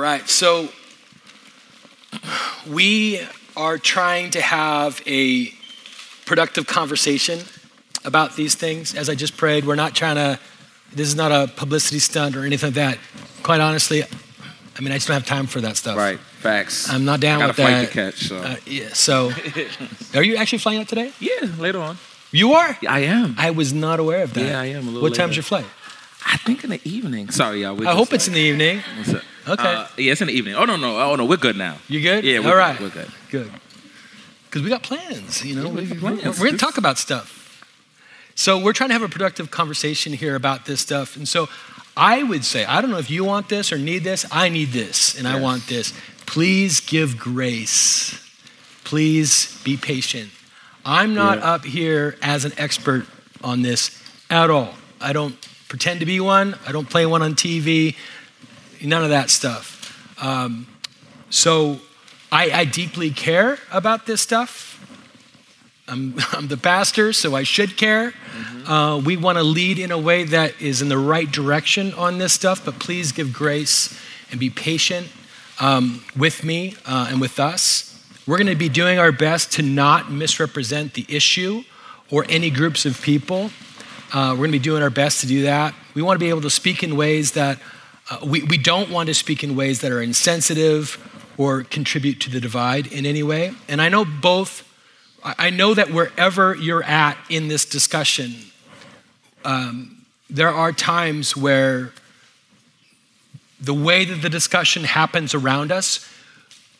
right, 0.00 0.28
so 0.28 0.68
we 2.68 3.20
are 3.56 3.78
trying 3.78 4.30
to 4.32 4.40
have 4.40 5.02
a 5.06 5.52
productive 6.26 6.66
conversation 6.66 7.40
about 8.04 8.36
these 8.36 8.54
things. 8.54 8.94
As 8.94 9.08
I 9.08 9.14
just 9.14 9.36
prayed, 9.36 9.66
we're 9.66 9.74
not 9.74 9.94
trying 9.94 10.16
to, 10.16 10.38
this 10.92 11.08
is 11.08 11.16
not 11.16 11.32
a 11.32 11.52
publicity 11.52 11.98
stunt 11.98 12.36
or 12.36 12.44
anything 12.44 12.68
like 12.68 12.74
that. 12.74 12.98
Quite 13.42 13.60
honestly, 13.60 14.02
I 14.02 14.80
mean, 14.80 14.92
I 14.92 14.96
just 14.96 15.08
don't 15.08 15.14
have 15.14 15.26
time 15.26 15.46
for 15.46 15.60
that 15.60 15.76
stuff. 15.76 15.96
Right. 15.96 16.18
Facts. 16.18 16.88
I'm 16.88 17.04
not 17.04 17.20
down 17.20 17.46
with 17.46 17.56
that. 17.56 17.66
I 17.66 17.70
got 17.70 17.80
with 17.80 17.88
a 17.88 17.92
flight 17.92 18.12
to 18.12 18.12
catch. 18.12 18.28
So. 18.28 18.36
Uh, 18.38 18.56
yeah, 18.66 18.88
so, 18.94 19.30
are 20.18 20.22
you 20.22 20.36
actually 20.36 20.58
flying 20.58 20.80
out 20.80 20.88
today? 20.88 21.12
yeah, 21.20 21.48
later 21.58 21.80
on. 21.80 21.98
You 22.32 22.52
are? 22.52 22.78
Yeah, 22.80 22.92
I 22.92 23.00
am. 23.00 23.34
I 23.36 23.50
was 23.50 23.72
not 23.72 24.00
aware 24.00 24.22
of 24.22 24.34
that. 24.34 24.40
Yeah, 24.40 24.60
I 24.60 24.66
am 24.66 24.84
a 24.84 24.86
little 24.86 25.02
What 25.02 25.14
time's 25.14 25.36
your 25.36 25.42
flight? 25.42 25.66
I 26.24 26.36
think 26.38 26.64
in 26.64 26.70
the 26.70 26.80
evening. 26.84 27.30
Sorry, 27.30 27.62
y'all. 27.62 27.74
I 27.74 27.84
just 27.84 27.96
hope 27.96 28.12
it's 28.12 28.28
in 28.28 28.34
the 28.34 28.40
evening. 28.40 28.82
What's 28.96 29.14
up? 29.14 29.22
Okay. 29.50 29.74
Uh, 29.74 29.86
yeah, 29.96 30.12
it's 30.12 30.20
in 30.20 30.28
the 30.28 30.32
evening. 30.34 30.54
Oh 30.54 30.64
no, 30.64 30.76
no, 30.76 30.98
oh 31.00 31.16
no, 31.16 31.24
we're 31.24 31.36
good 31.36 31.56
now. 31.56 31.76
You 31.88 32.00
good? 32.00 32.24
Yeah, 32.24 32.38
we're 32.40 32.60
All 32.60 32.72
good, 32.72 32.80
we're 32.82 32.90
good. 32.90 33.10
Good. 33.30 33.50
Because 34.46 34.62
we 34.62 34.68
got 34.68 34.82
plans, 34.82 35.44
you 35.44 35.54
know. 35.56 35.64
Yeah, 35.64 35.68
we 35.72 35.80
we, 35.82 35.86
got 35.88 35.96
are 35.96 36.16
plans. 36.18 36.38
going 36.38 36.52
to 36.52 36.58
talk 36.58 36.78
about 36.78 36.98
stuff. 36.98 37.64
So 38.34 38.58
we're 38.58 38.72
trying 38.72 38.88
to 38.90 38.94
have 38.94 39.02
a 39.02 39.08
productive 39.08 39.50
conversation 39.50 40.12
here 40.12 40.34
about 40.34 40.66
this 40.66 40.80
stuff. 40.80 41.16
And 41.16 41.28
so 41.28 41.48
I 41.96 42.22
would 42.22 42.44
say, 42.44 42.64
I 42.64 42.80
don't 42.80 42.90
know 42.90 42.98
if 42.98 43.10
you 43.10 43.24
want 43.24 43.48
this 43.48 43.72
or 43.72 43.78
need 43.78 44.02
this. 44.04 44.24
I 44.32 44.48
need 44.48 44.68
this, 44.68 45.16
and 45.18 45.26
I 45.28 45.38
want 45.40 45.66
this. 45.66 45.92
Please 46.26 46.80
give 46.80 47.18
grace. 47.18 48.18
Please 48.84 49.60
be 49.64 49.76
patient. 49.76 50.30
I'm 50.84 51.14
not 51.14 51.38
Yeah. 51.38 51.52
up 51.54 51.64
here 51.64 52.16
as 52.22 52.44
an 52.44 52.52
expert 52.56 53.06
on 53.42 53.62
this 53.62 53.90
at 54.30 54.48
all. 54.50 54.74
I 55.00 55.12
don't 55.12 55.36
pretend 55.68 56.00
to 56.00 56.06
be 56.06 56.20
one. 56.20 56.56
I 56.66 56.72
don't 56.72 56.88
play 56.88 57.06
one 57.06 57.22
on 57.22 57.34
TV. 57.34 57.94
None 58.82 59.02
of 59.04 59.10
that 59.10 59.30
stuff. 59.30 59.96
Um, 60.22 60.66
so 61.28 61.80
I, 62.32 62.50
I 62.50 62.64
deeply 62.64 63.10
care 63.10 63.58
about 63.72 64.06
this 64.06 64.20
stuff. 64.20 64.76
I'm, 65.86 66.14
I'm 66.32 66.48
the 66.48 66.56
pastor, 66.56 67.12
so 67.12 67.34
I 67.34 67.42
should 67.42 67.76
care. 67.76 68.14
Uh, 68.66 69.00
we 69.04 69.16
want 69.16 69.38
to 69.38 69.44
lead 69.44 69.78
in 69.78 69.90
a 69.90 69.98
way 69.98 70.24
that 70.24 70.60
is 70.60 70.80
in 70.80 70.88
the 70.88 70.98
right 70.98 71.30
direction 71.30 71.92
on 71.94 72.18
this 72.18 72.32
stuff, 72.32 72.64
but 72.64 72.78
please 72.78 73.12
give 73.12 73.32
grace 73.32 73.98
and 74.30 74.38
be 74.38 74.50
patient 74.50 75.08
um, 75.58 76.02
with 76.16 76.44
me 76.44 76.76
uh, 76.86 77.08
and 77.10 77.20
with 77.20 77.40
us. 77.40 77.86
We're 78.26 78.36
going 78.36 78.46
to 78.46 78.54
be 78.54 78.68
doing 78.68 78.98
our 78.98 79.12
best 79.12 79.52
to 79.54 79.62
not 79.62 80.10
misrepresent 80.10 80.94
the 80.94 81.04
issue 81.08 81.64
or 82.10 82.24
any 82.28 82.50
groups 82.50 82.86
of 82.86 83.00
people. 83.02 83.50
Uh, 84.12 84.30
we're 84.32 84.46
going 84.46 84.52
to 84.52 84.58
be 84.58 84.62
doing 84.62 84.82
our 84.82 84.90
best 84.90 85.20
to 85.20 85.26
do 85.26 85.42
that. 85.42 85.74
We 85.94 86.02
want 86.02 86.16
to 86.16 86.24
be 86.24 86.28
able 86.28 86.42
to 86.42 86.50
speak 86.50 86.82
in 86.82 86.96
ways 86.96 87.32
that 87.32 87.58
uh, 88.10 88.18
we, 88.24 88.42
we 88.42 88.58
don't 88.58 88.90
want 88.90 89.06
to 89.06 89.14
speak 89.14 89.44
in 89.44 89.54
ways 89.54 89.80
that 89.80 89.92
are 89.92 90.02
insensitive 90.02 90.98
or 91.38 91.62
contribute 91.62 92.20
to 92.20 92.30
the 92.30 92.40
divide 92.40 92.88
in 92.88 93.06
any 93.06 93.22
way. 93.22 93.52
And 93.68 93.80
I 93.80 93.88
know 93.88 94.04
both, 94.04 94.66
I 95.24 95.50
know 95.50 95.74
that 95.74 95.90
wherever 95.90 96.54
you're 96.56 96.82
at 96.82 97.16
in 97.28 97.48
this 97.48 97.64
discussion, 97.64 98.34
um, 99.44 100.04
there 100.28 100.50
are 100.50 100.72
times 100.72 101.36
where 101.36 101.92
the 103.60 103.74
way 103.74 104.04
that 104.04 104.22
the 104.22 104.28
discussion 104.28 104.84
happens 104.84 105.34
around 105.34 105.70
us, 105.70 106.06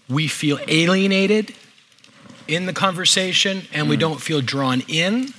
we 0.08 0.26
feel 0.26 0.58
alienated 0.66 1.54
in 2.48 2.66
the 2.66 2.72
conversation 2.72 3.62
and 3.72 3.88
we 3.88 3.96
don't 3.96 4.20
feel 4.20 4.40
drawn 4.40 4.82
in. 4.88 5.32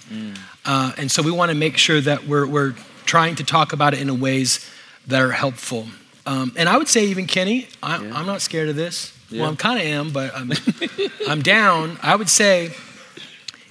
Uh, 0.66 0.94
and 0.98 1.12
so 1.12 1.22
we 1.22 1.32
want 1.32 1.50
to 1.50 1.56
make 1.56 1.78
sure 1.78 2.00
that 2.00 2.28
we're, 2.28 2.48
we're 2.48 2.76
trying 3.06 3.36
to 3.36 3.44
talk 3.44 3.74
about 3.74 3.94
it 3.94 4.00
in 4.00 4.20
ways 4.22 4.66
that 5.08 5.22
are 5.22 5.32
helpful. 5.32 5.88
Um, 6.26 6.52
and 6.56 6.70
I 6.70 6.78
would 6.78 6.88
say, 6.88 7.06
even 7.06 7.26
Kenny, 7.28 7.68
I, 7.82 7.98
Yeah. 8.04 8.16
I'm 8.16 8.26
not 8.26 8.42
scared 8.42 8.70
of 8.70 8.76
this. 8.76 9.12
Yeah. 9.30 9.42
Well, 9.42 9.50
I'm 9.50 9.58
kind 9.58 9.80
of 9.80 9.86
am, 9.86 10.12
but 10.12 10.36
I'm, 10.36 10.52
I'm 11.28 11.42
down. 11.42 11.98
I 12.04 12.16
would 12.16 12.30
say, 12.30 12.72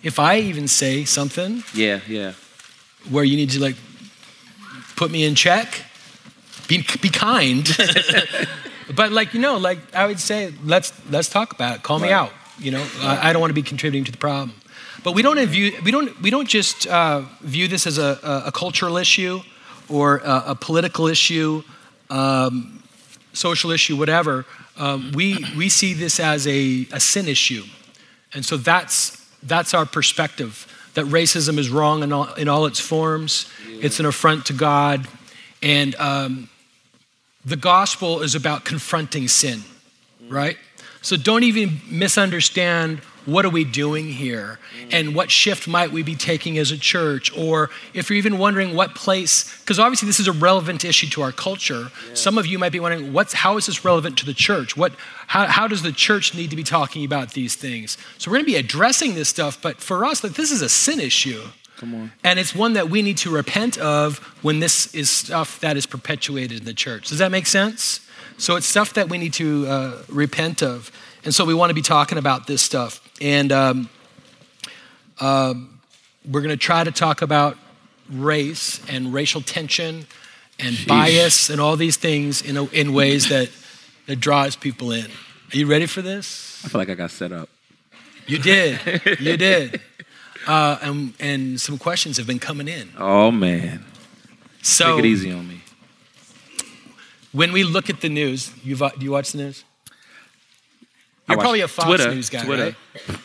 if 0.03 0.19
I 0.19 0.39
even 0.41 0.67
say 0.69 1.05
something 1.05 1.63
Yeah, 1.75 2.01
yeah. 2.09 2.33
where 3.11 3.23
you 3.25 3.37
need 3.37 3.51
to 3.51 3.61
like 3.61 3.77
put 4.97 5.11
me 5.11 5.25
in 5.25 5.35
check, 5.35 5.85
be, 6.69 6.85
be 7.03 7.09
kind. 7.11 7.69
but 8.95 9.13
like 9.13 9.35
you 9.35 9.41
know, 9.41 9.59
like 9.59 9.79
I 9.95 10.07
would 10.07 10.21
say, 10.21 10.53
let's 10.65 10.93
let's 11.11 11.29
talk 11.29 11.53
about 11.53 11.77
it. 11.77 11.83
Call 11.83 11.99
me 11.99 12.11
out. 12.11 12.33
You 12.59 12.71
know, 12.73 12.87
I, 13.01 13.31
I 13.31 13.33
don't 13.33 13.41
want 13.41 13.51
to 13.51 13.55
be 13.55 13.63
contributing 13.63 14.05
to 14.05 14.13
the 14.13 14.19
problem. 14.19 14.53
But 15.03 15.15
we 15.15 15.23
don't 15.23 15.39
view 15.47 15.73
we 15.85 15.91
don't 15.91 16.21
we 16.23 16.31
don't 16.31 16.49
just 16.49 16.87
uh, 16.87 17.23
view 17.43 17.69
this 17.69 17.87
as 17.87 17.99
a, 17.99 18.19
a 18.47 18.53
cultural 18.53 18.97
issue 18.97 19.41
or 19.91 20.19
a, 20.19 20.45
a 20.49 20.55
political 20.55 21.07
issue, 21.07 21.63
um, 22.09 22.83
social 23.33 23.71
issue, 23.71 23.97
whatever. 23.97 24.47
Um, 24.77 25.13
we 25.13 25.45
we 25.57 25.69
see 25.69 25.95
this 25.95 26.21
as 26.21 26.47
a, 26.47 26.87
a 26.93 27.01
sin 27.01 27.29
issue, 27.29 27.65
and 28.33 28.45
so 28.45 28.57
that's 28.57 29.29
that's 29.43 29.75
our 29.75 29.87
perspective. 29.87 30.67
That 30.95 31.07
racism 31.07 31.59
is 31.59 31.71
wrong 31.71 32.03
in 32.03 32.13
all, 32.13 32.33
in 32.35 32.49
all 32.49 32.67
its 32.67 32.81
forms. 32.81 33.49
It's 33.69 34.01
an 34.01 34.07
affront 34.07 34.47
to 34.47 34.53
God, 34.53 35.07
and 35.63 35.95
um, 35.97 36.49
the 37.45 37.57
gospel 37.57 38.23
is 38.23 38.35
about 38.35 38.65
confronting 38.65 39.29
sin, 39.29 39.63
right? 40.29 40.57
So 41.03 41.17
don't 41.17 41.45
even 41.45 41.81
misunderstand 41.89 43.01
what 43.27 43.45
are 43.45 43.51
we 43.51 43.65
doing 43.65 44.07
here 44.13 44.59
and 44.91 45.15
what 45.15 45.31
shift 45.31 45.69
might 45.69 45.91
we 45.91 46.03
be 46.03 46.15
taking 46.15 46.59
as 46.59 46.71
a 46.71 46.79
church 46.79 47.37
or 47.37 47.71
if 47.95 48.09
you're 48.09 48.17
even 48.17 48.39
wondering 48.39 48.75
what 48.75 48.95
place 48.95 49.59
because 49.61 49.79
obviously 49.79 50.07
this 50.07 50.21
is 50.21 50.29
a 50.29 50.33
relevant 50.33 50.85
issue 50.85 51.07
to 51.09 51.23
our 51.23 51.33
culture 51.33 51.91
some 52.15 52.39
of 52.39 52.47
you 52.47 52.59
might 52.59 52.73
be 52.73 52.81
wondering 52.81 53.13
what's 53.13 53.33
how 53.33 53.57
is 53.57 53.67
this 53.67 53.85
relevant 53.85 54.17
to 54.17 54.27
the 54.27 54.35
church 54.35 54.77
what 54.77 54.93
how, 55.29 55.47
how 55.47 55.69
does 55.69 55.83
the 55.83 55.93
church 55.93 56.35
need 56.35 56.51
to 56.51 56.57
be 56.57 56.65
talking 56.65 57.05
about 57.05 57.33
these 57.33 57.55
things 57.55 57.97
so 58.19 58.31
we're 58.31 58.37
going 58.37 58.47
to 58.47 58.53
be 58.53 58.57
addressing 58.59 59.15
this 59.15 59.29
stuff 59.29 59.61
but 59.61 59.77
for 59.79 60.05
us 60.05 60.25
like 60.25 60.35
this 60.35 60.51
is 60.51 60.63
a 60.63 60.69
sin 60.69 61.01
issue 61.01 61.43
Come 61.77 61.95
on. 61.95 62.13
and 62.23 62.39
it's 62.39 62.55
one 62.55 62.75
that 62.75 62.91
we 62.91 63.01
need 63.01 63.17
to 63.19 63.31
repent 63.31 63.79
of 63.79 64.19
when 64.43 64.61
this 64.61 64.95
is 64.95 65.09
stuff 65.09 65.61
that 65.61 65.79
is 65.79 65.87
perpetuated 65.87 66.59
in 66.59 66.65
the 66.67 66.75
church. 66.75 67.09
Does 67.09 67.19
that 67.19 67.31
make 67.31 67.47
sense? 67.47 68.07
So 68.37 68.57
it's 68.57 68.67
stuff 68.67 68.93
that 68.95 69.09
we 69.09 69.17
need 69.17 69.33
to 69.35 69.67
uh, 69.67 70.03
repent 70.09 70.63
of. 70.63 70.91
And 71.25 71.35
so 71.35 71.45
we 71.45 71.55
want 71.55 71.71
to 71.71 71.75
be 71.75 71.83
talking 71.83 72.19
about 72.19 72.47
this 72.47 72.63
stuff. 72.63 73.01
And 73.21 73.53
um, 73.53 73.89
um, 75.21 75.81
we're 76.29 76.41
going 76.41 76.51
to 76.51 76.57
try 76.57 76.85
to 76.85 76.91
talk 76.91 77.23
about 77.23 77.57
race 78.11 78.81
and 78.89 79.13
racial 79.13 79.41
tension 79.41 80.07
and 80.59 80.75
Sheesh. 80.75 80.89
bias 80.89 81.51
and 81.51 81.61
all 81.61 81.77
these 81.77 81.97
things 81.97 82.43
in, 82.43 82.57
a, 82.57 82.65
in 82.67 82.93
ways 82.93 83.29
that, 83.29 83.51
that 84.07 84.17
draws 84.17 84.57
people 84.57 84.93
in. 84.93 85.07
Are 85.07 85.57
you 85.57 85.67
ready 85.67 85.87
for 85.87 86.03
this? 86.03 86.63
I 86.65 86.69
feel 86.69 86.81
like 86.81 86.91
I 86.91 86.95
got 86.95 87.11
set 87.11 87.33
up. 87.33 87.49
You 88.27 88.39
did. 88.39 88.79
You 89.21 89.37
did. 89.37 89.81
Uh, 90.47 90.79
and, 90.83 91.15
and 91.21 91.61
some 91.61 91.77
questions 91.77 92.17
have 92.17 92.27
been 92.27 92.39
coming 92.39 92.69
in. 92.69 92.91
Oh 92.97 93.31
man. 93.31 93.85
So 94.63 94.97
Take 94.97 95.05
it 95.05 95.09
easy 95.09 95.33
on 95.33 95.47
me. 95.49 95.63
when 97.33 97.53
we 97.53 97.65
look 97.65 97.91
at 97.91 98.01
the 98.01 98.09
news, 98.09 98.53
you 98.65 98.77
do 98.77 98.91
you 99.01 99.11
watch 99.11 99.33
the 99.33 99.39
news? 99.39 99.65
You're 101.31 101.41
probably 101.41 101.61
a 101.61 101.69
Fox 101.69 101.87
Twitter, 101.87 102.15
News 102.15 102.31
guy, 102.31 102.45
Twitter. 102.45 102.65
right? 102.65 103.17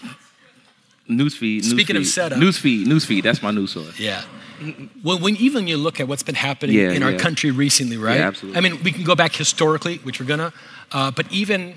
Newsfeed. 1.09 1.63
Speaking 1.63 1.95
of 1.97 2.01
newsfeed. 2.03 2.05
setup. 2.07 2.39
Newsfeed. 2.39 2.85
Newsfeed. 2.85 3.23
That's 3.23 3.41
my 3.43 3.51
news 3.51 3.71
source. 3.71 3.99
Yeah. 3.99 4.23
Well, 5.03 5.19
when 5.19 5.35
even 5.35 5.67
you 5.67 5.77
look 5.77 5.99
at 5.99 6.07
what's 6.07 6.23
been 6.23 6.35
happening 6.35 6.75
Yeah, 6.77 6.91
in 6.91 7.03
our 7.03 7.11
yeah. 7.11 7.17
country 7.17 7.51
recently, 7.51 7.97
right? 7.97 8.19
Yeah, 8.19 8.27
absolutely. 8.27 8.57
I 8.57 8.61
mean, 8.61 8.81
we 8.83 8.91
can 8.91 9.03
go 9.03 9.13
back 9.13 9.35
historically, 9.35 9.97
which 9.97 10.19
we're 10.19 10.25
gonna, 10.25 10.53
uh, 10.91 11.11
but 11.11 11.31
even 11.31 11.75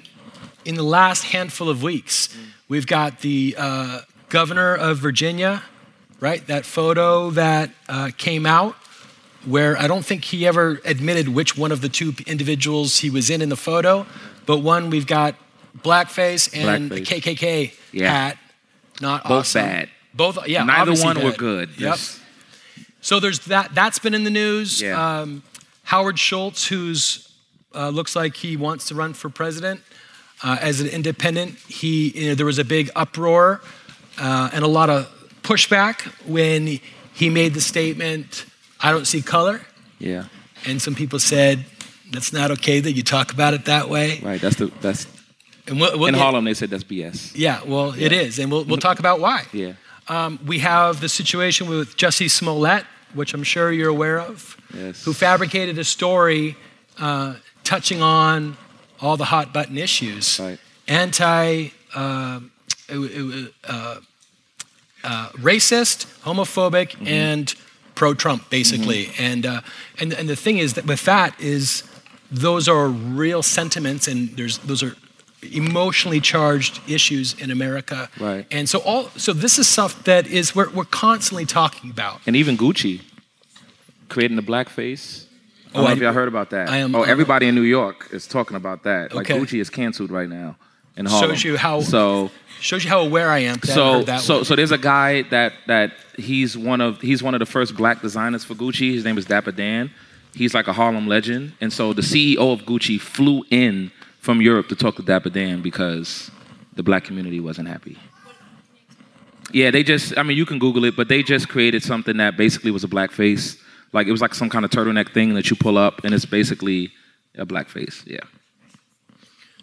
in 0.64 0.76
the 0.76 0.82
last 0.84 1.24
handful 1.24 1.68
of 1.68 1.82
weeks, 1.82 2.34
we've 2.68 2.86
got 2.86 3.20
the 3.20 3.54
uh, 3.58 4.00
governor 4.28 4.74
of 4.74 4.98
Virginia, 4.98 5.62
right? 6.20 6.46
That 6.46 6.64
photo 6.64 7.30
that 7.30 7.70
uh, 7.88 8.10
came 8.16 8.46
out 8.46 8.76
where 9.44 9.76
I 9.76 9.86
don't 9.88 10.04
think 10.04 10.24
he 10.24 10.46
ever 10.46 10.80
admitted 10.84 11.28
which 11.28 11.56
one 11.58 11.72
of 11.72 11.80
the 11.80 11.88
two 11.88 12.14
individuals 12.26 12.98
he 12.98 13.10
was 13.10 13.28
in 13.28 13.42
in 13.42 13.48
the 13.48 13.56
photo, 13.56 14.06
but 14.46 14.58
one 14.58 14.88
we've 14.88 15.06
got 15.06 15.34
blackface 15.82 16.50
and 16.54 16.90
Blackface. 16.90 17.06
the 17.06 17.20
KKK 17.20 17.72
Yeah. 17.92 18.10
hat. 18.12 18.38
Not 19.00 19.24
Both 19.24 19.30
awesome. 19.40 19.62
bad. 19.62 19.88
Both, 20.14 20.48
yeah. 20.48 20.64
Neither 20.64 20.94
one 20.94 21.22
were 21.22 21.32
good. 21.32 21.70
Yep. 21.78 21.98
So 23.00 23.20
there's 23.20 23.40
that. 23.46 23.74
That's 23.74 23.98
been 23.98 24.14
in 24.14 24.24
the 24.24 24.30
news. 24.30 24.80
Yeah. 24.82 25.20
Um, 25.20 25.42
Howard 25.84 26.18
Schultz, 26.18 26.66
who's 26.66 27.28
uh, 27.74 27.90
looks 27.90 28.16
like 28.16 28.34
he 28.36 28.56
wants 28.56 28.86
to 28.88 28.94
run 28.94 29.14
for 29.14 29.28
president 29.28 29.80
uh, 30.42 30.58
as 30.60 30.80
an 30.80 30.88
independent. 30.88 31.56
He 31.68 32.08
you 32.10 32.28
know, 32.30 32.34
there 32.34 32.46
was 32.46 32.58
a 32.58 32.64
big 32.64 32.90
uproar 32.96 33.60
uh, 34.18 34.50
and 34.52 34.64
a 34.64 34.68
lot 34.68 34.90
of 34.90 35.06
pushback 35.42 36.02
when 36.26 36.80
he 37.14 37.30
made 37.30 37.54
the 37.54 37.60
statement, 37.60 38.44
"I 38.80 38.90
don't 38.90 39.06
see 39.06 39.22
color," 39.22 39.60
Yeah. 40.00 40.24
and 40.66 40.82
some 40.82 40.94
people 40.94 41.18
said. 41.20 41.64
That's 42.10 42.32
not 42.32 42.50
okay 42.52 42.80
that 42.80 42.92
you 42.92 43.02
talk 43.02 43.34
about 43.34 43.52
it 43.52 43.66
that 43.66 43.90
way. 43.90 44.18
Right. 44.22 44.40
That's 44.40 44.56
the 44.56 44.72
that's 44.80 45.06
And 45.68 45.80
we'll, 45.80 45.98
we'll 45.98 46.08
in 46.08 46.14
get- 46.14 46.20
Harlem 46.22 46.44
they 46.44 46.54
said 46.54 46.70
that's 46.70 46.84
BS. 46.84 47.32
Yeah, 47.34 47.60
well, 47.66 47.92
it 47.92 48.12
is, 48.12 48.38
and 48.38 48.50
we'll 48.50 48.64
we'll 48.64 48.78
talk 48.78 48.98
about 48.98 49.20
why. 49.20 49.44
Yeah. 49.52 49.72
Um, 50.08 50.38
we 50.46 50.60
have 50.60 51.00
the 51.00 51.08
situation 51.08 51.68
with 51.68 51.96
Jussie 51.96 52.30
Smollett, 52.30 52.84
which 53.14 53.34
I'm 53.34 53.42
sure 53.44 53.70
you're 53.70 53.90
aware 53.90 54.18
of, 54.20 54.56
Yes. 54.74 55.04
who 55.04 55.12
fabricated 55.12 55.78
a 55.78 55.84
story 55.84 56.56
uh, 56.98 57.34
touching 57.62 58.00
on 58.02 58.56
all 59.00 59.16
the 59.18 59.26
hot 59.26 59.52
button 59.52 59.76
issues. 59.76 60.40
Right. 60.40 60.58
Anti 60.88 61.68
uh, 61.94 62.40
uh, 62.90 63.96
uh, 65.04 65.28
racist, 65.36 66.06
homophobic, 66.22 66.92
Mm-hmm. 66.92 67.06
and 67.06 67.54
pro-Trump, 67.94 68.48
basically. 68.50 69.10
And 69.18 69.44
uh, 69.44 69.60
and 69.98 70.12
and 70.12 70.28
the 70.28 70.36
thing 70.36 70.58
is 70.58 70.74
that 70.74 70.86
with 70.86 71.04
that 71.04 71.38
is 71.40 71.82
those 72.30 72.68
are 72.68 72.88
real 72.88 73.42
sentiments, 73.42 74.06
and 74.08 74.30
there's 74.36 74.58
those 74.58 74.82
are 74.82 74.94
emotionally 75.42 76.20
charged 76.20 76.80
issues 76.88 77.34
in 77.34 77.50
America. 77.50 78.08
Right. 78.18 78.46
And 78.50 78.68
so 78.68 78.78
all 78.80 79.08
so 79.16 79.32
this 79.32 79.58
is 79.58 79.68
stuff 79.68 80.04
that 80.04 80.26
is 80.26 80.54
we're 80.54 80.70
we're 80.70 80.84
constantly 80.84 81.46
talking 81.46 81.90
about. 81.90 82.20
And 82.26 82.34
even 82.36 82.56
Gucci 82.56 83.00
creating 84.08 84.36
the 84.36 84.42
blackface. 84.42 85.24
I 85.70 85.72
don't 85.74 85.80
Oh, 85.80 85.82
know 85.82 85.88
I- 85.88 85.92
if 85.92 85.98
y'all 85.98 86.12
heard 86.14 86.28
about 86.28 86.50
that. 86.50 86.70
I 86.70 86.78
am- 86.78 86.94
oh, 86.94 87.02
everybody 87.02 87.46
in 87.46 87.54
New 87.54 87.60
York 87.62 88.08
is 88.12 88.26
talking 88.26 88.56
about 88.56 88.84
that. 88.84 89.14
Like 89.14 89.26
Gucci 89.26 89.60
is 89.60 89.68
canceled 89.70 90.10
right 90.10 90.28
now 90.28 90.56
in 90.96 91.04
Harlem. 91.06 91.30
Shows 91.30 91.44
you 91.44 91.56
how- 91.56 91.82
So 91.82 92.30
Shows 92.60 92.82
you 92.82 92.90
how 92.90 93.00
aware 93.00 93.30
I 93.30 93.40
am. 93.40 93.62
So 93.62 94.02
that 94.02 94.20
so 94.20 94.42
so 94.42 94.56
there's 94.56 94.72
a 94.72 94.78
guy 94.78 95.22
that 95.30 95.52
that 95.68 95.92
he's 96.16 96.56
one 96.58 96.80
of 96.80 97.00
he's 97.00 97.22
one 97.22 97.34
of 97.34 97.38
the 97.38 97.46
first 97.46 97.76
black 97.76 98.02
designers 98.02 98.44
for 98.44 98.54
Gucci. 98.56 98.92
His 98.94 99.04
name 99.04 99.16
is 99.16 99.24
Dapper 99.26 99.52
Dan. 99.52 99.90
He's 100.34 100.54
like 100.54 100.66
a 100.68 100.72
Harlem 100.72 101.06
legend, 101.06 101.52
and 101.60 101.72
so 101.72 101.92
the 101.92 102.02
CEO 102.02 102.52
of 102.52 102.62
Gucci 102.62 103.00
flew 103.00 103.44
in 103.50 103.90
from 104.20 104.40
Europe 104.42 104.68
to 104.68 104.76
talk 104.76 104.96
to 104.96 105.02
Dapper 105.02 105.30
Dan 105.30 105.62
because 105.62 106.30
the 106.74 106.82
black 106.82 107.04
community 107.04 107.40
wasn't 107.40 107.68
happy. 107.68 107.98
Yeah, 109.52 109.70
they 109.70 109.82
just 109.82 110.16
I 110.18 110.22
mean 110.22 110.36
you 110.36 110.46
can 110.46 110.58
Google 110.58 110.84
it, 110.84 110.96
but 110.96 111.08
they 111.08 111.22
just 111.22 111.48
created 111.48 111.82
something 111.82 112.18
that 112.18 112.36
basically 112.36 112.70
was 112.70 112.84
a 112.84 112.88
black 112.88 113.10
face. 113.10 113.56
Like 113.92 114.06
it 114.06 114.12
was 114.12 114.20
like 114.20 114.34
some 114.34 114.50
kind 114.50 114.64
of 114.64 114.70
turtleneck 114.70 115.12
thing 115.14 115.34
that 115.34 115.48
you 115.50 115.56
pull 115.56 115.78
up, 115.78 116.04
and 116.04 116.12
it's 116.14 116.26
basically 116.26 116.90
a 117.34 117.46
black 117.46 117.68
face. 117.68 118.04
Yeah. 118.06 118.20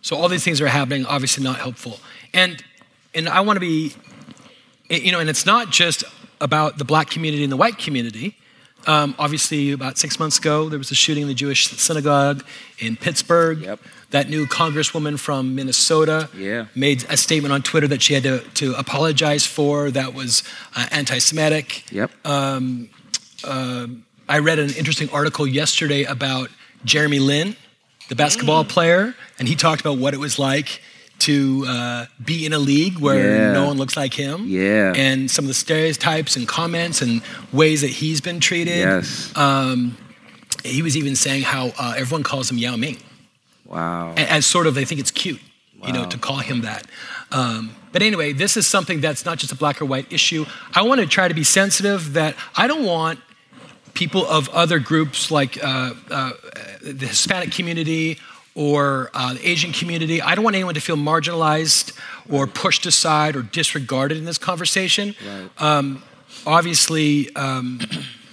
So 0.02 0.16
all 0.16 0.30
these 0.30 0.44
things 0.44 0.62
are 0.62 0.68
happening, 0.68 1.06
obviously 1.06 1.44
not 1.44 1.58
helpful. 1.58 2.00
And 2.34 2.64
and 3.14 3.30
I 3.30 3.42
want 3.42 3.58
to 3.58 3.62
be, 3.62 3.94
you 4.90 5.12
know, 5.12 5.20
and 5.20 5.30
it's 5.30 5.46
not 5.46 5.70
just 5.70 6.04
about 6.42 6.78
the 6.78 6.86
black 6.86 7.10
community 7.10 7.44
and 7.44 7.52
the 7.52 7.58
white 7.58 7.78
community. 7.78 8.38
Um, 8.88 9.16
obviously, 9.18 9.72
about 9.72 9.98
six 9.98 10.20
months 10.20 10.38
ago, 10.38 10.70
there 10.70 10.78
was 10.78 10.92
a 10.92 10.96
shooting 10.96 11.24
in 11.24 11.28
the 11.28 11.34
Jewish 11.34 11.68
synagogue 11.70 12.46
in 12.78 12.96
Pittsburgh. 12.96 13.62
Yep. 13.62 13.80
That 14.16 14.30
new 14.30 14.46
congresswoman 14.48 15.20
from 15.20 15.56
Minnesota 15.56 16.30
Yeah. 16.38 16.68
made 16.74 17.04
a 17.10 17.18
statement 17.18 17.52
on 17.54 17.62
Twitter 17.64 17.86
that 17.90 18.02
she 18.02 18.14
had 18.14 18.24
to, 18.24 18.40
to 18.62 18.74
apologize 18.80 19.46
for 19.46 19.92
that 19.92 20.14
was 20.14 20.42
uh, 20.74 20.88
anti 20.90 21.20
Semitic. 21.20 21.84
Yep. 21.92 22.12
I 24.28 24.40
read 24.40 24.58
an 24.60 24.70
interesting 24.74 25.10
article 25.12 25.46
yesterday 25.46 26.04
about 26.06 26.50
Jeremy 26.86 27.20
Lin, 27.20 27.58
the 28.08 28.16
basketball 28.16 28.64
Mm. 28.64 28.70
player, 28.70 29.16
and 29.38 29.50
he 29.50 29.56
talked 29.56 29.82
about 29.82 29.98
what 29.98 30.14
it 30.14 30.20
was 30.22 30.40
like 30.40 30.82
to 31.20 31.66
uh, 31.68 32.06
be 32.24 32.46
in 32.46 32.54
a 32.54 32.60
league 32.60 32.98
where 33.00 33.36
Yeah. 33.36 33.52
no 33.52 33.66
one 33.68 33.78
looks 33.78 33.98
like 33.98 34.14
him. 34.14 34.46
Yeah. 34.48 34.94
And 34.96 35.30
some 35.30 35.44
of 35.44 35.50
the 35.50 35.54
stereotypes 35.54 36.38
and 36.38 36.48
comments 36.48 37.02
and 37.02 37.22
ways 37.52 37.82
that 37.82 37.90
he's 38.02 38.22
been 38.22 38.40
treated. 38.40 38.78
yes. 38.78 39.34
He 40.64 40.82
was 40.82 40.96
even 40.96 41.16
saying 41.18 41.44
how 41.44 41.74
uh, 41.78 41.94
everyone 41.98 42.24
calls 42.24 42.50
him 42.50 42.58
Yao 42.58 42.78
Ming 42.78 42.98
wow. 43.66 44.14
as 44.16 44.46
sort 44.46 44.68
of 44.68 44.76
they 44.76 44.86
think 44.86 45.00
it's 45.00 45.12
cute, 45.12 45.42
you 45.86 45.94
know, 45.94 46.06
to 46.08 46.18
call 46.18 46.38
him 46.38 46.62
that. 46.62 46.88
Um, 47.32 47.76
but 47.92 48.02
anyway, 48.02 48.34
this 48.34 48.58
is 48.58 48.68
something 48.68 49.02
that's 49.02 49.26
not 49.26 49.38
just 49.38 49.52
a 49.52 49.56
black 49.56 49.82
or 49.82 49.86
white 49.86 50.12
issue. 50.12 50.46
I 50.74 50.82
want 50.82 51.02
to 51.02 51.08
try 51.08 51.28
to 51.28 51.34
be 51.34 51.44
sensitive 51.44 52.14
that 52.14 52.36
I 52.56 52.68
don't 52.68 52.86
want 52.86 53.20
people 53.94 54.26
of 54.26 54.50
other 54.50 54.80
groups 54.80 55.32
like 55.32 55.62
uh, 55.64 55.94
uh, 56.10 56.32
the 56.82 57.08
Hispanic 57.08 57.52
community 57.52 58.20
or 58.54 59.10
uh, 59.14 59.34
the 59.34 59.48
Asian 59.48 59.72
community. 59.72 60.22
I 60.22 60.36
don't 60.36 60.44
want 60.44 60.56
anyone 60.56 60.74
to 60.76 60.82
feel 60.82 60.98
marginalized 60.98 61.98
or 62.30 62.48
pushed 62.48 62.86
aside 62.86 63.36
or 63.36 63.42
disregarded 63.42 64.18
in 64.18 64.26
this 64.26 64.38
conversation. 64.38 65.16
Right. 65.60 65.98
Obviously, 66.46 67.34
um, 67.36 67.80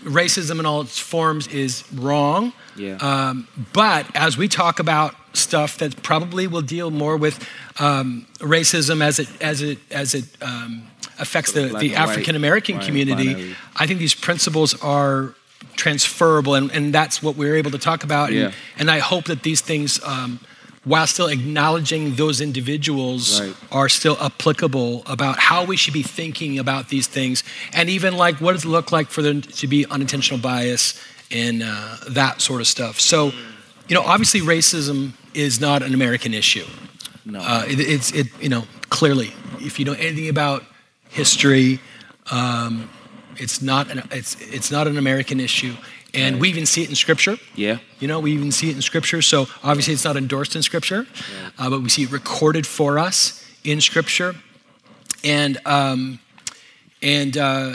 racism 0.03 0.59
in 0.59 0.67
all 0.67 0.83
its 0.83 0.99
forms 0.99 1.47
is 1.49 1.85
wrong. 1.93 2.53
Yeah. 2.77 2.97
Um, 2.97 3.49
but 3.73 4.07
as 4.15 4.37
we 4.37 4.49
talk 4.49 4.81
about 4.81 5.15
stuff 5.33 5.79
that 5.79 6.03
probably 6.03 6.47
will 6.47 6.63
deal 6.63 6.91
more 6.91 7.17
with 7.17 7.47
um, 7.81 8.27
racism 8.39 9.03
as 9.03 9.19
it 9.19 9.29
as 9.43 9.63
it 9.63 9.79
as 9.91 10.15
it 10.15 10.25
um, 10.43 10.87
affects 11.19 11.53
the, 11.53 11.69
the 11.79 11.95
African 11.95 12.37
American 12.37 12.79
community, 12.79 13.35
binary. 13.35 13.57
I 13.77 13.87
think 13.87 13.99
these 13.99 14.15
principles 14.15 14.75
are 14.83 15.35
transferable, 15.77 16.55
and, 16.55 16.71
and 16.73 16.93
that's 16.93 17.23
what 17.23 17.37
we're 17.37 17.57
able 17.57 17.71
to 17.71 17.79
talk 17.79 18.05
about. 18.05 18.29
And, 18.29 18.39
Yeah. 18.39 18.53
and 18.79 18.91
I 18.91 18.99
hope 18.99 19.25
that 19.27 19.43
these 19.43 19.61
things, 19.61 20.01
um, 20.05 20.39
while 20.85 21.07
still 21.07 21.29
acknowledging 21.29 22.17
those 22.17 22.41
individuals, 22.41 23.41
Right. 23.41 23.55
are 23.71 23.89
still 23.89 24.19
applicable 24.21 25.03
about 25.07 25.39
how 25.39 25.65
we 25.65 25.77
should 25.77 25.95
be 25.95 26.03
thinking 26.03 26.59
about 26.59 26.89
these 26.89 27.07
things, 27.07 27.45
and 27.73 27.89
even 27.89 28.17
like 28.17 28.41
what 28.41 28.53
does 28.53 28.65
it 28.65 28.69
look 28.69 28.93
like 28.93 29.09
for 29.11 29.23
there 29.23 29.41
to 29.41 29.67
be 29.67 29.87
unintentional 29.87 30.41
bias 30.41 30.95
and 31.31 31.63
uh, 31.63 31.97
that 32.11 32.41
sort 32.43 32.61
of 32.61 32.67
stuff. 32.67 33.01
So, 33.01 33.33
you 33.89 33.95
know, 33.95 34.03
obviously 34.03 34.41
racism 34.41 35.13
is 35.35 35.61
not 35.61 35.83
an 35.83 35.95
American 35.95 36.35
issue. 36.35 36.67
No. 37.25 37.41
Uh, 37.41 37.65
it, 37.69 37.81
it's 37.81 38.13
it 38.13 38.27
you 38.41 38.49
know 38.49 38.65
clearly 38.89 39.33
if 39.61 39.79
you 39.79 39.85
know 39.85 39.93
anything 39.93 40.29
about 40.29 40.65
history, 41.09 41.81
um, 42.31 42.91
it's 43.37 43.63
not 43.63 43.91
an, 43.91 44.03
it's 44.11 44.41
it's 44.41 44.71
not 44.71 44.87
an 44.87 44.99
American 44.99 45.41
issue, 45.41 45.75
and 46.15 46.41
we 46.41 46.49
even 46.49 46.67
see 46.67 46.83
it 46.83 46.89
in 46.89 46.95
Scripture. 46.95 47.37
yeah. 47.55 47.79
You 48.01 48.09
know, 48.09 48.21
we 48.21 48.33
even 48.33 48.51
see 48.51 48.71
it 48.71 48.77
in 48.77 48.83
Scripture. 48.83 49.23
So 49.23 49.47
obviously, 49.63 49.95
it's 49.95 50.05
not 50.05 50.17
endorsed 50.17 50.57
in 50.57 50.63
Scripture, 50.63 51.07
uh, 51.59 51.71
but 51.71 51.83
we 51.83 51.89
see 51.89 52.03
it 52.03 52.11
recorded 52.11 52.67
for 52.67 52.99
us 52.99 53.45
in 53.65 53.81
Scripture. 53.81 54.35
And 55.25 55.59
um, 55.67 56.19
and 57.01 57.37
uh, 57.37 57.75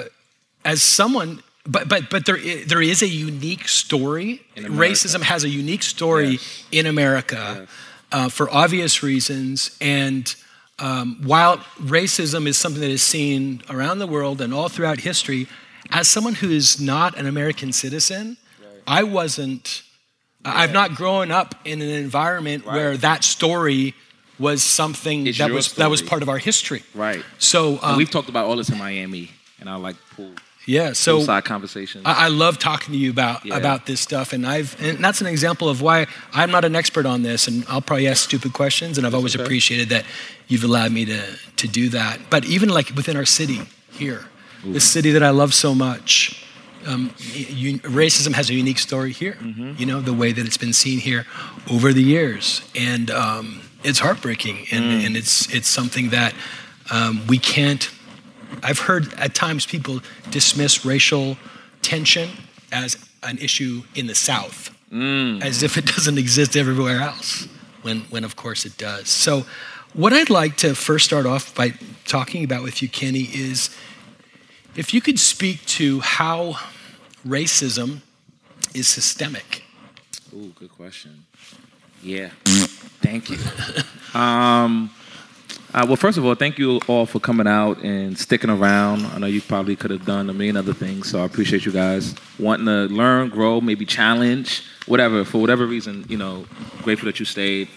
as 0.66 0.82
someone, 0.82 1.42
but 1.68 1.88
but 1.90 2.10
but 2.10 2.26
there 2.26 2.38
there 2.66 2.82
is 2.82 3.02
a 3.02 3.08
unique 3.08 3.68
story. 3.68 4.42
Racism 4.56 5.22
has 5.22 5.44
a 5.44 5.50
unique 5.50 5.84
story 5.84 6.30
Yes. 6.30 6.64
in 6.72 6.86
America 6.86 7.68
uh, 8.12 8.30
for 8.30 8.50
obvious 8.50 9.04
reasons. 9.04 9.78
And 9.82 10.34
um, 10.80 11.20
while 11.24 11.58
racism 11.80 12.48
is 12.48 12.58
something 12.58 12.82
that 12.82 12.90
is 12.90 13.04
seen 13.04 13.62
around 13.70 14.00
the 14.00 14.08
world 14.08 14.42
and 14.42 14.54
all 14.54 14.70
throughout 14.70 15.02
history, 15.02 15.48
as 15.92 16.08
someone 16.08 16.36
who 16.36 16.50
is 16.50 16.80
not 16.80 17.18
an 17.18 17.26
American 17.26 17.72
citizen, 17.74 18.38
I 18.86 19.04
wasn't. 19.04 19.84
I've 20.46 20.72
not 20.72 20.96
grown 20.96 21.30
up 21.30 21.56
in 21.66 21.82
an 21.82 21.90
environment 21.90 22.66
where 22.66 22.96
that 22.98 23.26
story 23.26 23.94
was 24.40 24.64
something 24.64 25.28
It's 25.28 25.40
that 25.40 25.52
was 25.52 25.74
that 25.74 25.90
was 25.90 26.02
part 26.02 26.22
of 26.22 26.30
our 26.30 26.38
history. 26.38 26.84
Right. 26.94 27.24
So 27.38 27.80
um, 27.82 27.98
we've 27.98 28.10
talked 28.10 28.30
about 28.30 28.46
all 28.46 28.56
this 28.56 28.70
in 28.70 28.78
Miami, 28.78 29.32
and 29.60 29.70
I 29.70 29.76
like 29.76 29.98
pool 30.16 30.32
yeah, 30.68 30.94
so 30.94 31.18
poolside 31.20 31.46
conversations. 31.46 32.04
I, 32.06 32.26
I 32.26 32.28
love 32.28 32.60
talking 32.60 32.92
to 32.94 32.98
you 33.00 33.10
about 33.10 33.44
Yeah. 33.46 33.58
about 33.58 33.86
this 33.86 34.00
stuff, 34.00 34.34
and 34.34 34.46
I've 34.46 34.76
and 34.82 35.04
that's 35.04 35.22
an 35.22 35.28
example 35.28 35.68
of 35.70 35.82
why 35.82 36.06
I'm 36.34 36.52
not 36.52 36.64
an 36.66 36.76
expert 36.76 37.06
on 37.06 37.24
this, 37.24 37.48
and 37.48 37.66
I'll 37.68 37.82
probably 37.82 38.08
ask 38.08 38.24
stupid 38.24 38.52
questions, 38.54 38.98
and 38.98 39.08
I've 39.08 39.16
always 39.16 39.36
okay. 39.36 39.44
appreciated 39.44 39.90
that 39.90 40.06
you've 40.48 40.64
allowed 40.64 40.92
me 40.92 41.06
to 41.06 41.22
to 41.62 41.68
do 41.68 41.90
that. 41.90 42.20
But 42.30 42.46
even 42.46 42.70
like 42.70 42.94
within 42.96 43.16
our 43.18 43.26
city 43.26 43.62
here, 43.92 44.26
this 44.66 44.84
city 44.84 45.12
that 45.12 45.24
I 45.24 45.30
love 45.32 45.54
so 45.54 45.74
much, 45.74 46.46
um, 46.86 47.14
you, 47.34 47.80
racism 47.80 48.34
has 48.34 48.50
a 48.50 48.54
unique 48.54 48.80
story 48.80 49.12
here. 49.14 49.34
Mm-hmm. 49.42 49.74
You 49.80 49.86
know 49.86 50.02
the 50.02 50.14
way 50.14 50.32
that 50.34 50.46
it's 50.46 50.58
been 50.58 50.74
seen 50.74 51.00
here 51.00 51.26
over 51.72 51.94
the 51.94 52.04
years, 52.04 52.62
and 52.76 53.10
um, 53.12 53.62
it's 53.84 54.00
heartbreaking, 54.00 54.68
and, 54.72 54.84
Mm. 54.84 55.06
and 55.06 55.18
it's 55.18 55.48
it's 55.54 55.70
something 55.70 56.10
that 56.10 56.34
um, 56.92 57.26
we 57.28 57.38
can't 57.38 57.90
I've 58.64 58.80
heard 58.80 59.14
at 59.16 59.36
times 59.36 59.66
people 59.66 60.02
dismiss 60.30 60.86
racial 60.86 61.38
tension 61.82 62.30
as 62.72 62.98
an 63.24 63.38
issue 63.38 63.84
in 63.96 64.08
the 64.08 64.16
South, 64.16 64.72
as 64.92 65.64
if 65.64 65.78
it 65.78 65.86
doesn't 65.86 66.18
exist 66.18 66.56
everywhere 66.56 67.00
else, 67.00 67.48
when, 67.82 68.02
when 68.10 68.24
of 68.24 68.36
course 68.36 68.66
it 68.66 68.78
does. 68.78 69.10
So, 69.10 69.46
what 69.94 70.14
I'd 70.14 70.30
like 70.30 70.58
to 70.58 70.76
first 70.76 71.06
start 71.06 71.26
off 71.26 71.56
by 71.56 71.74
talking 72.06 72.44
about 72.44 72.62
with 72.62 72.82
you, 72.82 72.90
Kenny, 72.90 73.30
is 73.34 73.76
if 74.76 74.94
you 74.94 75.02
could 75.02 75.20
speak 75.20 75.66
to 75.66 76.02
how 76.02 76.58
racism 77.26 78.02
is 78.74 78.88
systemic. 78.88 79.64
Ooh, 80.34 80.54
good 80.56 80.72
question. 80.72 81.26
Yeah. 82.04 82.30
Thank 82.46 83.30
you. 83.30 83.38
Um, 84.14 84.90
uh, 85.74 85.86
well, 85.86 85.96
first 85.96 86.18
of 86.18 86.26
all, 86.26 86.34
thank 86.34 86.58
you 86.58 86.80
all 86.88 87.06
for 87.06 87.20
coming 87.20 87.48
out 87.48 87.84
and 87.84 88.18
sticking 88.18 88.50
around. 88.50 89.06
I 89.08 89.20
know 89.20 89.28
you 89.28 89.42
probably 89.42 89.76
could 89.76 89.92
have 89.92 90.06
done 90.06 90.30
a 90.30 90.34
million 90.34 90.58
other 90.58 90.74
things, 90.74 91.10
so 91.10 91.22
I 91.22 91.26
appreciate 91.26 91.66
you 91.66 91.72
guys 91.72 92.16
wanting 92.40 92.66
to 92.66 92.94
learn, 92.94 93.30
grow, 93.30 93.62
maybe 93.62 93.86
challenge, 93.86 94.64
whatever. 94.86 95.24
For 95.26 95.40
whatever 95.40 95.66
reason, 95.66 96.06
you 96.10 96.18
know, 96.18 96.46
grateful 96.84 97.06
that 97.08 97.20
you 97.20 97.26
stayed. 97.26 97.68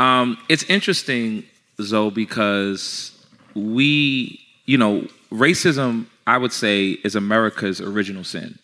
Um, 0.00 0.38
it's 0.48 0.64
interesting, 0.64 1.44
Zoe, 1.80 2.10
because 2.10 3.24
we, 3.54 4.40
you 4.66 4.78
know, 4.78 5.06
racism, 5.30 6.06
I 6.26 6.38
would 6.38 6.52
say, 6.52 6.90
is 7.04 7.14
America's 7.14 7.80
original 7.80 8.24
sin. 8.24 8.58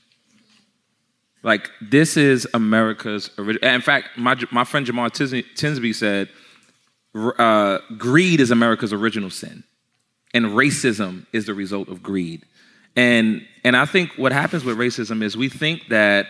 Like 1.42 1.70
this 1.80 2.16
is 2.16 2.46
America's 2.54 3.30
original. 3.38 3.68
In 3.70 3.80
fact, 3.80 4.16
my 4.16 4.36
my 4.50 4.64
friend 4.64 4.84
Tis- 4.86 5.32
Tisby 5.32 5.94
said, 5.94 6.28
uh, 7.38 7.78
"Greed 7.96 8.40
is 8.40 8.50
America's 8.50 8.92
original 8.92 9.30
sin, 9.30 9.64
and 10.34 10.46
racism 10.46 11.26
is 11.32 11.46
the 11.46 11.54
result 11.54 11.88
of 11.88 12.02
greed." 12.02 12.44
And 12.96 13.46
and 13.64 13.76
I 13.76 13.84
think 13.84 14.12
what 14.16 14.32
happens 14.32 14.64
with 14.64 14.76
racism 14.76 15.22
is 15.22 15.36
we 15.36 15.48
think 15.48 15.88
that 15.88 16.26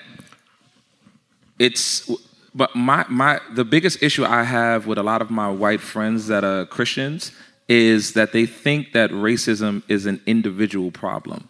it's. 1.59 2.11
But 2.55 2.75
my 2.75 3.05
my 3.09 3.41
the 3.55 3.65
biggest 3.65 4.03
issue 4.03 4.25
I 4.25 4.43
have 4.43 4.87
with 4.87 4.99
a 4.99 5.03
lot 5.03 5.23
of 5.23 5.31
my 5.31 5.49
white 5.51 5.81
friends 5.81 6.27
that 6.29 6.45
are 6.45 6.67
Christians 6.67 7.33
is 7.69 8.15
that 8.15 8.33
they 8.33 8.47
think 8.47 8.93
that 8.93 9.11
racism 9.11 9.83
is 9.89 10.07
an 10.07 10.21
individual 10.27 10.91
problem. 10.91 11.49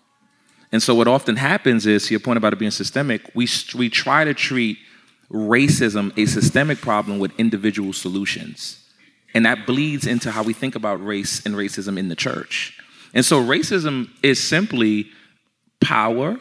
And 0.73 0.83
so 0.83 0.95
what 0.95 1.09
often 1.09 1.37
happens 1.37 1.87
is, 1.87 2.07
to 2.07 2.15
your 2.15 2.21
point 2.21 2.37
about 2.37 2.53
it 2.53 2.59
being 2.59 2.73
systemic, 2.73 3.23
we, 3.35 3.49
we 3.75 3.89
try 3.89 4.25
to 4.25 4.35
treat 4.35 4.79
racism 5.31 6.13
a 6.19 6.27
systemic 6.27 6.81
problem 6.81 7.19
with 7.19 7.33
individual 7.39 7.93
solutions. 7.93 8.85
And 9.35 9.45
that 9.47 9.67
bleeds 9.67 10.07
into 10.07 10.31
how 10.31 10.43
we 10.43 10.53
think 10.53 10.75
about 10.75 11.05
race 11.05 11.45
and 11.45 11.55
racism 11.55 11.99
in 11.99 12.09
the 12.09 12.17
church. 12.17 12.79
And 13.15 13.25
so 13.25 13.43
racism 13.43 14.11
is 14.23 14.43
simply 14.43 15.09
power 15.81 16.39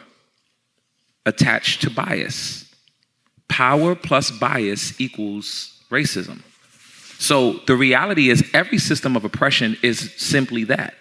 attached 1.25 1.81
to 1.81 1.89
bias. 1.89 2.65
Power 3.49 3.95
plus 3.95 4.31
bias 4.31 4.99
equals 4.99 5.81
racism. 5.89 6.41
So 7.19 7.53
the 7.65 7.75
reality 7.75 8.29
is, 8.29 8.47
every 8.53 8.77
system 8.77 9.15
of 9.15 9.25
oppression 9.25 9.77
is 9.81 10.13
simply 10.17 10.65
that 10.65 10.93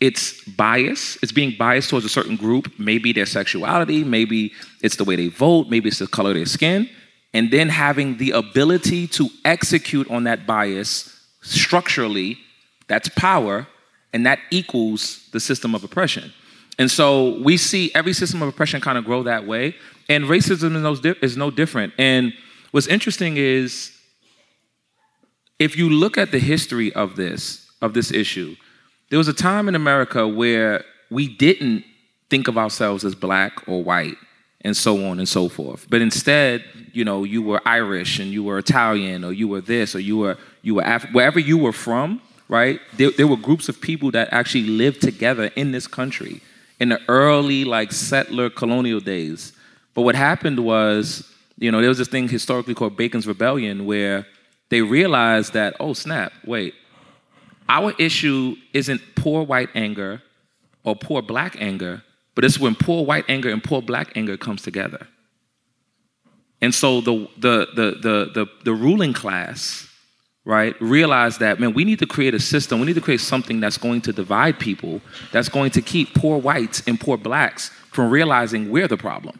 it's 0.00 0.42
bias. 0.44 1.18
It's 1.22 1.32
being 1.32 1.54
biased 1.58 1.90
towards 1.90 2.06
a 2.06 2.08
certain 2.08 2.36
group, 2.36 2.72
maybe 2.78 3.12
their 3.12 3.26
sexuality, 3.26 4.02
maybe 4.02 4.52
it's 4.82 4.96
the 4.96 5.04
way 5.04 5.16
they 5.16 5.28
vote, 5.28 5.68
maybe 5.68 5.88
it's 5.88 5.98
the 5.98 6.06
color 6.06 6.30
of 6.30 6.36
their 6.36 6.46
skin, 6.46 6.88
and 7.34 7.50
then 7.50 7.68
having 7.68 8.16
the 8.16 8.30
ability 8.30 9.06
to 9.08 9.28
execute 9.44 10.10
on 10.10 10.24
that 10.24 10.46
bias 10.46 11.19
structurally, 11.40 12.38
that's 12.88 13.08
power, 13.10 13.66
and 14.12 14.26
that 14.26 14.38
equals 14.50 15.28
the 15.32 15.40
system 15.40 15.74
of 15.74 15.84
oppression. 15.84 16.32
And 16.78 16.90
so 16.90 17.38
we 17.42 17.56
see 17.56 17.90
every 17.94 18.12
system 18.12 18.42
of 18.42 18.48
oppression 18.48 18.80
kind 18.80 18.98
of 18.98 19.04
grow 19.04 19.22
that 19.24 19.46
way, 19.46 19.76
and 20.08 20.24
racism 20.24 20.74
is 20.76 21.04
no, 21.04 21.14
is 21.22 21.36
no 21.36 21.50
different. 21.50 21.92
And 21.98 22.32
what's 22.70 22.86
interesting 22.86 23.36
is 23.36 23.92
if 25.58 25.76
you 25.76 25.90
look 25.90 26.16
at 26.16 26.32
the 26.32 26.38
history 26.38 26.92
of 26.94 27.16
this, 27.16 27.70
of 27.82 27.94
this 27.94 28.10
issue, 28.10 28.56
there 29.10 29.18
was 29.18 29.28
a 29.28 29.34
time 29.34 29.68
in 29.68 29.74
America 29.74 30.26
where 30.26 30.84
we 31.10 31.28
didn't 31.28 31.84
think 32.30 32.48
of 32.48 32.56
ourselves 32.56 33.04
as 33.04 33.14
black 33.14 33.68
or 33.68 33.82
white 33.82 34.16
and 34.62 34.76
so 34.76 35.04
on 35.06 35.18
and 35.18 35.28
so 35.28 35.48
forth. 35.48 35.86
But 35.88 36.02
instead, 36.02 36.64
you 36.92 37.04
know, 37.04 37.24
you 37.24 37.42
were 37.42 37.60
Irish 37.64 38.18
and 38.18 38.30
you 38.30 38.44
were 38.44 38.58
Italian 38.58 39.24
or 39.24 39.32
you 39.32 39.48
were 39.48 39.60
this 39.60 39.94
or 39.94 40.00
you 40.00 40.18
were 40.18 40.36
you 40.62 40.74
were 40.74 40.82
Af- 40.82 41.10
wherever 41.12 41.38
you 41.38 41.56
were 41.56 41.72
from, 41.72 42.20
right? 42.48 42.80
There, 42.96 43.10
there 43.10 43.26
were 43.26 43.36
groups 43.36 43.68
of 43.68 43.80
people 43.80 44.10
that 44.10 44.28
actually 44.32 44.64
lived 44.64 45.00
together 45.00 45.50
in 45.56 45.72
this 45.72 45.86
country 45.86 46.42
in 46.78 46.90
the 46.90 47.00
early 47.08 47.64
like 47.64 47.92
settler 47.92 48.50
colonial 48.50 49.00
days. 49.00 49.52
But 49.94 50.02
what 50.02 50.14
happened 50.14 50.58
was, 50.64 51.32
you 51.58 51.70
know, 51.70 51.80
there 51.80 51.88
was 51.88 51.98
this 51.98 52.08
thing 52.08 52.28
historically 52.28 52.74
called 52.74 52.96
Bacon's 52.96 53.26
Rebellion 53.26 53.86
where 53.86 54.26
they 54.70 54.82
realized 54.82 55.52
that, 55.52 55.76
oh 55.80 55.92
snap, 55.92 56.32
wait, 56.44 56.74
our 57.68 57.92
issue 57.98 58.56
isn't 58.72 59.00
poor 59.14 59.44
white 59.44 59.68
anger 59.74 60.22
or 60.84 60.96
poor 60.96 61.22
black 61.22 61.56
anger, 61.60 62.02
but 62.40 62.46
it's 62.46 62.58
when 62.58 62.74
poor 62.74 63.04
white 63.04 63.26
anger 63.28 63.50
and 63.50 63.62
poor 63.62 63.82
black 63.82 64.16
anger 64.16 64.34
comes 64.38 64.62
together. 64.62 65.06
And 66.62 66.74
so 66.74 67.02
the 67.02 67.28
the 67.36 67.68
the 67.74 67.90
the 68.00 68.30
the, 68.32 68.46
the 68.64 68.72
ruling 68.72 69.12
class, 69.12 69.86
right, 70.46 70.74
realized 70.80 71.40
that 71.40 71.60
man, 71.60 71.74
we 71.74 71.84
need 71.84 71.98
to 71.98 72.06
create 72.06 72.32
a 72.32 72.40
system. 72.40 72.80
We 72.80 72.86
need 72.86 72.94
to 72.94 73.02
create 73.02 73.20
something 73.20 73.60
that's 73.60 73.76
going 73.76 74.00
to 74.00 74.12
divide 74.14 74.58
people, 74.58 75.02
that's 75.32 75.50
going 75.50 75.70
to 75.72 75.82
keep 75.82 76.14
poor 76.14 76.38
whites 76.38 76.82
and 76.86 76.98
poor 76.98 77.18
blacks 77.18 77.68
from 77.92 78.08
realizing 78.08 78.70
we're 78.70 78.88
the 78.88 78.96
problem. 78.96 79.38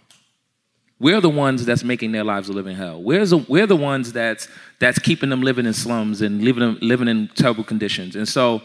We're 0.98 1.22
the 1.22 1.30
ones 1.30 1.64
that's 1.64 1.82
making 1.82 2.12
their 2.12 2.24
lives 2.24 2.50
a 2.50 2.52
living 2.52 2.76
hell. 2.76 3.02
We're 3.02 3.24
the, 3.24 3.38
we're 3.38 3.66
the 3.66 3.76
ones 3.76 4.12
that's, 4.12 4.46
that's 4.78 4.98
keeping 4.98 5.30
them 5.30 5.40
living 5.40 5.64
in 5.64 5.72
slums 5.72 6.20
and 6.20 6.42
living, 6.42 6.76
living 6.82 7.08
in 7.08 7.28
terrible 7.28 7.64
conditions. 7.64 8.14
And 8.14 8.28
so 8.28 8.60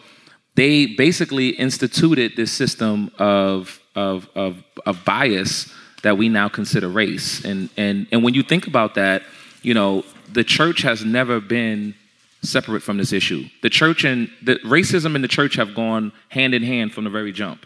they 0.55 0.87
basically 0.87 1.51
instituted 1.51 2.35
this 2.35 2.51
system 2.51 3.11
of, 3.17 3.79
of, 3.95 4.27
of, 4.35 4.63
of 4.85 5.03
bias 5.05 5.71
that 6.03 6.17
we 6.17 6.29
now 6.29 6.47
consider 6.49 6.87
race. 6.87 7.43
And, 7.43 7.69
and, 7.77 8.07
and 8.11 8.23
when 8.23 8.33
you 8.33 8.43
think 8.43 8.67
about 8.67 8.95
that, 8.95 9.23
you 9.61 9.73
know, 9.73 10.03
the 10.31 10.43
church 10.43 10.81
has 10.83 11.03
never 11.03 11.39
been 11.39 11.95
separate 12.43 12.81
from 12.81 12.97
this 12.97 13.11
issue. 13.11 13.45
The 13.61 13.69
church 13.69 14.03
and 14.03 14.29
the 14.41 14.55
racism 14.57 15.15
and 15.15 15.23
the 15.23 15.27
church 15.27 15.55
have 15.55 15.73
gone 15.73 16.11
hand 16.29 16.53
in 16.53 16.63
hand 16.63 16.93
from 16.93 17.03
the 17.03 17.09
very 17.09 17.31
jump. 17.31 17.65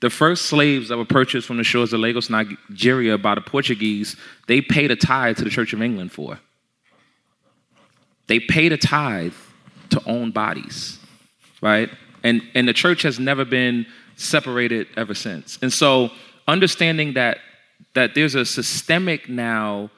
The 0.00 0.10
first 0.10 0.46
slaves 0.46 0.90
that 0.90 0.98
were 0.98 1.04
purchased 1.04 1.46
from 1.46 1.56
the 1.56 1.64
shores 1.64 1.92
of 1.92 2.00
Lagos, 2.00 2.30
Nigeria 2.30 3.18
by 3.18 3.34
the 3.34 3.40
Portuguese, 3.40 4.16
they 4.46 4.60
paid 4.60 4.90
a 4.90 4.96
tithe 4.96 5.38
to 5.38 5.44
the 5.44 5.50
Church 5.50 5.72
of 5.72 5.82
England 5.82 6.12
for. 6.12 6.38
They 8.28 8.38
paid 8.38 8.72
a 8.72 8.76
tithe 8.76 9.32
to 9.90 10.02
own 10.06 10.30
bodies, 10.30 10.98
right? 11.60 11.90
And, 12.22 12.42
and 12.54 12.68
the 12.68 12.72
church 12.72 13.02
has 13.02 13.18
never 13.18 13.44
been 13.44 13.86
separated 14.18 14.88
ever 14.96 15.14
since. 15.14 15.58
And 15.62 15.72
so 15.72 16.10
understanding 16.46 17.14
that, 17.14 17.38
that 17.94 18.14
there's 18.14 18.34
a 18.34 18.44
systemic 18.44 19.28
now 19.28 19.90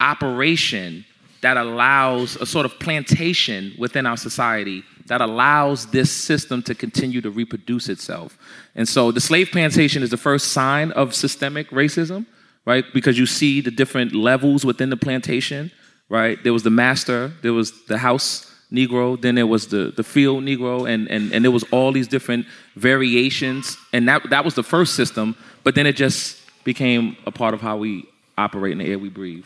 operation 0.00 1.04
that 1.40 1.56
allows 1.56 2.36
a 2.36 2.46
sort 2.46 2.66
of 2.66 2.78
plantation 2.78 3.72
within 3.78 4.06
our 4.06 4.16
society 4.16 4.84
that 5.06 5.20
allows 5.20 5.86
this 5.86 6.10
system 6.10 6.62
to 6.62 6.74
continue 6.74 7.20
to 7.20 7.30
reproduce 7.30 7.88
itself. 7.88 8.38
And 8.76 8.88
so 8.88 9.10
the 9.10 9.20
slave 9.20 9.50
plantation 9.50 10.02
is 10.02 10.10
the 10.10 10.16
first 10.16 10.52
sign 10.52 10.92
of 10.92 11.14
systemic 11.14 11.68
racism, 11.70 12.26
right? 12.64 12.84
Because 12.94 13.18
you 13.18 13.26
see 13.26 13.60
the 13.60 13.72
different 13.72 14.14
levels 14.14 14.64
within 14.64 14.90
the 14.90 14.96
plantation, 14.96 15.72
right? 16.08 16.42
There 16.44 16.52
was 16.52 16.62
the 16.62 16.70
master, 16.70 17.32
there 17.42 17.52
was 17.52 17.72
the 17.86 17.98
house 17.98 18.51
Negro, 18.72 19.20
then 19.20 19.34
there 19.34 19.46
was 19.46 19.68
the, 19.68 19.92
the 19.94 20.02
field 20.02 20.42
Negro, 20.44 20.88
and, 20.88 21.08
and, 21.08 21.32
and 21.32 21.44
there 21.44 21.50
was 21.50 21.64
all 21.70 21.92
these 21.92 22.08
different 22.08 22.46
variations. 22.76 23.76
And 23.92 24.08
that, 24.08 24.30
that 24.30 24.44
was 24.44 24.54
the 24.54 24.62
first 24.62 24.94
system, 24.94 25.36
but 25.62 25.74
then 25.74 25.86
it 25.86 25.96
just 25.96 26.40
became 26.64 27.16
a 27.26 27.30
part 27.30 27.54
of 27.54 27.60
how 27.60 27.76
we 27.76 28.08
operate 28.38 28.72
in 28.72 28.78
the 28.78 28.86
air 28.86 28.98
we 28.98 29.10
breathe. 29.10 29.44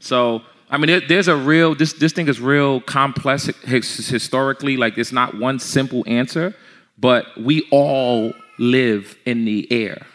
So 0.00 0.42
I 0.70 0.76
mean, 0.76 1.02
there's 1.08 1.28
a 1.28 1.36
real 1.36 1.74
this 1.74 1.94
this 1.94 2.12
thing 2.12 2.28
is 2.28 2.40
real 2.40 2.80
complex 2.80 3.46
historically. 3.64 4.76
Like 4.76 4.98
it's 4.98 5.12
not 5.12 5.38
one 5.38 5.58
simple 5.58 6.04
answer, 6.06 6.54
but 6.98 7.26
we 7.38 7.66
all 7.70 8.34
live 8.58 9.16
in 9.24 9.44
the 9.44 9.70
air 9.72 10.06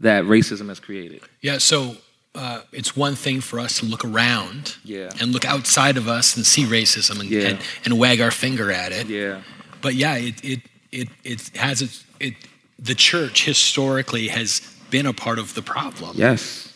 that 0.00 0.24
racism 0.24 0.68
has 0.68 0.78
created. 0.78 1.22
Yeah. 1.40 1.58
So 1.58 1.96
uh, 2.38 2.60
it's 2.72 2.96
one 2.96 3.16
thing 3.16 3.40
for 3.40 3.58
us 3.58 3.80
to 3.80 3.86
look 3.86 4.04
around 4.04 4.76
yeah. 4.84 5.10
and 5.20 5.32
look 5.32 5.44
outside 5.44 5.96
of 5.96 6.06
us 6.06 6.36
and 6.36 6.46
see 6.46 6.64
racism 6.64 7.18
and, 7.20 7.28
yeah. 7.28 7.48
and, 7.48 7.58
and, 7.84 7.98
wag 7.98 8.20
our 8.20 8.30
finger 8.30 8.70
at 8.70 8.92
it. 8.92 9.08
Yeah. 9.08 9.42
But 9.82 9.96
yeah, 9.96 10.14
it 10.14 10.44
it 10.44 10.60
it 10.92 11.08
it 11.24 11.56
has 11.56 11.82
its, 11.82 12.04
it. 12.20 12.34
The 12.78 12.94
church 12.94 13.44
historically 13.44 14.28
has 14.28 14.60
been 14.88 15.06
a 15.06 15.12
part 15.12 15.40
of 15.40 15.54
the 15.54 15.62
problem. 15.62 16.16
Yes. 16.16 16.72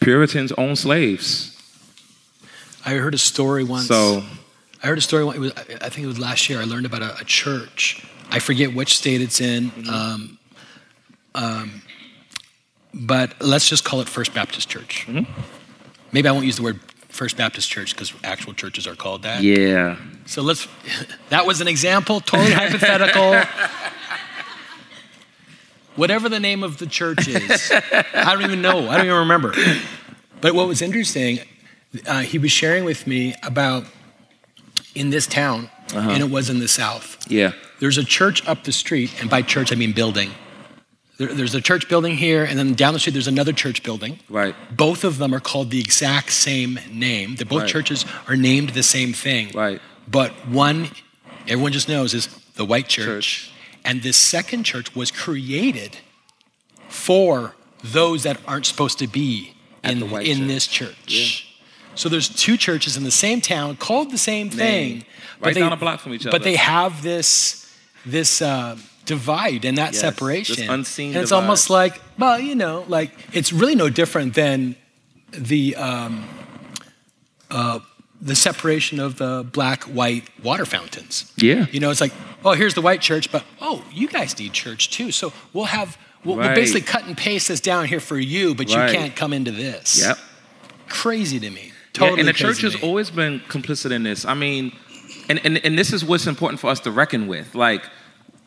Puritans 0.00 0.52
own 0.52 0.76
slaves. 0.76 1.52
I 2.86 2.94
heard 2.94 3.14
a 3.14 3.18
story 3.18 3.64
once. 3.64 3.88
So, 3.88 4.22
I 4.82 4.86
heard 4.86 4.98
a 4.98 5.02
story. 5.02 5.26
It 5.36 5.38
was, 5.38 5.52
I 5.52 5.90
think 5.90 6.04
it 6.04 6.06
was 6.06 6.18
last 6.18 6.48
year. 6.48 6.60
I 6.60 6.64
learned 6.64 6.86
about 6.86 7.02
a, 7.02 7.18
a 7.20 7.24
church. 7.24 8.06
I 8.30 8.38
forget 8.38 8.74
which 8.74 8.96
state 8.96 9.20
it's 9.20 9.40
in. 9.40 9.70
Mm-hmm. 9.70 9.90
Um, 9.90 10.38
um, 11.34 11.82
but 12.96 13.34
let's 13.40 13.68
just 13.68 13.84
call 13.84 14.00
it 14.00 14.08
First 14.08 14.32
Baptist 14.32 14.68
Church. 14.68 15.04
Mm-hmm. 15.06 15.30
Maybe 16.12 16.28
I 16.28 16.32
won't 16.32 16.46
use 16.46 16.56
the 16.56 16.62
word 16.62 16.80
First 17.08 17.36
Baptist 17.36 17.68
Church 17.68 17.94
because 17.94 18.12
actual 18.24 18.54
churches 18.54 18.86
are 18.86 18.94
called 18.94 19.22
that. 19.22 19.42
Yeah. 19.42 19.96
So 20.24 20.42
let's. 20.42 20.66
That 21.28 21.44
was 21.44 21.60
an 21.60 21.66
example, 21.68 22.20
totally 22.20 22.52
hypothetical. 22.52 23.34
Whatever 25.96 26.28
the 26.28 26.38
name 26.38 26.62
of 26.62 26.78
the 26.78 26.86
church 26.86 27.26
is, 27.26 27.72
I 27.72 28.32
don't 28.32 28.42
even 28.42 28.62
know. 28.62 28.88
I 28.88 28.96
don't 28.96 29.06
even 29.06 29.18
remember. 29.18 29.54
But 30.40 30.54
what 30.54 30.68
was 30.68 30.82
interesting, 30.82 31.40
uh, 32.06 32.20
he 32.20 32.38
was 32.38 32.52
sharing 32.52 32.84
with 32.84 33.06
me 33.06 33.34
about 33.42 33.84
in 34.94 35.10
this 35.10 35.26
town, 35.26 35.68
uh-huh. 35.92 36.10
and 36.10 36.22
it 36.22 36.30
was 36.30 36.48
in 36.48 36.60
the 36.60 36.68
South. 36.68 37.18
Yeah. 37.28 37.52
There's 37.80 37.98
a 37.98 38.04
church 38.04 38.46
up 38.46 38.64
the 38.64 38.72
street, 38.72 39.10
and 39.20 39.28
by 39.28 39.42
church 39.42 39.72
I 39.72 39.74
mean 39.74 39.92
building. 39.92 40.30
There, 41.18 41.32
there's 41.32 41.54
a 41.54 41.60
church 41.60 41.88
building 41.88 42.16
here, 42.16 42.44
and 42.44 42.58
then 42.58 42.74
down 42.74 42.92
the 42.92 42.98
street 43.00 43.14
there's 43.14 43.28
another 43.28 43.52
church 43.52 43.82
building. 43.82 44.20
Right. 44.28 44.54
Both 44.70 45.04
of 45.04 45.18
them 45.18 45.34
are 45.34 45.40
called 45.40 45.70
the 45.70 45.80
exact 45.80 46.32
same 46.32 46.78
name. 46.90 47.36
They're 47.36 47.46
both 47.46 47.62
right. 47.62 47.70
churches 47.70 48.04
are 48.28 48.36
named 48.36 48.70
the 48.70 48.82
same 48.82 49.12
thing. 49.12 49.50
Right. 49.54 49.80
But 50.06 50.32
one, 50.46 50.88
everyone 51.48 51.72
just 51.72 51.88
knows, 51.88 52.12
is 52.12 52.28
the 52.54 52.64
white 52.64 52.88
church. 52.88 53.06
church. 53.06 53.52
And 53.84 54.02
this 54.02 54.16
second 54.16 54.64
church 54.64 54.94
was 54.94 55.10
created 55.10 55.98
for 56.88 57.54
those 57.82 58.24
that 58.24 58.38
aren't 58.46 58.66
supposed 58.66 58.98
to 58.98 59.06
be 59.06 59.54
At 59.82 59.92
in 59.92 60.02
in 60.02 60.08
church. 60.08 60.46
this 60.48 60.66
church. 60.66 61.56
So 61.94 62.08
there's 62.10 62.28
two 62.28 62.56
churches 62.56 62.96
in 62.96 63.04
the 63.04 63.10
same 63.10 63.40
town 63.40 63.76
called 63.76 64.10
the 64.10 64.18
same 64.18 64.50
thing, 64.50 65.04
Right 65.40 65.54
down 65.54 65.72
a 65.72 65.76
block 65.76 66.00
from 66.00 66.14
each 66.14 66.22
other. 66.22 66.30
But 66.30 66.44
they 66.44 66.56
have 66.56 67.02
this 67.02 67.62
this 68.04 68.42
uh, 68.42 68.76
divide 69.06 69.64
and 69.64 69.78
that 69.78 69.92
Yes, 69.92 70.00
separation. 70.00 70.68
unseen 70.68 71.08
and 71.14 71.22
it's 71.22 71.30
divide. 71.30 71.42
almost 71.42 71.70
like, 71.70 72.00
well, 72.18 72.38
you 72.38 72.54
know, 72.54 72.84
like 72.88 73.10
it's 73.32 73.52
really 73.52 73.74
no 73.74 73.88
different 73.88 74.34
than 74.34 74.76
the 75.32 75.74
um, 75.76 76.24
uh, 77.50 77.78
the 78.20 78.34
separation 78.34 78.98
of 78.98 79.16
the 79.16 79.46
black 79.52 79.84
white 79.84 80.28
water 80.42 80.64
fountains. 80.66 81.32
Yeah. 81.36 81.66
You 81.70 81.80
know, 81.80 81.90
it's 81.90 82.00
like, 82.00 82.12
oh, 82.44 82.52
here's 82.52 82.74
the 82.74 82.80
white 82.80 83.00
church, 83.00 83.30
but 83.30 83.44
oh, 83.60 83.84
you 83.92 84.08
guys 84.08 84.38
need 84.38 84.52
church 84.52 84.90
too. 84.90 85.12
So 85.12 85.32
we'll 85.52 85.66
have 85.66 85.96
we'll, 86.24 86.36
we'll 86.36 86.54
basically 86.54 86.80
cut 86.82 87.04
and 87.06 87.16
paste 87.16 87.48
this 87.48 87.60
down 87.60 87.86
here 87.86 88.00
for 88.00 88.18
you, 88.18 88.54
but 88.54 88.68
Right. 88.72 88.90
you 88.90 88.98
can't 88.98 89.14
come 89.14 89.32
into 89.32 89.50
this. 89.50 90.00
Yep. 90.00 90.18
Crazy 90.88 91.38
to 91.40 91.50
me. 91.50 91.66
Yeah, 91.66 91.72
Totally. 91.92 92.20
and 92.20 92.28
the 92.28 92.32
church 92.32 92.60
has 92.62 92.74
always 92.82 93.10
been 93.10 93.40
complicit 93.48 93.90
in 93.90 94.02
this. 94.02 94.24
I 94.24 94.34
mean, 94.34 94.72
and, 95.28 95.40
and, 95.44 95.58
and 95.64 95.78
this 95.78 95.92
is 95.92 96.04
what's 96.04 96.26
important 96.26 96.60
for 96.60 96.68
us 96.70 96.80
to 96.80 96.90
reckon 96.90 97.26
with. 97.26 97.54
Like, 97.54 97.84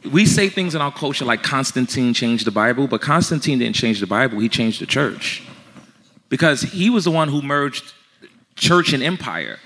we 0.06 0.26
say 0.26 0.50
things 0.50 0.76
in 0.76 0.82
our 0.82 0.92
culture 0.92 1.26
like 1.26 1.44
Constantine 1.44 2.14
changed 2.14 2.46
the 2.46 2.52
Bible, 2.52 2.88
but 2.88 3.02
Constantine 3.02 3.60
didn't 3.60 3.76
change 3.76 4.00
the 4.00 4.08
Bible, 4.08 4.40
he 4.40 4.50
changed 4.50 4.82
the 4.82 4.86
church. 4.86 5.44
Because 6.30 6.62
he 6.62 6.90
was 6.90 7.06
the 7.06 7.12
one 7.12 7.28
who 7.28 7.42
merged 7.42 7.94
church 8.56 8.94
and 8.94 9.02
empire. 9.02 9.60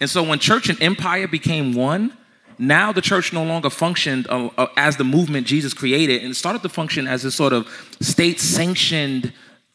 And 0.00 0.08
so 0.08 0.22
when 0.22 0.38
church 0.38 0.68
and 0.68 0.80
empire 0.82 1.26
became 1.26 1.74
one, 1.74 2.16
now 2.58 2.92
the 2.92 3.00
church 3.00 3.32
no 3.32 3.42
longer 3.42 3.68
functioned 3.68 4.26
uh, 4.28 4.48
uh, 4.56 4.66
as 4.76 4.96
the 4.96 5.04
movement 5.04 5.46
Jesus 5.46 5.74
created 5.74 6.22
and 6.22 6.36
started 6.36 6.62
to 6.62 6.68
function 6.68 7.06
as 7.06 7.24
a 7.24 7.30
sort 7.30 7.52
of 7.52 7.66
state 8.00 8.40
sanctioned 8.40 9.32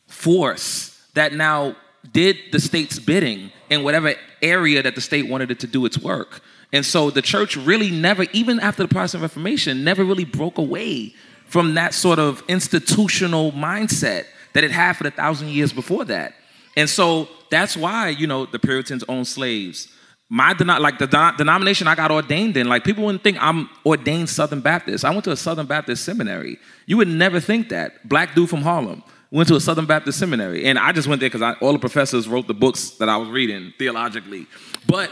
force 0.07 1.01
that 1.13 1.33
now 1.33 1.75
did 2.11 2.37
the 2.51 2.59
state's 2.59 2.97
bidding 2.99 3.51
in 3.69 3.83
whatever 3.83 4.13
area 4.41 4.81
that 4.81 4.95
the 4.95 5.01
state 5.01 5.27
wanted 5.27 5.51
it 5.51 5.59
to 5.59 5.67
do 5.67 5.85
its 5.85 5.97
work. 5.97 6.41
And 6.71 6.85
so 6.85 7.09
the 7.09 7.21
church 7.21 7.55
really 7.57 7.89
never, 7.89 8.25
even 8.33 8.59
after 8.59 8.83
the 8.83 8.89
Protestant 8.89 9.23
Reformation, 9.23 9.83
never 9.83 10.03
really 10.03 10.25
broke 10.25 10.57
away 10.57 11.13
from 11.45 11.73
that 11.73 11.93
sort 11.93 12.19
of 12.19 12.43
institutional 12.47 13.51
mindset 13.51 14.25
that 14.53 14.63
it 14.63 14.71
had 14.71 14.93
for 14.93 15.03
the 15.03 15.11
thousand 15.11 15.49
years 15.49 15.73
before 15.73 16.05
that. 16.05 16.33
And 16.77 16.89
so 16.89 17.27
that's 17.49 17.75
why, 17.75 18.09
you 18.09 18.27
know, 18.27 18.45
the 18.45 18.59
Puritans 18.59 19.03
owned 19.09 19.27
slaves. 19.27 19.87
My 20.31 20.51
like 20.51 20.99
the 20.99 21.07
de- 21.07 21.33
denomination 21.39 21.87
I 21.87 21.95
got 21.95 22.11
ordained 22.11 22.55
in, 22.55 22.69
like 22.69 22.83
people 22.83 23.03
wouldn't 23.03 23.23
think 23.23 23.37
I'm 23.41 23.67
ordained 23.83 24.29
Southern 24.29 24.61
Baptist. 24.61 25.03
I 25.03 25.09
went 25.09 25.23
to 25.23 25.31
a 25.31 25.35
Southern 25.35 25.65
Baptist 25.65 26.05
seminary. 26.05 26.59
You 26.85 26.97
would 26.97 27.07
never 27.07 27.39
think 27.39 27.69
that. 27.69 28.07
Black 28.07 28.35
dude 28.35 28.47
from 28.47 28.61
Harlem 28.61 29.03
went 29.31 29.49
to 29.49 29.55
a 29.55 29.59
Southern 29.59 29.87
Baptist 29.87 30.19
seminary, 30.19 30.65
and 30.65 30.77
I 30.77 30.91
just 30.91 31.07
went 31.07 31.19
there 31.19 31.31
because 31.31 31.55
all 31.61 31.73
the 31.73 31.79
professors 31.79 32.27
wrote 32.27 32.45
the 32.45 32.53
books 32.53 32.91
that 32.91 33.09
I 33.09 33.17
was 33.17 33.29
reading 33.29 33.73
theologically. 33.79 34.45
But 34.85 35.09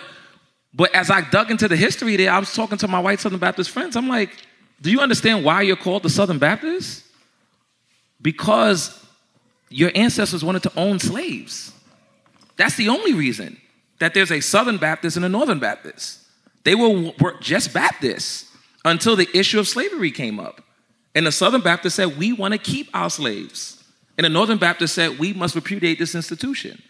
but 0.73 0.93
as 0.93 1.09
I 1.09 1.21
dug 1.21 1.51
into 1.51 1.67
the 1.67 1.75
history 1.75 2.15
there, 2.17 2.31
I 2.31 2.39
was 2.39 2.53
talking 2.53 2.77
to 2.79 2.87
my 2.87 2.99
white 2.99 3.19
Southern 3.19 3.39
Baptist 3.39 3.71
friends. 3.71 3.95
I'm 3.95 4.07
like, 4.07 4.29
do 4.81 4.91
you 4.91 4.99
understand 4.99 5.43
why 5.43 5.63
you're 5.63 5.75
called 5.75 6.03
the 6.03 6.09
Southern 6.09 6.39
Baptist? 6.39 7.03
Because 8.21 9.03
your 9.69 9.91
ancestors 9.95 10.43
wanted 10.43 10.63
to 10.63 10.71
own 10.75 10.99
slaves. 10.99 11.73
That's 12.57 12.75
the 12.75 12.89
only 12.89 13.13
reason 13.13 13.57
that 13.99 14.13
there's 14.13 14.31
a 14.31 14.39
Southern 14.39 14.77
Baptist 14.77 15.15
and 15.15 15.25
a 15.25 15.29
Northern 15.29 15.59
Baptist. 15.59 16.21
They 16.63 16.75
were, 16.75 17.11
were 17.19 17.35
just 17.39 17.73
Baptists 17.73 18.45
until 18.85 19.15
the 19.15 19.27
issue 19.33 19.59
of 19.59 19.67
slavery 19.67 20.11
came 20.11 20.39
up. 20.39 20.61
And 21.15 21.25
the 21.25 21.31
Southern 21.31 21.61
Baptist 21.61 21.95
said, 21.95 22.17
we 22.17 22.33
want 22.33 22.53
to 22.53 22.57
keep 22.59 22.89
our 22.93 23.09
slaves. 23.09 23.83
And 24.17 24.25
the 24.25 24.29
Northern 24.29 24.57
Baptist 24.57 24.93
said, 24.93 25.17
we 25.17 25.33
must 25.33 25.55
repudiate 25.55 25.97
this 25.97 26.13
institution. 26.13 26.81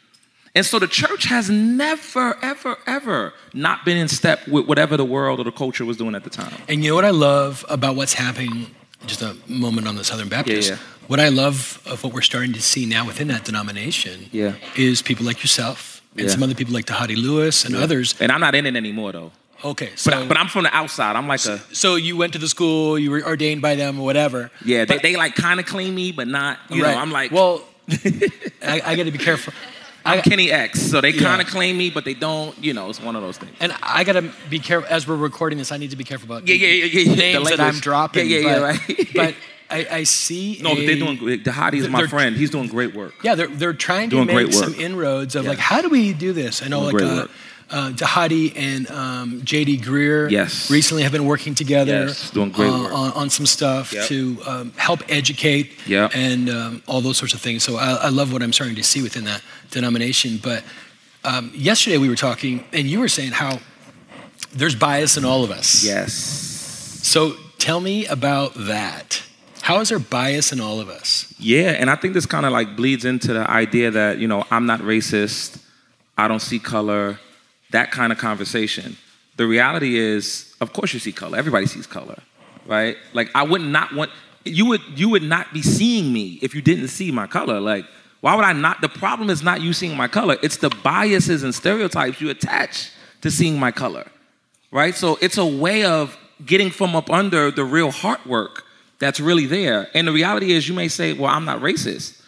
And 0.58 0.66
so 0.66 0.80
the 0.80 0.88
church 0.88 1.26
has 1.26 1.50
never, 1.52 2.36
ever, 2.42 2.78
ever 2.88 3.34
not 3.54 3.86
been 3.86 3.96
in 3.98 4.08
step 4.08 4.48
with 4.48 4.66
whatever 4.66 4.98
the 4.98 5.06
world 5.06 5.40
or 5.40 5.44
the 5.44 5.52
culture 5.52 5.86
was 5.86 5.98
doing 5.98 6.16
at 6.16 6.24
the 6.24 6.30
time. 6.32 6.52
And 6.68 6.84
you 6.84 6.90
know 6.90 6.96
what 6.96 7.06
I 7.06 7.12
love 7.12 7.64
about 7.70 7.96
what's 7.96 8.14
happening, 8.16 8.67
just 9.06 9.22
a 9.22 9.36
moment 9.48 9.88
on 9.88 9.96
the 9.96 10.04
Southern 10.04 10.30
Baptist. 10.30 10.70
Yeah, 10.70 10.76
yeah. 10.76 10.82
What 11.08 11.20
I 11.20 11.30
love 11.30 11.82
of 11.86 12.04
what 12.04 12.12
we're 12.13 12.22
starting 12.32 12.54
to 12.54 12.62
see 12.62 12.86
now 12.88 13.06
within 13.06 13.28
that 13.28 13.46
denomination 13.46 14.26
Yeah. 14.32 14.56
is 14.76 15.02
people 15.04 15.26
like 15.26 15.43
yourself 15.43 16.02
and 16.17 16.30
some 16.32 16.41
other 16.41 16.56
people 16.56 16.74
like 16.74 16.86
Dhati 16.86 17.15
Lewis 17.15 17.63
and 17.63 17.76
others. 17.76 18.15
And 18.20 18.32
I'm 18.32 18.41
not 18.41 18.56
in 18.56 18.65
it 18.65 18.76
anymore, 18.76 19.12
though. 19.12 19.32
Okay, 19.63 19.91
so 19.96 20.10
But, 20.12 20.28
but 20.28 20.38
I'm 20.38 20.48
from 20.48 20.63
the 20.63 20.76
outside. 20.76 21.15
I'm 21.15 21.28
like 21.28 21.43
a, 21.46 21.60
so 21.74 21.96
you 21.96 22.17
went 22.17 22.34
to 22.34 22.39
the 22.39 22.48
school, 22.48 22.98
you 22.98 23.10
were 23.12 23.24
ordained 23.24 23.62
by 23.62 23.76
them 23.76 24.00
or 24.00 24.06
whatever. 24.06 24.50
yeah, 24.65 24.86
they, 24.86 24.96
But- 24.96 25.04
they 25.04 25.15
like 25.15 25.36
kind 25.36 25.60
of 25.60 25.65
claim 25.67 25.93
me, 25.96 26.12
but 26.12 26.28
not, 26.28 26.58
you 26.70 26.84
right. 26.84 26.96
know, 26.96 27.02
I'm 27.02 27.12
like, 27.12 27.32
well, 27.32 27.63
I, 27.91 28.82
I 28.86 28.96
got 28.96 29.04
to 29.06 29.12
be 29.12 29.17
careful. 29.20 29.54
I'm 30.08 30.20
I, 30.20 30.22
Kenny 30.22 30.52
X. 30.52 30.82
So 30.82 31.02
they 31.02 31.13
kind 31.13 31.41
of 31.41 31.48
claim 31.48 31.78
me, 31.78 31.89
but 31.89 32.06
they 32.06 32.13
don't, 32.13 32.58
you 32.63 32.74
know, 32.74 32.89
it's 32.89 33.02
one 33.02 33.15
of 33.15 33.22
those 33.22 33.38
things. 33.38 33.52
and 33.60 33.74
I 33.82 34.04
got 34.04 34.13
to 34.13 34.32
be 34.50 34.60
careful 34.60 34.88
as 34.89 35.08
we're 35.08 35.15
recording 35.15 35.58
this. 35.58 35.72
I 35.72 35.78
need 35.78 35.91
to 35.91 35.98
be 35.98 36.04
careful 36.04 36.26
about 36.26 36.48
Yeah, 36.48 36.56
yeah, 36.56 36.67
yeah, 36.67 36.86
yeah, 36.86 37.00
yeah. 37.02 37.15
The 37.15 37.15
names 37.15 37.50
that. 37.50 37.60
I'm 37.60 37.80
dropping. 37.80 38.30
Yeah, 38.30 38.38
yeah, 38.38 38.48
yeah, 38.48 38.60
but, 38.60 38.89
right. 38.89 39.10
but 39.15 39.36
I, 39.70 39.88
I 39.91 40.04
see. 40.04 40.60
No, 40.62 40.74
but 40.74 40.80
a- 40.80 40.86
they're 40.86 40.96
doing 40.96 41.17
great. 41.17 41.43
Dhati 41.43 41.76
is 41.76 41.89
my 41.89 42.08
friend. 42.08 42.36
He's 42.36 42.50
doing 42.50 42.67
great 42.67 42.96
work. 42.96 43.13
Yeah, 43.24 43.36
they're 43.36 43.48
they're 43.48 43.74
trying 43.74 44.10
to 44.12 44.26
make 44.26 44.54
some 44.54 44.74
inroads 44.76 45.36
of 45.36 45.46
like 45.46 45.60
how 45.60 45.82
do 45.82 45.89
we 45.89 46.13
do 46.13 46.34
this? 46.34 46.62
I 46.63 46.67
know 46.67 46.89
Doing 46.89 46.93
like 46.93 47.04
great 47.04 47.24
uh, 47.24 47.28
uh, 47.69 47.89
Dhati 47.91 48.53
and 48.56 48.89
um, 48.91 49.41
JD 49.41 49.82
Greear 49.82 50.30
Yes. 50.32 50.69
recently 50.71 51.03
have 51.03 51.12
been 51.12 51.25
working 51.25 51.53
together 51.56 52.06
Yes, 52.08 52.32
doing 52.32 52.51
great 52.51 52.69
uh. 52.69 52.93
On, 52.95 53.12
on 53.13 53.30
some 53.30 53.45
stuff 53.45 53.91
Yep. 53.93 54.06
to 54.08 54.38
um, 54.47 54.71
help 54.77 55.01
educate 55.10 55.71
Yep. 55.88 56.12
and 56.15 56.49
um, 56.49 56.82
all 56.88 57.01
those 57.01 57.17
sorts 57.17 57.34
of 57.34 57.41
things. 57.41 57.63
So 57.63 57.75
I, 57.77 57.93
I 58.06 58.10
love 58.10 58.32
what 58.32 58.41
I'm 58.41 58.53
starting 58.53 58.75
to 58.77 58.84
see 58.84 59.01
within 59.01 59.25
that 59.25 59.41
denomination. 59.71 60.39
But 60.41 60.63
um, 61.23 61.51
yesterday 61.53 61.97
we 61.97 62.08
were 62.10 62.15
talking 62.15 62.63
and 62.71 62.88
you 62.88 62.99
were 62.99 63.10
saying 63.10 63.32
how 63.34 63.60
there's 64.53 64.75
bias 64.75 65.17
in 65.17 65.25
all 65.25 65.43
of 65.43 65.51
us. 65.51 65.84
Yes. 65.84 66.13
So 66.13 67.34
tell 67.58 67.80
me 67.82 68.06
about 68.06 68.53
that. 68.56 69.21
How 69.62 69.82
is 69.82 69.89
there 69.89 69.99
bias 69.99 70.53
in 70.53 70.62
all 70.62 70.80
of 70.80 70.88
us? 70.88 71.34
Yeah, 71.38 71.71
and 71.71 71.89
I 71.89 71.95
think 71.97 72.13
this 72.13 72.25
kind 72.25 72.45
of 72.45 72.53
like 72.53 72.77
bleeds 72.77 73.03
into 73.03 73.34
the 73.34 73.49
idea 73.49 73.91
that, 73.91 74.19
you 74.19 74.27
know, 74.27 74.45
I'm 74.49 74.65
not 74.65 74.80
racist, 74.80 75.62
I 76.17 76.30
don't 76.30 76.39
see 76.39 76.58
color, 76.60 77.19
that 77.71 77.91
kind 77.91 78.12
of 78.12 78.17
conversation. 78.17 78.97
The 79.38 79.45
reality 79.45 79.97
is, 79.97 80.56
of 80.62 80.73
course 80.73 80.93
you 80.93 80.99
see 80.99 81.12
color. 81.12 81.38
Everybody 81.38 81.67
sees 81.67 81.86
color, 81.88 82.17
right? 82.65 82.97
Like 83.13 83.30
I 83.36 83.43
would 83.43 83.62
not 83.62 83.93
want 83.93 84.12
you 84.43 84.65
would 84.67 84.82
you 84.95 85.10
would 85.10 85.23
not 85.23 85.53
be 85.53 85.62
seeing 85.62 86.12
me 86.13 86.39
if 86.41 86.56
you 86.56 86.62
didn't 86.62 86.88
see 86.88 87.12
my 87.12 87.27
color. 87.27 87.60
Like 87.60 87.86
why 88.21 88.36
would 88.36 88.45
I 88.45 88.53
not? 88.53 88.82
The 88.82 88.89
problem 88.89 89.30
is 89.30 89.43
not 89.43 89.62
you 89.62 89.73
seeing 89.73 89.95
my 89.95 90.08
color. 90.08 90.38
It's 90.41 90.58
the 90.58 90.69
biases 90.69 91.43
and 91.43 91.53
stereotypes 91.53 92.19
you 92.19 92.30
attach 92.30 92.91
to 93.21 93.32
seeing 93.32 93.60
my 93.60 93.71
color. 93.71 94.08
Right? 94.71 94.95
So 94.95 95.17
it's 95.21 95.38
a 95.38 95.45
way 95.45 95.86
of 95.86 96.17
getting 96.45 96.69
from 96.69 96.95
up 96.95 97.10
under 97.10 97.51
the 97.51 97.63
real 97.63 97.91
heart 97.91 98.25
work 98.25 98.63
that's 98.99 99.19
really 99.19 99.45
there. 99.45 99.89
And 99.93 100.08
the 100.08 100.12
reality 100.12 100.51
is, 100.51 100.67
you 100.67 100.73
may 100.73 100.88
say, 100.88 101.13
well, 101.13 101.32
I'm 101.32 101.45
not 101.45 101.62
racist. 101.62 102.21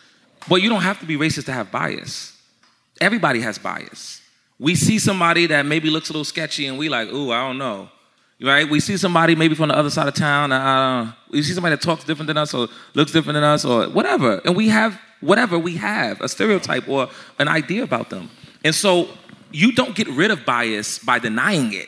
But 0.48 0.62
you 0.62 0.70
don't 0.70 0.82
have 0.82 1.00
to 1.00 1.06
be 1.06 1.18
racist 1.18 1.46
to 1.46 1.52
have 1.52 1.72
bias. 1.72 2.36
Everybody 3.02 3.42
has 3.42 3.58
bias. 3.58 4.22
We 4.60 4.76
see 4.76 5.00
somebody 5.00 5.48
that 5.48 5.66
maybe 5.66 5.90
looks 5.90 6.10
a 6.10 6.14
little 6.14 6.26
sketchy 6.26 6.68
and 6.68 6.78
we 6.78 6.90
like, 6.90 7.08
ooh, 7.10 7.32
I 7.32 7.48
don't 7.48 7.58
know. 7.58 7.90
Right? 8.42 8.70
We 8.70 8.80
see 8.80 8.98
somebody 8.98 9.36
maybe 9.36 9.56
from 9.56 9.70
the 9.70 9.76
other 9.76 9.90
side 9.90 10.08
of 10.08 10.14
town. 10.14 10.52
Uh, 10.52 11.14
we 11.30 11.42
see 11.44 11.54
somebody 11.54 11.76
that 11.76 11.82
talks 11.82 12.04
different 12.04 12.28
than 12.28 12.38
us 12.38 12.54
or 12.54 12.68
looks 12.94 13.12
different 13.12 13.36
than 13.36 13.44
us 13.44 13.66
or 13.66 13.90
whatever. 13.90 14.42
And 14.46 14.56
we 14.56 14.70
have 14.70 15.00
whatever 15.22 15.60
we 15.60 15.76
have, 15.76 16.22
a 16.22 16.30
stereotype 16.30 16.88
or 16.88 17.10
an 17.38 17.48
idea 17.48 17.84
about 17.84 18.10
them. 18.10 18.30
And 18.64 18.74
so 18.74 19.10
you 19.52 19.72
don't 19.72 19.96
get 19.96 20.08
rid 20.10 20.32
of 20.32 20.46
bias 20.46 21.00
by 21.00 21.20
denying 21.20 21.74
it. 21.74 21.88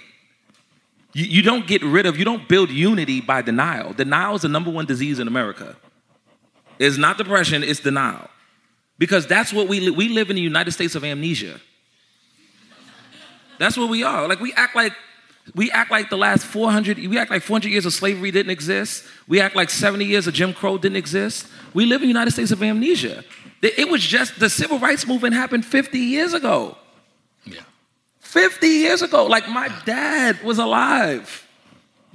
You, 1.13 1.25
you 1.25 1.41
don't 1.41 1.67
get 1.67 1.83
rid 1.83 2.05
of, 2.05 2.17
you 2.17 2.25
don't 2.25 2.47
build 2.47 2.69
unity 2.69 3.21
by 3.21 3.41
denial. 3.41 3.93
Denial 3.93 4.35
is 4.35 4.41
the 4.41 4.49
number 4.49 4.71
one 4.71 4.85
disease 4.85 5.19
in 5.19 5.27
America. 5.27 5.75
It's 6.79 6.97
not 6.97 7.17
depression, 7.17 7.63
it's 7.63 7.79
denial. 7.79 8.29
Because 8.97 9.27
that's 9.27 9.53
what 9.53 9.67
we 9.67 9.79
li- 9.79 9.89
we 9.91 10.09
live 10.09 10.29
in 10.29 10.35
the 10.35 10.41
United 10.41 10.71
States 10.71 10.95
of 10.95 11.03
amnesia. 11.03 11.59
That's 13.61 13.77
what 13.77 13.89
we 13.89 14.01
are. 14.01 14.27
Like 14.27 14.39
we 14.39 14.53
act 14.53 14.75
like 14.75 14.93
we 15.53 15.69
act 15.69 15.91
like 15.91 16.09
the 16.09 16.17
last 16.17 16.45
400 16.45 16.97
we 16.97 17.17
act 17.19 17.29
like 17.29 17.43
400 17.43 17.69
years 17.69 17.85
of 17.85 17.93
slavery 17.93 18.31
didn't 18.31 18.49
exist. 18.49 19.05
We 19.27 19.39
act 19.39 19.55
like 19.55 19.69
70 19.69 20.03
years 20.03 20.25
of 20.25 20.33
Jim 20.33 20.51
Crow 20.51 20.79
didn't 20.79 20.97
exist. 20.97 21.47
We 21.75 21.85
live 21.85 22.01
in 22.01 22.07
the 22.07 22.07
United 22.07 22.31
States 22.31 22.49
of 22.49 22.63
amnesia. 22.63 23.23
It 23.61 23.77
it 23.77 23.89
was 23.89 24.01
just 24.01 24.39
the 24.39 24.49
civil 24.49 24.79
rights 24.79 25.05
movement 25.05 25.35
happened 25.35 25.63
50 25.63 25.99
years 25.99 26.33
ago. 26.33 26.75
Yeah. 27.45 27.61
50 28.21 28.65
years 28.65 29.03
ago. 29.03 29.27
Like 29.27 29.47
my 29.47 29.69
dad 29.85 30.41
was 30.43 30.57
alive 30.57 31.47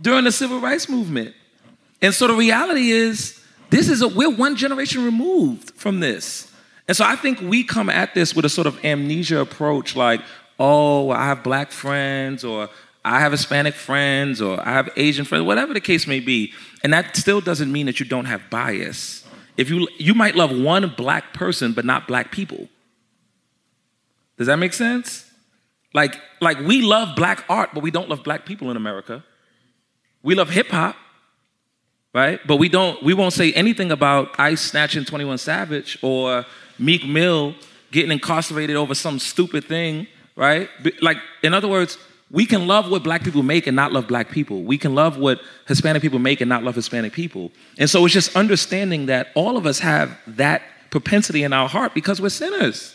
during 0.00 0.24
the 0.24 0.32
civil 0.32 0.58
rights 0.58 0.88
movement. 0.88 1.32
And 2.02 2.12
so 2.12 2.26
the 2.26 2.34
reality 2.34 2.90
is, 2.90 3.40
this 3.70 3.88
is 3.88 4.02
a 4.02 4.08
we're 4.08 4.30
one 4.30 4.56
generation 4.56 5.04
removed 5.04 5.70
from 5.76 6.00
this. 6.00 6.52
And 6.88 6.96
so 6.96 7.04
I 7.04 7.14
think 7.14 7.40
we 7.40 7.62
come 7.62 7.88
at 7.88 8.14
this 8.14 8.34
with 8.34 8.44
a 8.44 8.48
sort 8.48 8.66
of 8.66 8.84
amnesia 8.84 9.40
approach, 9.40 9.94
like, 9.96 10.20
oh, 10.58 11.10
I 11.10 11.26
have 11.26 11.42
black 11.42 11.70
friends, 11.70 12.44
or 12.44 12.68
I 13.04 13.20
have 13.20 13.32
Hispanic 13.32 13.74
friends, 13.74 14.40
or 14.40 14.60
I 14.60 14.72
have 14.72 14.90
Asian 14.96 15.24
friends, 15.24 15.44
whatever 15.44 15.74
the 15.74 15.80
case 15.80 16.06
may 16.06 16.20
be. 16.20 16.52
And 16.82 16.92
that 16.92 17.16
still 17.16 17.40
doesn't 17.40 17.70
mean 17.70 17.86
that 17.86 18.00
you 18.00 18.06
don't 18.06 18.24
have 18.24 18.48
bias. 18.50 19.24
If 19.56 19.70
you 19.70 19.88
you 19.98 20.14
might 20.14 20.34
love 20.34 20.56
one 20.56 20.92
black 20.96 21.32
person, 21.32 21.72
but 21.72 21.84
not 21.84 22.06
black 22.06 22.30
people. 22.30 22.68
Does 24.36 24.48
that 24.48 24.56
make 24.56 24.74
sense? 24.74 25.30
Like, 25.94 26.20
like 26.40 26.58
we 26.60 26.82
love 26.82 27.16
black 27.16 27.44
art, 27.48 27.70
but 27.72 27.82
we 27.82 27.90
don't 27.90 28.08
love 28.08 28.22
black 28.22 28.44
people 28.44 28.70
in 28.70 28.76
America. 28.76 29.24
We 30.22 30.34
love 30.34 30.50
hip 30.50 30.68
hop, 30.68 30.96
right? 32.12 32.40
But 32.46 32.56
we 32.56 32.68
don't. 32.68 33.02
We 33.02 33.14
won't 33.14 33.32
say 33.32 33.52
anything 33.54 33.90
about 33.90 34.38
ICE 34.38 34.60
snatching 34.60 35.04
Twenty 35.04 35.24
One 35.24 35.38
Savage 35.38 35.98
or 36.02 36.44
Meek 36.78 37.06
Mill 37.06 37.54
getting 37.92 38.10
incarcerated 38.10 38.76
over 38.76 38.94
some 38.94 39.18
stupid 39.18 39.64
thing, 39.64 40.06
right? 40.36 40.68
Like, 41.00 41.16
in 41.42 41.54
other 41.54 41.68
words, 41.68 41.98
we 42.30 42.44
can 42.44 42.66
love 42.66 42.90
what 42.90 43.02
black 43.02 43.24
people 43.24 43.42
make 43.42 43.66
and 43.66 43.76
not 43.76 43.92
love 43.92 44.06
black 44.06 44.30
people. 44.30 44.62
We 44.62 44.78
can 44.78 44.94
love 44.94 45.16
what 45.16 45.40
Hispanic 45.66 46.02
people 46.02 46.18
make 46.18 46.40
and 46.40 46.48
not 46.48 46.62
love 46.62 46.74
Hispanic 46.74 47.12
people. 47.12 47.52
And 47.78 47.88
so 47.88 48.04
it's 48.04 48.14
just 48.14 48.36
understanding 48.36 49.06
that 49.06 49.28
all 49.34 49.56
of 49.56 49.64
us 49.66 49.78
have 49.78 50.18
that 50.26 50.62
propensity 50.90 51.44
in 51.44 51.52
our 51.52 51.68
heart 51.68 51.94
because 51.94 52.20
we're 52.20 52.28
sinners. 52.28 52.94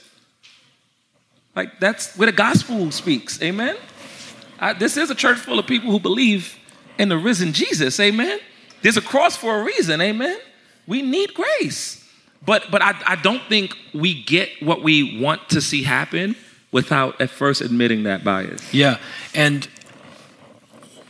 Like 1.56 1.80
that's 1.80 2.16
where 2.18 2.26
the 2.26 2.32
gospel 2.32 2.92
speaks. 2.92 3.42
Amen. 3.42 3.78
I, 4.60 4.74
this 4.74 4.98
is 4.98 5.10
a 5.10 5.16
church 5.16 5.38
full 5.38 5.60
of 5.60 5.66
people 5.66 5.92
who 5.92 6.00
believe 6.00 6.58
in 6.98 7.10
the 7.10 7.18
risen 7.18 7.54
Jesus. 7.54 8.00
Amen. 8.00 8.40
There's 8.82 8.98
a 8.98 9.02
cross 9.02 9.36
for 9.36 9.60
a 9.60 9.64
reason. 9.64 10.02
Amen. 10.02 10.38
We 10.88 11.02
need 11.02 11.34
grace. 11.34 11.98
But 12.46 12.72
but 12.72 12.82
I, 12.82 12.96
I 13.06 13.16
don't 13.18 13.44
think 13.44 13.76
we 13.94 14.24
get 14.24 14.50
what 14.62 14.82
we 14.82 15.20
want 15.22 15.50
to 15.50 15.62
see 15.62 15.84
happen 15.84 16.36
without 16.72 17.20
at 17.20 17.30
first 17.30 17.62
admitting 17.62 18.04
that 18.04 18.24
bias. 18.24 18.74
Yeah. 18.74 18.98
And 19.36 19.68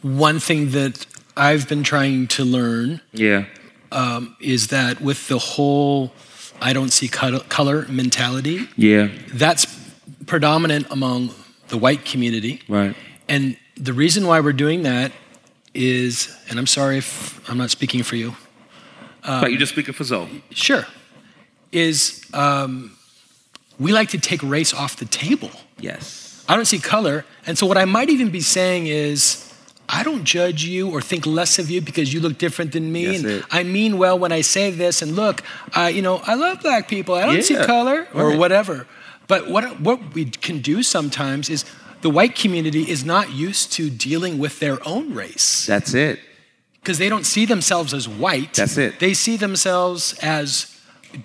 one 0.02 0.40
thing 0.40 0.72
that 0.72 1.06
I've 1.38 1.68
been 1.70 1.84
trying 1.84 2.28
to 2.28 2.44
learn 2.44 3.02
Yeah. 3.14 3.46
um, 3.92 4.36
is 4.40 4.68
that 4.68 5.02
with 5.02 5.28
the 5.28 5.38
whole 5.40 6.14
I 6.64 6.74
don't 6.74 6.92
see 6.94 7.08
color, 7.08 7.86
mentality, 7.90 8.68
Yeah. 8.78 9.08
that's 9.34 9.66
predominant 10.28 10.86
among 10.92 11.34
the 11.70 11.78
white 11.78 12.06
community. 12.06 12.62
Right. 12.68 12.96
And 13.28 13.58
the 13.76 13.94
reason 13.94 14.28
why 14.28 14.40
we're 14.42 14.54
doing 14.54 14.84
that 14.84 15.12
is, 15.74 16.30
and 16.50 16.60
I'm 16.60 16.68
sorry 16.68 16.98
if 17.00 17.40
I'm 17.50 17.58
not 17.58 17.72
speaking 17.72 18.04
for 18.04 18.16
you, 18.16 18.36
but 19.24 19.50
you're 19.50 19.60
just 19.60 19.72
speaking 19.72 19.94
for 19.94 20.04
Zoe. 20.04 20.44
sure, 20.52 20.86
is 21.72 22.22
um, 22.34 22.92
we 23.84 23.90
like 24.00 24.10
to 24.10 24.20
take 24.20 24.42
race 24.58 24.72
off 24.82 24.92
the 25.04 25.06
table. 25.24 25.52
Yes. 25.80 26.46
I 26.48 26.56
don't 26.56 26.66
see 26.74 26.80
color. 26.80 27.18
And 27.48 27.58
so, 27.58 27.66
what 27.66 27.78
I 27.78 27.86
might 27.86 28.10
even 28.16 28.30
be 28.30 28.42
saying 28.42 28.88
is, 28.88 29.20
I 29.90 30.04
don't 30.04 30.24
judge 30.24 30.64
you 30.64 30.90
or 30.94 31.02
think 31.02 31.26
less 31.26 31.60
of 31.60 31.70
you 31.74 31.82
because 31.90 32.14
you 32.14 32.20
look 32.26 32.38
different 32.38 32.72
than 32.72 32.86
me. 32.92 33.06
That's 33.06 33.18
and 33.24 33.28
it. 33.32 33.46
I 33.60 33.64
mean 33.64 33.98
well 33.98 34.18
when 34.24 34.32
I 34.32 34.42
say 34.42 34.72
this. 34.72 35.02
And 35.02 35.16
look, 35.16 35.44
uh, 35.76 35.92
you 35.96 36.02
know, 36.02 36.16
I 36.32 36.36
love 36.36 36.62
black 36.62 36.88
people. 36.88 37.14
I 37.16 37.26
don't 37.26 37.44
see 37.44 37.56
color 37.56 38.08
or 38.14 38.30
Right. 38.30 38.40
whatever. 38.40 38.88
But 39.28 39.50
what, 39.50 39.64
what 39.82 40.00
we 40.14 40.26
can 40.26 40.60
do 40.62 40.84
sometimes 40.84 41.50
is 41.50 41.66
the 42.02 42.10
white 42.10 42.36
community 42.36 42.84
is 42.90 43.04
not 43.06 43.26
used 43.34 43.72
to 43.74 43.90
dealing 43.90 44.38
with 44.40 44.60
their 44.60 44.78
own 44.88 45.14
race 45.14 45.66
That's 45.66 45.94
it. 45.94 46.20
because 46.82 46.98
they 46.98 47.10
don't 47.10 47.26
see 47.26 47.46
themselves 47.46 47.94
as 47.94 48.08
white. 48.08 48.54
That's 48.56 48.78
it. 48.78 49.00
They 49.00 49.14
see 49.14 49.38
themselves 49.38 50.14
as, 50.22 50.50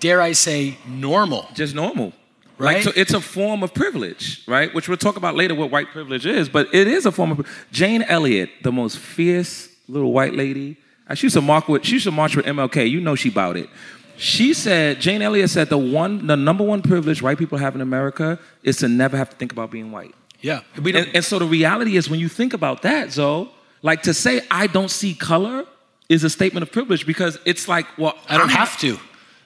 dare 0.00 0.20
I 0.20 0.32
say, 0.32 0.76
normal. 0.86 1.48
just 1.54 1.74
normal. 1.74 2.12
Right? 2.58 2.76
Like, 2.76 2.84
so 2.84 2.92
it's 2.96 3.12
a 3.12 3.20
form 3.20 3.62
of 3.62 3.74
privilege, 3.74 4.42
right? 4.46 4.72
Which 4.74 4.88
we'll 4.88 4.96
talk 4.96 5.16
about 5.16 5.34
later 5.34 5.54
what 5.54 5.70
white 5.70 5.88
privilege 5.90 6.24
is, 6.24 6.48
but 6.48 6.74
it 6.74 6.86
is 6.88 7.04
a 7.04 7.12
form 7.12 7.32
of 7.32 7.46
Jane 7.70 8.02
Elliott, 8.02 8.48
the 8.62 8.72
most 8.72 8.98
fierce 8.98 9.68
little 9.88 10.12
white 10.12 10.34
lady. 10.34 10.76
uh, 11.08 11.14
She 11.14 11.26
used 11.26 11.34
to 11.34 11.42
march 11.42 11.68
with 11.68 11.84
she 11.84 11.94
used 11.94 12.04
to 12.04 12.10
march 12.10 12.34
with 12.34 12.46
MLK. 12.46 12.88
You 12.90 13.00
know 13.00 13.14
she 13.14 13.28
about 13.28 13.56
it. 13.58 13.68
She 14.16 14.54
said, 14.54 14.98
Jane 15.02 15.20
Elliott 15.20 15.50
said 15.50 15.68
the 15.68 15.76
one 15.76 16.26
the 16.26 16.36
number 16.36 16.64
one 16.64 16.80
privilege 16.80 17.20
white 17.20 17.36
people 17.36 17.58
have 17.58 17.74
in 17.74 17.82
America 17.82 18.38
is 18.62 18.78
to 18.78 18.88
never 18.88 19.16
have 19.18 19.28
to 19.30 19.36
think 19.36 19.52
about 19.52 19.70
being 19.70 19.92
white. 19.92 20.14
Yeah. 20.40 20.60
And, 20.76 20.96
and 21.14 21.24
so 21.24 21.38
the 21.38 21.44
reality 21.46 21.96
is 21.98 22.08
when 22.08 22.20
you 22.20 22.28
think 22.28 22.54
about 22.54 22.80
that, 22.82 23.12
Zoe, 23.12 23.50
like 23.82 24.02
to 24.04 24.14
say 24.14 24.40
I 24.50 24.66
don't 24.66 24.90
see 24.90 25.12
color 25.14 25.66
is 26.08 26.24
a 26.24 26.30
statement 26.30 26.62
of 26.62 26.72
privilege 26.72 27.04
because 27.06 27.38
it's 27.44 27.68
like, 27.68 27.86
well, 27.98 28.14
I 28.30 28.38
don't 28.38 28.48
I'm 28.48 28.56
have 28.56 28.78
to. 28.80 28.98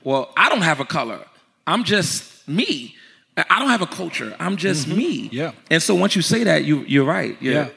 well, 0.04 0.32
I 0.36 0.48
don't 0.48 0.62
have 0.62 0.78
a 0.78 0.84
color. 0.84 1.18
I'm 1.66 1.82
just 1.82 2.46
me. 2.48 2.94
I 3.48 3.58
don't 3.58 3.68
have 3.68 3.82
a 3.82 3.86
culture. 3.86 4.34
I'm 4.38 4.56
just 4.56 4.88
me. 4.88 5.26
Mm-hmm. 5.26 5.34
Yeah. 5.34 5.52
And 5.70 5.82
so 5.82 5.94
once 5.94 6.16
you 6.16 6.22
say 6.22 6.44
that, 6.44 6.64
you 6.64 6.80
you're 6.86 7.04
right. 7.04 7.36
Yeah. 7.40 7.52
Yeah. 7.52 7.68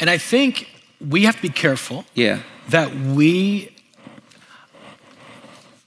And 0.00 0.08
I 0.08 0.18
think 0.18 0.68
we 1.00 1.24
have 1.24 1.36
to 1.36 1.42
be 1.42 1.48
careful 1.48 2.04
Yeah. 2.14 2.40
that 2.70 2.94
we, 2.94 3.74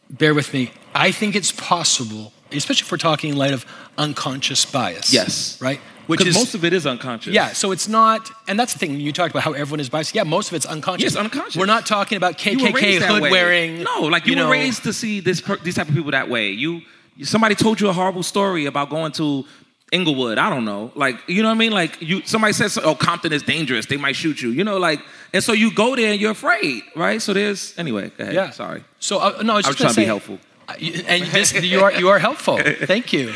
bear 0.10 0.34
with 0.34 0.54
me, 0.54 0.72
I 0.94 1.12
think 1.12 1.36
it's 1.36 1.52
possible, 1.52 2.34
especially 2.52 2.86
if 2.86 2.92
we're 2.92 2.98
talking 2.98 3.32
in 3.32 3.38
light 3.38 3.54
of 3.54 3.66
unconscious 3.98 4.66
bias. 4.66 5.14
Yes. 5.14 5.60
Right? 5.62 5.80
Which 6.08 6.26
is, 6.26 6.36
most 6.36 6.56
of 6.56 6.66
it 6.66 6.74
is 6.74 6.86
unconscious. 6.86 7.34
yeah, 7.34 7.54
so 7.54 7.72
it's 7.72 7.88
not, 7.88 8.30
and 8.48 8.60
that's 8.60 8.74
the 8.74 8.80
thing, 8.80 9.00
you 9.00 9.14
talked 9.14 9.32
about 9.32 9.44
how 9.44 9.54
everyone 9.54 9.80
is 9.80 9.88
biased. 9.88 10.14
Yeah, 10.14 10.24
most 10.24 10.50
of 10.50 10.56
it's 10.56 10.66
unconscious. 10.66 11.04
Yes, 11.04 11.16
unconscious. 11.16 11.56
We're 11.56 11.68
not 11.68 11.86
talking 11.86 12.18
about 12.18 12.38
KKK 12.38 13.00
hood 13.00 13.22
wearing. 13.22 13.84
No, 13.84 14.02
like 14.02 14.26
you, 14.26 14.36
know, 14.36 14.48
were 14.48 14.52
raised 14.52 14.84
to 14.84 14.94
see 14.94 15.22
this 15.22 15.40
per- 15.40 15.58
these 15.58 15.76
type 15.76 15.88
of 15.88 15.96
people 15.96 16.12
that 16.12 16.28
way. 16.28 16.50
You 16.50 16.82
somebody 17.24 17.56
told 17.56 17.80
you 17.82 17.90
a 17.90 17.94
horrible 17.94 18.24
story 18.24 18.66
about 18.66 18.90
going 18.90 19.12
to 19.14 19.46
Inglewood. 19.92 20.38
I 20.38 20.50
don't 20.50 20.64
know. 20.66 20.92
Like 20.96 21.18
you 21.28 21.42
know 21.44 21.50
what 21.50 21.56
I 21.56 21.58
mean? 21.58 21.72
Like 21.72 22.02
you 22.02 22.22
somebody 22.26 22.54
says, 22.54 22.78
"Oh, 22.78 22.96
Compton 22.96 23.34
is 23.34 23.44
dangerous. 23.44 23.86
They 23.88 23.98
might 23.98 24.16
shoot 24.16 24.42
you." 24.42 24.50
You 24.50 24.64
know, 24.64 24.78
like 24.78 25.00
and 25.34 25.44
so 25.44 25.52
you 25.54 25.74
go 25.74 25.96
there 25.96 26.12
and 26.14 26.22
you're 26.22 26.32
afraid, 26.32 26.84
right? 26.96 27.22
So 27.22 27.34
there's 27.34 27.74
anyway. 27.78 28.10
Go 28.18 28.24
ahead. 28.24 28.34
Yeah. 28.36 28.50
Sorry. 28.52 28.84
So, 29.00 29.20
uh, 29.20 29.42
no, 29.44 29.54
I 29.54 29.56
was 29.58 29.66
I 29.66 29.70
just 29.70 29.70
was 29.70 29.76
gonna 29.76 29.76
trying 29.76 29.88
to 29.90 29.94
say, 29.94 30.02
be 30.02 30.06
helpful. 30.06 30.40
Uh, 30.70 30.74
you- 30.80 31.04
and 31.08 31.24
this, 31.32 31.54
you 31.54 31.82
are 31.84 31.92
you 31.92 32.08
are 32.10 32.20
helpful. 32.20 32.58
Thank 32.86 33.12
you. 33.14 33.34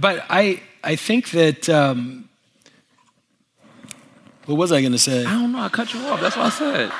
But 0.00 0.24
I 0.30 0.62
I 0.82 0.96
think 0.96 1.30
that 1.32 1.68
um, 1.68 2.28
what 4.46 4.56
was 4.56 4.72
I 4.72 4.80
going 4.80 4.92
to 4.92 4.98
say? 4.98 5.24
I 5.24 5.32
don't 5.32 5.52
know. 5.52 5.60
I 5.60 5.68
cut 5.68 5.92
you 5.94 6.00
off. 6.06 6.20
That's 6.20 6.36
what 6.36 6.46
I 6.46 6.50
said. 6.50 6.92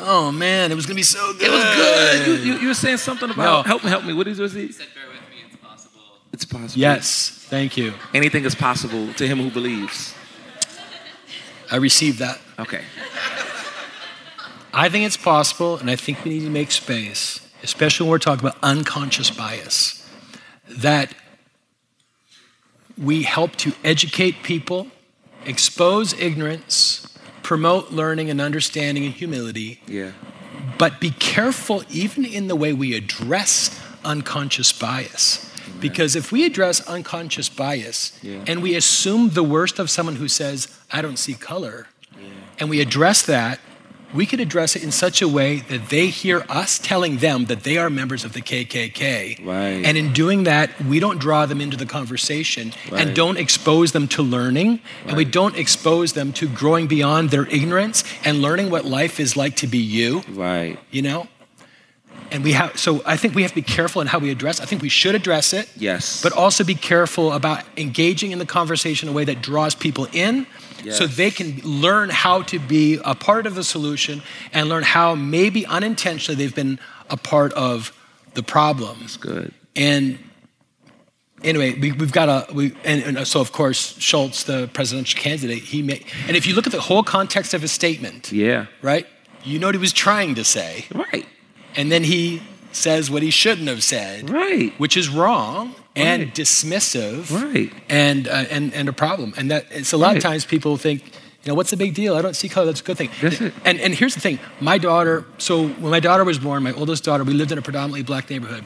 Oh 0.00 0.30
man, 0.30 0.70
it 0.70 0.74
was 0.74 0.86
going 0.86 0.94
to 0.94 0.98
be 0.98 1.02
so 1.02 1.32
good. 1.34 1.42
It 1.42 1.50
was 1.50 1.64
good. 1.76 2.26
You, 2.26 2.32
you, 2.54 2.58
you 2.60 2.68
were 2.68 2.74
saying 2.74 2.98
something 2.98 3.30
about 3.30 3.64
No. 3.66 3.68
help 3.68 3.82
me, 3.84 3.90
help 3.90 4.04
me. 4.04 4.12
What 4.12 4.28
is 4.28 4.38
was 4.38 4.52
he? 4.52 4.70
said, 4.70 4.86
bear 4.94 5.04
with 5.08 5.16
me, 5.30 5.42
it's 5.46 5.56
possible. 5.56 6.00
It's 6.38 6.44
possible. 6.44 6.80
Yes, 6.80 7.30
thank 7.30 7.76
you. 7.76 7.94
Anything 8.14 8.44
is 8.44 8.54
possible 8.54 9.12
to 9.14 9.26
him 9.26 9.38
who 9.40 9.50
believes. 9.50 10.14
I 11.68 11.76
received 11.76 12.20
that. 12.20 12.38
Okay. 12.60 12.84
I 14.72 14.88
think 14.88 15.04
it's 15.04 15.16
possible, 15.16 15.76
and 15.78 15.90
I 15.90 15.96
think 15.96 16.24
we 16.24 16.30
need 16.30 16.44
to 16.44 16.50
make 16.50 16.70
space, 16.70 17.40
especially 17.64 18.04
when 18.04 18.12
we're 18.12 18.18
talking 18.20 18.46
about 18.46 18.56
unconscious 18.62 19.32
bias, 19.32 20.08
that 20.68 21.12
we 22.96 23.24
help 23.24 23.56
to 23.56 23.72
educate 23.82 24.44
people, 24.44 24.86
expose 25.44 26.12
ignorance, 26.20 27.18
promote 27.42 27.90
learning 27.90 28.30
and 28.30 28.40
understanding 28.40 29.04
and 29.04 29.12
humility, 29.12 29.80
Yeah. 29.88 30.12
but 30.78 31.00
be 31.00 31.10
careful 31.10 31.82
even 31.90 32.24
in 32.24 32.46
the 32.46 32.54
way 32.54 32.72
we 32.72 32.94
address 32.94 33.76
unconscious 34.04 34.72
bias. 34.72 35.44
Because 35.80 36.16
if 36.16 36.32
we 36.32 36.44
address 36.44 36.80
unconscious 36.86 37.48
bias 37.48 38.12
Yeah. 38.22 38.38
and 38.46 38.62
we 38.62 38.74
assume 38.74 39.30
the 39.30 39.42
worst 39.44 39.78
of 39.78 39.90
someone 39.90 40.16
who 40.16 40.28
says, 40.28 40.68
I 40.92 41.02
don't 41.02 41.18
see 41.18 41.34
color, 41.34 41.86
and 42.58 42.68
we 42.68 42.80
address 42.80 43.22
that, 43.22 43.60
we 44.14 44.24
could 44.24 44.40
address 44.40 44.74
it 44.74 44.82
in 44.82 44.90
such 44.90 45.20
a 45.20 45.28
way 45.28 45.56
that 45.68 45.90
they 45.90 46.06
hear 46.06 46.46
us 46.48 46.78
telling 46.78 47.18
them 47.18 47.44
that 47.44 47.62
they 47.62 47.76
are 47.76 47.90
members 47.90 48.24
of 48.24 48.32
the 48.32 48.40
KKK. 48.40 49.44
Right. 49.44 49.84
And 49.84 49.98
in 49.98 50.14
doing 50.14 50.44
that, 50.44 50.70
we 50.82 50.98
don't 50.98 51.18
draw 51.18 51.44
them 51.44 51.60
into 51.60 51.76
the 51.76 51.84
conversation 51.84 52.72
Right. 52.90 53.02
and 53.06 53.14
don't 53.14 53.36
expose 53.36 53.92
them 53.92 54.08
to 54.08 54.22
learning, 54.22 54.80
and 55.06 55.14
we 55.14 55.26
don't 55.26 55.56
expose 55.56 56.14
them 56.14 56.32
to 56.32 56.48
growing 56.48 56.86
beyond 56.86 57.28
their 57.30 57.46
ignorance 57.50 58.02
and 58.24 58.40
learning 58.40 58.70
what 58.70 58.86
life 58.86 59.20
is 59.20 59.36
like 59.36 59.56
to 59.56 59.66
be 59.66 59.78
you 59.78 60.22
Right. 60.30 60.78
you 60.90 61.02
know 61.02 61.28
and 62.30 62.44
we 62.44 62.52
have 62.52 62.78
so 62.78 63.02
i 63.06 63.16
think 63.16 63.34
we 63.34 63.42
have 63.42 63.50
to 63.50 63.54
be 63.56 63.62
careful 63.62 64.00
in 64.02 64.06
how 64.08 64.18
we 64.18 64.30
address 64.30 64.60
i 64.60 64.64
think 64.64 64.82
we 64.82 64.88
should 64.88 65.14
address 65.14 65.52
it 65.52 65.68
Yes. 65.76 66.22
but 66.22 66.32
also 66.32 66.64
be 66.64 66.74
careful 66.74 67.32
about 67.32 67.64
engaging 67.76 68.30
in 68.32 68.38
the 68.38 68.46
conversation 68.46 69.08
in 69.08 69.14
a 69.14 69.16
way 69.16 69.24
that 69.24 69.42
draws 69.42 69.74
people 69.74 70.06
in 70.12 70.46
so 70.90 71.06
they 71.08 71.30
can 71.30 71.60
learn 71.64 72.08
how 72.08 72.42
to 72.42 72.58
be 72.60 72.98
a 73.04 73.14
part 73.14 73.46
of 73.46 73.54
the 73.56 73.64
solution 73.64 74.22
and 74.52 74.68
learn 74.68 74.84
how 74.84 75.14
maybe 75.16 75.66
unintentionally 75.66 76.36
they've 76.38 76.54
been 76.54 76.78
a 77.10 77.16
part 77.16 77.52
of 77.54 77.92
the 78.34 78.42
problems 78.44 79.16
Good. 79.16 79.52
and 79.74 80.18
anyway 81.42 81.78
we, 81.78 81.92
we've 81.92 82.12
got 82.12 82.28
a 82.28 82.52
we 82.54 82.74
and, 82.84 83.16
and 83.18 83.26
so 83.26 83.40
of 83.40 83.52
course 83.52 83.96
schultz 83.98 84.44
the 84.44 84.68
presidential 84.72 85.20
candidate 85.20 85.62
he 85.64 85.82
made 85.82 86.04
and 86.26 86.36
if 86.36 86.46
you 86.46 86.54
look 86.54 86.66
at 86.66 86.72
the 86.72 86.80
whole 86.80 87.02
context 87.02 87.54
of 87.54 87.62
his 87.62 87.72
statement 87.72 88.30
Yeah. 88.32 88.66
right 88.82 89.06
you 89.44 89.58
know 89.58 89.68
what 89.68 89.74
he 89.74 89.80
was 89.80 89.92
trying 89.92 90.34
to 90.36 90.44
say 90.44 90.84
Right. 90.94 91.26
And 91.78 91.90
then 91.90 92.04
he 92.04 92.42
says 92.72 93.10
what 93.10 93.22
he 93.22 93.30
shouldn't 93.30 93.68
have 93.68 93.82
said, 93.82 94.28
Right. 94.28 94.72
which 94.78 94.96
is 94.96 95.08
wrong 95.08 95.74
and 95.96 96.24
Right. 96.24 96.34
dismissive, 96.34 97.30
Right. 97.32 97.72
and 97.88 98.28
uh, 98.28 98.44
and 98.50 98.74
and 98.74 98.88
a 98.88 98.92
problem. 98.92 99.32
And 99.38 99.50
that 99.50 99.64
it's 99.70 99.92
a 99.92 99.96
lot 99.96 100.08
Right. 100.08 100.16
of 100.18 100.22
times 100.22 100.44
people 100.44 100.76
think, 100.76 101.00
you 101.42 101.48
know, 101.48 101.54
what's 101.54 101.70
the 101.70 101.76
big 101.76 101.94
deal? 101.94 102.14
I 102.18 102.22
don't 102.22 102.36
see 102.36 102.48
color. 102.48 102.66
That's 102.66 102.80
a 102.80 102.84
good 102.84 102.98
thing. 102.98 103.10
That's 103.22 103.40
it. 103.40 103.52
And 103.64 103.80
and 103.80 103.94
here's 103.94 104.14
the 104.14 104.20
thing: 104.20 104.38
my 104.60 104.76
daughter. 104.78 105.24
So 105.38 105.52
when 105.82 105.90
my 105.90 106.00
daughter 106.00 106.24
was 106.24 106.38
born, 106.38 106.62
my 106.62 106.72
oldest 106.72 107.04
daughter, 107.04 107.24
we 107.24 107.32
lived 107.32 107.52
in 107.52 107.58
a 107.58 107.62
predominantly 107.62 108.02
black 108.02 108.28
neighborhood, 108.30 108.64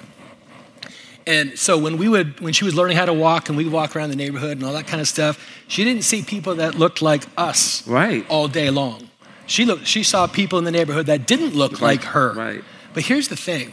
And 1.26 1.56
so 1.56 1.78
when 1.78 1.98
we 1.98 2.08
would, 2.08 2.40
when 2.40 2.52
she 2.52 2.64
was 2.64 2.74
learning 2.74 2.96
how 2.96 3.06
to 3.06 3.12
walk 3.14 3.48
and 3.48 3.56
we 3.56 3.68
walk 3.68 3.94
around 3.94 4.10
the 4.10 4.16
neighborhood 4.16 4.56
and 4.58 4.64
all 4.66 4.72
that 4.72 4.88
kind 4.88 5.00
of 5.00 5.06
stuff, 5.06 5.38
she 5.68 5.84
didn't 5.84 6.02
see 6.02 6.20
people 6.22 6.56
that 6.56 6.74
looked 6.74 7.00
like 7.00 7.22
us 7.36 7.86
Right. 7.86 8.26
all 8.28 8.48
day 8.48 8.70
long. 8.70 9.08
She 9.46 9.64
looked, 9.64 9.86
she 9.86 10.02
saw 10.02 10.26
people 10.26 10.58
in 10.58 10.64
the 10.64 10.72
neighborhood 10.72 11.06
that 11.06 11.20
didn't 11.28 11.54
look 11.54 11.80
like 11.80 12.02
her. 12.16 12.32
Right. 12.32 12.64
But 12.94 13.04
here's 13.04 13.28
the 13.28 13.36
thing. 13.36 13.72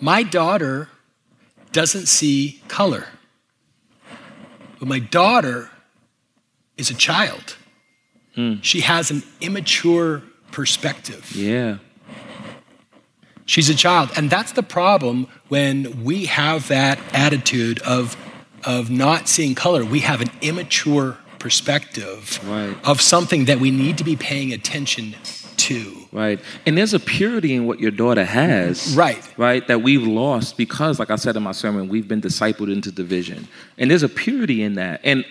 My 0.00 0.22
daughter 0.22 0.88
doesn't 1.72 2.06
see 2.06 2.62
color. 2.68 3.06
But 4.78 4.88
my 4.88 4.98
daughter 4.98 5.70
is 6.76 6.90
a 6.90 6.94
child. 6.94 7.56
Hmm. 8.34 8.54
She 8.62 8.80
has 8.80 9.10
an 9.10 9.22
immature 9.40 10.22
perspective. 10.50 11.32
Yeah. 11.36 11.78
She's 13.44 13.68
a 13.68 13.74
child. 13.74 14.10
And 14.16 14.30
that's 14.30 14.52
the 14.52 14.62
problem 14.62 15.26
when 15.48 16.04
we 16.04 16.26
have 16.26 16.68
that 16.68 16.98
attitude 17.12 17.80
of, 17.80 18.16
of 18.64 18.90
not 18.90 19.28
seeing 19.28 19.54
color. 19.54 19.84
We 19.84 20.00
have 20.00 20.20
an 20.20 20.30
immature 20.40 21.18
perspective 21.38 22.38
Right. 22.48 22.76
of 22.84 23.00
something 23.00 23.46
that 23.46 23.58
we 23.60 23.70
need 23.70 23.98
to 23.98 24.04
be 24.04 24.14
paying 24.14 24.52
attention 24.52 25.16
to. 25.70 25.96
Right. 26.12 26.40
And 26.66 26.76
there's 26.76 26.94
a 26.94 27.00
purity 27.00 27.54
in 27.54 27.66
what 27.66 27.80
your 27.80 27.90
daughter 27.90 28.24
has. 28.24 28.96
Right. 28.96 29.22
Right. 29.38 29.66
That 29.68 29.82
we've 29.82 30.02
lost 30.02 30.56
because, 30.56 30.98
like 30.98 31.10
I 31.10 31.16
said 31.16 31.36
in 31.36 31.42
my 31.42 31.52
sermon, 31.52 31.88
we've 31.88 32.08
been 32.08 32.20
discipled 32.20 32.72
into 32.72 32.90
division. 32.90 33.48
And 33.78 33.90
there's 33.90 34.02
a 34.02 34.08
purity 34.08 34.62
in 34.62 34.74
that. 34.74 35.00
And 35.04 35.24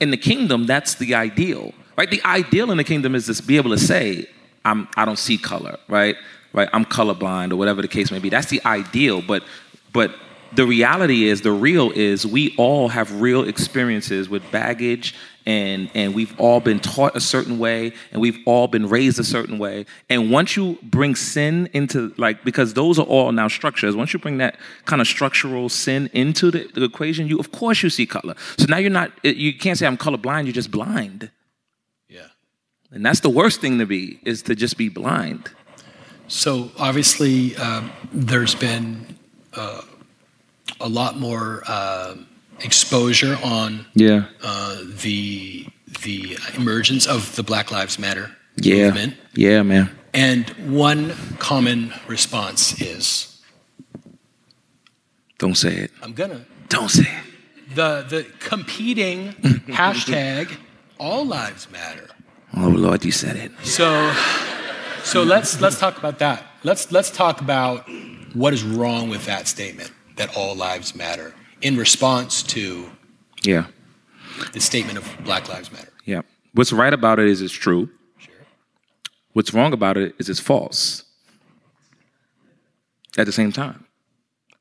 in 0.00 0.10
the 0.10 0.16
kingdom, 0.16 0.66
that's 0.66 0.94
the 0.96 1.14
ideal. 1.14 1.72
Right? 1.96 2.10
The 2.10 2.22
ideal 2.24 2.70
in 2.70 2.76
the 2.76 2.84
kingdom 2.84 3.14
is 3.14 3.26
to 3.26 3.42
be 3.42 3.56
able 3.56 3.70
to 3.70 3.78
say, 3.78 4.26
I'm 4.64 4.88
I 4.96 5.04
don't 5.04 5.18
see 5.18 5.38
color, 5.38 5.78
right? 5.88 6.16
Right. 6.52 6.68
I'm 6.72 6.84
colorblind 6.84 7.52
or 7.52 7.56
whatever 7.56 7.82
the 7.82 7.88
case 7.88 8.10
may 8.10 8.18
be. 8.18 8.28
That's 8.28 8.48
the 8.48 8.60
ideal. 8.64 9.22
But 9.22 9.44
but 9.92 10.14
the 10.54 10.66
reality 10.66 11.24
is 11.24 11.40
the 11.40 11.52
real 11.52 11.90
is 11.90 12.26
we 12.26 12.54
all 12.56 12.88
have 12.88 13.20
real 13.20 13.48
experiences 13.48 14.28
with 14.28 14.42
baggage 14.50 15.14
and 15.46 15.90
and 15.94 16.14
we've 16.14 16.38
all 16.38 16.60
been 16.60 16.80
taught 16.80 17.16
a 17.16 17.20
certain 17.20 17.58
way 17.58 17.92
and 18.10 18.20
we've 18.20 18.38
all 18.46 18.68
been 18.68 18.88
raised 18.88 19.18
a 19.18 19.24
certain 19.24 19.58
way. 19.58 19.86
And 20.08 20.30
once 20.30 20.56
you 20.56 20.78
bring 20.82 21.14
sin 21.14 21.68
into 21.72 22.14
like 22.16 22.44
because 22.44 22.74
those 22.74 22.98
are 22.98 23.06
all 23.06 23.32
now 23.32 23.48
structures 23.48 23.96
once 23.96 24.12
you 24.12 24.18
bring 24.18 24.38
that 24.38 24.56
kind 24.84 25.00
of 25.00 25.06
structural 25.06 25.68
sin 25.68 26.10
into 26.12 26.50
the, 26.50 26.68
the 26.74 26.84
equation 26.84 27.26
you 27.28 27.38
of 27.38 27.52
course 27.52 27.82
you 27.82 27.90
see 27.90 28.06
color. 28.06 28.34
So 28.58 28.66
now 28.68 28.78
you're 28.78 28.90
not 28.90 29.12
you 29.24 29.56
can't 29.56 29.78
say 29.78 29.86
i'm 29.86 29.96
colorblind 29.96 30.44
you're 30.44 30.52
just 30.52 30.70
blind. 30.70 31.30
Yeah. 32.08 32.26
and 32.90 33.04
that's 33.04 33.20
the 33.20 33.30
worst 33.30 33.60
thing 33.60 33.78
to 33.78 33.86
be 33.86 34.20
is 34.24 34.42
to 34.42 34.54
just 34.54 34.76
be 34.76 34.88
blind. 34.88 35.50
So 36.28 36.70
obviously, 36.78 37.54
um, 37.56 37.92
there's 38.10 38.54
been 38.54 39.18
uh, 39.52 39.82
a 40.80 40.88
lot 40.88 41.18
more 41.18 41.62
um 41.70 42.26
exposure 42.62 43.38
on 43.42 43.86
yeah. 43.94 44.26
uh, 44.42 44.78
the 45.02 45.66
the 46.02 46.38
emergence 46.56 47.06
of 47.06 47.36
the 47.36 47.42
Black 47.42 47.70
Lives 47.70 47.98
Matter 47.98 48.30
yeah. 48.56 48.86
movement, 48.86 49.16
yeah 49.34 49.62
man. 49.62 49.90
And 50.14 50.48
one 50.70 51.14
common 51.38 51.92
response 52.06 52.80
is, 52.80 53.40
don't 55.38 55.56
say 55.56 55.74
it. 55.74 55.90
"I'm 56.02 56.12
gonna." 56.12 56.44
don't 56.68 56.90
say 56.90 57.02
it. 57.02 57.74
The 57.74 58.04
the 58.08 58.26
competing 58.40 59.32
hashtag 59.68 60.50
All 60.98 61.24
Lives 61.24 61.70
Matter. 61.70 62.08
oh 62.56 62.68
lord 62.68 63.04
you 63.04 63.12
said 63.12 63.36
it. 63.36 63.52
So, 63.62 64.12
so 65.04 65.22
let's 65.22 65.60
let's 65.60 65.78
talk 65.78 65.98
about 65.98 66.18
that. 66.18 66.44
Let's 66.64 66.90
let's 66.92 67.10
talk 67.10 67.40
about 67.40 67.88
what 68.34 68.52
is 68.54 68.62
wrong 68.62 69.10
with 69.10 69.26
that 69.26 69.46
statement 69.48 69.92
that 70.16 70.36
all 70.36 70.54
lives 70.54 70.94
matter 70.94 71.34
in 71.62 71.76
response 71.76 72.42
to 72.42 72.90
yeah 73.42 73.66
the 74.52 74.60
statement 74.60 74.98
of 74.98 75.04
Black 75.24 75.48
Lives 75.48 75.70
Matter. 75.72 75.92
yeah 76.04 76.22
what's 76.54 76.72
right 76.72 76.92
about 76.92 77.18
it 77.18 77.28
is 77.28 77.40
it's 77.42 77.52
true 77.52 77.88
Sure. 78.18 78.34
What's 79.32 79.54
wrong 79.54 79.72
about 79.72 79.96
it 79.96 80.14
is 80.18 80.28
it's 80.28 80.40
false. 80.40 81.04
At 83.18 83.26
the 83.26 83.32
same 83.32 83.52
time, 83.52 83.84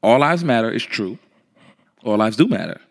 all 0.03 0.19
lives 0.19 0.43
matter 0.43 0.69
is 0.71 0.83
true. 0.83 1.17
All 2.03 2.17
lives 2.17 2.35
do 2.35 2.47
matter. 2.47 2.81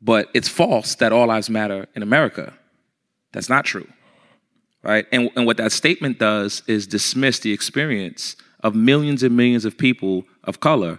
But 0.00 0.28
it's 0.32 0.48
false 0.48 0.94
that 0.96 1.12
all 1.12 1.26
lives 1.26 1.50
matter 1.50 1.86
in 1.94 2.02
America. 2.02 2.54
That's 3.32 3.48
not 3.50 3.64
true. 3.66 3.86
Right? 4.82 5.06
And, 5.12 5.30
and 5.36 5.44
what 5.46 5.58
that 5.58 5.72
statement 5.72 6.18
does 6.18 6.62
is 6.66 6.86
dismiss 6.86 7.38
the 7.40 7.52
experience 7.52 8.34
of 8.62 8.74
millions 8.74 9.22
and 9.22 9.36
millions 9.36 9.64
of 9.66 9.76
people 9.76 10.24
of 10.44 10.60
color 10.60 10.98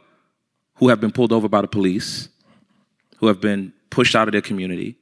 who 0.82 0.90
have 0.90 1.00
been 1.00 1.14
pulled 1.14 1.32
over 1.32 1.48
by 1.48 1.62
the 1.62 1.68
police, 1.70 2.28
who 3.20 3.28
have 3.28 3.40
been 3.40 3.72
pushed 3.90 4.18
out 4.18 4.28
of 4.28 4.34
their 4.34 4.42
community, 4.42 4.98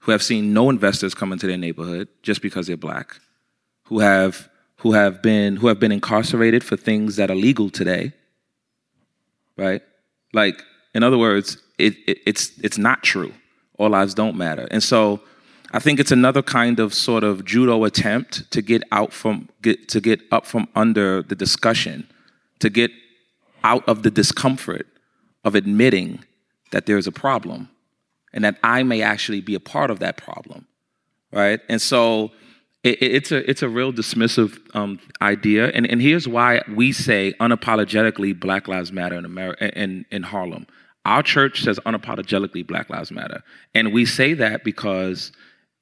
who 0.00 0.12
have 0.12 0.22
seen 0.22 0.52
no 0.52 0.68
investors 0.68 1.14
come 1.14 1.32
into 1.32 1.46
their 1.46 1.56
neighborhood 1.56 2.08
just 2.22 2.42
because 2.42 2.66
they're 2.66 2.76
black 2.76 3.16
who 3.84 3.98
have 4.00 4.48
who 4.76 4.92
have 4.92 5.22
been 5.22 5.56
who 5.56 5.68
have 5.68 5.78
been 5.78 5.92
incarcerated 5.92 6.64
for 6.64 6.76
things 6.76 7.16
that 7.16 7.30
are 7.30 7.34
legal 7.34 7.70
today 7.70 8.12
right? 9.56 9.82
Like 10.32 10.62
in 10.94 11.02
other 11.02 11.18
words 11.18 11.58
it, 11.78 11.94
it, 12.06 12.18
it's 12.26 12.58
it's 12.62 12.78
not 12.78 13.02
true. 13.02 13.32
All 13.78 13.90
lives 13.90 14.14
don't 14.14 14.36
matter. 14.36 14.66
And 14.70 14.82
so 14.82 15.20
i 15.74 15.78
think 15.78 15.98
it's 15.98 16.12
another 16.12 16.42
kind 16.42 16.78
of 16.80 16.92
sort 16.92 17.24
of 17.24 17.46
judo 17.46 17.84
attempt 17.84 18.50
to 18.50 18.60
get 18.60 18.82
out 18.92 19.10
from 19.10 19.48
get 19.62 19.88
to 19.88 20.02
get 20.02 20.20
up 20.30 20.44
from 20.44 20.68
under 20.74 21.22
the 21.22 21.34
discussion 21.34 22.06
to 22.58 22.68
get 22.68 22.90
out 23.64 23.82
of 23.88 24.02
the 24.02 24.10
discomfort 24.10 24.86
of 25.44 25.54
admitting 25.54 26.24
that 26.70 26.86
there's 26.86 27.06
a 27.06 27.12
problem 27.12 27.68
and 28.32 28.44
that 28.44 28.56
i 28.62 28.82
may 28.82 29.02
actually 29.02 29.40
be 29.40 29.54
a 29.54 29.60
part 29.60 29.90
of 29.90 29.98
that 29.98 30.16
problem 30.16 30.66
right? 31.34 31.60
And 31.70 31.80
so 31.80 32.30
it, 32.84 33.00
it- 33.02 33.12
it's 33.14 33.32
a 33.32 33.48
it's 33.50 33.62
a 33.62 33.68
real 33.68 33.90
dismissive 33.92 34.58
um, 34.76 34.98
idea, 35.22 35.70
and 35.70 35.86
and 35.90 36.02
here's 36.02 36.28
why 36.28 36.60
we 36.68 36.92
say 36.92 37.32
unapologetically 37.40 38.38
Black 38.38 38.68
Lives 38.68 38.92
Matter 38.92 39.16
in 39.16 39.24
America 39.24 39.72
in 39.80 40.04
in 40.10 40.24
Harlem. 40.24 40.66
Our 41.06 41.22
church 41.22 41.62
says 41.62 41.80
unapologetically 41.86 42.66
Black 42.66 42.90
Lives 42.90 43.10
Matter, 43.10 43.42
and 43.74 43.94
we 43.94 44.04
say 44.04 44.34
that 44.34 44.62
because 44.62 45.32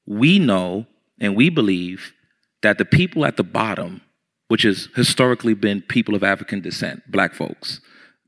we 0.05 0.39
know 0.39 0.85
and 1.19 1.35
we 1.35 1.49
believe 1.49 2.13
that 2.61 2.77
the 2.77 2.85
people 2.85 3.25
at 3.25 3.35
the 3.35 3.43
bottom, 3.43 3.99
which 4.47 4.61
has 4.63 4.87
historically 4.95 5.53
been 5.53 5.81
people 5.81 6.15
of 6.15 6.23
African 6.23 6.61
descent, 6.61 7.03
Black 7.11 7.33
folks, 7.33 7.81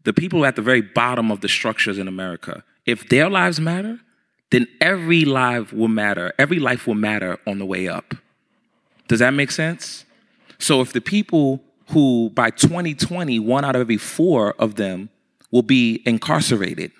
the 0.04 0.14
people 0.14 0.46
at 0.46 0.56
the 0.56 0.62
very 0.62 0.82
bottom 0.82 1.32
of 1.32 1.42
the 1.42 1.48
structures 1.48 1.98
in 1.98 2.08
America, 2.08 2.64
if 2.86 3.10
their 3.10 3.30
lives 3.30 3.60
matter, 3.60 4.00
then 4.52 4.68
every 4.82 5.26
life 5.26 5.74
will 5.74 5.88
matter. 5.88 6.34
Every 6.38 6.60
life 6.60 6.86
will 6.86 6.96
matter 6.96 7.40
on 7.48 7.60
the 7.60 7.66
way 7.66 7.88
up. 7.88 8.14
Does 9.08 9.20
that 9.20 9.32
make 9.32 9.52
sense? 9.52 10.06
So 10.60 10.82
if 10.82 10.94
the 10.94 11.02
people 11.02 11.62
who 11.90 12.30
by 12.34 12.50
2020, 12.50 13.40
one 13.40 13.66
out 13.66 13.76
of 13.76 13.82
every 13.82 13.98
four 13.98 14.54
of 14.60 14.76
them 14.76 15.10
will 15.52 15.62
be 15.62 16.02
incarcerated 16.06 16.92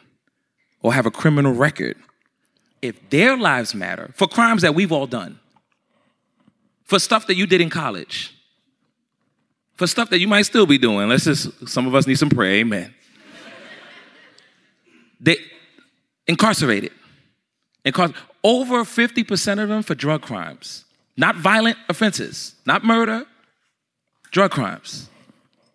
or 0.82 0.94
have 0.94 1.06
a 1.06 1.12
criminal 1.12 1.54
record, 1.54 1.96
if 2.82 3.10
their 3.10 3.38
lives 3.38 3.74
matter 3.74 4.12
for 4.16 4.28
crimes 4.28 4.62
that 4.62 4.76
we've 4.76 4.92
all 4.92 5.08
done, 5.08 5.40
for 6.84 7.00
stuff 7.00 7.28
that 7.28 7.36
you 7.36 7.48
did 7.48 7.62
in 7.62 7.70
college, 7.70 8.36
for 9.76 9.88
stuff 9.88 10.10
that 10.10 10.20
you 10.20 10.28
might 10.28 10.44
still 10.44 10.66
be 10.66 10.78
doing, 10.78 11.10
let's 11.10 11.26
just, 11.26 11.68
some 11.68 11.88
of 11.88 11.96
us 11.96 12.08
need 12.08 12.18
some 12.18 12.30
prayer, 12.30 12.56
amen. 12.56 12.94
They 15.20 15.38
incarcerated. 16.28 16.92
Incar- 17.86 18.14
over 18.44 18.84
50% 18.84 19.62
of 19.62 19.70
them 19.70 19.84
for 19.84 19.96
drug 19.96 20.22
crimes, 20.22 20.86
not 21.18 21.36
violent 21.36 21.78
offenses, 21.90 22.56
not 22.66 22.84
murder, 22.84 23.26
drug 24.32 24.52
crimes. 24.52 25.10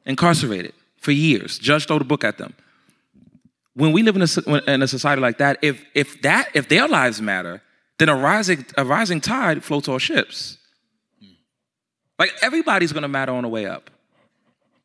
Incarcerated 0.05 0.75
for 1.01 1.13
years. 1.13 1.59
Judge 1.59 1.87
throw 1.87 1.99
the 1.99 2.05
book 2.05 2.25
at 2.25 2.39
them. 2.39 2.55
When 3.75 3.93
we 3.93 4.03
live 4.03 4.17
in 4.17 4.23
a, 4.23 4.73
in 4.73 4.83
a 4.83 4.89
society 4.89 5.23
like 5.23 5.39
that, 5.39 5.59
if, 5.63 5.85
if 5.95 6.21
that 6.23 6.49
if 6.55 6.69
their 6.69 6.89
lives 6.89 7.23
matter, 7.23 7.63
then 7.99 8.09
a 8.09 8.17
rising 8.17 8.65
a 8.77 8.85
rising 8.85 9.21
tide 9.21 9.63
floats 9.63 9.89
all 9.89 9.99
ships. 9.99 10.58
Like 12.19 12.33
everybody's 12.43 12.93
gonna 12.93 13.09
matter 13.09 13.33
on 13.33 13.43
the 13.43 13.49
way 13.49 13.67
up. 13.67 13.91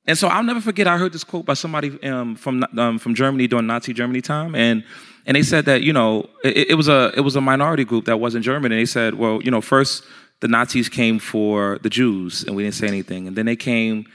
And 0.06 0.18
so 0.18 0.28
I'll 0.28 0.44
never 0.44 0.60
forget. 0.60 0.86
I 0.86 0.98
heard 0.98 1.14
this 1.14 1.24
quote 1.24 1.46
by 1.46 1.54
somebody 1.54 2.02
um, 2.04 2.36
from 2.36 2.66
um, 2.78 3.00
from 3.00 3.16
Germany 3.16 3.48
during 3.48 3.68
Nazi 3.68 3.94
Germany 3.94 4.22
time, 4.22 4.54
and 4.54 4.84
and 5.26 5.36
they 5.36 5.44
said 5.44 5.66
that 5.66 5.82
you 5.82 5.94
know 5.94 6.30
it, 6.44 6.72
it 6.72 6.76
was 6.76 6.90
a 6.90 7.14
it 7.16 7.22
was 7.22 7.36
a 7.36 7.42
minority 7.42 7.86
group 7.86 8.06
that 8.06 8.20
wasn't 8.20 8.44
German, 8.44 8.72
and 8.72 8.80
they 8.80 8.86
said, 8.86 9.16
well, 9.16 9.42
you 9.42 9.50
know, 9.50 9.62
first 9.62 10.04
the 10.42 10.50
Nazis 10.50 10.90
came 10.90 11.20
for 11.20 11.80
the 11.84 11.90
Jews, 11.90 12.44
and 12.44 12.54
we 12.54 12.64
didn't 12.64 12.76
say 12.76 12.88
anything, 12.88 13.28
and 13.28 13.38
then 13.38 13.46
they 13.46 13.56
came 13.56 14.06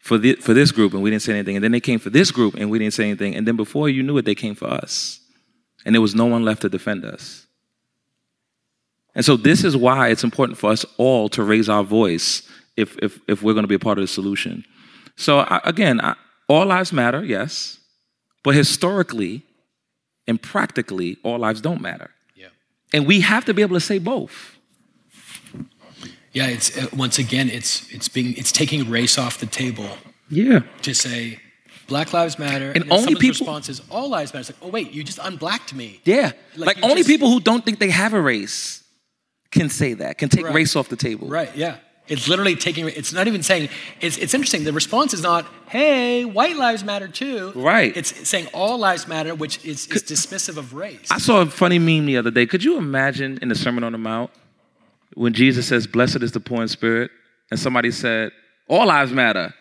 for 0.00 0.18
the, 0.18 0.34
for 0.34 0.52
this 0.52 0.70
group, 0.70 0.92
and 0.92 1.02
we 1.02 1.08
didn't 1.08 1.22
say 1.22 1.32
anything, 1.32 1.56
and 1.56 1.64
then 1.64 1.72
they 1.72 1.80
came 1.80 1.98
for 1.98 2.10
this 2.10 2.30
group, 2.30 2.54
and 2.56 2.70
we 2.70 2.78
didn't 2.78 2.92
say 2.92 3.04
anything, 3.04 3.34
and 3.34 3.48
then 3.48 3.56
before 3.56 3.88
you 3.88 4.02
knew 4.02 4.18
it, 4.18 4.26
they 4.26 4.34
came 4.34 4.54
for 4.54 4.66
us, 4.66 5.20
and 5.86 5.94
there 5.94 6.02
was 6.02 6.14
no 6.14 6.26
one 6.26 6.44
left 6.44 6.60
to 6.60 6.68
defend 6.68 7.06
us. 7.06 7.46
And 9.14 9.24
so 9.24 9.36
this 9.38 9.64
is 9.64 9.78
why 9.78 10.08
it's 10.08 10.24
important 10.24 10.58
for 10.58 10.70
us 10.70 10.84
all 10.98 11.30
to 11.30 11.42
raise 11.42 11.70
our 11.70 11.82
voice 11.82 12.42
if 12.82 12.96
if 13.06 13.12
if 13.28 13.42
we're 13.42 13.54
going 13.54 13.64
to 13.64 13.68
be 13.68 13.74
a 13.82 13.84
part 13.88 13.98
of 13.98 14.02
the 14.02 14.08
solution. 14.08 14.64
So 15.16 15.40
I, 15.40 15.60
again, 15.64 16.00
I, 16.00 16.14
all 16.48 16.66
lives 16.66 16.92
matter, 16.92 17.24
yes. 17.24 17.78
But 18.44 18.54
historically 18.54 19.42
and 20.28 20.40
practically, 20.40 21.16
all 21.24 21.38
lives 21.38 21.60
don't 21.60 21.80
matter. 21.80 22.10
Yeah. 22.36 22.48
And 22.94 23.06
we 23.06 23.20
have 23.20 23.44
to 23.46 23.52
be 23.54 23.62
able 23.62 23.76
to 23.76 23.80
say 23.92 23.98
both. 23.98 24.56
Yeah, 26.32 26.46
it's 26.48 26.76
uh, 26.76 26.86
once 26.96 27.18
again, 27.18 27.48
it's 27.48 27.90
it's 27.92 28.08
being 28.08 28.34
it's 28.36 28.52
taking 28.52 28.88
race 28.90 29.18
off 29.18 29.38
the 29.38 29.46
table 29.46 29.88
Yeah. 30.30 30.60
to 30.82 30.94
say 30.94 31.40
Black 31.88 32.12
Lives 32.12 32.38
Matter, 32.38 32.70
And 32.72 32.84
then 32.84 32.92
only 32.92 33.04
someone's 33.04 33.18
people- 33.20 33.46
response 33.46 33.68
is 33.70 33.80
all 33.90 34.08
lives 34.10 34.32
matter. 34.34 34.40
It's 34.40 34.50
like, 34.50 34.62
oh 34.62 34.68
wait, 34.70 34.92
you 34.92 35.02
just 35.02 35.18
unblacked 35.22 35.74
me. 35.74 36.00
Yeah. 36.04 36.32
Like, 36.54 36.76
Like, 36.76 36.82
only 36.84 36.96
just- 36.98 37.08
people 37.08 37.28
who 37.30 37.40
don't 37.40 37.64
think 37.64 37.78
they 37.78 37.90
have 37.90 38.12
a 38.14 38.20
race 38.20 38.84
can 39.50 39.68
say 39.70 39.94
that, 39.94 40.18
can 40.18 40.28
take 40.28 40.44
Right. 40.44 40.54
race 40.54 40.76
off 40.76 40.88
the 40.90 40.96
table. 40.96 41.26
Right. 41.28 41.50
Yeah. 41.56 41.76
It's 42.08 42.28
literally 42.28 42.56
taking. 42.56 42.88
It's 42.88 43.12
not 43.12 43.26
even 43.26 43.42
saying. 43.42 43.68
It's 44.00 44.16
it's 44.16 44.34
interesting. 44.34 44.64
The 44.64 44.72
response 44.72 45.12
is 45.12 45.22
not, 45.22 45.46
"Hey, 45.68 46.24
white 46.24 46.56
lives 46.56 46.82
matter 46.82 47.08
too." 47.08 47.52
Right. 47.54 47.94
It's 47.96 48.28
saying 48.28 48.46
all 48.54 48.78
lives 48.78 49.06
matter, 49.06 49.34
which 49.34 49.64
is, 49.64 49.86
is 49.88 50.02
dismissive 50.02 50.56
of 50.56 50.74
race. 50.74 51.08
I 51.10 51.18
saw 51.18 51.40
a 51.42 51.46
funny 51.46 51.78
meme 51.78 52.06
the 52.06 52.16
other 52.16 52.30
day. 52.30 52.46
Could 52.46 52.64
you 52.64 52.78
imagine 52.78 53.38
in 53.42 53.48
the 53.48 53.54
Sermon 53.54 53.84
on 53.84 53.92
the 53.92 53.98
Mount 53.98 54.30
when 55.14 55.32
Jesus 55.32 55.66
says, 55.66 55.86
Blessed 55.86 56.22
is 56.22 56.32
the 56.32 56.40
poor 56.40 56.62
in 56.62 56.68
spirit, 56.68 57.10
and 57.50 57.58
somebody 57.58 57.90
said, 57.90 58.32
All 58.68 58.86
lives 58.86 59.12
matter. 59.12 59.52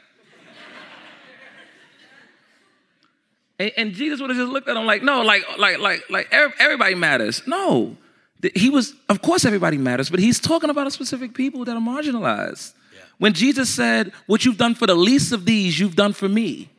and, 3.59 3.71
and 3.75 3.93
Jesus 3.93 4.21
would 4.21 4.29
have 4.29 4.37
just 4.37 4.51
looked 4.51 4.69
at 4.69 4.77
him 4.77 4.85
like, 4.85 5.03
No, 5.03 5.21
like, 5.21 5.43
like, 5.57 5.79
like, 5.79 6.09
like 6.09 6.31
everybody 6.31 6.95
matters. 6.95 7.41
No. 7.47 7.97
He 8.55 8.69
was, 8.69 8.93
of 9.09 9.21
course, 9.21 9.45
everybody 9.45 9.77
matters, 9.77 10.09
but 10.09 10.19
he's 10.19 10.39
talking 10.39 10.69
about 10.69 10.85
a 10.87 10.91
specific 10.91 11.33
people 11.33 11.65
that 11.65 11.75
are 11.75 11.81
marginalized. 11.81 12.73
When 13.17 13.33
Jesus 13.33 13.69
said, 13.69 14.11
What 14.27 14.45
you've 14.45 14.57
done 14.57 14.75
for 14.75 14.85
the 14.85 14.95
least 14.95 15.31
of 15.31 15.45
these, 15.45 15.79
you've 15.79 15.95
done 15.95 16.13
for 16.13 16.29
me. 16.29 16.69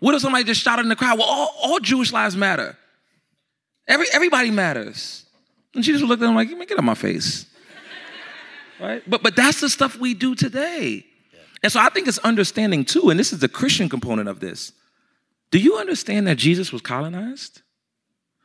What 0.00 0.14
if 0.14 0.22
somebody 0.22 0.44
just 0.44 0.62
shouted 0.62 0.82
in 0.82 0.88
the 0.88 0.96
crowd, 0.96 1.18
Well, 1.18 1.28
all, 1.28 1.54
all 1.62 1.78
Jewish 1.80 2.12
lives 2.12 2.36
matter? 2.36 2.76
Every, 3.86 4.06
everybody 4.12 4.50
matters. 4.50 5.24
And 5.74 5.84
Jesus 5.84 6.02
looked 6.02 6.22
at 6.22 6.28
him 6.28 6.34
like, 6.34 6.48
"Man, 6.50 6.66
get 6.66 6.78
out 6.78 6.84
my 6.84 6.94
face. 6.94 7.46
right? 8.80 9.02
But, 9.06 9.22
but 9.22 9.36
that's 9.36 9.60
the 9.60 9.68
stuff 9.68 9.98
we 9.98 10.14
do 10.14 10.34
today. 10.34 11.04
And 11.62 11.72
so 11.72 11.80
I 11.80 11.88
think 11.88 12.06
it's 12.06 12.18
understanding 12.18 12.84
too, 12.84 13.10
and 13.10 13.18
this 13.18 13.32
is 13.32 13.40
the 13.40 13.48
Christian 13.48 13.88
component 13.88 14.28
of 14.28 14.40
this. 14.40 14.72
Do 15.50 15.58
you 15.58 15.76
understand 15.76 16.26
that 16.26 16.36
Jesus 16.36 16.72
was 16.72 16.82
colonized? 16.82 17.62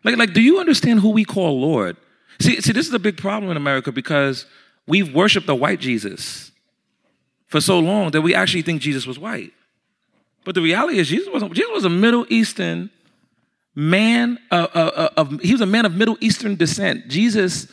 Like, 0.03 0.17
like, 0.17 0.34
do 0.34 0.41
you 0.41 0.60
understand 0.60 0.99
who 0.99 1.12
we 1.12 1.23
call 1.23 1.62
Lord? 1.62 1.97
See, 2.39 2.62
see, 2.62 2.72
this 2.72 2.88
is 2.88 2.93
a 2.93 3.00
big 3.00 3.17
problem 3.17 3.52
in 3.52 3.58
America 3.58 3.91
because 3.91 4.46
we've 4.88 5.13
worshiped 5.13 5.48
the 5.48 5.56
white 5.56 5.80
Jesus 5.80 6.52
for 7.48 7.62
so 7.62 7.80
long 7.80 8.12
that 8.12 8.22
we 8.22 8.34
actually 8.34 8.63
think 8.63 8.82
Jesus 8.82 9.06
was 9.06 9.19
white. 9.19 9.54
But 10.43 10.56
the 10.56 10.62
reality 10.62 11.00
is, 11.00 11.08
Jesus 11.08 11.30
wasn't. 11.32 11.54
Jesus 11.54 11.72
was 11.74 11.86
a 11.86 11.89
Middle 11.89 12.26
Eastern 12.30 12.89
man 13.76 14.38
uh, 14.52 14.67
uh, 14.74 14.91
uh, 14.96 15.10
of 15.17 15.41
he 15.41 15.52
was 15.52 15.62
a 15.62 15.65
man 15.65 15.86
of 15.86 15.96
Middle 15.96 16.17
Eastern 16.22 16.56
descent. 16.56 17.08
Jesus 17.08 17.67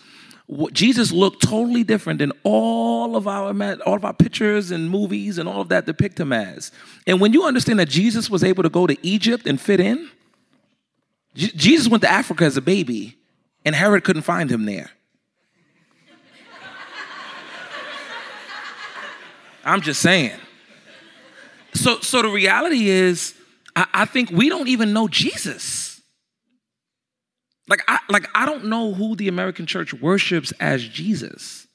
Jesus 0.72 1.12
looked 1.12 1.42
totally 1.42 1.84
different 1.84 2.18
than 2.18 2.32
all 2.42 3.16
of 3.16 3.28
our 3.28 3.50
all 3.86 3.94
of 3.94 4.04
our 4.04 4.14
pictures 4.14 4.70
and 4.70 4.90
movies 4.90 5.38
and 5.38 5.48
all 5.48 5.60
of 5.60 5.68
that 5.68 5.86
depict 5.86 6.18
him 6.18 6.32
as. 6.32 6.72
And 7.06 7.20
when 7.20 7.32
you 7.32 7.44
understand 7.44 7.78
that 7.78 7.88
Jesus 7.88 8.28
was 8.28 8.42
able 8.42 8.62
to 8.62 8.68
go 8.68 8.86
to 8.86 8.96
Egypt 9.06 9.46
and 9.46 9.60
fit 9.60 9.78
in, 9.78 10.10
Jesus 11.34 11.88
went 11.88 12.02
to 12.02 12.10
Africa 12.10 12.44
as 12.44 12.56
a 12.56 12.60
baby, 12.60 13.16
and 13.64 13.74
Herod 13.74 14.04
couldn't 14.04 14.22
find 14.22 14.50
him 14.50 14.64
there. 14.64 14.90
I'm 19.64 19.82
just 19.82 20.00
saying. 20.00 20.38
So, 21.74 22.00
so 22.00 22.22
the 22.22 22.28
reality 22.28 22.88
is, 22.88 23.34
I, 23.76 23.86
I 23.92 24.04
think 24.04 24.30
we 24.30 24.48
don't 24.48 24.68
even 24.68 24.92
know 24.92 25.06
Jesus. 25.06 26.00
Like, 27.68 27.82
I, 27.86 27.98
like 28.08 28.26
I 28.34 28.46
don't 28.46 28.64
know 28.64 28.92
who 28.92 29.14
the 29.14 29.28
American 29.28 29.66
church 29.66 29.94
worships 29.94 30.52
as 30.58 30.82
Jesus, 30.88 31.68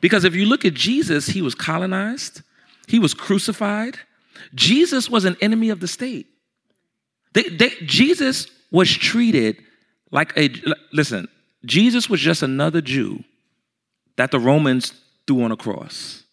because 0.00 0.24
if 0.24 0.34
you 0.34 0.46
look 0.46 0.64
at 0.64 0.72
Jesus, 0.72 1.26
he 1.26 1.42
was 1.42 1.54
colonized, 1.54 2.42
he 2.86 2.98
was 2.98 3.12
crucified. 3.12 3.98
Jesus 4.54 5.10
was 5.10 5.24
an 5.24 5.36
enemy 5.42 5.70
of 5.70 5.80
the 5.80 5.88
state. 5.88 6.26
They, 7.34 7.42
they, 7.42 7.70
Jesus 7.84 8.46
was 8.70 8.90
treated 8.90 9.62
like 10.10 10.32
a 10.36 10.50
listen. 10.92 11.28
Jesus 11.64 12.08
was 12.08 12.20
just 12.20 12.42
another 12.42 12.80
Jew 12.80 13.24
that 14.16 14.30
the 14.30 14.38
Romans 14.38 14.92
threw 15.26 15.42
on 15.42 15.52
a 15.52 15.56
cross. 15.56 16.24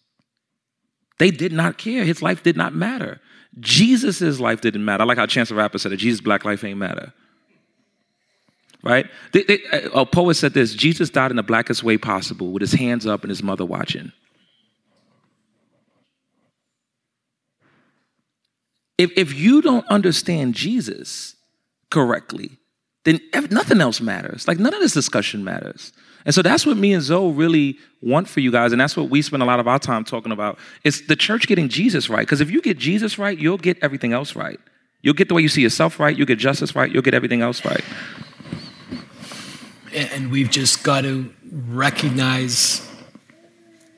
They 1.18 1.30
did 1.30 1.52
not 1.52 1.78
care. 1.78 2.04
His 2.04 2.22
life 2.22 2.42
did 2.42 2.56
not 2.56 2.74
matter. 2.74 3.20
Jesus' 3.60 4.40
life 4.40 4.60
didn't 4.60 4.84
matter. 4.84 5.02
I 5.02 5.06
like 5.06 5.18
how 5.18 5.26
Chance 5.26 5.50
the 5.50 5.54
Rapper 5.54 5.78
said 5.78 5.92
it 5.92 5.96
Jesus' 5.98 6.20
black 6.20 6.44
life 6.44 6.64
ain't 6.64 6.78
matter. 6.78 7.12
Right? 8.82 9.06
They- 9.32 9.44
they- 9.44 9.62
a 9.94 10.04
poet 10.04 10.34
said 10.34 10.52
this 10.52 10.74
Jesus 10.74 11.08
died 11.08 11.30
in 11.30 11.36
the 11.36 11.42
blackest 11.42 11.82
way 11.82 11.96
possible 11.96 12.52
with 12.52 12.60
his 12.60 12.72
hands 12.72 13.06
up 13.06 13.22
and 13.22 13.30
his 13.30 13.42
mother 13.42 13.64
watching. 13.64 14.12
If, 18.98 19.10
if 19.16 19.34
you 19.34 19.62
don't 19.62 19.86
understand 19.86 20.54
Jesus 20.54 21.36
correctly, 21.90 22.58
then 23.04 23.20
ev- 23.32 23.50
nothing 23.50 23.80
else 23.80 24.00
matters. 24.00 24.46
Like 24.48 24.58
none 24.58 24.74
of 24.74 24.80
this 24.80 24.92
discussion 24.92 25.44
matters. 25.44 25.92
And 26.26 26.34
so 26.34 26.40
that's 26.40 26.64
what 26.64 26.78
me 26.78 26.94
and 26.94 27.02
Zoe 27.02 27.32
really 27.32 27.78
want 28.00 28.28
for 28.28 28.40
you 28.40 28.50
guys, 28.50 28.72
and 28.72 28.80
that's 28.80 28.96
what 28.96 29.10
we 29.10 29.20
spend 29.20 29.42
a 29.42 29.46
lot 29.46 29.60
of 29.60 29.68
our 29.68 29.78
time 29.78 30.04
talking 30.04 30.32
about. 30.32 30.58
It's 30.82 31.06
the 31.06 31.16
church 31.16 31.46
getting 31.46 31.68
Jesus 31.68 32.08
right. 32.08 32.20
Because 32.20 32.40
if 32.40 32.50
you 32.50 32.62
get 32.62 32.78
Jesus 32.78 33.18
right, 33.18 33.38
you'll 33.38 33.58
get 33.58 33.76
everything 33.82 34.12
else 34.14 34.34
right. 34.34 34.58
You'll 35.02 35.12
get 35.14 35.28
the 35.28 35.34
way 35.34 35.42
you 35.42 35.48
see 35.50 35.60
yourself 35.60 36.00
right. 36.00 36.16
You'll 36.16 36.26
get 36.26 36.38
justice 36.38 36.74
right. 36.74 36.90
You'll 36.90 37.02
get 37.02 37.12
everything 37.12 37.42
else 37.42 37.62
right. 37.64 37.84
and 39.94 40.08
and 40.12 40.30
we've 40.30 40.50
just 40.50 40.82
got 40.82 41.02
to 41.02 41.30
recognize 41.52 42.88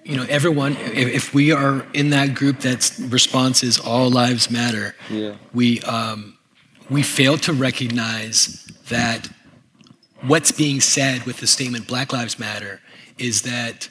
you 0.05 0.17
know 0.17 0.27
everyone 0.29 0.73
if, 0.77 1.09
if 1.09 1.35
we 1.35 1.53
are 1.53 1.87
in 1.95 2.11
that 2.11 2.35
group 2.35 2.59
that's 2.61 2.99
response 3.01 3.63
is 3.63 3.79
all 3.79 4.11
lives 4.11 4.51
matter 4.51 4.95
Yeah. 5.11 5.37
we 5.55 5.81
um, 5.83 6.37
we 6.91 7.03
fail 7.03 7.39
to 7.39 7.53
recognize 7.53 8.66
that 8.89 9.29
what's 10.23 10.53
being 10.53 10.81
said 10.81 11.25
with 11.25 11.39
the 11.39 11.47
statement 11.47 11.87
black 11.87 12.13
lives 12.13 12.39
matter 12.39 12.81
is 13.19 13.43
that 13.43 13.89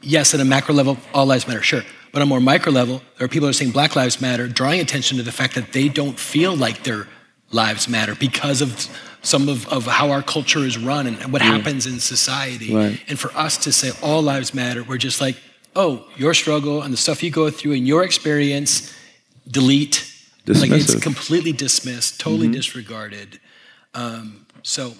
yes 0.00 0.34
at 0.34 0.40
a 0.40 0.44
macro 0.44 0.74
level 0.74 0.98
all 1.14 1.26
lives 1.26 1.46
matter 1.46 1.62
sure. 1.62 1.82
But 2.12 2.20
on 2.20 2.24
a 2.24 2.28
more 2.28 2.40
micro 2.40 2.72
level 2.72 3.02
there 3.18 3.24
are 3.24 3.28
people 3.28 3.46
who 3.46 3.50
are 3.50 3.54
saying 3.54 3.72
black 3.72 3.96
lives 3.96 4.20
matter 4.20 4.46
drawing 4.48 4.80
attention 4.80 5.16
to 5.16 5.22
the 5.22 5.32
fact 5.32 5.54
that 5.54 5.72
they 5.72 5.88
don't 5.88 6.18
feel 6.18 6.54
like 6.54 6.84
their 6.84 7.08
lives 7.50 7.88
matter 7.88 8.14
because 8.14 8.60
of 8.60 8.88
some 9.22 9.48
of, 9.48 9.68
of 9.68 9.86
how 9.86 10.10
our 10.10 10.22
culture 10.22 10.60
is 10.60 10.76
run 10.76 11.06
and 11.06 11.32
what 11.32 11.42
mm. 11.42 11.46
happens 11.46 11.86
in 11.86 12.00
society. 12.00 12.74
Right. 12.74 13.00
and 13.08 13.18
for 13.18 13.30
us 13.36 13.56
to 13.64 13.72
say 13.72 13.92
all 14.02 14.22
lives 14.22 14.52
matter 14.52 14.82
we're 14.82 14.98
just 14.98 15.20
like 15.20 15.36
oh 15.74 16.06
your 16.16 16.34
struggle 16.34 16.82
and 16.82 16.92
the 16.92 16.98
stuff 16.98 17.22
you 17.22 17.30
go 17.30 17.50
through 17.50 17.72
and 17.72 17.86
your 17.86 18.04
experience 18.04 18.92
delete. 19.48 20.08
Like 20.44 20.70
it's 20.72 20.98
completely 21.00 21.52
dismissed 21.52 22.20
totally 22.20 22.48
mm-hmm. 22.48 22.54
disregarded 22.54 23.40
um, 23.94 24.46
so 24.62 24.94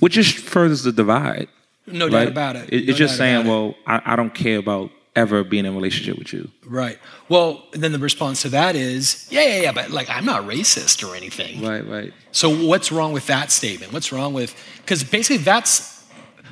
Which 0.00 0.14
just 0.14 0.36
furthers 0.38 0.82
the 0.82 0.92
divide. 0.92 1.48
no 1.86 2.08
doubt 2.08 2.18
right? 2.18 2.28
about 2.28 2.56
it, 2.56 2.72
It- 2.72 2.84
No 2.86 2.90
it's 2.90 2.98
just 2.98 3.16
saying, 3.16 3.46
well, 3.46 3.74
I, 3.86 4.00
I 4.12 4.16
don't 4.16 4.34
care 4.34 4.58
about 4.58 4.90
ever 5.16 5.44
being 5.44 5.64
in 5.64 5.72
a 5.72 5.76
relationship 5.76 6.18
with 6.18 6.32
you. 6.32 6.50
Right. 6.66 6.98
Well, 7.28 7.62
then 7.72 7.92
the 7.92 8.00
response 8.00 8.42
to 8.42 8.48
that 8.48 8.74
is, 8.74 9.28
yeah, 9.30 9.42
yeah, 9.46 9.60
yeah, 9.62 9.72
but 9.72 9.90
like 9.90 10.08
I'm 10.10 10.24
not 10.24 10.42
racist 10.44 11.08
or 11.08 11.14
anything. 11.14 11.62
Right, 11.62 11.86
right. 11.86 12.12
So 12.32 12.50
what's 12.66 12.90
wrong 12.90 13.12
with 13.12 13.26
that 13.28 13.52
statement? 13.52 13.92
What's 13.92 14.10
wrong 14.10 14.34
with 14.34 14.54
because 14.78 15.04
basically 15.04 15.36
that's 15.44 16.04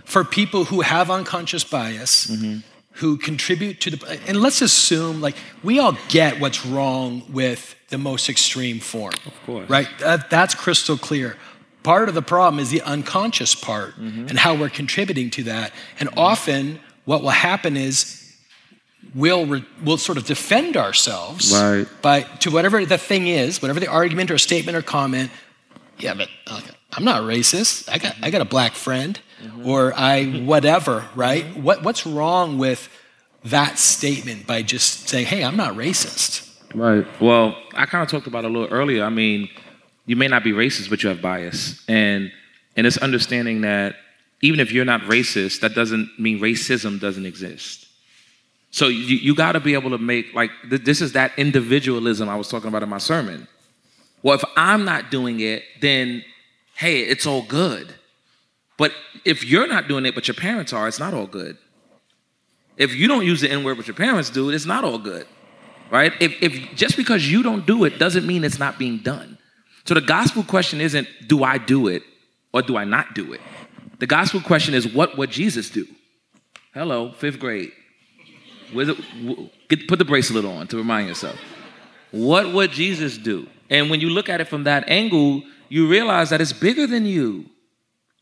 for 0.05 0.23
people 0.23 0.65
who 0.67 0.83
have 0.83 1.11
unconscious 1.11 1.65
bias, 1.65 2.27
Mm-hmm. 2.29 2.59
who 3.01 3.17
contribute 3.17 3.81
to 3.81 3.91
the 3.91 4.21
and 4.29 4.37
let's 4.41 4.63
assume 4.63 5.21
like 5.21 5.35
we 5.65 5.81
all 5.81 5.97
get 6.09 6.39
what's 6.39 6.65
wrong 6.65 7.23
with 7.33 7.75
the 7.89 7.99
most 7.99 8.29
extreme 8.29 8.79
form. 8.79 9.15
Of 9.27 9.35
course. 9.45 9.69
Right? 9.69 9.89
That, 9.99 10.31
that's 10.31 10.55
crystal 10.55 10.97
clear. 10.97 11.37
Part 11.83 12.09
of 12.09 12.15
the 12.15 12.23
problem 12.23 12.61
is 12.61 12.71
the 12.71 12.83
unconscious 12.83 13.55
part 13.55 13.95
Mm-hmm. 13.99 14.29
and 14.29 14.39
how 14.39 14.55
we're 14.55 14.69
contributing 14.71 15.31
to 15.31 15.43
that. 15.45 15.73
And 15.99 16.09
often 16.17 16.79
what 17.05 17.23
will 17.23 17.31
happen 17.31 17.77
is 17.77 18.19
we'll 19.15 19.47
re, 19.47 19.65
we'll 19.85 19.99
sort 19.99 20.19
of 20.19 20.25
defend 20.27 20.77
ourselves 20.77 21.53
Right. 21.53 21.87
by 22.03 22.23
to 22.41 22.51
whatever 22.51 22.85
the 22.87 22.99
thing 22.99 23.27
is, 23.27 23.61
whatever 23.61 23.81
the 23.81 23.89
argument 23.89 24.31
or 24.31 24.39
statement 24.39 24.77
or 24.77 24.83
comment. 24.83 25.31
Yeah, 25.99 26.15
but 26.15 26.29
uh, 26.47 26.61
I'm 26.93 27.05
not 27.05 27.23
racist. 27.23 27.89
I 27.91 27.99
got 27.99 28.15
I 28.23 28.31
got 28.31 28.41
a 28.41 28.45
black 28.47 28.73
friend, 28.73 29.19
or 29.65 29.93
I 29.97 30.25
whatever. 30.45 31.05
Right? 31.15 31.45
What 31.57 31.83
what's 31.83 32.07
wrong 32.07 32.59
with 32.59 32.89
that 33.45 33.79
statement 33.79 34.47
by 34.47 34.63
just 34.63 35.09
saying, 35.09 35.27
"Hey, 35.27 35.45
I'm 35.45 35.57
not 35.57 35.75
racist"? 35.75 36.49
Right. 36.75 37.07
Well, 37.21 37.55
I 37.75 37.87
kind 37.87 38.03
of 38.03 38.09
talked 38.11 38.27
about 38.27 38.45
a 38.45 38.49
little 38.49 38.69
earlier. 38.69 39.05
I 39.05 39.11
mean, 39.11 39.49
you 40.07 40.17
may 40.17 40.29
not 40.29 40.43
be 40.45 40.53
racist, 40.53 40.91
but 40.91 41.03
you 41.03 41.09
have 41.09 41.23
bias, 41.23 41.83
and 41.89 42.33
and 42.77 42.87
it's 42.87 42.99
understanding 42.99 43.61
that 43.63 43.97
even 44.41 44.59
if 44.59 44.73
you're 44.73 44.85
not 44.85 45.03
racist, 45.03 45.61
that 45.61 45.75
doesn't 45.75 46.11
mean 46.19 46.41
racism 46.41 47.01
doesn't 47.01 47.27
exist. 47.27 47.87
So 48.71 48.89
you, 48.89 49.17
you 49.17 49.35
got 49.35 49.53
to 49.53 49.61
be 49.61 49.75
able 49.75 49.91
to 49.91 49.99
make 49.99 50.35
like 50.35 50.51
th- 50.69 50.83
this 50.83 51.01
is 51.01 51.13
that 51.13 51.33
individualism 51.37 52.29
I 52.29 52.37
was 52.37 52.49
talking 52.49 52.69
about 52.69 52.83
in 52.83 52.89
my 52.89 52.99
sermon, 52.99 53.47
Well, 54.23 54.35
if 54.35 54.45
I'm 54.57 54.85
not 54.85 55.11
doing 55.11 55.41
it, 55.41 55.63
then 55.81 56.25
hey, 56.75 57.03
it's 57.03 57.27
all 57.27 57.43
good. 57.43 57.95
But 58.79 58.93
if 59.25 59.45
you're 59.45 59.69
not 59.69 59.87
doing 59.87 60.07
it, 60.07 60.15
but 60.15 60.27
your 60.27 60.35
parents 60.35 60.73
are, 60.73 60.89
it's 60.89 60.99
not 60.99 61.15
all 61.15 61.27
good. 61.27 61.57
If 62.77 62.95
you 62.95 63.07
don't 63.07 63.25
use 63.25 63.43
the 63.43 63.51
N 63.51 63.63
word, 63.63 63.77
but 63.77 63.87
your 63.87 63.95
parents 63.95 64.31
do, 64.31 64.49
it's 64.51 64.65
not 64.65 64.83
all 64.83 64.99
good, 64.99 65.27
right? 65.91 66.13
If, 66.21 66.43
if 66.43 66.75
just 66.75 66.97
because 66.97 67.31
you 67.31 67.43
don't 67.43 67.67
do 67.67 67.85
it 67.85 67.99
doesn't 67.99 68.27
mean 68.27 68.43
it's 68.43 68.59
not 68.59 68.79
being 68.79 68.99
done. 68.99 69.39
So 69.85 69.95
the 69.95 70.01
gospel 70.01 70.43
question 70.43 70.81
isn't, 70.81 71.09
do 71.27 71.43
I 71.45 71.59
do 71.59 71.89
it 71.89 72.03
or 72.53 72.63
do 72.63 72.77
I 72.77 72.85
not 72.85 73.15
do 73.15 73.33
it? 73.33 73.41
The 73.99 74.07
gospel 74.07 74.41
question 74.41 74.75
is, 74.75 74.87
what 74.87 75.17
would 75.19 75.31
Jesus 75.31 75.71
do? 75.71 75.87
Hello, 76.75 77.13
fifth 77.13 77.39
grade. 77.39 77.73
Get, 79.69 79.87
put 79.89 79.99
the 79.99 80.05
bracelet 80.05 80.45
on 80.45 80.67
to 80.69 80.77
remind 80.77 81.09
yourself. 81.09 81.39
What 82.11 82.53
would 82.53 82.71
Jesus 82.71 83.19
do? 83.19 83.47
And 83.71 83.91
when 83.91 84.01
you 84.01 84.11
look 84.11 84.29
at 84.29 84.41
it 84.41 84.49
from 84.49 84.65
that 84.65 84.89
angle, 84.89 85.43
you 85.69 85.89
realize 85.89 86.31
that 86.31 86.41
it's 86.41 86.53
bigger 86.53 86.87
than 86.87 87.07
you. 87.07 87.47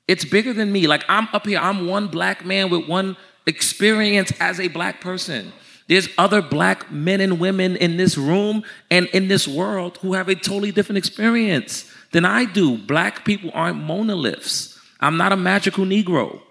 It's 0.06 0.24
bigger 0.24 0.52
than 0.52 0.72
me. 0.72 0.86
Like 0.86 1.04
I'm 1.08 1.28
up 1.32 1.46
here, 1.46 1.58
I'm 1.58 1.86
one 1.86 2.08
black 2.08 2.44
man 2.44 2.70
with 2.70 2.88
one 2.88 3.16
experience 3.46 4.32
as 4.40 4.60
a 4.60 4.68
black 4.68 5.00
person. 5.00 5.52
There's 5.90 6.08
other 6.16 6.40
black 6.40 6.92
men 6.92 7.20
and 7.20 7.40
women 7.40 7.74
in 7.74 7.96
this 7.96 8.16
room 8.16 8.62
and 8.92 9.06
in 9.06 9.26
this 9.26 9.48
world 9.48 9.96
who 9.96 10.12
have 10.12 10.28
a 10.28 10.36
totally 10.36 10.70
different 10.70 10.98
experience 10.98 11.92
than 12.12 12.24
I 12.24 12.44
do. 12.44 12.78
Black 12.78 13.24
people 13.24 13.50
aren't 13.52 13.82
monoliths. 13.82 14.78
I'm 15.00 15.16
not 15.16 15.32
a 15.32 15.36
magical 15.36 15.84
Negro. 15.84 16.42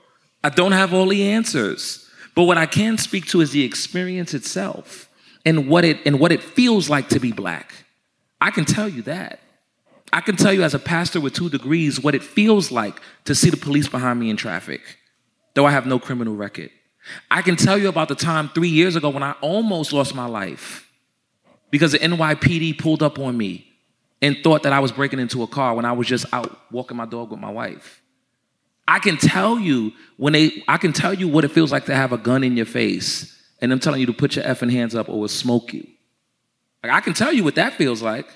I 0.44 0.50
don't 0.50 0.74
have 0.74 0.94
all 0.94 1.08
the 1.08 1.24
answers. 1.32 2.06
But 2.36 2.44
what 2.44 2.58
I 2.58 2.66
can 2.66 2.98
speak 2.98 3.28
to 3.28 3.40
is 3.40 3.52
the 3.52 3.64
experience 3.64 4.34
itself 4.34 5.10
and 5.46 5.70
what 5.70 5.86
it 5.86 6.06
and 6.06 6.20
what 6.20 6.34
it 6.34 6.44
feels 6.44 6.90
like 6.90 7.08
to 7.08 7.20
be 7.22 7.32
black. 7.32 7.72
I 8.42 8.52
can 8.52 8.66
tell 8.66 8.90
you 8.90 9.04
that. 9.04 9.40
I 10.12 10.20
can 10.20 10.36
tell 10.36 10.52
you 10.52 10.64
as 10.64 10.74
a 10.74 10.80
pastor 10.80 11.22
with 11.22 11.34
two 11.34 11.50
degrees 11.50 12.02
what 12.02 12.14
it 12.14 12.24
feels 12.24 12.74
like 12.74 13.00
to 13.24 13.34
see 13.34 13.50
the 13.50 13.56
police 13.56 13.88
behind 13.88 14.20
me 14.20 14.30
in 14.30 14.36
traffic, 14.36 14.82
though 15.54 15.66
I 15.66 15.72
have 15.72 15.86
no 15.86 15.98
criminal 15.98 16.36
record. 16.36 16.72
I 17.32 17.41
can 17.41 17.55
tell 17.55 17.78
you 17.78 17.89
about 17.89 18.07
the 18.07 18.16
time 18.16 18.49
three 18.49 18.70
years 18.70 18.95
ago 18.95 19.10
when 19.10 19.24
I 19.24 19.34
almost 19.41 19.93
lost 19.93 20.16
my 20.16 20.26
life 20.26 20.89
because 21.72 21.91
the 21.91 21.99
NYPD 21.99 22.78
pulled 22.78 23.03
up 23.03 23.20
on 23.20 23.38
me 23.38 23.68
and 24.22 24.38
thought 24.43 24.64
that 24.64 24.74
I 24.74 24.80
was 24.80 24.91
breaking 24.91 25.20
into 25.20 25.43
a 25.43 25.47
car 25.47 25.76
when 25.76 25.86
I 25.86 25.91
was 25.93 26.07
just 26.07 26.26
out 26.34 26.60
walking 26.72 26.97
my 26.97 27.05
dog 27.05 27.32
with 27.32 27.39
my 27.39 27.51
wife. 27.51 28.01
I 28.88 28.99
can 28.99 29.18
tell 29.18 29.60
you 29.60 29.93
when 30.18 30.34
they, 30.34 30.64
I 30.68 30.78
can 30.78 30.93
tell 30.93 31.14
you 31.14 31.28
what 31.28 31.45
it 31.45 31.51
feels 31.51 31.72
like 31.72 31.86
to 31.86 31.95
have 31.95 32.12
a 32.12 32.18
gun 32.18 32.43
in 32.43 32.57
your 32.57 32.66
face 32.66 33.36
and 33.62 33.72
them 33.72 33.80
telling 33.80 33.99
you 33.99 34.07
to 34.07 34.14
put 34.14 34.36
your 34.36 34.45
effing 34.45 34.72
hands 34.72 34.95
up 34.95 35.10
or 35.10 35.20
we'll 35.20 35.28
smoke 35.28 35.74
you. 35.74 35.88
Like 36.84 36.91
I 36.91 37.01
can 37.01 37.14
tell 37.14 37.32
you 37.32 37.43
what 37.43 37.55
that 37.55 37.74
feels 37.74 38.01
like. 38.01 38.28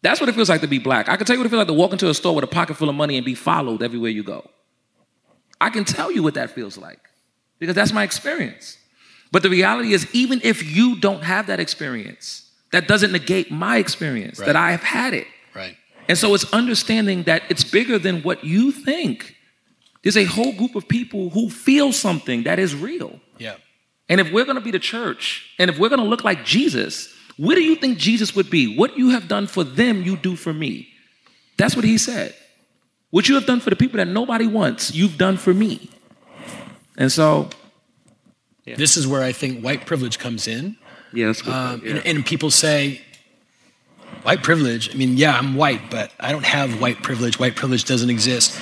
That's 0.00 0.20
what 0.20 0.28
it 0.28 0.34
feels 0.34 0.48
like 0.48 0.60
to 0.60 0.68
be 0.68 0.78
black. 0.78 1.08
I 1.08 1.16
can 1.16 1.26
tell 1.26 1.34
you 1.34 1.40
what 1.40 1.46
it 1.46 1.50
feels 1.50 1.58
like 1.58 1.68
to 1.68 1.74
walk 1.74 1.92
into 1.92 2.08
a 2.08 2.14
store 2.14 2.34
with 2.34 2.44
a 2.44 2.48
pocket 2.48 2.76
full 2.76 2.88
of 2.88 2.94
money 2.94 3.16
and 3.16 3.24
be 3.26 3.34
followed 3.34 3.82
everywhere 3.82 4.10
you 4.10 4.22
go. 4.22 4.48
I 5.60 5.70
can 5.70 5.84
tell 5.84 6.10
you 6.12 6.22
what 6.22 6.34
that 6.34 6.50
feels 6.50 6.78
like 6.78 7.07
because 7.58 7.74
that's 7.74 7.92
my 7.92 8.04
experience. 8.04 8.78
But 9.30 9.42
the 9.42 9.50
reality 9.50 9.92
is, 9.92 10.06
even 10.14 10.40
if 10.42 10.64
you 10.64 10.98
don't 11.00 11.22
have 11.22 11.48
that 11.48 11.60
experience, 11.60 12.50
that 12.72 12.88
doesn't 12.88 13.12
negate 13.12 13.50
my 13.50 13.78
experience, 13.78 14.38
right. 14.38 14.46
that 14.46 14.56
I 14.56 14.70
have 14.70 14.82
had 14.82 15.14
it. 15.14 15.26
Right. 15.54 15.76
And 16.08 16.16
so 16.16 16.34
it's 16.34 16.50
understanding 16.52 17.24
that 17.24 17.42
it's 17.48 17.64
bigger 17.64 17.98
than 17.98 18.22
what 18.22 18.44
you 18.44 18.72
think. 18.72 19.36
There's 20.02 20.16
a 20.16 20.24
whole 20.24 20.52
group 20.52 20.74
of 20.74 20.88
people 20.88 21.30
who 21.30 21.50
feel 21.50 21.92
something 21.92 22.44
that 22.44 22.58
is 22.58 22.74
real. 22.74 23.20
Yeah. 23.38 23.56
And 24.08 24.20
if 24.20 24.32
we're 24.32 24.44
going 24.44 24.56
to 24.56 24.62
be 24.62 24.70
the 24.70 24.78
church, 24.78 25.54
and 25.58 25.70
if 25.70 25.78
we're 25.78 25.90
going 25.90 26.00
to 26.00 26.06
look 26.06 26.24
like 26.24 26.44
Jesus, 26.44 27.12
where 27.36 27.56
do 27.56 27.62
you 27.62 27.76
think 27.76 27.98
Jesus 27.98 28.34
would 28.34 28.48
be? 28.48 28.76
What 28.76 28.96
you 28.96 29.10
have 29.10 29.28
done 29.28 29.46
for 29.46 29.64
them, 29.64 30.02
you 30.02 30.16
do 30.16 30.34
for 30.34 30.52
me. 30.52 30.88
That's 31.58 31.76
what 31.76 31.84
he 31.84 31.98
said. 31.98 32.34
What 33.10 33.28
you 33.28 33.34
have 33.34 33.46
done 33.46 33.60
for 33.60 33.70
the 33.70 33.76
people 33.76 33.98
that 33.98 34.08
nobody 34.08 34.46
wants, 34.46 34.94
you've 34.94 35.18
done 35.18 35.36
for 35.36 35.52
me. 35.52 35.90
And 36.98 37.10
so, 37.10 37.48
yeah. 38.66 38.76
this 38.76 38.98
is 38.98 39.06
where 39.06 39.22
I 39.22 39.32
think 39.32 39.62
white 39.62 39.86
privilege 39.86 40.18
comes 40.18 40.46
in. 40.46 40.76
Yeah, 41.14 41.28
that's 41.28 41.40
good. 41.40 41.54
Um, 41.54 41.80
yeah. 41.82 41.92
and, 41.92 42.06
and 42.06 42.26
people 42.26 42.50
say, 42.50 43.00
white 44.22 44.42
privilege. 44.42 44.94
I 44.94 44.98
mean, 44.98 45.16
yeah, 45.16 45.38
I'm 45.38 45.54
white, 45.54 45.90
but 45.90 46.12
I 46.20 46.32
don't 46.32 46.44
have 46.44 46.80
white 46.80 47.02
privilege. 47.02 47.38
White 47.38 47.56
privilege 47.56 47.84
doesn't 47.84 48.10
exist. 48.10 48.60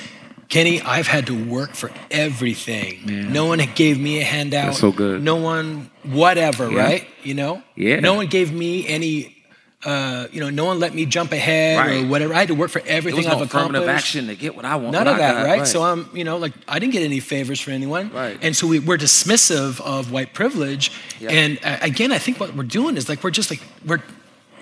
Kenny, 0.48 0.80
I've 0.82 1.08
had 1.08 1.26
to 1.26 1.44
work 1.44 1.74
for 1.74 1.90
everything. 2.10 3.00
Yeah. 3.04 3.28
No 3.28 3.46
one 3.46 3.60
gave 3.74 3.98
me 3.98 4.20
a 4.20 4.24
handout. 4.24 4.66
That's 4.66 4.78
so 4.78 4.92
good. 4.92 5.22
No 5.22 5.36
one, 5.36 5.90
whatever, 6.04 6.70
yeah. 6.70 6.82
right? 6.82 7.08
You 7.24 7.34
know? 7.34 7.62
Yeah. 7.74 7.98
No 7.98 8.14
one 8.14 8.26
gave 8.26 8.52
me 8.52 8.86
any, 8.86 9.35
uh, 9.84 10.26
you 10.32 10.40
know, 10.40 10.50
no 10.50 10.64
one 10.64 10.80
let 10.80 10.94
me 10.94 11.06
jump 11.06 11.32
ahead 11.32 11.78
right. 11.78 12.04
or 12.04 12.08
whatever. 12.08 12.34
I 12.34 12.38
had 12.38 12.48
to 12.48 12.54
work 12.54 12.70
for 12.70 12.82
everything 12.86 13.22
there 13.22 13.30
was 13.30 13.34
I've 13.34 13.38
no 13.38 13.44
accomplished. 13.44 13.82
affirmative 13.82 13.88
action 13.88 14.26
to 14.28 14.34
get 14.34 14.56
what 14.56 14.64
I 14.64 14.76
want. 14.76 14.92
None 14.92 15.06
of 15.06 15.18
that, 15.18 15.44
right? 15.44 15.58
right? 15.58 15.66
So 15.66 15.82
I'm, 15.82 16.08
you 16.14 16.24
know, 16.24 16.38
like 16.38 16.54
I 16.66 16.78
didn't 16.78 16.92
get 16.92 17.02
any 17.02 17.20
favors 17.20 17.60
for 17.60 17.70
anyone. 17.70 18.10
Right. 18.10 18.38
And 18.40 18.56
so 18.56 18.66
we, 18.66 18.78
are 18.78 18.98
dismissive 18.98 19.80
of 19.80 20.10
white 20.10 20.32
privilege. 20.32 20.90
Yep. 21.20 21.30
And 21.30 21.58
uh, 21.62 21.78
again, 21.82 22.10
I 22.10 22.18
think 22.18 22.40
what 22.40 22.54
we're 22.54 22.64
doing 22.64 22.96
is 22.96 23.08
like 23.08 23.22
we're 23.22 23.30
just 23.30 23.50
like 23.50 23.60
we're 23.84 24.02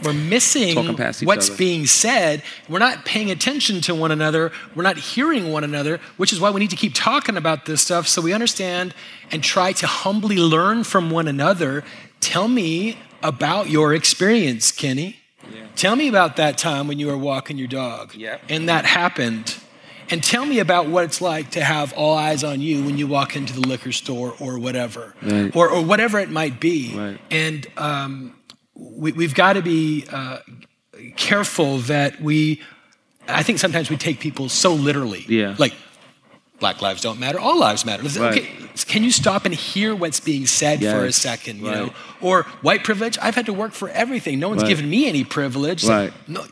we're 0.03 0.13
missing 0.13 0.77
what's 1.23 1.49
other. 1.49 1.57
being 1.57 1.87
said. 1.87 2.43
We're 2.69 2.81
not 2.81 3.05
paying 3.05 3.31
attention 3.31 3.81
to 3.83 3.95
one 3.95 4.11
another. 4.11 4.51
We're 4.75 4.83
not 4.83 4.99
hearing 4.99 5.53
one 5.53 5.65
another, 5.65 6.01
which 6.17 6.33
is 6.33 6.41
why 6.41 6.51
we 6.51 6.61
need 6.61 6.71
to 6.71 6.77
keep 6.77 6.93
talking 6.95 7.37
about 7.37 7.67
this 7.67 7.81
stuff 7.81 8.09
so 8.09 8.21
we 8.21 8.33
understand 8.33 8.93
and 9.31 9.43
try 9.43 9.73
to 9.73 9.87
humbly 9.87 10.37
learn 10.37 10.85
from 10.85 11.11
one 11.11 11.29
another. 11.29 11.85
Tell 12.21 12.49
me 12.49 12.99
about 13.25 13.71
your 13.71 13.95
experience, 13.95 14.71
Kenny. 14.71 15.17
Yeah. 15.53 15.67
Tell 15.75 15.97
me 15.97 16.09
about 16.09 16.37
that 16.37 16.59
time 16.59 16.87
when 16.87 16.99
you 16.99 17.09
were 17.09 17.19
walking 17.19 17.59
your 17.59 17.67
dog 17.67 18.15
yep. 18.15 18.43
and 18.49 18.69
that 18.69 18.85
happened. 18.85 19.57
And 20.11 20.23
tell 20.23 20.45
me 20.45 20.59
about 20.59 20.89
what 20.89 21.05
it's 21.05 21.23
like 21.23 21.53
to 21.53 21.65
have 21.65 21.95
all 21.95 22.17
eyes 22.17 22.45
on 22.45 22.61
you 22.61 22.85
when 22.85 22.99
you 22.99 23.07
walk 23.07 23.37
into 23.37 23.55
the 23.55 23.67
liquor 23.67 23.91
store 23.91 24.35
or 24.39 24.59
whatever, 24.59 25.15
right. 25.23 25.55
or, 25.57 25.71
or 25.71 25.83
whatever 25.83 26.19
it 26.19 26.29
might 26.29 26.61
be. 26.61 26.95
Right. 26.95 27.19
And 27.31 27.67
um, 27.79 28.37
we, 28.75 29.25
have 29.25 29.35
got 29.35 29.55
to 29.55 29.63
be 29.63 30.05
uh, 30.13 30.41
careful 31.17 31.79
that 31.79 32.21
we, 32.21 32.61
I 33.27 33.43
think 33.43 33.59
sometimes 33.59 33.89
we 33.89 33.97
take 33.97 34.21
people 34.21 34.51
so 34.51 34.75
literally. 34.75 35.25
Yeah. 35.27 35.57
Like, 35.59 35.73
Black 36.61 36.81
lives 36.81 37.03
don't 37.03 37.19
matter, 37.19 37.39
all 37.39 37.59
lives 37.59 37.85
matter. 37.85 38.03
Right. 38.03 38.39
Okay, 38.39 38.49
can 38.87 39.03
you 39.03 39.11
stop 39.11 39.45
and 39.45 39.55
hear 39.55 39.95
what's 39.95 40.21
being 40.21 40.47
said 40.47 40.81
yes. 40.81 40.93
for 40.93 41.05
a 41.05 41.13
second? 41.13 41.59
You 41.59 41.69
right. 41.69 41.77
know, 41.87 41.95
or 42.21 42.45
white 42.63 42.85
privilege. 42.85 43.19
I've 43.21 43.35
had 43.35 43.47
to 43.47 43.53
work 43.53 43.73
for 43.73 43.89
everything. 43.89 44.39
No 44.39 44.49
one's 44.49 44.63
right. 44.63 44.69
given 44.69 44.89
me 44.89 45.09
any 45.09 45.25
privilege. 45.25 45.85
Right. 45.85 46.13
no, 46.29 46.45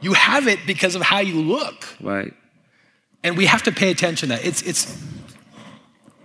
you 0.00 0.12
have 0.14 0.46
it 0.46 0.60
because 0.66 0.94
of 0.94 1.02
how 1.02 1.18
you 1.18 1.40
look. 1.40 1.86
Right. 2.00 2.32
And 3.22 3.36
we 3.36 3.46
have 3.46 3.62
to 3.64 3.72
pay 3.72 3.90
attention 3.90 4.30
to 4.30 4.36
that. 4.36 4.44
It's 4.44 4.62
it's. 4.62 5.02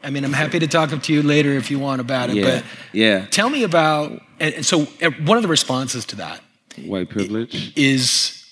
I 0.03 0.11
mean, 0.11 0.23
I'm 0.23 0.33
happy 0.33 0.59
to 0.59 0.67
talk 0.67 0.91
to 1.01 1.13
you 1.13 1.23
later 1.23 1.51
if 1.53 1.71
you 1.71 1.79
want 1.79 1.99
about 1.99 2.29
it. 2.29 2.35
Yeah. 2.35 2.43
But 2.43 2.63
yeah. 2.93 3.25
Tell 3.25 3.49
me 3.49 3.63
about. 3.63 4.21
And 4.39 4.65
so 4.65 4.87
uh, 5.01 5.09
one 5.23 5.37
of 5.37 5.41
the 5.41 5.49
responses 5.49 6.05
to 6.07 6.17
that. 6.17 6.41
White 6.85 7.09
privilege 7.09 7.73
is 7.75 8.45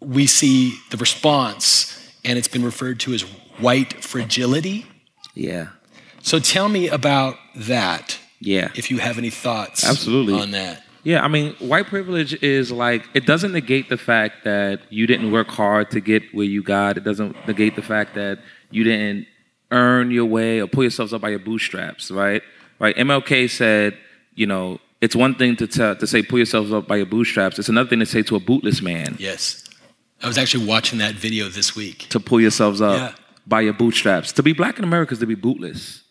we 0.00 0.26
see 0.26 0.74
the 0.90 0.96
response, 0.96 2.12
and 2.24 2.38
it's 2.38 2.48
been 2.48 2.64
referred 2.64 3.00
to 3.00 3.12
as 3.12 3.24
white 3.60 4.04
fragility. 4.04 4.86
Yeah. 5.34 5.68
So 6.22 6.38
tell 6.38 6.68
me 6.68 6.88
about 6.88 7.36
that. 7.54 8.18
Yeah. 8.40 8.70
If 8.74 8.90
you 8.90 8.98
have 8.98 9.18
any 9.18 9.30
thoughts 9.30 9.84
Absolutely. 9.84 10.40
on 10.40 10.50
that. 10.52 10.84
Yeah, 11.02 11.24
I 11.24 11.28
mean, 11.28 11.54
white 11.60 11.86
privilege 11.86 12.42
is 12.42 12.70
like, 12.70 13.08
it 13.14 13.24
doesn't 13.24 13.52
negate 13.52 13.88
the 13.88 13.96
fact 13.96 14.44
that 14.44 14.80
you 14.90 15.06
didn't 15.06 15.32
work 15.32 15.48
hard 15.48 15.90
to 15.92 16.00
get 16.00 16.22
where 16.34 16.44
you 16.44 16.62
got. 16.62 16.98
It 16.98 17.04
doesn't 17.04 17.36
negate 17.46 17.74
the 17.74 17.82
fact 17.82 18.14
that 18.16 18.38
you 18.70 18.84
didn't 18.84 19.26
earn 19.70 20.10
your 20.10 20.26
way 20.26 20.60
or 20.60 20.66
pull 20.66 20.84
yourselves 20.84 21.14
up 21.14 21.22
by 21.22 21.30
your 21.30 21.38
bootstraps, 21.38 22.10
right? 22.10 22.42
Right. 22.78 22.94
MLK 22.96 23.48
said, 23.48 23.96
you 24.34 24.46
know, 24.46 24.78
it's 25.00 25.16
one 25.16 25.34
thing 25.34 25.56
to, 25.56 25.66
tell, 25.66 25.96
to 25.96 26.06
say 26.06 26.22
pull 26.22 26.38
yourselves 26.38 26.70
up 26.70 26.86
by 26.86 26.96
your 26.96 27.06
bootstraps. 27.06 27.58
It's 27.58 27.70
another 27.70 27.88
thing 27.88 28.00
to 28.00 28.06
say 28.06 28.22
to 28.24 28.36
a 28.36 28.40
bootless 28.40 28.82
man. 28.82 29.16
Yes. 29.18 29.64
I 30.22 30.28
was 30.28 30.36
actually 30.36 30.66
watching 30.66 30.98
that 30.98 31.14
video 31.14 31.48
this 31.48 31.74
week. 31.74 32.08
To 32.10 32.20
pull 32.20 32.42
yourselves 32.42 32.82
up. 32.82 32.96
Yeah 32.98 33.19
by 33.46 33.60
your 33.62 33.72
bootstraps. 33.72 34.32
To 34.32 34.42
be 34.42 34.52
black 34.52 34.78
in 34.78 34.84
America 34.84 35.12
is 35.12 35.20
to 35.20 35.26
be 35.26 35.34
bootless. 35.34 36.04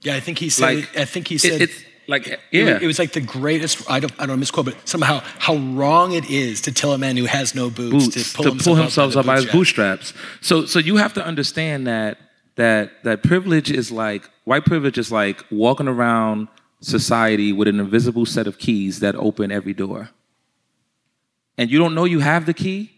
Yeah, 0.00 0.14
I 0.14 0.20
think 0.20 0.38
he 0.38 0.48
said. 0.48 0.76
Like, 0.76 0.96
I 0.96 1.04
think 1.04 1.28
he 1.28 1.38
said. 1.38 1.60
It, 1.60 1.70
it's 1.70 1.84
like 2.06 2.26
yeah, 2.26 2.76
it, 2.76 2.82
it, 2.82 2.86
was 2.86 2.98
like 2.98 3.12
the 3.12 3.20
greatest. 3.20 3.88
I 3.90 4.00
don't. 4.00 4.12
I 4.18 4.26
don't 4.26 4.40
misquote, 4.40 4.66
but 4.66 4.88
somehow 4.88 5.20
how 5.38 5.56
wrong 5.56 6.12
it 6.12 6.30
is 6.30 6.62
to 6.62 6.72
tell 6.72 6.92
a 6.92 6.98
man 6.98 7.16
who 7.16 7.26
has 7.26 7.54
no 7.54 7.68
boots, 7.68 8.06
boots 8.06 8.32
to 8.32 8.36
pull, 8.36 8.44
to 8.44 8.50
himself, 8.50 8.64
pull 8.64 8.82
himself 8.82 9.12
up, 9.12 9.20
up, 9.20 9.26
by 9.26 9.36
his 9.36 9.46
bootstraps. 9.46 10.14
So 10.40 10.64
so 10.64 10.78
you 10.78 10.96
have 10.96 11.12
to 11.14 11.24
understand 11.24 11.86
that 11.86 12.18
that 12.54 13.02
that 13.04 13.22
privilege 13.22 13.70
is 13.70 13.92
like 13.92 14.28
white 14.44 14.64
privilege 14.64 14.96
is 14.96 15.12
like 15.12 15.44
walking 15.50 15.86
around 15.86 16.48
society 16.80 17.52
with 17.52 17.68
an 17.68 17.78
invisible 17.78 18.24
set 18.24 18.46
of 18.46 18.58
keys 18.58 19.00
that 19.00 19.14
open 19.16 19.52
every 19.52 19.74
door. 19.74 20.10
And 21.58 21.70
you 21.70 21.78
don't 21.78 21.94
know 21.94 22.04
you 22.04 22.20
have 22.20 22.46
the 22.46 22.54
key 22.54 22.97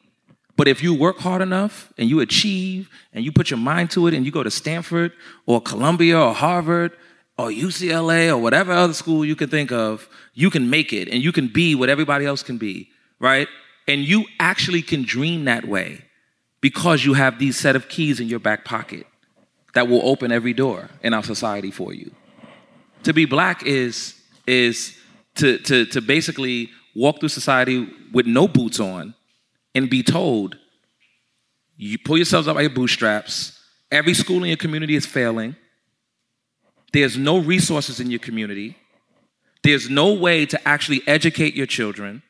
but 0.61 0.69
if 0.69 0.83
you 0.83 0.93
work 0.93 1.17
hard 1.21 1.41
enough 1.41 1.91
and 1.97 2.11
you 2.11 2.21
achieve 2.21 2.91
and 3.15 3.25
you 3.25 3.33
put 3.33 3.49
your 3.49 3.59
mind 3.59 3.91
to 3.93 4.07
it 4.09 4.13
and 4.13 4.27
you 4.27 4.31
go 4.31 4.43
to 4.43 4.51
Stanford 4.51 5.11
or 5.47 5.59
Columbia 5.59 6.21
or 6.21 6.35
Harvard 6.35 6.93
or 7.39 7.49
UCLA 7.49 8.29
or 8.29 8.37
whatever 8.37 8.71
other 8.71 8.93
school 8.93 9.25
you 9.25 9.35
can 9.35 9.49
think 9.49 9.73
of, 9.73 10.07
you 10.35 10.51
can 10.51 10.69
make 10.69 10.93
it 10.93 11.09
and 11.09 11.23
you 11.23 11.33
can 11.33 11.49
be 11.49 11.75
what 11.75 11.89
everybody 11.89 12.27
else 12.27 12.43
can 12.43 12.59
be, 12.59 12.91
right? 13.21 13.49
And 13.89 14.03
you 14.03 14.27
actually 14.39 14.83
can 14.83 15.03
dream 15.03 15.47
that 15.47 15.65
way 15.65 16.05
because 16.61 17.07
you 17.07 17.15
have 17.15 17.39
these 17.39 17.57
set 17.57 17.75
of 17.75 17.89
keys 17.89 18.21
in 18.21 18.29
your 18.29 18.39
back 18.39 18.67
pocket 18.67 19.07
that 19.73 19.89
will 19.89 20.07
open 20.07 20.31
every 20.31 20.53
door 20.53 20.91
in 21.03 21.15
our 21.15 21.25
society 21.25 21.71
for 21.71 21.95
you. 21.95 22.15
To 23.05 23.15
be 23.15 23.25
black 23.25 23.63
is 23.65 24.15
is 24.47 24.95
to 25.37 25.57
to 25.61 25.87
to 25.87 26.03
basically 26.03 26.69
walk 26.95 27.19
through 27.19 27.31
society 27.31 27.89
with 28.13 28.27
no 28.27 28.47
boots 28.47 28.79
on 28.79 29.15
and 29.75 29.89
be 29.89 30.03
told 30.03 30.57
you 31.81 31.97
pull 31.99 32.19
yourselves 32.19 32.47
up 32.47 32.57
by 32.57 32.61
your 32.61 32.71
bootstraps. 32.71 33.59
Every 33.91 34.13
school 34.13 34.43
in 34.43 34.49
your 34.49 34.59
community 34.59 34.97
is 34.97 35.07
failing. 35.07 35.57
There's 36.93 37.17
no 37.17 37.39
resources 37.39 38.01
in 38.01 38.11
your 38.11 38.21
community. 38.21 38.77
There's 39.63 39.89
no 39.89 40.13
way 40.13 40.45
to 40.45 40.69
actually 40.69 41.01
educate 41.07 41.55
your 41.55 41.65
children. 41.65 42.23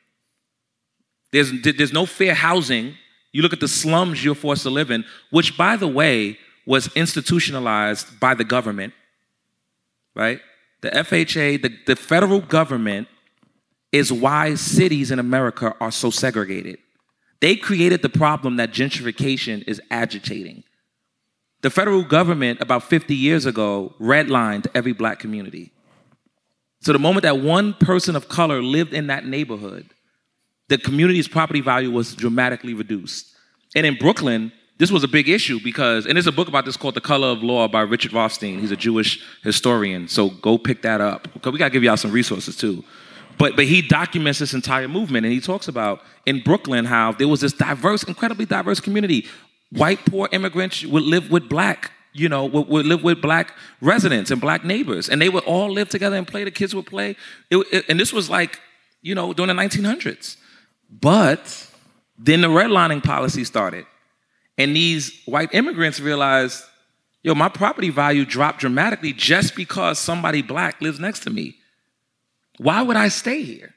There's, 1.33 1.51
there's 1.63 1.91
no 1.91 2.05
fair 2.05 2.33
housing. 2.33 2.95
You 3.33 3.41
look 3.41 3.51
at 3.51 3.59
the 3.59 3.67
slums 3.67 4.23
you're 4.23 4.35
forced 4.35 4.63
to 4.63 4.69
live 4.69 4.89
in, 4.89 5.03
which, 5.31 5.57
by 5.57 5.75
the 5.75 5.87
way, 5.87 6.37
was 6.65 6.87
institutionalized 6.95 8.21
by 8.21 8.35
the 8.35 8.45
government, 8.45 8.93
right? 10.15 10.39
The 10.79 10.91
FHA, 10.91 11.61
the, 11.61 11.77
the 11.87 11.95
federal 11.97 12.39
government, 12.39 13.09
is 13.91 14.13
why 14.13 14.55
cities 14.55 15.11
in 15.11 15.19
America 15.19 15.75
are 15.81 15.91
so 15.91 16.09
segregated. 16.09 16.77
They 17.41 17.55
created 17.55 18.01
the 18.01 18.09
problem 18.09 18.57
that 18.57 18.71
gentrification 18.71 19.63
is 19.67 19.81
agitating. 19.89 20.63
The 21.61 21.69
federal 21.69 22.03
government, 22.03 22.61
about 22.61 22.83
50 22.83 23.15
years 23.15 23.45
ago, 23.45 23.93
redlined 23.99 24.67
every 24.73 24.93
black 24.93 25.19
community. 25.19 25.71
So 26.81 26.93
the 26.93 26.99
moment 26.99 27.23
that 27.23 27.39
one 27.39 27.73
person 27.73 28.15
of 28.15 28.27
color 28.29 28.61
lived 28.61 28.93
in 28.93 29.07
that 29.07 29.25
neighborhood, 29.25 29.87
the 30.69 30.77
community's 30.77 31.27
property 31.27 31.61
value 31.61 31.91
was 31.91 32.15
dramatically 32.15 32.73
reduced. 32.73 33.35
And 33.75 33.85
in 33.85 33.95
Brooklyn, 33.95 34.51
this 34.77 34.91
was 34.91 35.03
a 35.03 35.07
big 35.07 35.29
issue 35.29 35.59
because, 35.63 36.05
and 36.07 36.15
there's 36.15 36.27
a 36.27 36.31
book 36.31 36.47
about 36.47 36.65
this 36.65 36.77
called 36.77 36.95
The 36.95 37.01
Color 37.01 37.27
of 37.27 37.43
Law 37.43 37.67
by 37.67 37.81
Richard 37.81 38.13
Rothstein. 38.13 38.59
He's 38.59 38.71
a 38.71 38.75
Jewish 38.75 39.23
historian, 39.43 40.07
so 40.07 40.29
go 40.29 40.57
pick 40.57 40.81
that 40.81 41.01
up. 41.01 41.31
Because 41.33 41.53
we 41.53 41.59
gotta 41.59 41.71
give 41.71 41.83
y'all 41.83 41.97
some 41.97 42.11
resources 42.11 42.55
too. 42.55 42.83
But, 43.41 43.55
but 43.55 43.65
he 43.65 43.81
documents 43.81 44.37
this 44.37 44.53
entire 44.53 44.87
movement 44.87 45.25
and 45.25 45.33
he 45.33 45.41
talks 45.41 45.67
about 45.67 46.03
in 46.27 46.41
Brooklyn 46.41 46.85
how 46.85 47.13
there 47.13 47.27
was 47.27 47.41
this 47.41 47.53
diverse, 47.53 48.03
incredibly 48.03 48.45
diverse 48.45 48.79
community. 48.79 49.25
White 49.71 50.05
poor 50.05 50.29
immigrants 50.31 50.85
would 50.85 51.01
live 51.01 51.31
with 51.31 51.49
black, 51.49 51.91
you 52.13 52.29
know, 52.29 52.45
would, 52.45 52.67
would 52.67 52.85
live 52.85 53.03
with 53.03 53.19
black 53.19 53.55
residents 53.81 54.29
and 54.29 54.39
black 54.39 54.63
neighbors. 54.63 55.09
And 55.09 55.19
they 55.19 55.27
would 55.27 55.43
all 55.45 55.71
live 55.71 55.89
together 55.89 56.17
and 56.17 56.27
play. 56.27 56.43
The 56.43 56.51
kids 56.51 56.75
would 56.75 56.85
play. 56.85 57.15
It, 57.49 57.57
it, 57.71 57.85
and 57.89 57.99
this 57.99 58.13
was 58.13 58.29
like, 58.29 58.61
you 59.01 59.15
know, 59.15 59.33
during 59.33 59.47
the 59.47 59.59
1900s. 59.59 60.37
But 60.91 61.67
then 62.19 62.41
the 62.41 62.47
redlining 62.47 63.03
policy 63.03 63.43
started. 63.43 63.87
And 64.59 64.75
these 64.75 65.19
white 65.25 65.51
immigrants 65.55 65.99
realized, 65.99 66.63
yo, 67.23 67.33
my 67.33 67.49
property 67.49 67.89
value 67.89 68.23
dropped 68.23 68.59
dramatically 68.59 69.13
just 69.13 69.55
because 69.55 69.97
somebody 69.97 70.43
black 70.43 70.79
lives 70.79 70.99
next 70.99 71.21
to 71.21 71.31
me. 71.31 71.55
Why 72.61 72.83
would 72.83 72.95
I 72.95 73.07
stay 73.07 73.41
here? 73.41 73.73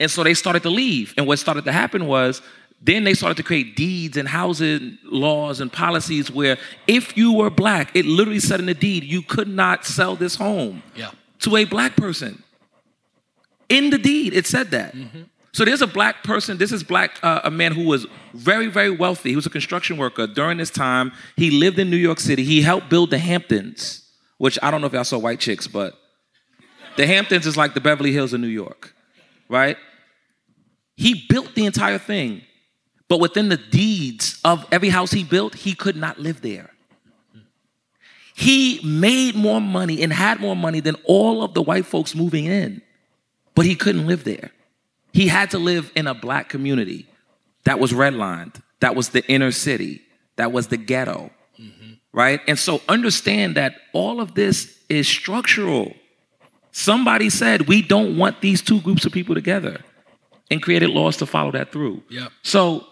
And 0.00 0.10
so 0.10 0.24
they 0.24 0.32
started 0.32 0.62
to 0.62 0.70
leave. 0.70 1.12
And 1.18 1.26
what 1.26 1.38
started 1.38 1.66
to 1.66 1.72
happen 1.72 2.06
was 2.06 2.40
then 2.80 3.04
they 3.04 3.12
started 3.12 3.36
to 3.36 3.42
create 3.42 3.76
deeds 3.76 4.16
and 4.16 4.26
housing 4.26 4.96
laws 5.04 5.60
and 5.60 5.70
policies 5.70 6.30
where 6.30 6.56
if 6.86 7.16
you 7.18 7.34
were 7.34 7.50
black, 7.50 7.94
it 7.94 8.06
literally 8.06 8.40
said 8.40 8.60
in 8.60 8.66
the 8.66 8.74
deed, 8.74 9.04
you 9.04 9.20
could 9.20 9.46
not 9.46 9.84
sell 9.84 10.16
this 10.16 10.36
home 10.36 10.82
Yeah. 10.96 11.10
to 11.40 11.54
a 11.56 11.64
black 11.66 11.94
person. 11.94 12.42
In 13.68 13.90
the 13.90 13.98
deed, 13.98 14.32
it 14.32 14.46
said 14.46 14.70
that. 14.70 14.94
Mm-hmm. 14.94 15.22
So 15.52 15.66
there's 15.66 15.82
a 15.82 15.86
black 15.86 16.24
person. 16.24 16.56
This 16.56 16.72
is 16.72 16.82
black, 16.82 17.18
uh, 17.22 17.42
a 17.44 17.50
man 17.50 17.72
who 17.72 17.84
was 17.84 18.06
very, 18.32 18.68
very 18.68 18.90
wealthy. 18.90 19.30
He 19.30 19.36
was 19.36 19.44
a 19.44 19.50
construction 19.50 19.98
worker 19.98 20.26
during 20.26 20.56
this 20.56 20.70
time. 20.70 21.12
He 21.36 21.50
lived 21.50 21.78
in 21.78 21.90
New 21.90 21.98
York 21.98 22.20
City. 22.20 22.42
He 22.42 22.62
helped 22.62 22.88
build 22.88 23.10
the 23.10 23.18
Hamptons, 23.18 24.02
which 24.38 24.58
I 24.62 24.70
don't 24.70 24.80
know 24.80 24.86
if 24.86 24.94
y'all 24.94 25.04
saw 25.04 25.18
White 25.18 25.40
Chicks, 25.40 25.66
but 25.66 25.92
the 26.96 27.06
Hamptons 27.06 27.46
is 27.46 27.56
like 27.56 27.74
the 27.74 27.80
Beverly 27.80 28.12
Hills 28.12 28.32
of 28.32 28.40
New 28.40 28.46
York, 28.46 28.94
right? 29.48 29.76
He 30.96 31.26
built 31.28 31.54
the 31.54 31.66
entire 31.66 31.98
thing, 31.98 32.42
but 33.08 33.20
within 33.20 33.48
the 33.48 33.56
deeds 33.56 34.40
of 34.44 34.66
every 34.72 34.88
house 34.88 35.10
he 35.10 35.24
built, 35.24 35.54
he 35.54 35.74
could 35.74 35.96
not 35.96 36.18
live 36.18 36.40
there. 36.42 36.70
He 38.34 38.80
made 38.82 39.34
more 39.34 39.60
money 39.60 40.02
and 40.02 40.12
had 40.12 40.40
more 40.40 40.56
money 40.56 40.80
than 40.80 40.96
all 41.04 41.42
of 41.42 41.54
the 41.54 41.62
white 41.62 41.86
folks 41.86 42.14
moving 42.14 42.46
in, 42.46 42.82
but 43.54 43.66
he 43.66 43.74
couldn't 43.74 44.06
live 44.06 44.24
there. 44.24 44.50
He 45.12 45.28
had 45.28 45.50
to 45.50 45.58
live 45.58 45.92
in 45.94 46.06
a 46.06 46.14
black 46.14 46.48
community 46.48 47.06
that 47.64 47.78
was 47.78 47.92
redlined, 47.92 48.60
that 48.80 48.96
was 48.96 49.10
the 49.10 49.24
inner 49.30 49.52
city, 49.52 50.02
that 50.36 50.50
was 50.50 50.68
the 50.68 50.78
ghetto, 50.78 51.30
mm-hmm. 51.60 51.92
right? 52.12 52.40
And 52.48 52.58
so 52.58 52.80
understand 52.88 53.56
that 53.56 53.76
all 53.92 54.20
of 54.20 54.34
this 54.34 54.78
is 54.88 55.06
structural. 55.06 55.94
Somebody 56.72 57.30
said 57.30 57.68
we 57.68 57.82
don't 57.82 58.16
want 58.16 58.40
these 58.40 58.60
two 58.62 58.80
groups 58.80 59.04
of 59.04 59.12
people 59.12 59.34
together 59.34 59.80
and 60.50 60.62
created 60.62 60.90
laws 60.90 61.16
to 61.18 61.26
follow 61.26 61.52
that 61.52 61.70
through. 61.70 62.02
Yeah. 62.08 62.28
So 62.42 62.86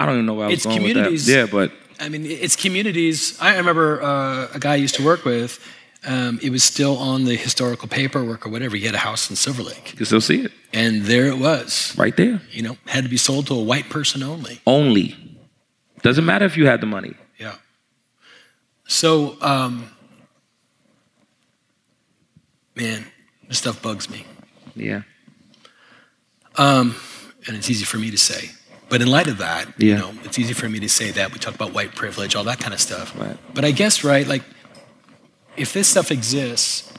I 0.00 0.06
don't 0.06 0.14
even 0.16 0.26
know 0.26 0.34
where 0.34 0.46
I 0.46 0.48
was 0.48 0.54
It's 0.56 0.64
going 0.66 0.78
communities. 0.78 1.26
with 1.26 1.34
that. 1.34 1.40
Yeah, 1.40 1.46
but 1.52 1.72
I 2.00 2.08
mean, 2.08 2.24
it's 2.26 2.56
communities. 2.56 3.38
I 3.40 3.56
remember 3.58 4.02
uh, 4.02 4.48
a 4.54 4.58
guy 4.58 4.72
I 4.72 4.76
used 4.76 4.94
to 4.96 5.04
work 5.04 5.24
with. 5.24 5.64
Um, 6.06 6.38
it 6.42 6.50
was 6.50 6.62
still 6.62 6.98
on 6.98 7.24
the 7.24 7.34
historical 7.36 7.88
paperwork 7.88 8.46
or 8.46 8.50
whatever. 8.50 8.76
He 8.76 8.84
had 8.84 8.94
a 8.94 8.98
house 8.98 9.30
in 9.30 9.36
Silver 9.36 9.62
Lake, 9.62 9.90
you 9.92 9.96
can 9.96 10.04
still 10.06 10.20
see 10.20 10.44
it 10.44 10.52
and 10.74 11.02
there 11.02 11.26
it 11.28 11.38
was. 11.38 11.94
right 11.96 12.14
there. 12.16 12.42
You 12.50 12.62
know, 12.62 12.76
had 12.86 13.04
to 13.04 13.10
be 13.10 13.16
sold 13.16 13.46
to 13.46 13.54
a 13.54 13.62
white 13.62 13.88
person 13.88 14.22
only. 14.22 14.60
Only. 14.66 15.16
Doesn't 16.02 16.26
matter 16.26 16.44
if 16.44 16.56
you 16.58 16.66
had 16.66 16.80
the 16.82 16.86
money. 16.86 17.14
Yeah. 17.38 17.54
So, 18.86 19.38
um, 19.40 19.88
man, 22.74 23.06
this 23.48 23.58
stuff 23.58 23.80
bugs 23.82 24.08
me, 24.10 24.24
Yeah. 24.74 25.02
um, 26.56 26.94
and 27.46 27.56
it's 27.56 27.70
easy 27.70 27.84
for 27.84 27.98
me 27.98 28.10
to 28.10 28.18
say. 28.18 28.50
But 28.88 29.00
in 29.02 29.08
light 29.08 29.28
of 29.28 29.38
that, 29.38 29.80
you 29.80 29.96
know, 29.96 30.12
it's 30.24 30.38
easy 30.38 30.52
for 30.54 30.68
me 30.68 30.78
to 30.80 30.88
say 30.88 31.10
that. 31.12 31.32
We 31.32 31.38
talk 31.38 31.54
about 31.54 31.72
white 31.72 31.94
privilege, 31.94 32.36
all 32.36 32.44
that 32.44 32.58
kind 32.60 32.72
of 32.74 32.80
stuff. 32.80 33.18
Right. 33.18 33.36
But 33.54 33.64
I 33.64 33.70
guess, 33.70 34.04
right, 34.04 34.26
like, 34.26 34.42
if 35.56 35.72
this 35.72 35.88
stuff 35.88 36.10
exists, 36.10 36.92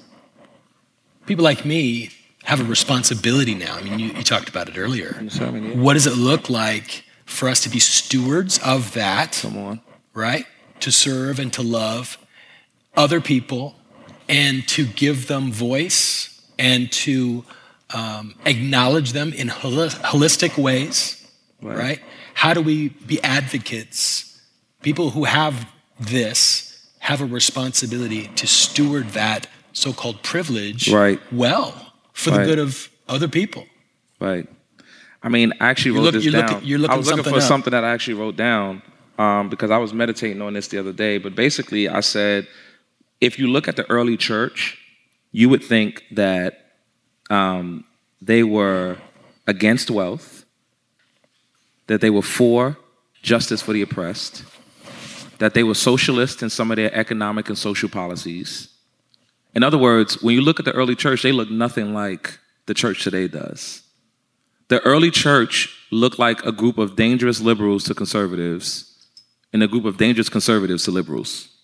people 1.26 1.44
like 1.44 1.64
me 1.64 2.10
have 2.44 2.60
a 2.60 2.64
responsibility 2.64 3.56
now. 3.56 3.76
I 3.76 3.82
mean, 3.82 4.00
you, 4.00 4.08
you 4.10 4.24
talked 4.24 4.50
about 4.50 4.68
it 4.68 4.78
earlier. 4.78 5.20
Yeah. 5.22 5.50
What 5.76 5.94
does 5.94 6.06
it 6.08 6.16
look 6.16 6.50
like 6.50 7.04
for 7.26 7.50
us 7.50 7.62
to 7.64 7.70
be 7.70 7.80
stewards 7.80 8.60
of 8.60 8.94
that, 8.94 9.44
right? 10.14 10.46
To 10.82 10.92
serve 10.92 11.40
and 11.40 11.52
to 11.54 11.62
love 11.62 12.18
other 12.96 13.22
people 13.22 13.76
and 14.30 14.68
to 14.70 14.86
give 14.86 15.28
them 15.28 15.52
voice 15.52 16.42
and 16.58 16.92
to 16.92 17.44
um, 17.94 18.36
acknowledge 18.46 19.12
them 19.14 19.32
in 19.34 19.48
holi- 19.48 19.90
holistic 19.90 20.58
ways, 20.58 21.22
Right. 21.62 21.78
right. 21.78 22.00
How 22.34 22.54
do 22.54 22.62
we 22.62 22.90
be 22.90 23.22
advocates? 23.24 24.42
People 24.82 25.12
who 25.12 25.24
have 25.26 25.68
this 26.00 26.86
have 27.00 27.22
a 27.22 27.26
responsibility 27.26 28.28
to 28.36 28.48
steward 28.48 29.10
that 29.10 29.48
so 29.74 29.94
called 29.94 30.22
privilege 30.24 30.92
Right. 30.92 31.20
well 31.32 31.94
for 32.14 32.32
the 32.32 32.44
good 32.46 32.60
of 32.60 32.90
other 33.08 33.28
people. 33.28 33.66
Right. 34.20 34.48
I 35.22 35.30
mean, 35.30 35.54
I 35.60 35.70
actually 35.70 35.92
wrote 35.92 36.04
look- 36.04 36.14
this 36.14 36.24
you're 36.24 36.34
down. 36.34 36.54
looking- 36.54 36.68
you're 36.68 36.80
looking 36.80 36.94
I 36.94 36.98
was 36.98 37.08
looking 37.08 37.24
for 37.24 37.38
up. 37.38 37.42
something 37.44 37.72
that 37.72 37.84
I 37.84 37.92
actually 37.92 38.16
wrote 38.16 38.36
down 38.36 38.82
um, 39.18 39.50
because 39.50 39.72
I 39.72 39.78
was 39.78 39.94
meditating 39.94 40.42
on 40.42 40.54
this 40.54 40.68
the 40.68 40.78
other 40.80 40.92
day. 40.94 41.18
But 41.18 41.36
basically, 41.36 41.88
I 41.88 42.02
said, 42.02 42.48
if 43.22 43.40
you 43.40 43.48
look 43.48 43.68
at 43.68 43.76
the 43.76 43.90
early 43.90 44.18
church, 44.18 44.78
you 45.32 45.50
would 45.50 45.64
think 45.64 46.04
that 46.12 46.72
um, 47.30 47.86
they 48.22 48.44
were 48.44 48.98
against 49.48 49.92
wealth, 49.92 50.46
that 51.88 52.02
they 52.02 52.10
were 52.10 52.22
for 52.22 52.78
justice 53.22 53.62
for 53.62 53.74
the 53.74 53.82
oppressed, 53.82 54.44
that 55.40 55.54
they 55.54 55.64
were 55.64 55.74
socialist 55.74 56.42
in 56.42 56.50
some 56.50 56.72
of 56.72 56.78
their 56.78 56.94
economic 56.94 57.50
and 57.50 57.58
social 57.58 57.90
policies. 57.90 58.70
In 59.54 59.64
other 59.64 59.78
words, 59.78 60.22
when 60.22 60.36
you 60.36 60.42
look 60.42 60.60
at 60.60 60.66
the 60.66 60.72
early 60.74 60.96
church, 60.96 61.24
they 61.24 61.32
look 61.32 61.50
nothing 61.50 61.94
like 61.94 62.40
the 62.66 62.74
church 62.74 63.04
today 63.04 63.28
does. 63.28 63.84
The 64.68 64.82
early 64.82 65.12
church 65.12 65.76
looked 65.92 66.18
like 66.18 66.44
a 66.46 66.52
group 66.52 66.78
of 66.78 66.96
dangerous 66.96 67.40
liberals 67.40 67.84
to 67.86 67.94
conservatives 67.94 69.08
and 69.54 69.62
a 69.62 69.68
group 69.68 69.86
of 69.86 69.98
dangerous 69.98 70.30
conservatives 70.30 70.84
to 70.86 70.92
liberals. 70.92 71.55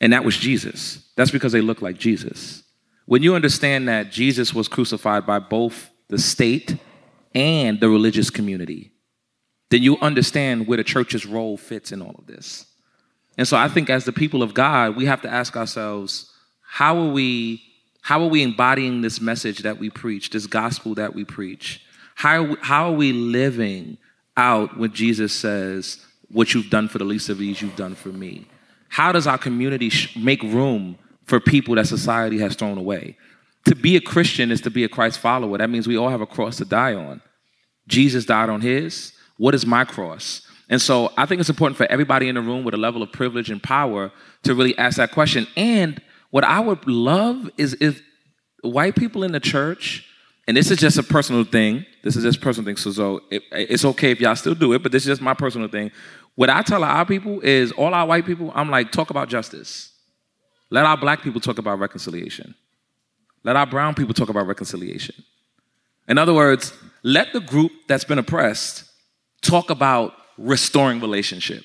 And 0.00 0.12
that 0.12 0.24
was 0.24 0.36
Jesus. 0.36 1.04
That's 1.16 1.30
because 1.30 1.52
they 1.52 1.60
looked 1.60 1.82
like 1.82 1.98
Jesus. 1.98 2.62
When 3.06 3.22
you 3.22 3.34
understand 3.34 3.88
that 3.88 4.10
Jesus 4.10 4.52
was 4.52 4.68
crucified 4.68 5.26
by 5.26 5.38
both 5.38 5.90
the 6.08 6.18
state 6.18 6.76
and 7.34 7.80
the 7.80 7.88
religious 7.88 8.30
community, 8.30 8.92
then 9.70 9.82
you 9.82 9.96
understand 9.98 10.66
where 10.66 10.76
the 10.76 10.84
church's 10.84 11.26
role 11.26 11.56
fits 11.56 11.92
in 11.92 12.02
all 12.02 12.14
of 12.18 12.26
this. 12.26 12.66
And 13.38 13.46
so 13.46 13.56
I 13.56 13.68
think 13.68 13.90
as 13.90 14.04
the 14.04 14.12
people 14.12 14.42
of 14.42 14.54
God, 14.54 14.96
we 14.96 15.06
have 15.06 15.22
to 15.22 15.30
ask 15.30 15.56
ourselves, 15.56 16.32
how 16.62 16.98
are 16.98 17.10
we 17.10 17.62
how 18.06 18.22
are 18.22 18.28
we 18.28 18.44
embodying 18.44 19.00
this 19.00 19.20
message 19.20 19.64
that 19.64 19.80
we 19.80 19.90
preach, 19.90 20.30
this 20.30 20.46
gospel 20.46 20.94
that 20.94 21.12
we 21.12 21.24
preach? 21.24 21.82
How, 22.14 22.54
how 22.62 22.90
are 22.90 22.96
we 22.96 23.12
living 23.12 23.98
out 24.36 24.78
when 24.78 24.92
Jesus 24.92 25.32
says, 25.32 25.98
What 26.28 26.54
you've 26.54 26.70
done 26.70 26.86
for 26.86 26.98
the 26.98 27.04
least 27.04 27.30
of 27.30 27.38
these, 27.38 27.60
you've 27.60 27.74
done 27.74 27.96
for 27.96 28.10
me? 28.10 28.46
How 28.88 29.12
does 29.12 29.26
our 29.26 29.38
community 29.38 29.90
sh- 29.90 30.16
make 30.16 30.42
room 30.42 30.98
for 31.24 31.40
people 31.40 31.74
that 31.74 31.86
society 31.86 32.38
has 32.38 32.54
thrown 32.54 32.78
away? 32.78 33.16
To 33.66 33.74
be 33.74 33.96
a 33.96 34.00
Christian 34.00 34.50
is 34.50 34.60
to 34.62 34.70
be 34.70 34.84
a 34.84 34.88
Christ 34.88 35.18
follower. 35.18 35.58
That 35.58 35.70
means 35.70 35.88
we 35.88 35.96
all 35.96 36.08
have 36.08 36.20
a 36.20 36.26
cross 36.26 36.56
to 36.58 36.64
die 36.64 36.94
on. 36.94 37.20
Jesus 37.88 38.24
died 38.24 38.48
on 38.48 38.60
his. 38.60 39.12
What 39.38 39.54
is 39.54 39.66
my 39.66 39.84
cross? 39.84 40.42
And 40.68 40.80
so 40.80 41.12
I 41.16 41.26
think 41.26 41.40
it's 41.40 41.50
important 41.50 41.76
for 41.76 41.86
everybody 41.86 42.28
in 42.28 42.34
the 42.34 42.40
room 42.40 42.64
with 42.64 42.74
a 42.74 42.78
level 42.78 43.02
of 43.02 43.12
privilege 43.12 43.50
and 43.50 43.62
power 43.62 44.10
to 44.42 44.54
really 44.54 44.76
ask 44.78 44.96
that 44.96 45.12
question. 45.12 45.46
And 45.56 46.00
what 46.30 46.44
I 46.44 46.60
would 46.60 46.86
love 46.88 47.50
is 47.56 47.76
if 47.80 48.02
white 48.62 48.96
people 48.96 49.22
in 49.22 49.32
the 49.32 49.40
church, 49.40 50.04
and 50.48 50.56
this 50.56 50.70
is 50.70 50.78
just 50.78 50.98
a 50.98 51.02
personal 51.02 51.44
thing, 51.44 51.84
this 52.02 52.16
is 52.16 52.24
just 52.24 52.38
a 52.38 52.40
personal 52.40 52.66
thing, 52.66 52.76
so, 52.76 52.92
so 52.92 53.20
it, 53.30 53.42
it's 53.52 53.84
okay 53.84 54.10
if 54.10 54.20
y'all 54.20 54.36
still 54.36 54.54
do 54.54 54.72
it, 54.72 54.82
but 54.82 54.92
this 54.92 55.02
is 55.02 55.08
just 55.08 55.22
my 55.22 55.34
personal 55.34 55.68
thing. 55.68 55.90
What 56.36 56.50
I 56.50 56.62
tell 56.62 56.84
our 56.84 57.04
people 57.04 57.40
is 57.40 57.72
all 57.72 57.92
our 57.92 58.06
white 58.06 58.24
people, 58.24 58.52
I'm 58.54 58.70
like, 58.70 58.92
talk 58.92 59.10
about 59.10 59.28
justice. 59.28 59.92
Let 60.70 60.84
our 60.84 60.96
black 60.96 61.22
people 61.22 61.40
talk 61.40 61.58
about 61.58 61.78
reconciliation. 61.78 62.54
Let 63.42 63.56
our 63.56 63.66
brown 63.66 63.94
people 63.94 64.14
talk 64.14 64.28
about 64.28 64.46
reconciliation. 64.46 65.14
In 66.08 66.18
other 66.18 66.34
words, 66.34 66.72
let 67.02 67.32
the 67.32 67.40
group 67.40 67.72
that's 67.88 68.04
been 68.04 68.18
oppressed 68.18 68.84
talk 69.40 69.70
about 69.70 70.12
restoring 70.36 71.00
relationship. 71.00 71.64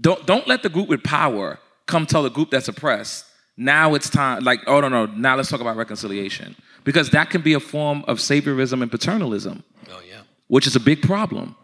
Don't, 0.00 0.26
don't 0.26 0.46
let 0.46 0.62
the 0.62 0.68
group 0.68 0.88
with 0.88 1.02
power 1.02 1.58
come 1.86 2.06
tell 2.06 2.22
the 2.22 2.30
group 2.30 2.50
that's 2.50 2.68
oppressed, 2.68 3.24
now 3.56 3.94
it's 3.94 4.08
time, 4.08 4.44
like, 4.44 4.60
oh, 4.66 4.80
no, 4.80 4.88
no, 4.88 5.06
now 5.06 5.36
let's 5.36 5.50
talk 5.50 5.60
about 5.60 5.76
reconciliation. 5.76 6.54
Because 6.84 7.10
that 7.10 7.30
can 7.30 7.42
be 7.42 7.54
a 7.54 7.60
form 7.60 8.04
of 8.06 8.18
saviorism 8.18 8.82
and 8.82 8.90
paternalism. 8.90 9.64
Oh, 9.90 10.00
yeah. 10.08 10.20
Which 10.46 10.66
is 10.66 10.76
a 10.76 10.80
big 10.80 11.02
problem, 11.02 11.56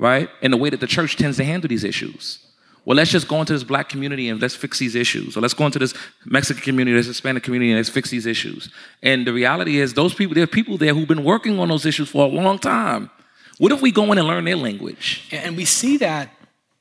right? 0.00 0.28
In 0.40 0.50
the 0.50 0.56
way 0.56 0.70
that 0.70 0.80
the 0.80 0.86
church 0.86 1.16
tends 1.16 1.36
to 1.36 1.44
handle 1.44 1.68
these 1.68 1.84
issues. 1.84 2.38
Well, 2.86 2.96
let's 2.96 3.10
just 3.10 3.28
go 3.28 3.40
into 3.40 3.52
this 3.52 3.62
black 3.62 3.90
community 3.90 4.28
and 4.30 4.40
let's 4.40 4.56
fix 4.56 4.78
these 4.78 4.94
issues. 4.94 5.36
Or 5.36 5.40
let's 5.40 5.52
go 5.52 5.66
into 5.66 5.78
this 5.78 5.94
Mexican 6.24 6.62
community, 6.62 6.96
this 6.96 7.06
Hispanic 7.06 7.42
community, 7.42 7.70
and 7.70 7.78
let's 7.78 7.90
fix 7.90 8.08
these 8.08 8.24
issues. 8.24 8.70
And 9.02 9.26
the 9.26 9.32
reality 9.34 9.78
is, 9.78 9.92
those 9.92 10.14
people, 10.14 10.34
there 10.34 10.44
are 10.44 10.48
people 10.48 10.78
there 10.78 10.94
who've 10.94 11.06
been 11.06 11.22
working 11.22 11.60
on 11.60 11.68
those 11.68 11.84
issues 11.84 12.08
for 12.08 12.24
a 12.24 12.28
long 12.28 12.58
time. 12.58 13.10
What 13.58 13.70
if 13.72 13.82
we 13.82 13.92
go 13.92 14.10
in 14.10 14.18
and 14.18 14.26
learn 14.26 14.46
their 14.46 14.56
language? 14.56 15.28
And 15.30 15.56
we 15.56 15.66
see 15.66 15.98
that, 15.98 16.30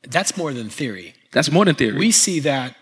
that's 0.04 0.38
more 0.38 0.54
than 0.54 0.70
theory. 0.70 1.14
That's 1.34 1.52
more 1.52 1.66
than 1.66 1.76
theory. 1.76 1.98
We 1.98 2.12
see 2.12 2.40
that 2.40 2.76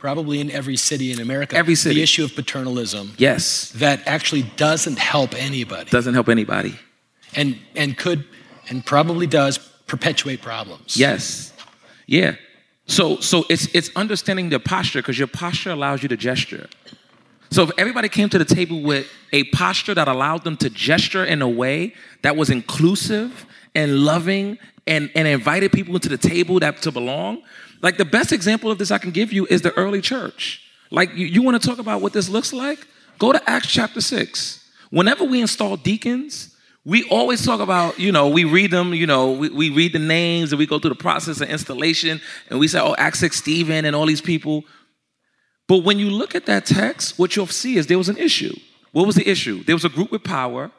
probably 0.00 0.40
in 0.40 0.50
every 0.50 0.76
city 0.76 1.12
in 1.12 1.20
America. 1.20 1.56
Every 1.56 1.76
city. 1.76 1.96
The 1.96 2.02
issue 2.02 2.24
of 2.24 2.34
paternalism. 2.34 3.14
Yes. 3.16 3.70
That 3.76 4.02
actually 4.06 4.42
doesn't 4.56 4.98
help 4.98 5.34
anybody. 5.34 5.90
Doesn't 5.90 6.14
help 6.14 6.28
anybody. 6.28 6.74
And 7.34 7.58
and 7.76 7.96
could 7.96 8.24
and 8.68 8.84
probably 8.84 9.26
does 9.26 9.58
perpetuate 9.86 10.42
problems. 10.42 10.96
Yes. 10.96 11.52
Yeah. 12.06 12.36
So 12.86 13.20
so 13.20 13.44
it's 13.48 13.66
it's 13.74 13.90
understanding 13.96 14.50
your 14.50 14.60
posture 14.60 15.00
because 15.00 15.18
your 15.18 15.28
posture 15.28 15.70
allows 15.70 16.02
you 16.02 16.08
to 16.08 16.16
gesture. 16.16 16.68
So 17.50 17.62
if 17.62 17.70
everybody 17.78 18.08
came 18.08 18.28
to 18.30 18.38
the 18.38 18.44
table 18.44 18.82
with 18.82 19.06
a 19.32 19.44
posture 19.44 19.94
that 19.94 20.06
allowed 20.06 20.44
them 20.44 20.56
to 20.58 20.68
gesture 20.70 21.24
in 21.24 21.40
a 21.40 21.48
way 21.48 21.94
that 22.22 22.36
was 22.36 22.50
inclusive 22.50 23.46
and 23.74 24.00
loving 24.00 24.58
and, 24.86 25.10
and 25.14 25.26
invited 25.26 25.72
people 25.72 25.94
into 25.94 26.10
the 26.10 26.18
table 26.18 26.60
that 26.60 26.82
to 26.82 26.92
belong, 26.92 27.42
like 27.80 27.96
the 27.96 28.04
best 28.04 28.32
example 28.32 28.70
of 28.70 28.78
this 28.78 28.90
I 28.90 28.98
can 28.98 29.12
give 29.12 29.32
you 29.32 29.46
is 29.46 29.62
the 29.62 29.72
early 29.78 30.02
church. 30.02 30.62
Like 30.90 31.14
you, 31.14 31.26
you 31.26 31.42
want 31.42 31.60
to 31.60 31.66
talk 31.66 31.78
about 31.78 32.02
what 32.02 32.12
this 32.12 32.28
looks 32.28 32.52
like? 32.52 32.86
Go 33.18 33.32
to 33.32 33.50
Acts 33.50 33.68
chapter 33.68 34.00
6. 34.00 34.70
Whenever 34.90 35.24
we 35.24 35.40
install 35.40 35.76
deacons, 35.76 36.54
we 36.84 37.04
always 37.10 37.44
talk 37.44 37.60
about, 37.60 37.98
you 37.98 38.12
know, 38.12 38.28
we 38.28 38.44
read 38.44 38.70
them, 38.70 38.94
you 38.94 39.06
know, 39.06 39.32
we, 39.32 39.50
we 39.50 39.70
read 39.70 39.92
the 39.92 39.98
names 39.98 40.52
and 40.52 40.58
we 40.58 40.66
go 40.66 40.78
through 40.78 40.90
the 40.90 40.96
process 40.96 41.40
of 41.40 41.48
installation 41.48 42.20
and 42.48 42.58
we 42.58 42.68
say, 42.68 42.80
oh, 42.80 42.94
6, 43.10 43.36
Stephen 43.36 43.84
and 43.84 43.94
all 43.94 44.06
these 44.06 44.20
people. 44.20 44.64
But 45.66 45.78
when 45.84 45.98
you 45.98 46.08
look 46.08 46.34
at 46.34 46.46
that 46.46 46.64
text, 46.64 47.18
what 47.18 47.36
you'll 47.36 47.46
see 47.46 47.76
is 47.76 47.86
there 47.86 47.98
was 47.98 48.08
an 48.08 48.16
issue. 48.16 48.54
What 48.92 49.06
was 49.06 49.16
the 49.16 49.28
issue? 49.28 49.62
There 49.64 49.74
was 49.74 49.84
a 49.84 49.90
group 49.90 50.10
with 50.10 50.24
power 50.24 50.70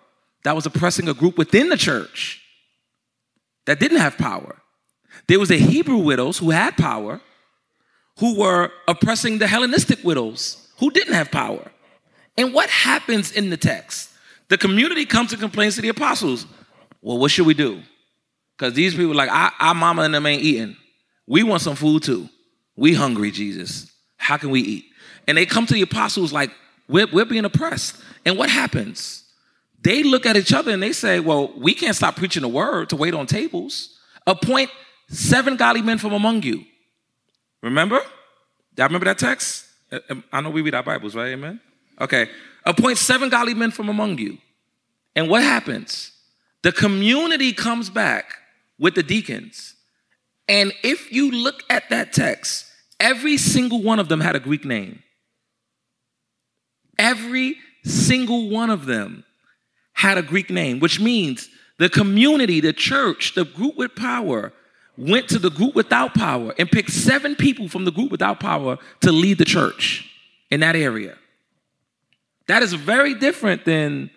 that 0.44 0.56
was 0.56 0.66
oppressing 0.66 1.08
a 1.08 1.14
group 1.14 1.38
within 1.38 1.70
the 1.70 1.78
church 1.78 2.42
that 3.66 3.80
didn't 3.80 4.00
have 4.00 4.18
power. 4.18 4.58
There 5.28 5.40
was 5.40 5.50
the 5.50 5.58
Hebrew 5.58 5.98
widows 5.98 6.40
who 6.40 6.50
had 6.50 6.76
power, 6.76 7.22
who 8.18 8.40
were 8.40 8.72
oppressing 8.88 9.38
the 9.38 9.48
Hellenistic 9.48 10.04
widows 10.04 10.68
who 10.80 10.90
didn't 10.90 11.14
have 11.14 11.30
power. 11.30 11.72
And 12.38 12.54
what 12.54 12.70
happens 12.70 13.32
in 13.32 13.50
the 13.50 13.58
text? 13.58 14.09
The 14.50 14.58
community 14.58 15.06
comes 15.06 15.32
and 15.32 15.42
complains 15.42 15.76
to 15.76 15.82
the 15.82 15.90
apostles. 15.90 16.46
Well, 17.02 17.18
what 17.18 17.32
should 17.32 17.46
we 17.46 17.54
do? 17.54 17.82
Because 18.58 18.74
these 18.74 18.96
people, 18.96 19.16
like, 19.16 19.32
our, 19.32 19.52
our 19.60 19.74
mama 19.74 20.02
and 20.02 20.14
them 20.14 20.26
ain't 20.26 20.44
eating. 20.44 20.76
We 21.28 21.44
want 21.44 21.62
some 21.62 21.76
food 21.76 22.04
too. 22.04 22.28
We 22.76 22.94
hungry, 22.94 23.32
Jesus. 23.32 23.92
How 24.18 24.38
can 24.38 24.50
we 24.50 24.62
eat? 24.62 24.86
And 25.28 25.38
they 25.38 25.46
come 25.46 25.66
to 25.66 25.74
the 25.74 25.82
apostles 25.82 26.34
like, 26.34 26.52
we're, 26.88 27.08
we're 27.12 27.26
being 27.26 27.46
oppressed. 27.46 27.96
And 28.26 28.38
what 28.38 28.50
happens? 28.50 29.24
They 29.82 30.04
look 30.04 30.26
at 30.26 30.36
each 30.36 30.52
other 30.52 30.72
and 30.72 30.84
they 30.84 30.92
say, 30.92 31.20
well, 31.20 31.54
we 31.56 31.74
can't 31.74 31.96
stop 31.96 32.16
preaching 32.16 32.42
the 32.42 32.48
word 32.50 32.90
to 32.90 32.96
wait 32.96 33.14
on 33.14 33.28
tables. 33.28 33.98
Appoint 34.28 34.72
seven 35.08 35.56
godly 35.56 35.82
men 35.82 35.98
from 35.98 36.14
among 36.14 36.44
you. 36.44 36.66
Remember? 37.62 38.00
Y'all 38.76 38.88
remember 38.88 39.06
that 39.06 39.20
text? 39.20 39.66
Uh, 39.92 40.00
um, 40.10 40.24
I 40.34 40.42
know 40.42 40.50
we 40.50 40.62
read 40.62 40.76
our 40.76 40.84
Bibles, 40.84 41.16
right? 41.16 41.30
Amen? 41.30 41.60
Okay. 42.02 42.30
Appoint 42.70 43.00
seven 43.00 43.30
godly 43.30 43.56
men 43.56 43.72
from 43.72 43.90
among 43.90 44.20
you. 44.20 44.38
And 45.16 45.28
what 45.28 45.42
happens? 45.42 46.12
The 46.62 46.72
community 46.72 47.52
comes 47.52 47.90
back 47.90 48.36
with 48.78 48.94
the 48.94 49.02
deacons. 49.02 49.74
And 50.48 50.72
if 50.84 51.12
you 51.12 51.32
look 51.32 51.64
at 51.72 51.90
that 51.90 52.14
text, 52.14 52.68
every 53.00 53.38
single 53.38 53.82
one 53.82 53.98
of 53.98 54.08
them 54.08 54.22
had 54.22 54.36
a 54.36 54.40
Greek 54.40 54.66
name. 54.66 55.02
Every 57.00 57.56
single 57.84 58.50
one 58.52 58.70
of 58.70 58.86
them 58.86 59.26
had 59.94 60.20
a 60.20 60.22
Greek 60.22 60.52
name, 60.52 60.80
which 60.80 61.00
means 61.00 61.50
the 61.80 61.90
community, 61.90 62.60
the 62.60 62.74
church, 62.74 63.34
the 63.34 63.46
group 63.46 63.78
with 63.78 63.96
power 63.96 64.54
went 64.96 65.28
to 65.30 65.40
the 65.40 65.50
group 65.50 65.74
without 65.74 66.14
power 66.14 66.54
and 66.60 66.70
picked 66.70 66.92
seven 66.92 67.36
people 67.36 67.68
from 67.68 67.86
the 67.86 67.92
group 67.92 68.12
without 68.12 68.40
power 68.40 68.78
to 69.02 69.12
lead 69.12 69.40
the 69.40 69.46
church 69.46 70.08
in 70.52 70.60
that 70.60 70.76
area. 70.76 71.18
That 72.50 72.64
is 72.64 72.74
very 72.74 73.14
different 73.14 73.64
than 73.64 74.10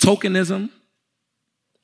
tokenism. 0.00 0.70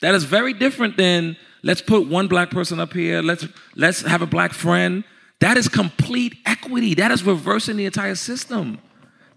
That 0.00 0.14
is 0.14 0.22
very 0.22 0.52
different 0.52 0.96
than 0.96 1.36
let's 1.64 1.82
put 1.82 2.06
one 2.06 2.28
black 2.28 2.50
person 2.50 2.78
up 2.78 2.92
here, 2.92 3.20
let's 3.22 3.46
let's 3.74 4.02
have 4.02 4.22
a 4.22 4.26
black 4.26 4.52
friend. 4.52 5.02
That 5.40 5.56
is 5.56 5.66
complete 5.66 6.36
equity. 6.46 6.94
That 6.94 7.10
is 7.10 7.24
reversing 7.24 7.76
the 7.76 7.86
entire 7.86 8.14
system. 8.14 8.78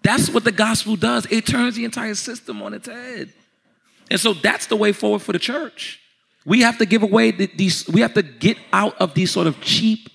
That's 0.03 0.29
what 0.29 0.43
the 0.43 0.51
gospel 0.51 0.95
does. 0.95 1.25
It 1.31 1.47
turns 1.47 1.75
the 1.75 1.85
entire 1.85 2.13
system 2.13 2.61
on 2.61 2.75
its 2.75 2.87
head. 2.87 3.33
And 4.11 4.19
so 4.19 4.33
that's 4.33 4.67
the 4.67 4.75
way 4.75 4.91
forward 4.91 5.23
for 5.23 5.31
the 5.31 5.39
church. 5.39 6.01
We 6.45 6.61
have 6.61 6.77
to 6.77 6.85
give 6.85 7.01
away 7.01 7.31
these, 7.31 7.87
we 7.87 8.01
have 8.01 8.13
to 8.13 8.21
get 8.21 8.57
out 8.71 8.95
of 9.01 9.15
these 9.15 9.31
sort 9.31 9.47
of 9.47 9.59
cheap 9.61 10.07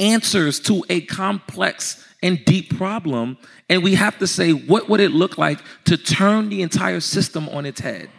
answers 0.00 0.58
to 0.60 0.84
a 0.88 1.02
complex 1.02 2.02
and 2.22 2.44
deep 2.44 2.76
problem. 2.76 3.38
And 3.68 3.82
we 3.82 3.94
have 3.94 4.18
to 4.18 4.26
say, 4.26 4.52
what 4.52 4.88
would 4.88 5.00
it 5.00 5.10
look 5.10 5.38
like 5.38 5.60
to 5.84 5.96
turn 5.96 6.48
the 6.48 6.62
entire 6.62 7.00
system 7.00 7.48
on 7.48 7.66
its 7.66 7.80
head? 7.80 8.10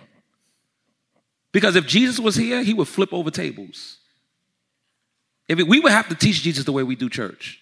Because 1.51 1.75
if 1.75 1.87
Jesus 1.87 2.19
was 2.19 2.35
here, 2.35 2.63
he 2.63 2.73
would 2.73 2.87
flip 2.87 3.13
over 3.13 3.31
tables. 3.31 3.97
If 5.47 5.59
it, 5.59 5.67
we 5.67 5.79
would 5.79 5.91
have 5.91 6.09
to 6.09 6.15
teach 6.15 6.41
Jesus 6.41 6.65
the 6.65 6.71
way 6.71 6.83
we 6.83 6.95
do 6.95 7.09
church. 7.09 7.59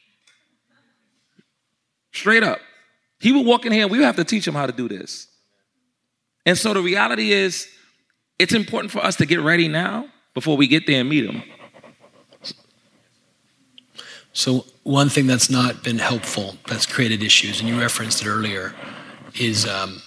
Straight 2.12 2.44
up. 2.44 2.60
He 3.20 3.32
would 3.32 3.46
walk 3.46 3.66
in 3.66 3.72
here 3.72 3.84
and 3.84 3.92
we 3.92 4.00
would 4.00 4.06
have 4.06 4.16
to 4.18 4.24
teach 4.24 4.48
him 4.48 4.54
how 4.54 4.66
to 4.66 4.74
do 4.74 4.88
this. 4.88 5.28
And 6.46 6.58
so 6.58 6.74
the 6.74 6.82
reality 6.82 7.32
is, 7.32 7.68
it's 8.38 8.54
important 8.54 8.92
for 8.92 9.00
us 9.00 9.16
to 9.18 9.26
get 9.26 9.40
ready 9.40 9.68
now 9.68 10.08
before 10.34 10.58
we 10.58 10.68
get 10.68 10.86
there 10.86 11.00
and 11.00 11.10
meet 11.10 11.26
him. 11.26 11.42
So, 14.34 14.66
one 14.86 15.10
thing 15.10 15.26
that's 15.26 15.50
not 15.50 15.84
been 15.84 15.98
helpful, 15.98 16.56
that's 16.68 16.86
created 16.86 17.24
issues, 17.24 17.60
and 17.60 17.68
you 17.68 17.78
referenced 17.80 18.22
it 18.22 18.28
earlier, 18.28 18.74
is 19.38 19.68
um, 19.68 20.02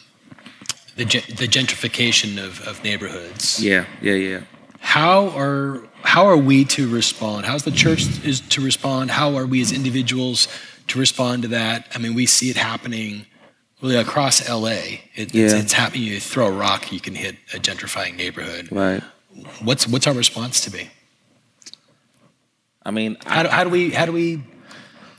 the, 0.95 1.05
the 1.05 1.49
gentrification 1.49 2.43
of, 2.43 2.67
of 2.67 2.83
neighborhoods. 2.85 3.63
Yeah, 3.63 3.87
yeah, 4.01 4.15
yeah. 4.15 4.41
How 4.79 5.31
are 5.37 5.83
how 6.03 6.27
are 6.27 6.37
we 6.37 6.65
to 6.65 6.89
respond? 6.89 7.45
How's 7.45 7.65
the 7.65 7.73
church 7.73 8.25
is 8.25 8.41
to 8.41 8.61
respond? 8.61 9.11
How 9.11 9.35
are 9.35 9.45
we 9.45 9.61
as 9.61 9.73
individuals 9.73 10.47
to 10.87 10.99
respond 11.01 11.43
to 11.43 11.49
that? 11.49 11.89
I 11.95 11.99
mean, 11.99 12.15
we 12.15 12.27
see 12.27 12.49
it 12.49 12.57
happening 12.57 13.27
really 13.83 13.97
across 13.97 14.49
LA. 14.49 14.69
It, 15.15 15.35
yeah. 15.35 15.47
it's, 15.47 15.55
it's 15.55 15.73
happening. 15.73 16.05
You 16.05 16.21
throw 16.21 16.47
a 16.47 16.53
rock, 16.53 16.93
you 16.93 17.01
can 17.01 17.17
hit 17.17 17.35
a 17.53 17.59
gentrifying 17.59 18.17
neighborhood. 18.17 18.71
Right. 18.71 19.03
What's 19.61 19.89
what's 19.89 20.07
our 20.07 20.15
response 20.15 20.61
to 20.63 20.71
be? 20.71 20.89
I 22.85 22.93
mean, 22.93 23.17
how 23.27 23.43
do, 23.43 23.49
how 23.49 23.65
do 23.65 23.71
we 23.71 23.91
how 23.91 24.07
do 24.07 24.13
we? 24.13 24.45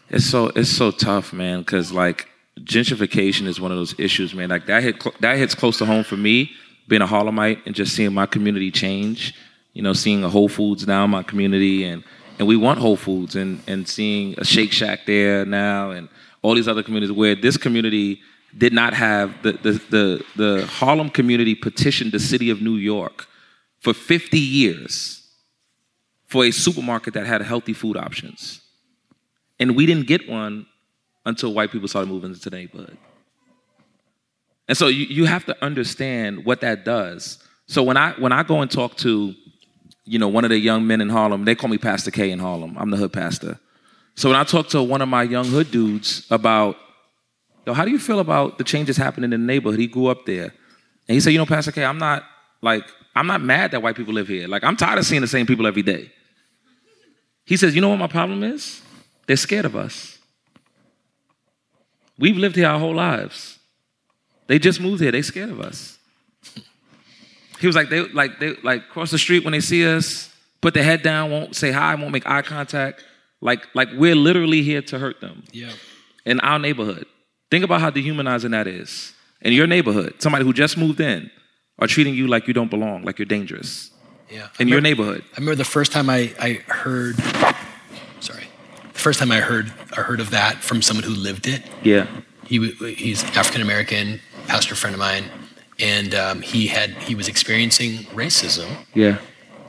It's 0.09 0.25
so 0.25 0.47
it's 0.55 0.69
so 0.69 0.91
tough, 0.91 1.33
man. 1.33 1.59
Because 1.59 1.91
like 1.91 2.27
gentrification 2.59 3.47
is 3.47 3.59
one 3.59 3.71
of 3.71 3.77
those 3.77 3.97
issues, 3.99 4.33
man. 4.33 4.49
Like 4.49 4.65
that 4.65 4.83
hit 4.83 5.03
that 5.21 5.37
hits 5.37 5.55
close 5.55 5.77
to 5.79 5.85
home 5.85 6.03
for 6.03 6.17
me 6.17 6.51
being 6.87 7.01
a 7.01 7.07
Harlemite 7.07 7.65
and 7.65 7.75
just 7.75 7.95
seeing 7.95 8.13
my 8.13 8.25
community 8.25 8.71
change. 8.71 9.33
You 9.73 9.83
know, 9.83 9.93
seeing 9.93 10.23
a 10.23 10.29
Whole 10.29 10.49
Foods 10.49 10.87
now 10.87 11.05
in 11.05 11.11
my 11.11 11.23
community, 11.23 11.85
and 11.85 12.03
and 12.39 12.47
we 12.47 12.55
want 12.55 12.79
Whole 12.79 12.97
Foods, 12.97 13.35
and 13.35 13.61
and 13.67 13.87
seeing 13.87 14.35
a 14.37 14.43
Shake 14.43 14.71
Shack 14.71 15.01
there 15.05 15.45
now, 15.45 15.91
and 15.91 16.09
all 16.41 16.55
these 16.55 16.67
other 16.67 16.83
communities 16.83 17.15
where 17.15 17.35
this 17.35 17.57
community 17.57 18.19
did 18.57 18.73
not 18.73 18.93
have 18.93 19.41
the 19.43 19.53
the 19.53 19.71
the, 19.89 20.25
the 20.35 20.65
Harlem 20.65 21.09
community 21.09 21.53
petitioned 21.53 22.11
the 22.11 22.19
city 22.19 22.49
of 22.49 22.61
New 22.61 22.75
York 22.75 23.27
for 23.79 23.93
50 23.93 24.37
years 24.37 25.23
for 26.25 26.45
a 26.45 26.51
supermarket 26.51 27.13
that 27.13 27.25
had 27.25 27.41
healthy 27.41 27.73
food 27.73 27.95
options. 27.95 28.61
And 29.59 29.75
we 29.75 29.85
didn't 29.85 30.07
get 30.07 30.29
one 30.29 30.65
until 31.25 31.53
white 31.53 31.71
people 31.71 31.87
started 31.87 32.09
moving 32.09 32.31
into 32.31 32.49
the 32.49 32.55
neighborhood. 32.55 32.97
And 34.67 34.77
so 34.77 34.87
you, 34.87 35.05
you 35.05 35.25
have 35.25 35.45
to 35.45 35.63
understand 35.63 36.45
what 36.45 36.61
that 36.61 36.85
does. 36.85 37.39
So 37.67 37.83
when 37.83 37.97
I 37.97 38.11
when 38.13 38.31
I 38.31 38.43
go 38.43 38.61
and 38.61 38.69
talk 38.69 38.95
to, 38.97 39.33
you 40.05 40.19
know, 40.19 40.27
one 40.27 40.43
of 40.43 40.49
the 40.49 40.57
young 40.57 40.87
men 40.87 41.01
in 41.01 41.09
Harlem, 41.09 41.45
they 41.45 41.55
call 41.55 41.69
me 41.69 41.77
Pastor 41.77 42.11
K 42.11 42.31
in 42.31 42.39
Harlem. 42.39 42.77
I'm 42.77 42.89
the 42.89 42.97
hood 42.97 43.13
pastor. 43.13 43.59
So 44.15 44.29
when 44.29 44.37
I 44.37 44.43
talk 44.43 44.67
to 44.69 44.83
one 44.83 45.01
of 45.01 45.09
my 45.09 45.23
young 45.23 45.45
hood 45.45 45.71
dudes 45.71 46.27
about, 46.29 46.75
yo, 47.65 47.73
how 47.73 47.85
do 47.85 47.91
you 47.91 47.99
feel 47.99 48.19
about 48.19 48.57
the 48.57 48.63
changes 48.63 48.97
happening 48.97 49.31
in 49.31 49.41
the 49.41 49.47
neighborhood? 49.47 49.79
He 49.79 49.87
grew 49.87 50.07
up 50.07 50.25
there. 50.25 50.53
And 51.07 51.15
he 51.15 51.19
said, 51.19 51.31
you 51.31 51.37
know, 51.39 51.45
Pastor 51.45 51.71
K, 51.71 51.83
I'm 51.85 51.97
not 51.97 52.23
like, 52.61 52.83
I'm 53.15 53.27
not 53.27 53.41
mad 53.41 53.71
that 53.71 53.81
white 53.81 53.95
people 53.95 54.13
live 54.13 54.27
here. 54.27 54.47
Like, 54.47 54.63
I'm 54.63 54.75
tired 54.75 54.99
of 54.99 55.05
seeing 55.05 55.21
the 55.21 55.27
same 55.27 55.45
people 55.45 55.65
every 55.65 55.81
day. 55.81 56.11
He 57.45 57.57
says, 57.57 57.73
you 57.73 57.81
know 57.81 57.89
what 57.89 57.97
my 57.97 58.07
problem 58.07 58.43
is? 58.43 58.81
They're 59.29 59.37
scared 59.37 59.65
of 59.65 59.75
us. 59.75 60.17
We've 62.17 62.35
lived 62.35 62.55
here 62.55 62.65
our 62.65 62.79
whole 62.79 62.95
lives. 62.95 63.59
They 64.47 64.57
just 64.57 64.81
moved 64.81 65.03
here. 65.03 65.11
They 65.11 65.21
scared 65.21 65.51
of 65.51 65.61
us. 65.61 65.99
He 67.59 67.67
was 67.67 67.75
like, 67.75 67.89
they 67.89 68.07
like 68.07 68.39
they 68.39 68.55
like 68.63 68.89
cross 68.89 69.11
the 69.11 69.19
street 69.19 69.43
when 69.43 69.51
they 69.51 69.59
see 69.59 69.85
us, 69.85 70.33
put 70.61 70.73
their 70.73 70.83
head 70.83 71.03
down, 71.03 71.29
won't 71.29 71.55
say 71.55 71.71
hi, 71.71 71.93
won't 71.93 72.11
make 72.11 72.25
eye 72.25 72.41
contact. 72.41 73.05
Like 73.39 73.67
like 73.75 73.89
we're 73.95 74.15
literally 74.15 74.63
here 74.63 74.81
to 74.81 74.97
hurt 74.97 75.21
them. 75.21 75.43
Yeah. 75.51 75.73
In 76.25 76.39
our 76.39 76.57
neighborhood. 76.57 77.05
Think 77.51 77.63
about 77.63 77.81
how 77.81 77.91
dehumanizing 77.91 78.49
that 78.49 78.65
is. 78.65 79.13
In 79.41 79.53
your 79.53 79.67
neighborhood, 79.67 80.15
somebody 80.17 80.43
who 80.43 80.53
just 80.53 80.75
moved 80.75 81.01
in 81.01 81.29
are 81.77 81.85
treating 81.85 82.15
you 82.15 82.25
like 82.25 82.47
you 82.47 82.55
don't 82.55 82.71
belong, 82.71 83.03
like 83.03 83.19
you're 83.19 83.27
dangerous. 83.27 83.91
Yeah. 84.31 84.47
In 84.59 84.67
your 84.67 84.81
neighborhood. 84.81 85.23
I 85.33 85.39
remember 85.39 85.55
the 85.55 85.65
first 85.65 85.91
time 85.91 86.09
I, 86.09 86.33
I 86.39 86.53
heard 86.67 87.15
first 88.99 89.19
time 89.19 89.31
I 89.31 89.39
heard 89.39 89.71
I 89.97 90.01
heard 90.01 90.19
of 90.19 90.29
that 90.31 90.55
from 90.57 90.81
someone 90.81 91.03
who 91.03 91.11
lived 91.13 91.47
it. 91.47 91.61
Yeah. 91.83 92.07
He 92.45 92.71
he's 92.95 93.23
African 93.35 93.61
American, 93.61 94.19
pastor 94.47 94.75
friend 94.75 94.93
of 94.95 94.99
mine, 94.99 95.25
and 95.79 96.13
um, 96.15 96.41
he 96.41 96.67
had 96.67 96.91
he 97.09 97.15
was 97.15 97.27
experiencing 97.27 97.91
racism, 98.15 98.67
Yeah. 98.95 99.17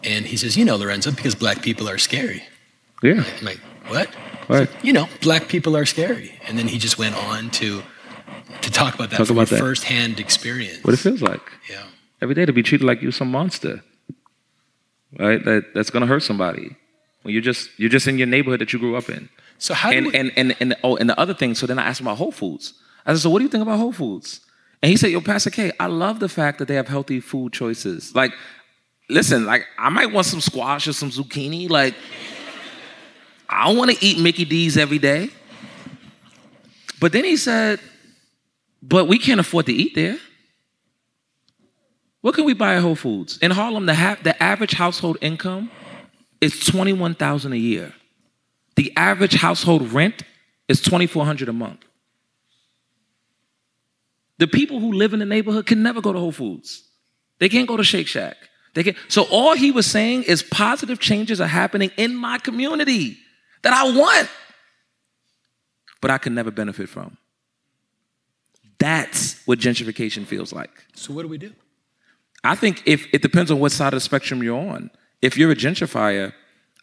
and 0.02 0.24
he 0.26 0.36
says, 0.36 0.56
you 0.56 0.64
know, 0.64 0.76
Lorenzo, 0.76 1.10
because 1.10 1.34
black 1.34 1.62
people 1.62 1.88
are 1.88 1.98
scary. 1.98 2.42
Yeah. 3.02 3.22
I'm 3.38 3.44
like, 3.44 3.60
what? 3.88 4.08
Right. 4.48 4.68
You 4.82 4.92
know, 4.92 5.06
black 5.20 5.48
people 5.48 5.76
are 5.76 5.86
scary, 5.86 6.32
and 6.46 6.58
then 6.58 6.68
he 6.68 6.78
just 6.78 6.98
went 6.98 7.14
on 7.16 7.50
to 7.60 7.82
to 8.62 8.70
talk 8.70 8.94
about 8.94 9.10
that 9.10 9.18
Talk 9.18 9.26
from 9.28 9.36
about 9.38 9.50
a 9.52 9.54
that. 9.54 9.60
firsthand 9.60 10.18
experience. 10.20 10.82
What 10.84 10.94
it 10.94 10.98
feels 10.98 11.22
like. 11.22 11.42
Yeah. 11.68 11.84
Every 12.22 12.34
day 12.34 12.44
to 12.46 12.52
be 12.52 12.62
treated 12.62 12.84
like 12.86 13.00
you're 13.02 13.12
some 13.12 13.30
monster. 13.30 13.82
Right? 15.18 15.44
That 15.44 15.74
that's 15.74 15.90
gonna 15.90 16.06
hurt 16.06 16.22
somebody. 16.22 16.76
When 17.22 17.34
you're 17.34 17.42
just 17.42 17.70
you're 17.78 17.90
just 17.90 18.06
in 18.06 18.18
your 18.18 18.26
neighborhood 18.26 18.60
that 18.60 18.72
you 18.72 18.78
grew 18.78 18.96
up 18.96 19.08
in. 19.08 19.28
So 19.58 19.74
how 19.74 19.90
do 19.90 19.98
and, 19.98 20.06
we, 20.06 20.14
and 20.14 20.32
and 20.36 20.56
and 20.60 20.76
oh, 20.82 20.96
and 20.96 21.08
the 21.08 21.18
other 21.20 21.34
thing. 21.34 21.54
So 21.54 21.66
then 21.66 21.78
I 21.78 21.86
asked 21.86 22.00
him 22.00 22.06
about 22.06 22.18
Whole 22.18 22.32
Foods. 22.32 22.74
I 23.04 23.12
said, 23.12 23.20
so 23.20 23.30
what 23.30 23.38
do 23.38 23.44
you 23.44 23.50
think 23.50 23.62
about 23.62 23.78
Whole 23.78 23.92
Foods? 23.92 24.40
And 24.82 24.90
he 24.90 24.96
said, 24.96 25.10
Yo, 25.10 25.20
Pastor 25.20 25.50
K, 25.50 25.72
I 25.78 25.86
love 25.86 26.20
the 26.20 26.28
fact 26.28 26.58
that 26.58 26.68
they 26.68 26.74
have 26.74 26.88
healthy 26.88 27.20
food 27.20 27.52
choices. 27.52 28.14
Like, 28.14 28.32
listen, 29.08 29.44
like 29.44 29.66
I 29.78 29.90
might 29.90 30.12
want 30.12 30.26
some 30.26 30.40
squash 30.40 30.88
or 30.88 30.92
some 30.92 31.10
zucchini. 31.10 31.68
Like, 31.68 31.94
I 33.48 33.66
don't 33.66 33.76
want 33.76 33.90
to 33.90 34.04
eat 34.04 34.18
Mickey 34.18 34.44
D's 34.44 34.76
every 34.76 34.98
day. 34.98 35.30
But 37.00 37.12
then 37.12 37.24
he 37.24 37.36
said, 37.36 37.80
but 38.82 39.08
we 39.08 39.18
can't 39.18 39.40
afford 39.40 39.66
to 39.66 39.72
eat 39.72 39.94
there. 39.94 40.18
What 42.20 42.34
can 42.34 42.44
we 42.44 42.52
buy 42.52 42.76
at 42.76 42.82
Whole 42.82 42.94
Foods? 42.94 43.38
In 43.38 43.50
Harlem, 43.50 43.86
the, 43.86 43.94
ha- 43.94 44.18
the 44.22 44.40
average 44.42 44.72
household 44.72 45.16
income 45.20 45.70
is 46.40 46.58
21000 46.60 47.52
a 47.52 47.56
year. 47.56 47.94
The 48.76 48.92
average 48.96 49.34
household 49.34 49.92
rent 49.92 50.22
is 50.68 50.80
2400 50.80 51.48
a 51.48 51.52
month. 51.52 51.84
The 54.38 54.46
people 54.46 54.80
who 54.80 54.92
live 54.92 55.12
in 55.12 55.18
the 55.18 55.26
neighborhood 55.26 55.66
can 55.66 55.82
never 55.82 56.00
go 56.00 56.12
to 56.12 56.18
Whole 56.18 56.32
Foods. 56.32 56.84
They 57.38 57.48
can't 57.48 57.68
go 57.68 57.76
to 57.76 57.84
Shake 57.84 58.06
Shack. 58.06 58.36
They 58.74 58.84
can 58.84 58.96
so 59.08 59.24
all 59.24 59.54
he 59.54 59.70
was 59.70 59.86
saying 59.86 60.22
is 60.22 60.42
positive 60.42 61.00
changes 61.00 61.40
are 61.40 61.46
happening 61.46 61.90
in 61.96 62.14
my 62.14 62.38
community 62.38 63.18
that 63.62 63.72
I 63.72 63.90
want, 63.94 64.30
but 66.00 66.10
I 66.10 66.18
can 66.18 66.34
never 66.34 66.50
benefit 66.50 66.88
from. 66.88 67.18
That's 68.78 69.44
what 69.46 69.58
gentrification 69.58 70.24
feels 70.24 70.52
like. 70.52 70.70
so 70.94 71.12
what 71.12 71.22
do 71.22 71.28
we 71.28 71.36
do? 71.36 71.52
I 72.42 72.54
think 72.54 72.82
if 72.86 73.06
it 73.12 73.20
depends 73.20 73.50
on 73.50 73.58
what 73.58 73.72
side 73.72 73.92
of 73.92 73.96
the 73.96 74.00
spectrum 74.00 74.42
you're 74.42 74.58
on. 74.58 74.90
If 75.22 75.36
you're 75.36 75.50
a 75.50 75.56
gentrifier, 75.56 76.32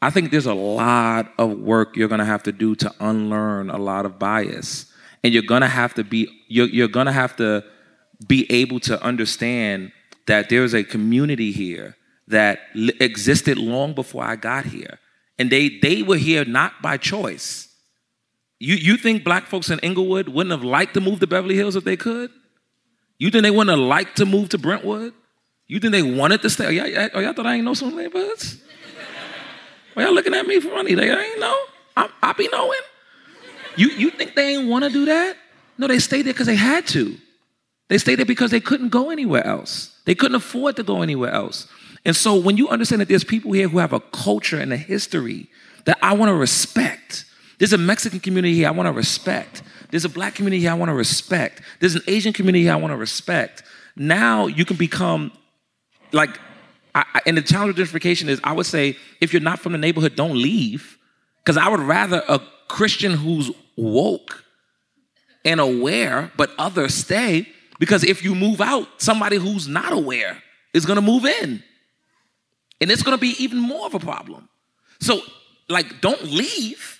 I 0.01 0.09
think 0.09 0.31
there's 0.31 0.45
a 0.45 0.53
lot 0.53 1.33
of 1.37 1.57
work 1.57 1.95
you're 1.95 2.07
gonna 2.07 2.25
have 2.25 2.43
to 2.43 2.51
do 2.51 2.75
to 2.75 2.93
unlearn 2.99 3.69
a 3.69 3.77
lot 3.77 4.05
of 4.05 4.19
bias. 4.19 4.85
And 5.23 5.33
you're 5.33 5.43
gonna 5.43 5.67
have 5.67 5.93
to 5.95 6.03
be 6.03 6.29
you're, 6.47 6.67
you're 6.67 6.87
gonna 6.87 7.11
have 7.11 7.35
to 7.37 7.63
be 8.27 8.49
able 8.51 8.79
to 8.81 9.01
understand 9.03 9.91
that 10.27 10.49
there's 10.49 10.73
a 10.73 10.83
community 10.83 11.51
here 11.51 11.95
that 12.27 12.59
li- 12.75 12.93
existed 12.99 13.57
long 13.57 13.93
before 13.93 14.23
I 14.23 14.35
got 14.35 14.65
here. 14.65 14.99
And 15.39 15.49
they 15.49 15.69
they 15.81 16.03
were 16.03 16.17
here 16.17 16.45
not 16.45 16.81
by 16.81 16.97
choice. 16.97 17.67
You 18.59 18.75
you 18.75 18.97
think 18.97 19.23
black 19.23 19.47
folks 19.47 19.69
in 19.69 19.79
Inglewood 19.79 20.29
wouldn't 20.29 20.51
have 20.51 20.63
liked 20.63 20.93
to 20.95 21.01
move 21.01 21.19
to 21.21 21.27
Beverly 21.27 21.55
Hills 21.55 21.75
if 21.75 21.83
they 21.83 21.97
could? 21.97 22.31
You 23.19 23.31
think 23.31 23.43
they 23.43 23.51
wouldn't 23.51 23.77
have 23.77 23.87
liked 23.87 24.17
to 24.17 24.25
move 24.25 24.49
to 24.49 24.57
Brentwood? 24.57 25.13
You 25.67 25.79
think 25.79 25.91
they 25.91 26.01
wanted 26.01 26.41
to 26.43 26.49
stay? 26.49 26.65
Oh, 26.65 26.69
y'all, 26.69 27.09
oh, 27.13 27.19
y'all 27.19 27.33
thought 27.33 27.45
I 27.45 27.55
ain't 27.55 27.65
know 27.65 27.73
some 27.73 27.95
neighborhoods? 27.95 28.61
Why 29.93 30.03
y'all 30.03 30.13
looking 30.13 30.33
at 30.33 30.45
me 30.45 30.59
for 30.59 30.69
money? 30.69 30.93
They 30.93 31.09
ain't 31.09 31.39
know. 31.39 31.57
I, 31.95 32.09
I 32.23 32.33
be 32.33 32.47
knowing. 32.51 32.79
You, 33.75 33.89
you 33.89 34.11
think 34.11 34.35
they 34.35 34.55
ain't 34.55 34.69
want 34.69 34.85
to 34.85 34.89
do 34.89 35.05
that? 35.05 35.35
No, 35.77 35.87
they 35.87 35.99
stayed 35.99 36.23
there 36.23 36.33
because 36.33 36.47
they 36.47 36.55
had 36.55 36.87
to. 36.87 37.17
They 37.89 37.97
stayed 37.97 38.15
there 38.15 38.25
because 38.25 38.51
they 38.51 38.59
couldn't 38.59 38.89
go 38.89 39.09
anywhere 39.09 39.45
else. 39.45 39.99
They 40.05 40.15
couldn't 40.15 40.35
afford 40.35 40.75
to 40.77 40.83
go 40.83 41.01
anywhere 41.01 41.31
else. 41.31 41.67
And 42.05 42.15
so 42.15 42.35
when 42.35 42.57
you 42.57 42.69
understand 42.69 43.01
that 43.01 43.09
there's 43.09 43.23
people 43.23 43.51
here 43.51 43.67
who 43.67 43.79
have 43.79 43.93
a 43.93 43.99
culture 43.99 44.59
and 44.59 44.71
a 44.71 44.77
history 44.77 45.49
that 45.85 45.97
I 46.01 46.13
want 46.13 46.29
to 46.29 46.35
respect. 46.35 47.25
There's 47.59 47.73
a 47.73 47.77
Mexican 47.77 48.19
community 48.19 48.55
here 48.55 48.67
I 48.67 48.71
want 48.71 48.87
to 48.87 48.93
respect. 48.93 49.63
There's 49.89 50.05
a 50.05 50.09
black 50.09 50.35
community 50.35 50.61
here 50.61 50.71
I 50.71 50.75
want 50.75 50.89
to 50.89 50.95
respect. 50.95 51.61
There's 51.79 51.95
an 51.95 52.03
Asian 52.07 52.33
community 52.33 52.63
here 52.63 52.73
I 52.73 52.75
want 52.75 52.91
to 52.91 52.97
respect. 52.97 53.63
Now 53.95 54.47
you 54.47 54.65
can 54.65 54.77
become 54.77 55.31
like, 56.11 56.39
I, 56.95 57.21
and 57.25 57.37
the 57.37 57.41
challenge 57.41 57.77
of 57.77 57.87
gentrification 57.87 58.27
is 58.27 58.39
I 58.43 58.53
would 58.53 58.65
say 58.65 58.97
if 59.21 59.33
you're 59.33 59.41
not 59.41 59.59
from 59.59 59.73
the 59.73 59.77
neighborhood, 59.77 60.15
don't 60.15 60.35
leave. 60.35 60.97
Because 61.43 61.57
I 61.57 61.69
would 61.69 61.79
rather 61.79 62.23
a 62.27 62.41
Christian 62.67 63.13
who's 63.13 63.51
woke 63.75 64.43
and 65.45 65.59
aware, 65.59 66.31
but 66.35 66.51
others 66.57 66.93
stay. 66.93 67.47
Because 67.79 68.03
if 68.03 68.23
you 68.23 68.35
move 68.35 68.59
out, 68.59 68.87
somebody 68.97 69.37
who's 69.37 69.67
not 69.67 69.93
aware 69.93 70.41
is 70.73 70.85
gonna 70.85 71.01
move 71.01 71.25
in. 71.25 71.63
And 72.81 72.91
it's 72.91 73.03
gonna 73.03 73.17
be 73.17 73.35
even 73.41 73.59
more 73.59 73.85
of 73.85 73.93
a 73.93 73.99
problem. 73.99 74.49
So, 74.99 75.21
like, 75.69 76.01
don't 76.01 76.23
leave, 76.23 76.99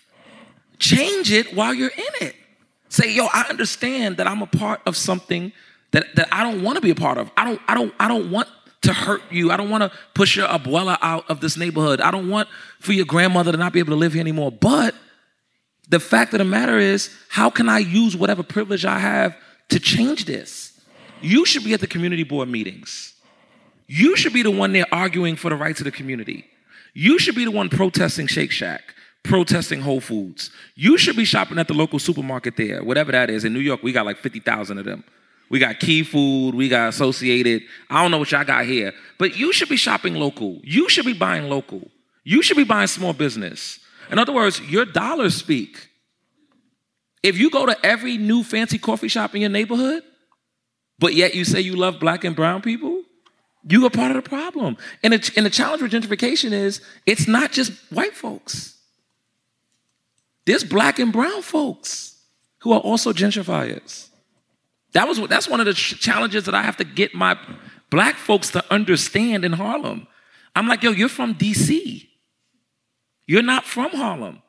change 0.80 1.32
it 1.32 1.54
while 1.56 1.74
you're 1.74 1.90
in 1.90 2.28
it. 2.28 2.36
Say, 2.90 3.12
yo, 3.14 3.28
I 3.34 3.48
understand 3.50 4.18
that 4.18 4.28
I'm 4.28 4.42
a 4.42 4.48
part 4.48 4.82
of 4.86 4.96
something 4.96 5.52
that, 5.92 6.16
that 6.16 6.28
I 6.32 6.44
don't 6.44 6.64
wanna 6.64 6.82
be 6.82 6.92
a 6.92 6.96
part 6.96 7.18
of. 7.18 7.32
I 7.36 7.44
don't, 7.44 7.62
I 7.68 7.74
don't, 7.74 7.94
I 8.00 8.08
don't 8.08 8.32
want 8.32 8.48
to 8.82 8.94
hurt 8.94 9.22
you. 9.32 9.52
I 9.52 9.58
don't 9.58 9.70
wanna 9.70 9.92
push 10.14 10.36
your 10.36 10.48
abuela 10.48 10.98
out 11.02 11.30
of 11.30 11.42
this 11.42 11.58
neighborhood. 11.58 12.02
I 12.02 12.12
don't 12.12 12.30
want 12.30 12.48
for 12.80 12.94
your 12.94 13.06
grandmother 13.06 13.52
to 13.52 13.58
not 13.58 13.74
be 13.74 13.80
able 13.80 13.92
to 13.92 13.98
live 13.98 14.14
here 14.14 14.22
anymore. 14.22 14.52
But 14.52 14.96
the 15.90 16.00
fact 16.00 16.34
of 16.34 16.40
the 16.40 16.46
matter 16.46 16.78
is, 16.78 17.16
how 17.30 17.50
can 17.50 17.70
I 17.70 17.80
use 17.80 18.16
whatever 18.16 18.44
privilege 18.44 18.86
I 18.86 19.00
have 19.00 19.36
to 19.70 19.80
change 19.80 20.26
this? 20.26 20.80
You 21.22 21.46
should 21.46 21.64
be 21.64 21.74
at 21.74 21.80
the 21.80 21.88
community 21.88 22.24
board 22.24 22.50
meetings. 22.50 23.14
You 23.88 24.16
should 24.18 24.34
be 24.34 24.44
the 24.44 24.52
one 24.52 24.74
there 24.74 24.86
arguing 24.92 25.36
for 25.36 25.50
the 25.50 25.56
rights 25.56 25.80
of 25.80 25.86
the 25.86 25.92
community. 25.92 26.46
You 26.94 27.20
should 27.20 27.36
be 27.36 27.46
the 27.46 27.52
one 27.52 27.70
protesting 27.70 28.28
Shake 28.28 28.52
Shack, 28.52 28.96
protesting 29.24 29.82
Whole 29.82 30.02
Foods. 30.02 30.52
You 30.76 30.98
should 30.98 31.16
be 31.16 31.26
shopping 31.26 31.58
at 31.58 31.68
the 31.68 31.74
local 31.74 32.00
supermarket 32.00 32.58
there, 32.58 32.84
whatever 32.84 33.12
that 33.14 33.30
is. 33.30 33.46
In 33.46 33.54
New 33.54 33.60
York, 33.60 33.82
we 33.84 33.94
got 33.94 34.06
like 34.06 34.18
50,000 34.18 34.78
of 34.78 34.86
them. 34.86 35.04
We 35.50 35.60
got 35.60 35.80
Key 35.80 36.04
Food, 36.04 36.56
we 36.56 36.70
got 36.70 36.90
Associated. 36.90 37.64
I 37.90 38.02
don't 38.02 38.12
know 38.12 38.18
what 38.18 38.32
y'all 38.32 38.44
got 38.44 38.66
here, 38.66 38.94
but 39.18 39.38
you 39.38 39.54
should 39.54 39.70
be 39.70 39.78
shopping 39.78 40.16
local. 40.16 40.60
You 40.64 40.90
should 40.90 41.06
be 41.06 41.14
buying 41.14 41.50
local. 41.50 41.90
You 42.24 42.42
should 42.42 42.58
be 42.58 42.66
buying 42.66 42.88
small 42.88 43.14
business. 43.14 43.80
In 44.12 44.20
other 44.20 44.34
words, 44.34 44.60
your 44.62 44.86
dollars 44.86 45.36
speak. 45.36 45.90
If 47.24 47.38
you 47.38 47.50
go 47.50 47.66
to 47.66 47.78
every 47.86 48.18
new 48.18 48.44
fancy 48.44 48.78
coffee 48.78 49.08
shop 49.08 49.36
in 49.36 49.42
your 49.42 49.50
neighborhood, 49.50 50.04
but 51.00 51.14
yet 51.14 51.36
you 51.36 51.46
say 51.46 51.62
you 51.62 51.76
love 51.76 52.00
black 52.00 52.24
and 52.24 52.36
brown 52.36 52.62
people, 52.62 53.04
You 53.70 53.86
are 53.86 53.90
part 53.90 54.16
of 54.16 54.24
the 54.24 54.30
problem. 54.30 54.78
And, 55.04 55.14
it, 55.14 55.36
and 55.36 55.46
the 55.46 55.50
challenge 55.50 55.82
with 55.82 55.92
gentrification 55.92 56.52
is 56.52 56.82
it's 57.06 57.28
not 57.28 57.52
just 57.52 57.74
white 57.92 58.14
folks. 58.14 58.78
There's 60.46 60.64
black 60.64 61.00
and 61.00 61.12
brown 61.12 61.42
folks 61.42 62.16
who 62.60 62.72
are 62.72 62.80
also 62.80 63.12
gentrifiers. 63.12 64.08
That 64.98 65.08
was 65.08 65.20
that's 65.28 65.48
one 65.48 65.60
of 65.60 65.68
the 65.68 65.76
challenges 65.76 66.46
that 66.46 66.56
I 66.56 66.64
have 66.64 66.78
to 66.78 66.84
get 66.84 67.14
my 67.14 67.38
black 67.92 68.16
folks 68.16 68.50
to 68.50 68.66
understand 68.74 69.46
in 69.46 69.54
Harlem. 69.54 70.08
I'm 70.56 70.68
like, 70.68 70.82
yo, 70.82 70.90
you're 70.90 71.08
from 71.08 71.36
DC. 71.36 72.08
You're 73.28 73.44
not 73.44 73.64
from 73.64 73.92
Harlem. 73.92 74.42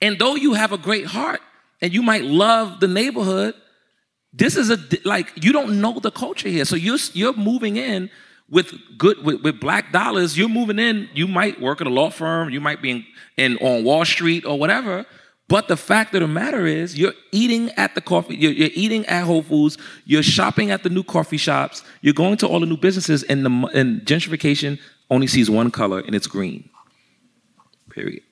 And 0.00 0.18
though 0.18 0.34
you 0.34 0.54
have 0.54 0.72
a 0.72 0.76
great 0.76 1.06
heart 1.06 1.40
and 1.80 1.94
you 1.94 2.02
might 2.02 2.24
love 2.24 2.80
the 2.80 2.88
neighborhood, 2.88 3.54
this 4.32 4.56
is 4.56 4.70
a 4.70 4.78
like 5.04 5.30
you 5.36 5.52
don't 5.52 5.80
know 5.80 6.00
the 6.00 6.10
culture 6.10 6.48
here. 6.48 6.64
So 6.64 6.74
you're 6.74 6.98
you're 7.12 7.34
moving 7.34 7.76
in 7.76 8.10
with 8.50 8.74
good 8.98 9.24
with, 9.24 9.42
with 9.42 9.60
black 9.60 9.92
dollars. 9.92 10.36
You're 10.36 10.48
moving 10.48 10.80
in. 10.80 11.10
You 11.14 11.28
might 11.28 11.60
work 11.60 11.80
at 11.80 11.86
a 11.86 11.90
law 11.90 12.10
firm. 12.10 12.50
You 12.50 12.60
might 12.60 12.82
be 12.82 12.90
in, 12.90 13.04
in 13.36 13.56
on 13.58 13.84
Wall 13.84 14.04
Street 14.04 14.44
or 14.44 14.58
whatever. 14.58 15.06
But 15.52 15.68
the 15.68 15.76
fact 15.76 16.14
of 16.14 16.22
the 16.22 16.28
matter 16.28 16.64
is, 16.64 16.98
you're 16.98 17.12
eating 17.30 17.68
at 17.72 17.94
the 17.94 18.00
coffee, 18.00 18.34
you're, 18.34 18.52
you're, 18.52 18.70
eating 18.72 19.04
at 19.04 19.24
Whole 19.24 19.42
Foods, 19.42 19.76
you're 20.06 20.22
shopping 20.22 20.70
at 20.70 20.82
the 20.82 20.88
new 20.88 21.02
coffee 21.02 21.36
shops, 21.36 21.84
you're 22.00 22.14
going 22.14 22.38
to 22.38 22.48
all 22.48 22.58
the 22.58 22.64
new 22.64 22.78
businesses, 22.78 23.22
and, 23.24 23.44
the, 23.44 23.50
and 23.74 24.00
gentrification 24.00 24.78
only 25.10 25.26
sees 25.26 25.50
one 25.50 25.70
color, 25.70 25.98
and 25.98 26.14
it's 26.14 26.26
green. 26.26 26.70
Period. 27.90 28.22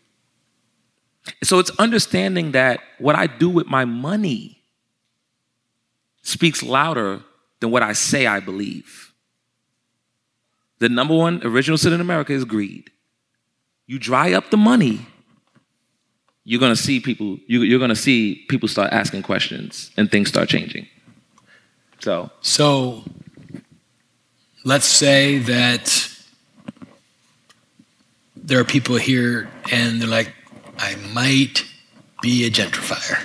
So 1.42 1.58
it's 1.58 1.70
understanding 1.78 2.52
that 2.52 2.80
what 2.96 3.16
I 3.16 3.26
do 3.26 3.50
with 3.50 3.66
my 3.66 3.84
money 3.84 4.62
speaks 6.22 6.62
louder 6.62 7.20
than 7.60 7.70
what 7.70 7.82
I 7.82 7.92
say 7.92 8.26
I 8.26 8.40
believe. 8.40 9.12
The 10.78 10.88
number 10.88 11.14
one 11.14 11.42
original 11.44 11.76
sin 11.76 11.92
in 11.92 12.00
America 12.00 12.32
is 12.32 12.46
greed. 12.46 12.90
You 13.86 13.98
dry 13.98 14.32
up 14.32 14.50
the 14.50 14.56
money, 14.56 15.06
you're 16.44 16.60
gonna 16.60 16.76
see 16.76 17.00
people, 17.00 17.38
you, 17.46 17.76
are 17.76 17.78
gonna 17.78 17.96
see 17.96 18.44
people 18.48 18.68
start 18.68 18.92
asking 18.92 19.22
questions 19.22 19.90
and 19.96 20.10
things 20.10 20.28
start 20.28 20.48
changing. 20.48 20.86
So 22.00 22.30
So 22.40 23.04
let's 24.64 24.86
say 24.86 25.38
that 25.38 26.08
there 28.36 28.60
are 28.60 28.64
people 28.64 28.96
here 28.96 29.48
and 29.70 30.00
they're 30.00 30.08
like, 30.08 30.34
I 30.78 30.96
might 31.12 31.66
be 32.22 32.46
a 32.46 32.50
gentrifier. 32.50 33.18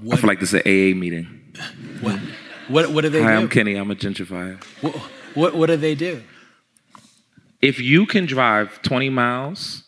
What, 0.00 0.18
I 0.18 0.20
feel 0.20 0.28
like 0.28 0.40
this 0.40 0.54
is 0.54 0.60
an 0.60 0.62
AA 0.62 0.96
meeting. 0.96 1.26
What, 2.00 2.20
what, 2.68 2.90
what 2.92 3.00
do 3.02 3.08
they 3.08 3.22
Hi, 3.22 3.32
do? 3.32 3.42
I'm 3.42 3.48
Kenny. 3.48 3.74
I'm 3.74 3.90
a 3.90 3.96
gentrifier. 3.96 4.62
What, 4.80 4.94
what, 5.34 5.54
what 5.56 5.66
do 5.66 5.76
they 5.76 5.96
do? 5.96 6.22
If 7.60 7.80
you 7.80 8.06
can 8.06 8.26
drive 8.26 8.80
20 8.82 9.10
miles 9.10 9.82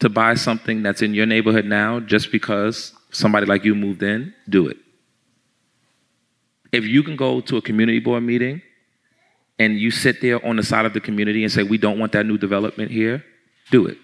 to 0.00 0.08
buy 0.08 0.34
something 0.34 0.82
that's 0.82 1.02
in 1.02 1.14
your 1.14 1.26
neighborhood 1.26 1.66
now 1.66 2.00
just 2.00 2.32
because 2.32 2.92
somebody 3.12 3.46
like 3.46 3.64
you 3.64 3.74
moved 3.74 4.02
in, 4.02 4.34
do 4.48 4.66
it. 4.66 4.78
If 6.72 6.84
you 6.84 7.02
can 7.02 7.16
go 7.16 7.40
to 7.42 7.56
a 7.56 7.62
community 7.62 8.00
board 8.00 8.22
meeting 8.22 8.62
and 9.58 9.78
you 9.78 9.90
sit 9.90 10.20
there 10.22 10.44
on 10.44 10.56
the 10.56 10.62
side 10.62 10.86
of 10.86 10.94
the 10.94 11.00
community 11.00 11.42
and 11.42 11.52
say, 11.52 11.62
we 11.62 11.78
don't 11.78 11.98
want 11.98 12.12
that 12.12 12.24
new 12.24 12.38
development 12.38 12.90
here, 12.90 13.24
do 13.70 13.86
it. 13.86 13.98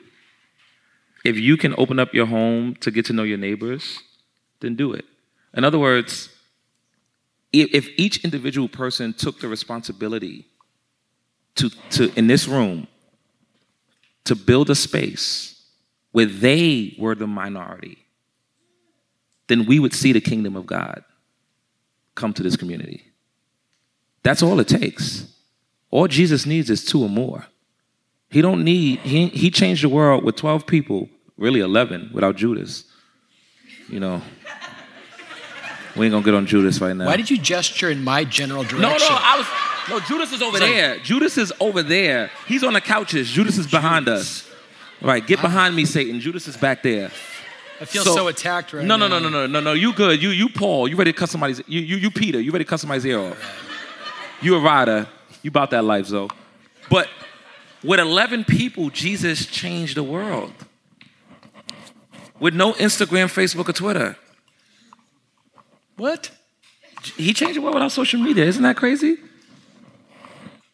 If 1.24 1.38
you 1.38 1.56
can 1.56 1.74
open 1.78 1.98
up 1.98 2.12
your 2.12 2.26
home 2.26 2.74
to 2.80 2.90
get 2.90 3.06
to 3.06 3.12
know 3.12 3.22
your 3.22 3.38
neighbors, 3.38 4.00
then 4.60 4.76
do 4.76 4.92
it. 4.92 5.04
In 5.54 5.64
other 5.64 5.78
words, 5.78 6.28
if 7.52 7.88
each 7.96 8.22
individual 8.22 8.68
person 8.68 9.14
took 9.14 9.40
the 9.40 9.48
responsibility 9.48 10.46
to, 11.54 11.70
to 11.90 12.12
in 12.18 12.26
this 12.26 12.46
room 12.46 12.86
to 14.24 14.34
build 14.34 14.68
a 14.68 14.74
space 14.74 15.55
where 16.16 16.24
they 16.24 16.96
were 16.98 17.14
the 17.14 17.26
minority, 17.26 17.98
then 19.48 19.66
we 19.66 19.78
would 19.78 19.92
see 19.92 20.12
the 20.12 20.20
kingdom 20.20 20.56
of 20.56 20.64
God 20.64 21.04
come 22.14 22.32
to 22.32 22.42
this 22.42 22.56
community. 22.56 23.02
That's 24.22 24.42
all 24.42 24.58
it 24.58 24.66
takes. 24.66 25.30
All 25.90 26.08
Jesus 26.08 26.46
needs 26.46 26.70
is 26.70 26.86
two 26.86 27.02
or 27.02 27.10
more. 27.10 27.44
He 28.30 28.40
don't 28.40 28.64
need, 28.64 29.00
he, 29.00 29.26
he 29.26 29.50
changed 29.50 29.84
the 29.84 29.90
world 29.90 30.24
with 30.24 30.36
12 30.36 30.66
people, 30.66 31.10
really 31.36 31.60
11 31.60 32.12
without 32.14 32.36
Judas. 32.36 32.84
You 33.90 34.00
know, 34.00 34.22
we 35.96 36.06
ain't 36.06 36.12
gonna 36.12 36.24
get 36.24 36.32
on 36.32 36.46
Judas 36.46 36.80
right 36.80 36.96
now. 36.96 37.04
Why 37.04 37.18
did 37.18 37.28
you 37.28 37.36
gesture 37.36 37.90
in 37.90 38.02
my 38.02 38.24
general 38.24 38.62
direction? 38.62 38.80
No, 38.80 38.96
no, 38.96 39.06
I 39.10 39.36
was. 39.36 39.46
No, 39.90 40.00
Judas 40.00 40.32
is 40.32 40.40
over 40.40 40.58
there. 40.58 40.96
Judas 41.00 41.36
is 41.36 41.52
over 41.60 41.82
there. 41.82 42.30
He's 42.48 42.64
on 42.64 42.72
the 42.72 42.80
couches. 42.80 43.30
Judas 43.30 43.58
is 43.58 43.66
behind 43.66 44.06
Judas. 44.06 44.44
us. 44.44 44.55
Right, 45.06 45.24
get 45.24 45.40
behind 45.40 45.76
me, 45.76 45.84
Satan. 45.84 46.18
Judas 46.18 46.48
is 46.48 46.56
back 46.56 46.82
there. 46.82 47.12
I 47.80 47.84
feel 47.84 48.02
so, 48.02 48.16
so 48.16 48.26
attacked 48.26 48.72
right 48.72 48.84
no, 48.84 48.96
now. 48.96 49.06
No, 49.06 49.20
no, 49.20 49.28
no, 49.28 49.46
no, 49.46 49.46
no, 49.46 49.60
no. 49.60 49.72
You 49.72 49.92
good? 49.92 50.20
You, 50.20 50.30
you 50.30 50.48
Paul. 50.48 50.88
You 50.88 50.96
ready 50.96 51.12
to 51.12 51.16
cut 51.16 51.28
somebody's? 51.28 51.62
You, 51.68 51.80
you, 51.80 51.96
you 51.96 52.10
Peter. 52.10 52.40
You 52.40 52.50
ready 52.50 52.64
to 52.64 52.68
cut 52.68 52.80
somebody's 52.80 53.06
ear 53.06 53.20
off? 53.20 53.38
You 54.42 54.56
a 54.56 54.60
rider. 54.60 55.06
You 55.42 55.48
about 55.48 55.70
that 55.70 55.84
life, 55.84 56.08
though. 56.08 56.28
But 56.90 57.08
with 57.84 58.00
11 58.00 58.46
people, 58.46 58.90
Jesus 58.90 59.46
changed 59.46 59.96
the 59.96 60.02
world. 60.02 60.52
With 62.40 62.54
no 62.54 62.72
Instagram, 62.72 63.26
Facebook, 63.26 63.68
or 63.68 63.74
Twitter. 63.74 64.16
What? 65.96 66.30
He 67.16 67.32
changed 67.32 67.56
the 67.56 67.60
world 67.60 67.74
without 67.74 67.92
social 67.92 68.20
media. 68.20 68.44
Isn't 68.44 68.64
that 68.64 68.76
crazy? 68.76 69.18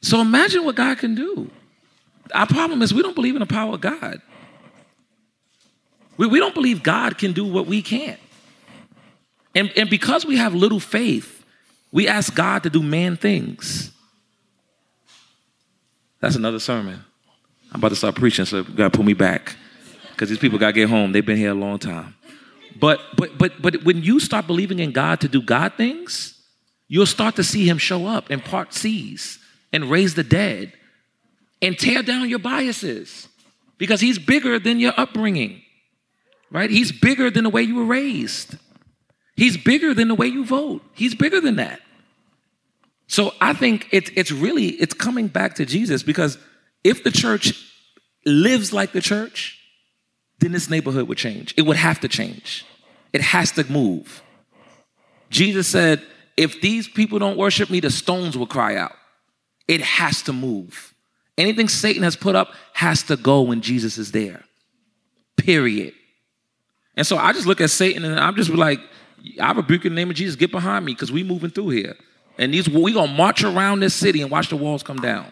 So 0.01 0.23
imagine 0.23 0.65
what 0.65 0.75
God 0.75 0.97
can 0.97 1.15
do. 1.15 1.51
Our 2.35 2.47
problem 2.47 2.83
is 2.83 2.93
we 2.93 3.03
don't 3.03 3.15
believe 3.15 3.35
in 3.35 3.41
the 3.41 3.47
power 3.47 3.75
of 3.75 3.81
God. 3.81 4.21
We, 6.17 6.27
we 6.27 6.39
don't 6.39 6.55
believe 6.55 6.83
God 6.83 7.19
can 7.19 7.33
do 7.33 7.45
what 7.45 7.67
we 7.67 7.83
can't. 7.83 8.21
And, 9.55 9.73
and 9.77 9.91
because 9.91 10.25
we 10.25 10.37
have 10.37 10.55
little 10.55 10.81
faith, 10.81 11.45
we 11.91 12.09
ask 12.09 12.35
God 12.35 12.63
to 12.63 12.71
do 12.71 12.83
man 12.83 13.17
things. 13.17 13.93
That's 16.21 16.37
another 16.37 16.59
sermon. 16.59 17.05
I'm 17.73 17.81
about 17.81 17.89
to 17.89 17.97
start 17.97 18.15
preaching, 18.15 18.45
so 18.45 18.63
God 18.63 18.93
pull 18.93 19.05
me 19.05 19.15
back. 19.15 19.57
Because 20.11 20.29
these 20.29 20.39
people 20.39 20.59
gotta 20.59 20.73
get 20.73 20.89
home. 20.89 21.13
They've 21.13 21.25
been 21.25 21.37
here 21.39 21.51
a 21.51 21.55
long 21.55 21.79
time. 21.79 22.15
But 22.79 23.01
but 23.17 23.37
but 23.37 23.61
but 23.61 23.85
when 23.85 24.03
you 24.03 24.21
start 24.21 24.47
believing 24.47 24.79
in 24.79 24.93
God 24.93 25.21
to 25.21 25.29
do 25.29 25.43
God 25.43 25.75
things, 25.77 26.41
you'll 26.89 27.07
start 27.07 27.37
to 27.37 27.45
see 27.45 27.69
him 27.69 27.79
show 27.79 28.07
up 28.07 28.31
and 28.31 28.43
part 28.43 28.73
seas 28.73 29.39
and 29.73 29.91
raise 29.91 30.15
the 30.15 30.23
dead 30.23 30.73
and 31.63 31.79
tear 31.79 32.03
down 32.03 32.29
your 32.29 32.41
biases 32.41 33.29
because 33.79 34.01
he's 34.01 34.19
bigger 34.19 34.59
than 34.59 34.79
your 34.81 34.93
upbringing. 34.97 35.63
Right? 36.51 36.69
He's 36.69 36.93
bigger 36.93 37.31
than 37.31 37.45
the 37.45 37.51
way 37.51 37.63
you 37.63 37.77
were 37.77 37.85
raised. 37.85 38.57
He's 39.37 39.57
bigger 39.57 39.95
than 39.95 40.09
the 40.09 40.15
way 40.15 40.27
you 40.27 40.45
vote. 40.45 40.83
He's 40.93 41.15
bigger 41.15 41.41
than 41.41 41.57
that. 41.57 41.81
So 43.07 43.33
I 43.41 43.55
think 43.55 43.89
it's 43.91 44.11
it's 44.15 44.31
really 44.31 44.67
it's 44.67 44.93
coming 44.93 45.29
back 45.29 45.55
to 45.55 45.65
Jesus 45.65 46.03
because 46.03 46.37
if 46.85 47.05
the 47.05 47.11
church 47.11 47.55
lives 48.27 48.73
like 48.73 48.93
the 48.93 49.01
church, 49.01 49.59
then 50.41 50.53
this 50.53 50.69
neighborhood 50.69 51.09
would 51.09 51.19
change. 51.19 51.55
It 51.57 51.63
would 51.63 51.77
have 51.77 52.01
to 52.01 52.09
change. 52.09 52.67
It 53.13 53.21
has 53.21 53.53
to 53.53 53.71
move. 53.71 54.23
Jesus 55.31 55.67
said, 55.67 56.03
if 56.37 56.61
these 56.61 56.89
people 56.89 57.19
don't 57.19 57.37
worship 57.37 57.71
me, 57.71 57.81
the 57.81 57.91
stones 57.91 58.37
will 58.37 58.47
cry 58.47 58.77
out. 58.77 58.93
It 59.69 59.81
has 59.81 60.23
to 60.23 60.33
move. 60.33 60.92
Anything 61.39 61.69
Satan 61.69 62.03
has 62.03 62.17
put 62.17 62.37
up 62.37 62.53
has 62.75 63.03
to 63.05 63.17
go 63.17 63.43
when 63.43 63.61
Jesus 63.61 63.99
is 63.99 64.13
there. 64.13 64.45
Period. 65.37 65.95
And 66.97 67.07
so 67.07 67.17
I 67.17 67.33
just 67.33 67.47
look 67.47 67.61
at 67.61 67.71
Satan 67.71 68.05
and 68.05 68.21
I'm 68.21 68.37
just 68.37 68.51
like, 68.51 68.81
I 69.41 69.53
rebuke 69.53 69.85
in 69.85 69.93
the 69.93 69.97
name 69.97 70.11
of 70.11 70.17
Jesus, 70.17 70.37
get 70.37 70.51
behind 70.51 70.85
me 70.85 70.93
because 70.93 71.11
we 71.11 71.23
moving 71.23 71.51
through 71.51 71.71
here. 71.71 71.97
And 72.39 72.53
these 72.53 72.69
we 72.69 72.93
gonna 72.93 73.13
march 73.13 73.45
around 73.45 73.81
this 73.81 73.95
city 73.95 74.21
and 74.21 74.31
watch 74.31 74.49
the 74.49 74.57
walls 74.57 74.83
come 74.83 75.01
down. 75.01 75.27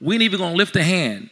We 0.00 0.14
ain't 0.14 0.22
even 0.22 0.38
gonna 0.38 0.56
lift 0.56 0.74
a 0.76 0.82
hand. 0.82 1.30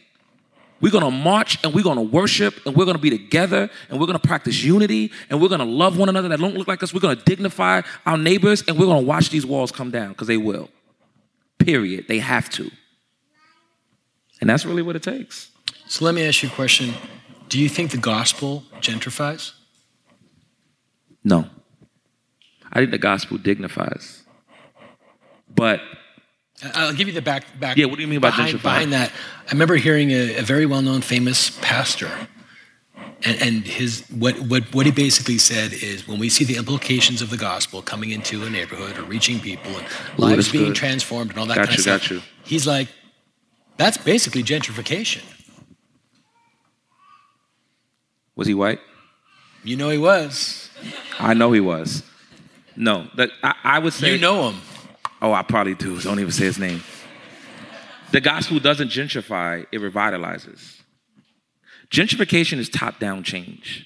We're 0.79 0.91
gonna 0.91 1.11
march 1.11 1.57
and 1.63 1.73
we're 1.73 1.83
gonna 1.83 2.03
worship 2.03 2.65
and 2.65 2.75
we're 2.75 2.85
gonna 2.85 2.99
be 2.99 3.09
together 3.09 3.69
and 3.89 3.99
we're 3.99 4.05
gonna 4.05 4.19
practice 4.19 4.63
unity 4.63 5.11
and 5.29 5.41
we're 5.41 5.49
gonna 5.49 5.65
love 5.65 5.97
one 5.97 6.09
another 6.09 6.27
that 6.29 6.39
don't 6.39 6.55
look 6.55 6.67
like 6.67 6.83
us. 6.83 6.93
We're 6.93 6.99
gonna 6.99 7.15
dignify 7.15 7.81
our 8.05 8.17
neighbors 8.17 8.63
and 8.67 8.77
we're 8.77 8.85
gonna 8.85 9.01
watch 9.01 9.29
these 9.29 9.45
walls 9.45 9.71
come 9.71 9.89
down 9.89 10.09
because 10.09 10.27
they 10.27 10.37
will. 10.37 10.69
Period. 11.57 12.05
They 12.07 12.19
have 12.19 12.49
to. 12.51 12.69
And 14.39 14.49
that's 14.49 14.65
really 14.65 14.81
what 14.81 14.95
it 14.95 15.03
takes. 15.03 15.51
So 15.87 16.05
let 16.05 16.13
me 16.13 16.27
ask 16.27 16.43
you 16.43 16.49
a 16.49 16.51
question. 16.51 16.93
Do 17.49 17.59
you 17.59 17.69
think 17.69 17.91
the 17.91 17.97
gospel 17.97 18.63
gentrifies? 18.81 19.53
No. 21.23 21.49
I 22.71 22.79
think 22.79 22.91
the 22.91 22.97
gospel 22.97 23.37
dignifies. 23.37 24.23
But 25.53 25.81
I'll 26.73 26.93
give 26.93 27.07
you 27.07 27.13
the 27.13 27.21
back 27.21 27.59
back. 27.59 27.77
Yeah, 27.77 27.85
what 27.85 27.95
do 27.95 28.01
you 28.01 28.07
mean 28.07 28.19
by 28.19 28.29
behind, 28.29 28.57
gentrify? 28.57 28.63
Behind 28.63 28.93
that, 28.93 29.11
I 29.47 29.51
remember 29.51 29.75
hearing 29.77 30.11
a, 30.11 30.37
a 30.37 30.41
very 30.41 30.65
well-known, 30.65 31.01
famous 31.01 31.49
pastor 31.61 32.11
And, 33.23 33.41
and 33.41 33.65
his 33.65 34.05
what, 34.11 34.37
what 34.39 34.63
what 34.75 34.85
he 34.85 34.91
basically 34.91 35.39
said 35.39 35.73
is 35.73 36.07
when 36.07 36.19
we 36.19 36.29
see 36.29 36.43
the 36.43 36.57
implications 36.57 37.21
of 37.21 37.29
the 37.31 37.37
gospel 37.37 37.81
coming 37.81 38.11
into 38.11 38.43
a 38.43 38.49
neighborhood 38.49 38.97
or 38.97 39.03
reaching 39.03 39.39
people 39.39 39.71
and 39.75 39.85
lives 40.19 40.51
being 40.51 40.65
good. 40.65 40.75
transformed 40.75 41.31
and 41.31 41.39
all 41.39 41.47
that 41.47 41.55
Got 41.55 41.67
kind 41.67 41.77
you, 41.77 41.81
of 41.81 41.85
got 41.85 42.01
stuff, 42.01 42.11
you. 42.11 42.21
he's 42.43 42.67
like, 42.67 42.89
that's 43.77 43.97
basically 43.97 44.43
gentrification. 44.43 45.23
Was 48.35 48.47
he 48.47 48.53
white? 48.53 48.79
You 49.63 49.75
know 49.75 49.89
he 49.89 49.97
was. 49.97 50.69
I 51.19 51.33
know 51.33 51.51
he 51.51 51.59
was. 51.59 52.03
No, 52.75 53.07
that 53.15 53.31
I, 53.43 53.55
I 53.63 53.79
would 53.79 53.93
say. 53.93 54.13
You 54.13 54.19
know 54.19 54.49
him. 54.49 54.61
Oh, 55.21 55.33
I 55.33 55.41
probably 55.41 55.73
do. 55.73 55.99
Don't 55.99 56.19
even 56.19 56.31
say 56.31 56.45
his 56.45 56.59
name. 56.59 56.83
The 58.11 58.21
gospel 58.21 58.59
doesn't 58.59 58.89
gentrify, 58.89 59.65
it 59.71 59.79
revitalizes. 59.79 60.81
Gentrification 61.89 62.57
is 62.57 62.69
top 62.69 62.99
down 62.99 63.23
change, 63.23 63.85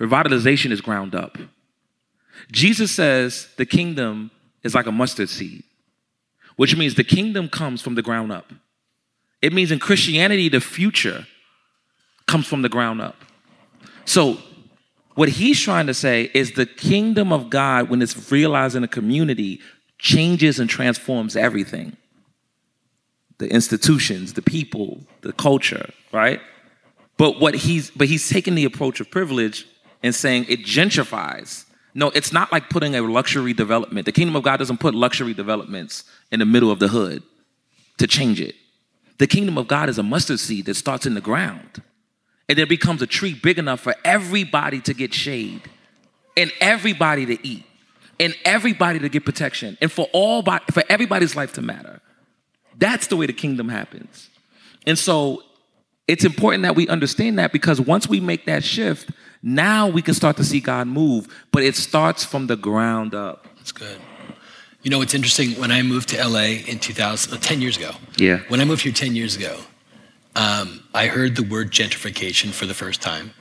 revitalization 0.00 0.72
is 0.72 0.80
ground 0.80 1.14
up. 1.14 1.38
Jesus 2.50 2.90
says 2.90 3.48
the 3.56 3.66
kingdom 3.66 4.30
is 4.62 4.74
like 4.74 4.86
a 4.86 4.92
mustard 4.92 5.28
seed, 5.28 5.62
which 6.56 6.76
means 6.76 6.94
the 6.94 7.04
kingdom 7.04 7.48
comes 7.48 7.82
from 7.82 7.94
the 7.94 8.02
ground 8.02 8.32
up. 8.32 8.50
It 9.42 9.52
means 9.52 9.70
in 9.70 9.78
Christianity, 9.78 10.48
the 10.48 10.60
future 10.60 11.26
comes 12.26 12.46
from 12.46 12.62
the 12.62 12.68
ground 12.68 13.00
up. 13.00 13.16
So, 14.04 14.38
what 15.14 15.28
he's 15.28 15.60
trying 15.60 15.86
to 15.88 15.94
say 15.94 16.30
is 16.32 16.52
the 16.52 16.66
kingdom 16.66 17.32
of 17.32 17.50
God, 17.50 17.90
when 17.90 18.00
it's 18.00 18.30
realized 18.30 18.76
in 18.76 18.84
a 18.84 18.88
community, 18.88 19.60
changes 19.98 20.58
and 20.58 20.68
transforms 20.70 21.36
everything 21.36 21.96
the 23.38 23.50
institutions, 23.50 24.34
the 24.34 24.42
people, 24.42 25.00
the 25.22 25.32
culture, 25.32 25.90
right? 26.12 26.40
But 27.16 27.40
what 27.40 27.54
he's 27.54 27.90
but 27.90 28.06
he's 28.06 28.28
taking 28.28 28.54
the 28.54 28.64
approach 28.64 29.00
of 29.00 29.10
privilege 29.10 29.66
and 30.02 30.14
saying 30.14 30.46
it 30.48 30.60
gentrifies. 30.60 31.64
No, 31.94 32.10
it's 32.10 32.32
not 32.32 32.52
like 32.52 32.70
putting 32.70 32.94
a 32.94 33.00
luxury 33.00 33.52
development. 33.52 34.04
The 34.04 34.12
kingdom 34.12 34.36
of 34.36 34.42
God 34.42 34.58
doesn't 34.58 34.78
put 34.78 34.94
luxury 34.94 35.34
developments 35.34 36.04
in 36.30 36.38
the 36.38 36.46
middle 36.46 36.70
of 36.70 36.78
the 36.78 36.88
hood 36.88 37.22
to 37.98 38.06
change 38.06 38.40
it. 38.40 38.54
The 39.20 39.26
kingdom 39.26 39.58
of 39.58 39.68
God 39.68 39.90
is 39.90 39.98
a 39.98 40.02
mustard 40.02 40.40
seed 40.40 40.64
that 40.64 40.76
starts 40.76 41.04
in 41.04 41.12
the 41.12 41.20
ground 41.20 41.82
and 42.48 42.56
then 42.56 42.66
becomes 42.66 43.02
a 43.02 43.06
tree 43.06 43.34
big 43.34 43.58
enough 43.58 43.80
for 43.80 43.94
everybody 44.02 44.80
to 44.80 44.94
get 44.94 45.12
shade 45.12 45.60
and 46.38 46.50
everybody 46.58 47.26
to 47.26 47.46
eat 47.46 47.66
and 48.18 48.34
everybody 48.46 48.98
to 48.98 49.10
get 49.10 49.26
protection 49.26 49.76
and 49.82 49.92
for 49.92 50.08
all 50.14 50.42
for 50.72 50.82
everybody's 50.88 51.36
life 51.36 51.52
to 51.52 51.60
matter. 51.60 52.00
That's 52.78 53.08
the 53.08 53.16
way 53.16 53.26
the 53.26 53.34
kingdom 53.34 53.68
happens. 53.68 54.30
And 54.86 54.98
so 54.98 55.42
it's 56.08 56.24
important 56.24 56.62
that 56.62 56.74
we 56.74 56.88
understand 56.88 57.38
that 57.38 57.52
because 57.52 57.78
once 57.78 58.08
we 58.08 58.20
make 58.20 58.46
that 58.46 58.64
shift, 58.64 59.10
now 59.42 59.86
we 59.86 60.00
can 60.00 60.14
start 60.14 60.38
to 60.38 60.44
see 60.44 60.60
God 60.60 60.88
move, 60.88 61.28
but 61.52 61.62
it 61.62 61.76
starts 61.76 62.24
from 62.24 62.46
the 62.46 62.56
ground 62.56 63.14
up. 63.14 63.46
That's 63.58 63.72
good. 63.72 64.00
You 64.82 64.90
know, 64.90 65.02
it's 65.02 65.14
interesting. 65.14 65.52
When 65.60 65.70
I 65.70 65.82
moved 65.82 66.08
to 66.10 66.16
LA 66.26 66.62
in 66.66 66.78
2000, 66.78 67.32
uh, 67.34 67.36
10 67.38 67.60
years 67.60 67.76
ago, 67.76 67.92
Yeah. 68.16 68.38
when 68.48 68.60
I 68.60 68.64
moved 68.64 68.82
here 68.82 68.92
10 68.92 69.14
years 69.14 69.36
ago, 69.36 69.58
um, 70.36 70.82
I 70.94 71.06
heard 71.06 71.36
the 71.36 71.42
word 71.42 71.70
gentrification 71.70 72.50
for 72.52 72.66
the 72.66 72.74
first 72.74 73.00
time. 73.02 73.32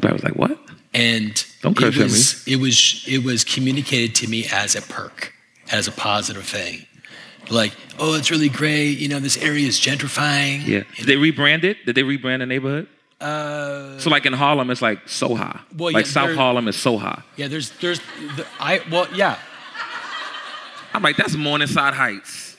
Probably 0.00 0.12
was 0.14 0.24
like, 0.24 0.36
what? 0.36 0.58
And 0.94 1.44
Don't 1.62 1.76
curse 1.76 1.96
it 1.96 2.00
at 2.00 2.06
me. 2.06 2.12
was, 2.12 2.44
It 2.48 2.56
was, 2.56 3.04
it 3.06 3.22
was 3.24 3.44
communicated 3.44 4.14
to 4.16 4.28
me 4.28 4.46
as 4.52 4.74
a 4.76 4.82
perk, 4.82 5.34
as 5.70 5.88
a 5.88 5.92
positive 5.92 6.44
thing. 6.44 6.86
Like, 7.50 7.72
oh, 7.98 8.14
it's 8.14 8.30
really 8.30 8.48
great. 8.48 8.98
You 8.98 9.08
know, 9.08 9.20
this 9.20 9.36
area 9.38 9.66
is 9.66 9.78
gentrifying. 9.80 10.66
Yeah. 10.66 10.82
Did 10.96 11.06
they 11.06 11.16
rebrand 11.16 11.64
it? 11.64 11.84
Did 11.86 11.94
they 11.96 12.02
rebrand 12.02 12.38
the 12.40 12.46
neighborhood? 12.46 12.86
Uh, 13.20 13.98
So 13.98 14.10
like 14.10 14.24
in 14.26 14.32
Harlem, 14.32 14.70
it's 14.70 14.80
like 14.82 15.06
Soha. 15.06 15.60
Well, 15.76 15.92
like 15.92 16.06
yeah, 16.06 16.12
South 16.12 16.26
there- 16.28 16.36
Harlem 16.36 16.68
is 16.68 16.76
Soha. 16.76 17.22
yeah, 17.36 17.48
there's, 17.48 17.70
there's, 17.80 18.00
the, 18.36 18.46
I, 18.60 18.80
well, 18.90 19.08
yeah. 19.14 19.36
I'm 20.94 21.02
like, 21.02 21.16
that's 21.16 21.34
Morningside 21.36 21.94
Heights. 21.94 22.56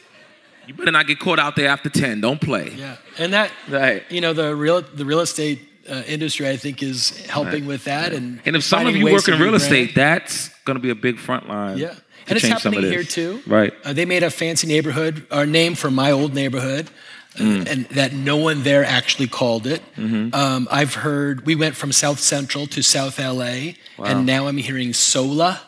You 0.67 0.73
better 0.75 0.91
not 0.91 1.07
get 1.07 1.19
caught 1.19 1.39
out 1.39 1.55
there 1.55 1.67
after 1.69 1.89
10. 1.89 2.21
Don't 2.21 2.39
play. 2.39 2.71
Yeah, 2.77 2.97
and 3.17 3.33
that 3.33 3.51
Right. 3.67 4.03
you 4.11 4.21
know 4.21 4.33
the 4.33 4.55
real 4.55 4.81
the 4.81 5.03
real 5.05 5.19
estate 5.21 5.59
uh, 5.89 6.03
industry 6.07 6.47
I 6.47 6.57
think 6.57 6.83
is 6.83 7.25
helping 7.25 7.65
with 7.65 7.85
that 7.85 8.13
and 8.13 8.39
And 8.45 8.55
if 8.55 8.63
some 8.63 8.85
of 8.85 8.95
you 8.95 9.05
work 9.11 9.27
in 9.27 9.39
real 9.39 9.55
estate, 9.55 9.95
that's 9.95 10.49
gonna 10.65 10.79
be 10.79 10.91
a 10.91 10.95
big 10.95 11.17
front 11.17 11.49
line. 11.49 11.77
yeah, 11.79 11.95
and 12.27 12.37
it's 12.37 12.41
change 12.47 12.61
some 12.61 12.73
of 12.73 12.83
happening 12.83 12.91
here 12.91 13.03
too. 13.03 13.41
Right. 13.47 13.73
Uh, 13.83 13.93
they 13.93 14.05
made 14.05 14.21
a 14.21 14.29
fancy 14.29 14.67
neighborhood 14.67 15.25
or 15.31 15.47
name 15.47 15.73
for 15.75 15.89
my 15.89 16.11
old 16.11 16.33
neighborhood. 16.35 16.87
uh, 16.87 17.41
Mm. 17.43 17.67
And 17.71 17.85
that 17.89 18.11
no 18.11 18.37
one 18.37 18.63
there 18.63 18.83
actually 18.83 19.27
called 19.27 19.65
it. 19.67 19.81
Mm-hmm. 19.95 20.33
Um, 20.35 20.67
I've 20.71 20.95
heard 20.95 21.45
we 21.45 21.55
went 21.55 21.75
from 21.75 21.91
South 21.91 22.19
Central 22.19 22.67
to 22.67 22.81
South 22.81 23.17
LA, 23.19 23.75
Wow. 23.97 24.05
and 24.05 24.25
now 24.25 24.47
I'm 24.47 24.57
hearing 24.57 24.93
Sola. 24.93 25.61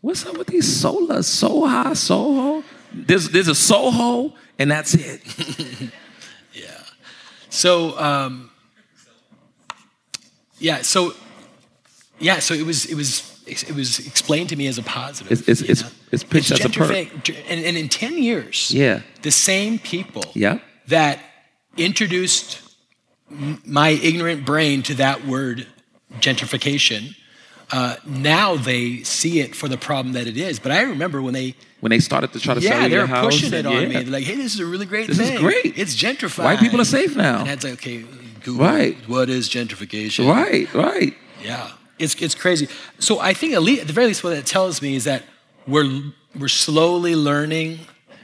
What's 0.00 0.24
up 0.24 0.36
with 0.38 0.46
these 0.46 0.80
Sola, 0.80 1.18
Soha, 1.18 1.94
Soho? 1.96 2.64
There's 2.92 3.28
there's 3.28 3.48
a 3.48 3.54
Soho, 3.54 4.34
and 4.58 4.70
that's 4.70 4.94
it. 4.94 5.20
Yeah. 6.52 6.66
So, 7.48 7.96
um, 7.98 8.50
yeah. 10.58 10.82
So, 10.82 11.12
yeah. 12.18 12.40
So 12.40 12.54
it 12.54 12.66
was. 12.66 12.86
It 12.86 12.96
was. 12.96 13.40
It 13.46 13.74
was 13.74 13.98
explained 14.06 14.48
to 14.50 14.56
me 14.56 14.66
as 14.66 14.78
a 14.78 14.82
positive. 14.82 15.30
It's- 15.32 15.48
it's- 15.60 15.62
it's- 15.62 15.82
know? 15.82 15.96
it's 16.12 16.24
pitched 16.24 16.50
as 16.52 16.64
a 16.64 16.68
perk. 16.68 16.90
And, 17.48 17.64
and 17.64 17.76
in 17.76 17.88
ten 17.88 18.20
years, 18.22 18.70
Yeah. 18.72 19.00
the 19.22 19.30
same 19.30 19.78
people 19.78 20.24
Yeah. 20.34 20.58
that 20.88 21.18
introduced 21.76 22.60
my 23.64 23.90
ignorant 23.90 24.44
brain 24.44 24.82
to 24.84 24.94
that 24.94 25.24
word 25.26 25.66
gentrification. 26.20 27.14
Uh, 27.72 27.96
now 28.04 28.56
they 28.56 29.02
see 29.04 29.40
it 29.40 29.54
for 29.54 29.68
the 29.68 29.76
problem 29.78 30.14
that 30.14 30.26
it 30.26 30.36
is. 30.36 30.58
But 30.58 30.72
I 30.72 30.82
remember 30.82 31.22
when 31.22 31.34
they, 31.34 31.54
When 31.80 31.90
they 31.90 32.00
started 32.00 32.32
to 32.32 32.40
try 32.40 32.54
to 32.54 32.60
sell 32.60 32.70
yeah, 32.82 32.88
they 32.88 32.94
your 32.94 33.02
were 33.02 33.06
house, 33.06 33.24
pushing 33.40 33.52
it 33.54 33.64
on 33.66 33.72
yeah. 33.74 33.86
me. 33.88 33.94
They're 33.94 34.04
like, 34.12 34.24
"Hey, 34.24 34.34
this 34.36 34.54
is 34.54 34.60
a 34.60 34.66
really 34.66 34.86
great 34.86 35.06
This 35.06 35.18
is 35.18 35.28
thing. 35.28 35.38
great. 35.40 35.78
It's 35.78 35.94
gentrified. 35.94 36.44
White 36.44 36.58
people 36.58 36.80
are 36.80 36.84
safe 36.84 37.14
now. 37.16 37.40
And 37.40 37.48
I'd 37.50 37.62
say, 37.62 37.72
okay, 37.72 38.04
Google, 38.44 38.66
Right. 38.66 38.96
what 39.08 39.28
is 39.30 39.48
gentrification? 39.48 40.28
Right, 40.28 40.72
right. 40.74 41.14
Yeah, 41.44 41.70
it's 41.98 42.14
it's 42.20 42.34
crazy. 42.34 42.68
So 42.98 43.20
I 43.20 43.32
think 43.34 43.54
at, 43.54 43.62
least, 43.62 43.82
at 43.82 43.86
the 43.86 43.92
very 43.94 44.08
least, 44.08 44.24
what 44.24 44.32
it 44.34 44.46
tells 44.46 44.82
me 44.82 44.94
is 44.96 45.04
that 45.04 45.22
we're 45.66 46.12
we're 46.38 46.48
slowly 46.48 47.14
learning. 47.14 47.78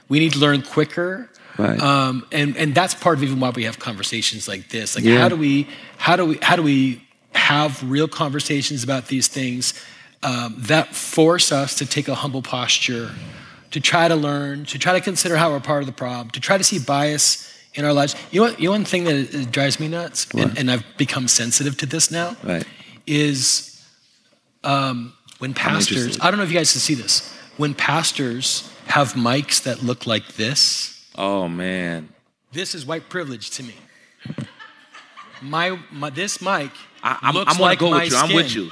We 0.09 0.19
need 0.19 0.33
to 0.33 0.39
learn 0.39 0.63
quicker. 0.63 1.31
Right. 1.59 1.81
Um, 1.81 2.27
and 2.33 2.57
and 2.57 2.75
that's 2.75 2.95
part 2.95 3.17
of 3.19 3.23
even 3.25 3.41
why 3.41 3.51
we 3.51 3.65
have 3.65 3.79
conversations 3.79 4.47
like 4.49 4.69
this. 4.69 4.95
Like, 4.97 5.05
Yeah. 5.05 5.19
how 5.19 5.29
do 5.29 5.37
we 5.37 5.67
how 5.99 6.17
do 6.17 6.25
we 6.27 6.39
how 6.43 6.57
do 6.57 6.63
we 6.63 7.03
have 7.37 7.83
real 7.89 8.09
conversations 8.09 8.83
about 8.83 9.07
these 9.07 9.29
things 9.29 9.75
um, 10.23 10.55
that 10.59 10.95
force 10.95 11.53
us 11.53 11.75
to 11.77 11.87
take 11.87 12.09
a 12.09 12.15
humble 12.15 12.43
posture, 12.43 13.11
to 13.71 13.81
try 13.81 14.09
to 14.09 14.17
learn, 14.17 14.65
to 14.67 14.79
try 14.79 14.93
to 14.95 15.01
consider 15.01 15.37
how 15.37 15.51
we're 15.51 15.61
part 15.61 15.83
of 15.83 15.87
the 15.87 15.93
problem, 15.93 16.31
to 16.31 16.41
try 16.41 16.57
to 16.59 16.65
see 16.65 16.79
bias 16.79 17.53
in 17.75 17.85
our 17.85 17.93
lives. 17.93 18.15
You 18.31 18.41
know, 18.41 18.47
what, 18.49 18.59
you 18.61 18.67
know 18.67 18.73
one 18.73 18.85
thing 18.85 19.05
that 19.05 19.35
uh, 19.35 19.45
drives 19.51 19.79
me 19.79 19.89
nuts, 19.89 20.27
and, 20.35 20.59
and 20.59 20.71
I've 20.71 20.85
become 20.97 21.29
sensitive 21.29 21.77
to 21.79 21.87
this 21.87 22.11
now 22.11 22.37
Right. 22.43 22.65
is 23.07 23.85
um, 24.65 25.13
when 25.39 25.53
pastors. 25.55 26.19
I 26.21 26.31
don't 26.31 26.39
know 26.39 26.45
if 26.45 26.51
you 26.51 26.59
guys 26.59 26.73
can 26.73 26.81
see 26.81 26.95
this, 26.95 27.33
when 27.59 27.75
pastors 27.75 28.69
have 28.87 29.13
mics 29.13 29.63
that 29.65 29.83
look 29.83 30.07
like 30.07 30.27
this, 30.37 31.07
Oh 31.15 31.49
man. 31.49 32.09
this 32.53 32.75
is 32.75 32.87
white 32.87 33.09
privilege 33.09 33.51
to 33.51 33.63
me. 33.63 33.75
My, 35.43 35.79
my 35.93 36.11
this 36.11 36.41
mic 36.41 36.71
I, 37.07 37.19
I'm, 37.29 37.37
I'm 37.37 37.45
gonna 37.45 37.61
like 37.63 37.79
go 37.79 37.91
with 37.91 38.11
you. 38.11 38.17
I'm 38.19 38.35
with 38.35 38.51
skin. 38.51 38.65
you. 38.65 38.71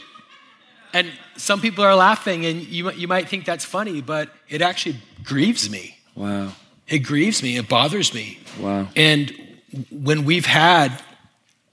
And 0.93 1.13
some 1.37 1.61
people 1.61 1.85
are 1.85 1.95
laughing, 1.95 2.47
and 2.47 2.63
you, 2.63 2.91
you 2.93 3.09
might 3.09 3.29
think 3.29 3.45
that's 3.45 3.65
funny, 3.65 4.01
but 4.01 4.31
it 4.49 4.63
actually 4.63 4.97
grieves 5.25 5.69
me. 5.69 5.97
Wow. 6.15 6.53
It 6.87 7.01
grieves 7.01 7.43
me. 7.43 7.57
It 7.57 7.69
bothers 7.69 8.15
me. 8.15 8.39
Wow. 8.61 8.89
And 8.95 9.33
when 9.91 10.25
we've 10.25 10.47
had 10.47 11.03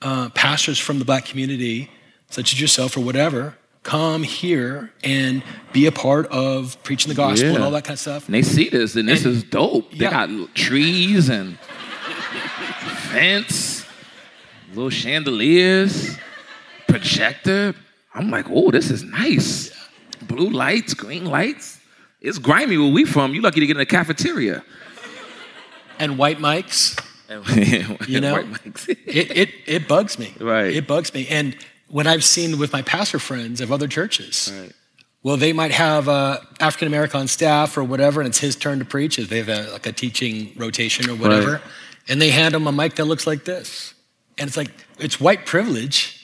uh, 0.02 0.30
pastors 0.30 0.80
from 0.80 0.98
the 1.00 1.06
black 1.06 1.26
community, 1.26 1.92
such 2.30 2.54
as 2.54 2.60
yourself 2.62 2.98
or 2.98 3.02
whatever, 3.02 3.56
come 3.84 4.24
here 4.24 4.92
and 5.04 5.44
be 5.74 5.86
a 5.86 5.92
part 5.92 6.26
of 6.28 6.82
preaching 6.84 7.10
the 7.10 7.16
gospel 7.16 7.54
and 7.56 7.64
all 7.64 7.72
that 7.72 7.84
kind 7.84 7.94
of 7.96 8.00
stuff. 8.00 8.26
And 8.26 8.34
they 8.34 8.42
see 8.44 8.70
this, 8.70 8.96
and 8.96 9.08
this 9.08 9.26
And- 9.26 9.36
is 9.36 9.44
dope. 9.44 9.92
They 9.92 10.06
Yeah. 10.06 10.28
got 10.28 10.56
trees 10.56 11.30
and 11.30 11.58
fence, 13.12 13.86
little 14.74 14.90
chandeliers, 14.90 16.18
projector. 16.92 17.74
I'm 18.14 18.30
like, 18.30 18.46
oh, 18.50 18.72
this 18.72 18.92
is 18.92 19.04
nice. 19.04 19.72
Blue 20.24 20.50
lights, 20.50 20.94
green 20.94 21.26
lights. 21.26 21.80
It's 22.20 22.38
grimy 22.38 22.78
where 22.78 22.92
we 22.92 23.06
from. 23.06 23.34
You 23.34 23.42
lucky 23.42 23.62
to 23.62 23.66
get 23.68 23.78
in 23.78 23.82
a 23.82 23.86
cafeteria. 23.86 24.64
And 25.98 26.18
white 26.18 26.40
mics, 26.40 27.00
you 28.08 28.20
know? 28.20 28.34
White 28.34 28.46
mics. 28.52 28.90
it, 29.08 29.38
it, 29.38 29.50
it 29.66 29.88
bugs 29.88 30.20
me. 30.20 30.34
Right. 30.40 30.76
It 30.76 30.88
bugs 30.88 31.14
me. 31.14 31.28
And 31.28 31.56
what 31.88 32.08
I've 32.08 32.24
seen 32.24 32.58
with 32.58 32.74
my 32.74 32.82
pastor 32.82 33.20
friends 33.20 33.62
of 33.62 33.72
other 33.72 33.88
churches, 33.88 34.52
Right. 34.54 34.72
well, 35.24 35.38
they 35.38 35.54
might 35.54 35.72
have 35.72 36.08
uh, 36.10 36.40
African 36.60 36.88
American 36.88 37.22
on 37.22 37.28
staff 37.28 37.78
or 37.78 37.84
whatever, 37.84 38.22
and 38.22 38.28
it's 38.28 38.40
his 38.40 38.56
turn 38.56 38.80
to 38.80 38.86
preach. 38.86 39.20
If 39.20 39.30
they 39.30 39.38
have 39.38 39.50
a, 39.50 39.72
like 39.72 39.86
a 39.86 39.92
teaching 39.92 40.54
rotation 40.58 41.10
or 41.10 41.16
whatever, 41.16 41.54
Right. 41.54 41.62
and 42.08 42.22
they 42.22 42.30
hand 42.32 42.56
him 42.56 42.66
a 42.68 42.72
mic 42.72 42.96
that 42.96 43.06
looks 43.06 43.28
like 43.28 43.46
this, 43.46 43.94
and 44.38 44.48
it's 44.48 44.58
like 44.58 44.72
it's 45.00 45.20
white 45.20 45.46
privilege 45.46 46.21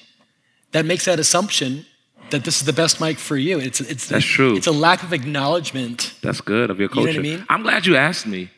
that 0.72 0.86
makes 0.86 1.05
that 1.05 1.20
assumption 1.20 1.86
that 2.30 2.43
this 2.43 2.59
is 2.59 2.65
the 2.65 2.74
best 2.74 2.99
mic 2.99 3.18
for 3.18 3.38
you. 3.38 3.59
It's 3.59 3.80
it's 3.82 4.07
That's 4.07 4.26
true. 4.26 4.55
It's 4.55 4.68
a 4.68 4.72
lack 4.72 5.03
of 5.03 5.13
acknowledgement. 5.13 6.13
That's 6.22 6.41
good 6.41 6.70
of 6.70 6.80
your 6.80 6.89
You 6.93 6.95
know 7.01 7.07
what 7.07 7.15
I 7.15 7.20
mean? 7.20 7.45
I'm 7.49 7.63
glad 7.63 7.86
you 7.86 7.95
asked 7.95 8.28
me 8.28 8.49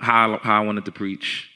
how 0.00 0.38
how 0.42 0.62
I 0.62 0.64
wanted 0.64 0.84
to 0.86 0.92
preach. 0.92 1.50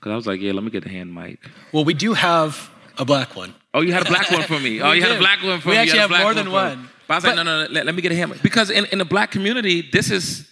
Cause 0.00 0.12
I 0.12 0.16
was 0.16 0.26
like, 0.26 0.40
yeah, 0.40 0.52
let 0.52 0.62
me 0.62 0.70
get 0.70 0.84
the 0.84 0.90
hand 0.90 1.12
mic. 1.14 1.40
Well, 1.72 1.84
we 1.84 1.94
do 1.94 2.12
have 2.14 2.70
a 2.96 3.04
black 3.04 3.34
one. 3.34 3.54
Oh, 3.74 3.80
you 3.80 3.92
had 3.92 4.06
a 4.06 4.08
black 4.08 4.30
one 4.30 4.42
for 4.42 4.60
me. 4.60 4.80
Oh, 4.82 4.92
you 4.92 5.02
had 5.02 5.12
a 5.12 5.18
black 5.18 5.42
one 5.42 5.60
for 5.60 5.70
We 5.70 5.74
me. 5.74 5.78
We 5.78 5.82
actually 5.82 5.98
have 6.00 6.10
more 6.10 6.32
than 6.34 6.46
me. 6.46 6.52
one. 6.52 6.88
But 7.08 7.14
I 7.14 7.16
was 7.16 7.24
like, 7.24 7.36
no, 7.36 7.42
no, 7.42 7.64
no, 7.66 7.72
let, 7.72 7.86
let 7.86 7.94
me 7.94 8.02
get 8.02 8.12
a 8.12 8.14
hand 8.14 8.30
mic. 8.30 8.42
Because 8.42 8.70
in, 8.70 8.84
in 8.86 8.98
the 8.98 9.04
black 9.04 9.30
community, 9.30 9.88
this 9.92 10.10
is 10.10 10.48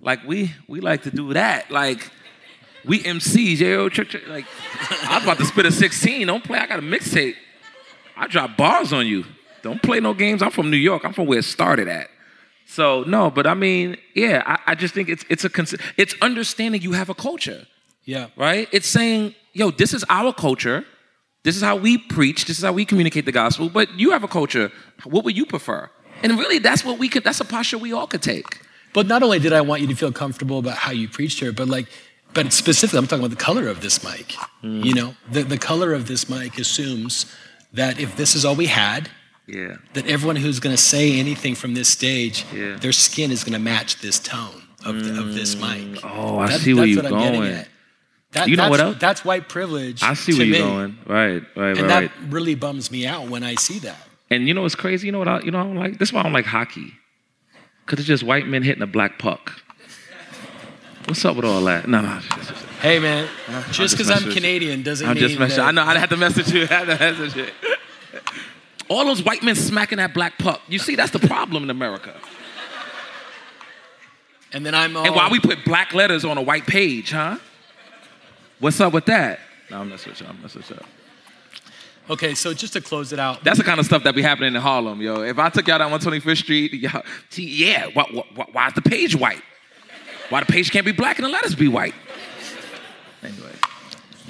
like 0.00 0.24
we 0.26 0.52
we 0.68 0.80
like 0.80 1.02
to 1.04 1.10
do 1.10 1.32
that. 1.32 1.70
Like 1.70 2.10
we 2.84 3.00
MCs, 3.00 3.58
yo, 3.60 3.88
like 4.28 4.46
I 5.04 5.14
was 5.16 5.24
about 5.24 5.38
to 5.38 5.44
spit 5.46 5.66
a 5.66 5.72
16. 5.72 6.26
Don't 6.26 6.44
play. 6.44 6.58
I 6.58 6.66
got 6.66 6.78
a 6.78 6.82
mixtape. 6.82 7.34
I 8.18 8.26
drop 8.26 8.56
bars 8.56 8.92
on 8.92 9.06
you. 9.06 9.24
Don't 9.62 9.82
play 9.82 10.00
no 10.00 10.12
games. 10.14 10.42
I'm 10.42 10.50
from 10.50 10.70
New 10.70 10.76
York. 10.76 11.04
I'm 11.04 11.12
from 11.12 11.26
where 11.26 11.38
it 11.38 11.44
started 11.44 11.88
at. 11.88 12.08
So 12.66 13.02
no, 13.04 13.30
but 13.30 13.46
I 13.46 13.54
mean, 13.54 13.96
yeah, 14.14 14.42
I, 14.46 14.72
I 14.72 14.74
just 14.74 14.92
think 14.94 15.08
it's 15.08 15.24
it's 15.30 15.44
a 15.44 15.48
cons- 15.48 15.74
it's 15.96 16.14
understanding 16.20 16.82
you 16.82 16.92
have 16.92 17.08
a 17.08 17.14
culture 17.14 17.66
Yeah. 18.04 18.26
right? 18.36 18.68
It's 18.72 18.86
saying, 18.88 19.34
yo, 19.54 19.70
this 19.70 19.94
is 19.94 20.04
our 20.10 20.32
culture. 20.34 20.84
This 21.44 21.56
is 21.56 21.62
how 21.62 21.76
we 21.76 21.96
preach. 21.96 22.44
This 22.44 22.58
is 22.58 22.64
how 22.64 22.72
we 22.72 22.84
communicate 22.84 23.24
the 23.24 23.32
gospel. 23.32 23.70
But 23.70 23.86
you 23.98 24.10
have 24.10 24.22
a 24.24 24.28
culture. 24.28 24.70
What 25.04 25.24
would 25.24 25.36
you 25.36 25.46
prefer? 25.46 25.88
And 26.22 26.32
really, 26.38 26.58
that's 26.58 26.84
what 26.84 26.98
we 26.98 27.08
could. 27.08 27.24
That's 27.24 27.40
a 27.40 27.44
posture 27.44 27.78
we 27.78 27.92
all 27.92 28.06
could 28.06 28.22
take. 28.22 28.60
But 28.92 29.06
not 29.06 29.22
only 29.22 29.38
did 29.38 29.52
I 29.52 29.60
want 29.62 29.80
you 29.82 29.86
to 29.88 29.94
feel 29.94 30.12
comfortable 30.12 30.58
about 30.58 30.76
how 30.76 30.92
you 30.92 31.08
preached 31.08 31.38
here, 31.40 31.52
but 31.52 31.68
like, 31.68 31.86
but 32.34 32.52
specifically, 32.52 32.98
I'm 32.98 33.06
talking 33.06 33.24
about 33.24 33.36
the 33.38 33.44
color 33.44 33.68
of 33.68 33.80
this 33.80 34.02
mic. 34.04 34.34
Mm. 34.62 34.84
You 34.84 34.94
know, 34.94 35.14
the, 35.30 35.42
the 35.42 35.58
color 35.58 35.94
of 35.94 36.06
this 36.06 36.28
mic 36.28 36.58
assumes 36.58 37.24
that 37.72 37.98
if 38.00 38.16
this 38.16 38.34
is 38.34 38.44
all 38.44 38.54
we 38.54 38.66
had, 38.66 39.10
Yeah. 39.46 39.76
that 39.94 40.06
everyone 40.06 40.36
who's 40.36 40.60
going 40.60 40.74
to 40.74 40.82
say 40.82 41.18
anything 41.18 41.54
from 41.54 41.74
this 41.74 41.88
stage, 41.88 42.44
Yeah. 42.54 42.76
their 42.76 42.92
skin 42.92 43.30
is 43.30 43.44
going 43.44 43.52
to 43.54 43.58
match 43.58 44.00
this 44.00 44.18
tone 44.18 44.62
of, 44.84 45.02
the, 45.04 45.18
of 45.20 45.34
this 45.34 45.54
mm. 45.54 45.92
mic. 45.92 46.04
Oh, 46.04 46.38
I 46.38 46.48
That- 46.48 46.60
see 46.60 46.74
where 46.74 46.86
you're 46.86 47.02
what 47.02 47.12
I'm 47.12 47.18
getting 47.18 47.40
going. 47.40 47.52
at. 47.52 47.68
That, 48.32 48.48
You 48.48 48.56
know 48.56 48.64
that's, 48.64 48.70
what 48.70 48.80
else? 48.80 48.96
That's 48.98 49.24
white 49.24 49.48
privilege. 49.48 50.02
I 50.02 50.12
see 50.14 50.36
where 50.36 50.46
you're 50.46 50.58
going. 50.58 50.98
Right, 51.06 51.42
right, 51.56 51.78
And 51.78 51.88
right. 51.88 52.10
that 52.10 52.12
really 52.28 52.54
bums 52.54 52.90
me 52.90 53.06
out 53.06 53.28
when 53.28 53.42
I 53.42 53.54
see 53.54 53.78
that. 53.80 53.96
And 54.30 54.46
you 54.46 54.52
know 54.52 54.60
what's 54.62 54.74
crazy? 54.74 55.06
You 55.06 55.12
know 55.12 55.18
what? 55.18 55.28
I, 55.28 55.40
you 55.40 55.50
know 55.50 55.60
I 55.60 55.62
don't 55.64 55.76
like. 55.76 55.98
This 55.98 56.10
is 56.10 56.12
why 56.12 56.20
I 56.20 56.22
don't 56.24 56.34
like 56.34 56.44
hockey. 56.44 56.92
Cause 57.86 57.98
it's 57.98 58.06
just 58.06 58.22
white 58.22 58.46
men 58.46 58.62
hitting 58.62 58.82
a 58.82 58.86
black 58.86 59.18
puck. 59.18 59.62
What's 61.06 61.24
up 61.24 61.36
with 61.36 61.46
all 61.46 61.64
that? 61.64 61.88
No, 61.88 62.02
no. 62.02 62.20
Hey, 62.80 63.00
man, 63.00 63.28
just 63.48 63.72
just 63.72 63.94
because 63.94 64.08
I'm 64.08 64.14
messing 64.14 64.26
with 64.28 64.36
you. 64.36 64.40
Canadian 64.40 64.82
doesn't 64.82 65.06
mean 65.06 65.16
I'm 65.16 65.20
mean 65.20 65.28
just 65.28 65.38
messing. 65.40 65.64
I 65.64 65.70
know. 65.72 65.82
I 65.82 65.98
had 65.98 66.10
to 66.10 66.16
message 66.16 66.52
you. 66.52 66.62
I 66.70 66.74
had 66.74 66.86
to 66.86 66.98
message 66.98 67.36
you. 67.36 67.46
All 68.88 69.04
those 69.04 69.22
white 69.22 69.42
men 69.42 69.56
smacking 69.56 69.98
that 69.98 70.14
black 70.14 70.38
puck. 70.38 70.60
You 70.68 70.78
see, 70.78 70.94
that's 70.94 71.10
the 71.10 71.18
problem 71.18 71.64
in 71.64 71.70
America. 71.70 72.14
And 74.52 74.64
then 74.64 74.74
I'm 74.74 74.96
all. 74.96 75.04
And 75.04 75.14
why 75.14 75.26
um, 75.26 75.32
we 75.32 75.40
put 75.40 75.64
black 75.64 75.92
letters 75.92 76.24
on 76.24 76.38
a 76.38 76.42
white 76.42 76.66
page, 76.66 77.10
huh? 77.10 77.38
What's 78.60 78.80
up 78.80 78.92
with 78.92 79.06
that? 79.06 79.40
No, 79.70 79.80
I'm 79.80 79.88
messing 79.88 80.12
with 80.12 80.20
you. 80.20 80.26
I'm 80.28 80.40
messing 80.40 80.60
with 80.60 80.70
you. 80.70 80.78
Okay, 82.10 82.34
so 82.34 82.54
just 82.54 82.72
to 82.72 82.80
close 82.80 83.12
it 83.12 83.18
out, 83.18 83.44
That's 83.44 83.58
the 83.58 83.64
kind 83.64 83.78
of 83.78 83.84
stuff 83.84 84.02
that 84.04 84.14
be 84.14 84.22
happening 84.22 84.54
in 84.54 84.60
Harlem, 84.60 85.02
yo. 85.02 85.20
If 85.20 85.38
I 85.38 85.50
took 85.50 85.68
y'all 85.68 85.78
down 85.78 85.90
125th 85.90 86.38
Street, 86.38 86.72
y'all, 86.72 87.02
see, 87.28 87.44
yeah, 87.44 87.88
why, 87.92 88.04
why, 88.34 88.46
why 88.50 88.66
is 88.68 88.72
the 88.72 88.80
page 88.80 89.14
white? 89.14 89.42
Why 90.30 90.40
the 90.40 90.46
page 90.46 90.70
can't 90.70 90.86
be 90.86 90.92
black 90.92 91.18
and 91.18 91.26
the 91.26 91.28
letters 91.28 91.54
be 91.54 91.68
white? 91.68 91.94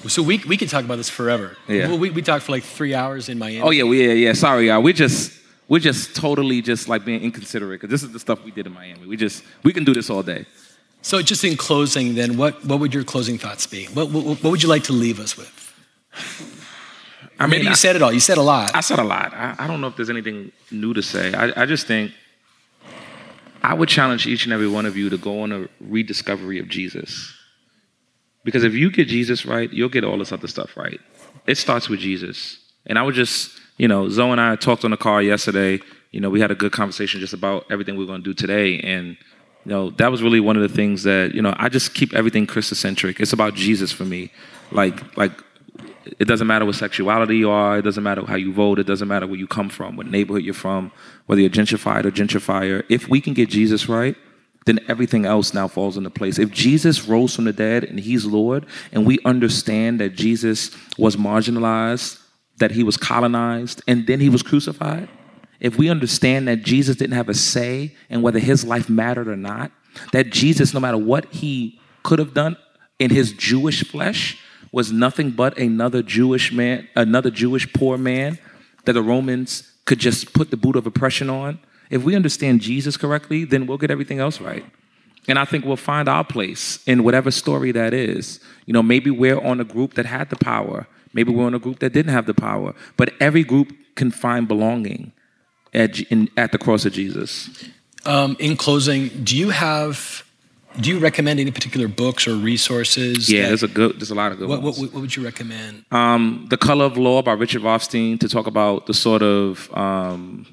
So 0.06 0.22
we, 0.22 0.38
we 0.46 0.56
could 0.56 0.68
talk 0.68 0.84
about 0.84 0.96
this 0.96 1.08
forever. 1.10 1.56
Yeah. 1.66 1.94
We, 1.94 2.10
we 2.10 2.22
talked 2.22 2.44
for 2.44 2.52
like 2.52 2.62
three 2.62 2.94
hours 2.94 3.28
in 3.28 3.38
Miami. 3.38 3.62
Oh 3.62 3.70
yeah, 3.70 3.82
we, 3.84 4.06
yeah, 4.06 4.12
yeah. 4.12 4.32
Sorry, 4.32 4.68
y'all. 4.68 4.82
We 4.82 4.92
just 4.92 5.32
we're 5.68 5.80
just 5.80 6.14
totally 6.14 6.62
just 6.62 6.88
like 6.88 7.04
being 7.04 7.22
inconsiderate 7.22 7.80
because 7.80 7.90
this 7.90 8.02
is 8.02 8.12
the 8.12 8.20
stuff 8.20 8.44
we 8.44 8.50
did 8.50 8.66
in 8.66 8.72
Miami. 8.72 9.06
We 9.06 9.16
just 9.16 9.42
we 9.64 9.72
can 9.72 9.84
do 9.84 9.92
this 9.94 10.08
all 10.10 10.22
day. 10.22 10.46
So 11.02 11.22
just 11.22 11.44
in 11.44 11.56
closing, 11.56 12.14
then, 12.16 12.36
what, 12.36 12.64
what 12.64 12.80
would 12.80 12.92
your 12.92 13.04
closing 13.04 13.38
thoughts 13.38 13.66
be? 13.66 13.86
What, 13.86 14.10
what, 14.10 14.24
what 14.24 14.50
would 14.50 14.62
you 14.62 14.68
like 14.68 14.82
to 14.84 14.92
leave 14.92 15.20
us 15.20 15.36
with? 15.36 15.72
I 17.38 17.44
mean, 17.44 17.50
Maybe 17.50 17.64
you 17.66 17.70
I- 17.70 17.74
said 17.74 17.94
it 17.94 18.02
all. 18.02 18.12
You 18.12 18.18
said 18.20 18.36
a 18.36 18.42
lot. 18.42 18.74
I 18.74 18.80
said 18.80 18.98
a 18.98 19.04
lot. 19.04 19.32
I, 19.32 19.54
I 19.58 19.66
don't 19.68 19.80
know 19.80 19.86
if 19.86 19.94
there's 19.96 20.10
anything 20.10 20.50
new 20.72 20.92
to 20.94 21.02
say. 21.02 21.32
I, 21.32 21.62
I 21.62 21.66
just 21.66 21.86
think 21.86 22.10
I 23.62 23.74
would 23.74 23.88
challenge 23.88 24.26
each 24.26 24.44
and 24.44 24.52
every 24.52 24.68
one 24.68 24.86
of 24.86 24.96
you 24.96 25.08
to 25.10 25.18
go 25.18 25.42
on 25.42 25.52
a 25.52 25.68
rediscovery 25.80 26.58
of 26.58 26.68
Jesus. 26.68 27.32
Because 28.48 28.64
if 28.64 28.72
you 28.72 28.90
get 28.90 29.08
Jesus 29.08 29.44
right, 29.44 29.70
you'll 29.70 29.90
get 29.90 30.04
all 30.04 30.16
this 30.16 30.32
other 30.32 30.48
stuff 30.48 30.74
right. 30.74 30.98
It 31.46 31.58
starts 31.58 31.90
with 31.90 32.00
Jesus. 32.00 32.56
And 32.86 32.98
I 32.98 33.02
would 33.02 33.14
just, 33.14 33.60
you 33.76 33.86
know, 33.86 34.08
Zoe 34.08 34.30
and 34.30 34.40
I 34.40 34.56
talked 34.56 34.86
on 34.86 34.90
the 34.90 34.96
car 34.96 35.20
yesterday. 35.20 35.80
You 36.12 36.20
know, 36.20 36.30
we 36.30 36.40
had 36.40 36.50
a 36.50 36.54
good 36.54 36.72
conversation 36.72 37.20
just 37.20 37.34
about 37.34 37.66
everything 37.70 37.98
we're 37.98 38.06
going 38.06 38.22
to 38.22 38.24
do 38.24 38.32
today. 38.32 38.80
And, 38.80 39.18
you 39.66 39.70
know, 39.70 39.90
that 40.00 40.10
was 40.10 40.22
really 40.22 40.40
one 40.40 40.56
of 40.56 40.62
the 40.62 40.74
things 40.74 41.02
that, 41.02 41.34
you 41.34 41.42
know, 41.42 41.54
I 41.58 41.68
just 41.68 41.92
keep 41.92 42.14
everything 42.14 42.46
Christocentric. 42.46 43.20
It's 43.20 43.34
about 43.34 43.52
Jesus 43.52 43.92
for 43.92 44.06
me. 44.06 44.32
Like, 44.72 45.14
like 45.18 45.32
it 46.18 46.24
doesn't 46.24 46.46
matter 46.46 46.64
what 46.64 46.76
sexuality 46.76 47.36
you 47.36 47.50
are. 47.50 47.76
It 47.76 47.82
doesn't 47.82 48.02
matter 48.02 48.24
how 48.24 48.36
you 48.36 48.50
vote. 48.50 48.78
It 48.78 48.86
doesn't 48.86 49.08
matter 49.08 49.26
where 49.26 49.38
you 49.38 49.46
come 49.46 49.68
from, 49.68 49.94
what 49.94 50.06
neighborhood 50.06 50.42
you're 50.42 50.54
from, 50.54 50.90
whether 51.26 51.42
you're 51.42 51.50
gentrified 51.50 52.06
or 52.06 52.10
gentrifier. 52.10 52.82
If 52.88 53.10
we 53.10 53.20
can 53.20 53.34
get 53.34 53.50
Jesus 53.50 53.90
right, 53.90 54.16
then 54.68 54.78
everything 54.86 55.24
else 55.24 55.54
now 55.54 55.66
falls 55.66 55.96
into 55.96 56.10
place. 56.10 56.38
If 56.38 56.50
Jesus 56.52 57.08
rose 57.08 57.34
from 57.34 57.46
the 57.46 57.52
dead 57.52 57.84
and 57.84 57.98
he's 57.98 58.26
Lord, 58.26 58.66
and 58.92 59.06
we 59.06 59.18
understand 59.24 59.98
that 60.00 60.14
Jesus 60.14 60.70
was 60.98 61.16
marginalized, 61.16 62.20
that 62.58 62.72
he 62.72 62.82
was 62.82 62.96
colonized, 62.96 63.82
and 63.88 64.06
then 64.06 64.20
he 64.20 64.28
was 64.28 64.42
crucified, 64.42 65.08
if 65.58 65.78
we 65.78 65.88
understand 65.88 66.46
that 66.48 66.62
Jesus 66.62 66.96
didn't 66.96 67.16
have 67.16 67.30
a 67.30 67.34
say 67.34 67.96
in 68.10 68.20
whether 68.20 68.38
his 68.38 68.64
life 68.64 68.90
mattered 68.90 69.26
or 69.26 69.36
not, 69.36 69.72
that 70.12 70.30
Jesus, 70.30 70.74
no 70.74 70.80
matter 70.80 70.98
what 70.98 71.32
he 71.32 71.80
could 72.02 72.18
have 72.18 72.34
done 72.34 72.56
in 72.98 73.10
his 73.10 73.32
Jewish 73.32 73.84
flesh, 73.84 74.38
was 74.70 74.92
nothing 74.92 75.30
but 75.30 75.56
another 75.58 76.02
Jewish 76.02 76.52
man, 76.52 76.86
another 76.94 77.30
Jewish 77.30 77.72
poor 77.72 77.96
man 77.96 78.38
that 78.84 78.92
the 78.92 79.02
Romans 79.02 79.72
could 79.86 79.98
just 79.98 80.34
put 80.34 80.50
the 80.50 80.56
boot 80.58 80.76
of 80.76 80.86
oppression 80.86 81.30
on. 81.30 81.58
If 81.90 82.02
we 82.04 82.14
understand 82.14 82.60
Jesus 82.60 82.96
correctly, 82.96 83.44
then 83.44 83.66
we'll 83.66 83.78
get 83.78 83.90
everything 83.90 84.18
else 84.18 84.40
right. 84.40 84.64
And 85.26 85.38
I 85.38 85.44
think 85.44 85.64
we'll 85.64 85.76
find 85.76 86.08
our 86.08 86.24
place 86.24 86.82
in 86.86 87.04
whatever 87.04 87.30
story 87.30 87.70
that 87.72 87.92
is. 87.92 88.40
You 88.66 88.72
know, 88.72 88.82
maybe 88.82 89.10
we're 89.10 89.40
on 89.40 89.60
a 89.60 89.64
group 89.64 89.94
that 89.94 90.06
had 90.06 90.30
the 90.30 90.36
power. 90.36 90.86
Maybe 91.12 91.32
we're 91.32 91.44
on 91.46 91.54
a 91.54 91.58
group 91.58 91.80
that 91.80 91.92
didn't 91.92 92.12
have 92.12 92.26
the 92.26 92.34
power. 92.34 92.74
But 92.96 93.12
every 93.20 93.44
group 93.44 93.72
can 93.94 94.10
find 94.10 94.48
belonging 94.48 95.12
at, 95.74 96.00
in, 96.00 96.30
at 96.36 96.52
the 96.52 96.58
cross 96.58 96.86
of 96.86 96.92
Jesus. 96.92 97.68
Um, 98.06 98.36
in 98.38 98.56
closing, 98.56 99.08
do 99.22 99.36
you 99.36 99.50
have, 99.50 100.24
do 100.80 100.88
you 100.88 100.98
recommend 100.98 101.40
any 101.40 101.50
particular 101.50 101.88
books 101.88 102.26
or 102.26 102.34
resources? 102.34 103.30
Yeah, 103.30 103.42
that- 103.42 103.48
there's 103.48 103.62
a 103.64 103.68
good, 103.68 104.00
there's 104.00 104.10
a 104.10 104.14
lot 104.14 104.32
of 104.32 104.38
good 104.38 104.48
what, 104.48 104.62
ones. 104.62 104.78
what, 104.78 104.92
what 104.94 105.00
would 105.00 105.16
you 105.16 105.24
recommend? 105.24 105.84
Um, 105.90 106.46
the 106.48 106.56
Color 106.56 106.86
of 106.86 106.96
Law 106.96 107.20
by 107.20 107.32
Richard 107.32 107.62
Rothstein 107.62 108.16
to 108.18 108.28
talk 108.28 108.46
about 108.46 108.86
the 108.86 108.94
sort 108.94 109.22
of 109.22 109.70
um, 109.76 110.46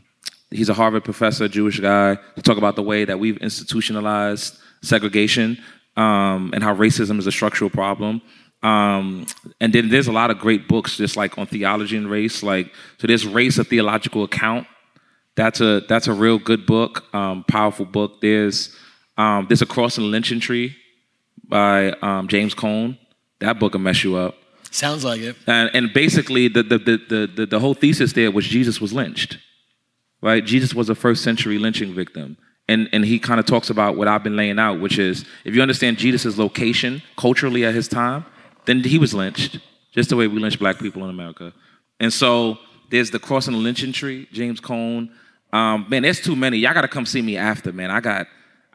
he's 0.51 0.69
a 0.69 0.73
Harvard 0.73 1.03
professor, 1.03 1.47
Jewish 1.47 1.80
guy, 1.80 2.15
to 2.35 2.41
talk 2.41 2.57
about 2.57 2.76
the 2.76 2.84
way 2.84 3.05
that 3.05 3.19
we've 3.19 3.38
institutionalized 3.38 4.57
segregation 4.81 5.57
um, 5.97 6.51
and 6.53 6.63
how 6.63 6.76
racism 6.76 7.19
is 7.19 7.27
a 7.27 7.31
structural 7.31 7.69
problem. 7.69 8.22
Um, 8.63 9.27
and 9.61 9.73
then 9.73 9.89
there's 9.89 10.07
a 10.07 10.11
lot 10.11 10.31
of 10.31 10.39
great 10.39 10.67
books 10.67 10.97
just 10.97 11.15
like 11.15 11.38
on 11.38 11.45
theology 11.45 11.97
and 11.97 12.09
race. 12.09 12.41
Like 12.41 12.73
so, 12.97 13.07
there's 13.07 13.27
Race: 13.27 13.57
A 13.57 13.63
Theological 13.63 14.23
Account. 14.23 14.67
That's 15.35 15.61
a 15.61 15.81
that's 15.81 16.07
a 16.07 16.13
real 16.13 16.39
good 16.39 16.65
book, 16.65 17.03
um, 17.13 17.43
powerful 17.43 17.85
book. 17.85 18.22
There's 18.22 18.76
um, 19.17 19.45
there's 19.47 19.61
a 19.61 19.65
Cross 19.65 19.97
and 19.97 20.09
Lynching 20.09 20.39
Tree 20.39 20.76
by 21.47 21.91
um, 22.01 22.27
James 22.27 22.53
Cone. 22.53 22.97
That 23.39 23.59
book 23.59 23.73
will 23.73 23.81
mess 23.81 24.03
you 24.03 24.15
up. 24.15 24.35
Sounds 24.72 25.05
like 25.05 25.22
it. 25.22 25.35
And, 25.47 25.69
and 25.73 25.93
basically, 25.93 26.47
the, 26.47 26.63
the, 26.63 26.77
the, 26.77 26.97
the, 26.97 27.31
the, 27.34 27.45
the 27.45 27.59
whole 27.59 27.73
thesis 27.73 28.13
there 28.13 28.31
was 28.31 28.45
Jesus 28.45 28.81
was 28.81 28.91
lynched, 28.91 29.38
right? 30.26 30.43
Jesus 30.43 30.73
was 30.73 30.89
a 30.89 30.95
first 30.95 31.23
century 31.23 31.57
lynching 31.57 31.93
victim. 31.93 32.35
And, 32.68 32.89
and 32.91 33.06
he 33.06 33.19
kind 33.19 33.39
of 33.39 33.45
talks 33.45 33.69
about 33.69 33.95
what 33.95 34.07
I've 34.07 34.23
been 34.23 34.35
laying 34.35 34.57
out, 34.57 34.80
which 34.81 34.97
is 34.97 35.23
if 35.45 35.53
you 35.53 35.61
understand 35.61 35.99
Jesus' 35.99 36.38
location 36.38 37.03
culturally 37.15 37.64
at 37.64 37.76
his 37.76 37.88
time, 37.88 38.26
then 38.65 38.84
he 38.84 38.97
was 38.97 39.14
lynched, 39.14 39.60
just 39.91 40.10
the 40.10 40.15
way 40.15 40.26
we 40.27 40.39
lynch 40.39 40.57
black 40.57 40.80
people 40.80 41.03
in 41.03 41.11
America. 41.11 41.53
And 41.99 42.11
so 42.11 42.57
there's 42.89 43.11
the 43.11 43.19
cross 43.19 43.45
and 43.47 43.56
the 43.56 43.60
lynching 43.61 43.91
tree, 43.93 44.27
James 44.34 44.60
Cone. 44.60 45.11
Um, 45.53 45.85
man, 45.89 46.02
there's 46.02 46.19
too 46.22 46.35
many. 46.35 46.57
Y'all 46.57 46.73
got 46.73 46.81
to 46.81 46.88
come 46.88 47.06
see 47.06 47.22
me 47.22 47.38
after, 47.38 47.72
man. 47.72 47.91
I 47.91 47.99
got, 47.99 48.26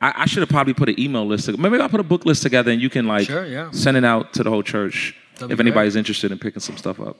I, 0.00 0.22
I 0.22 0.26
should 0.26 0.40
have 0.42 0.48
probably 0.48 0.72
put 0.72 0.88
an 0.88 0.98
email 1.00 1.26
list. 1.26 1.46
together. 1.46 1.60
Maybe 1.60 1.82
I'll 1.82 1.88
put 1.88 1.98
a 1.98 2.04
book 2.04 2.24
list 2.24 2.42
together 2.44 2.70
and 2.70 2.80
you 2.80 2.88
can 2.90 3.08
like 3.08 3.26
Sure, 3.26 3.44
yeah. 3.44 3.72
send 3.72 3.96
it 3.96 4.04
out 4.04 4.32
to 4.34 4.44
the 4.44 4.50
whole 4.50 4.62
church 4.62 5.16
That'd 5.34 5.50
if 5.50 5.50
be 5.50 5.54
great. 5.56 5.60
anybody's 5.66 5.96
interested 5.96 6.30
in 6.30 6.38
picking 6.38 6.60
some 6.60 6.76
stuff 6.76 7.00
up. 7.00 7.16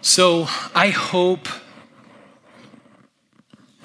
So 0.00 0.46
I 0.74 0.88
hope, 0.88 1.48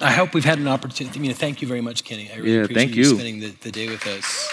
I 0.02 0.10
hope 0.10 0.34
we've 0.34 0.44
had 0.44 0.58
an 0.58 0.66
opportunity. 0.68 1.18
I 1.18 1.22
mean, 1.22 1.32
thank 1.34 1.62
you 1.62 1.68
very 1.68 1.80
much, 1.80 2.02
Kenny. 2.04 2.30
I 2.32 2.36
really 2.36 2.52
Yeah, 2.54 2.62
appreciate 2.62 2.74
thank 2.86 2.96
you 2.96 3.04
you. 3.04 3.14
spending 3.14 3.40
the, 3.40 3.50
the 3.60 3.70
day 3.70 3.88
with 3.88 4.04
us. 4.06 4.48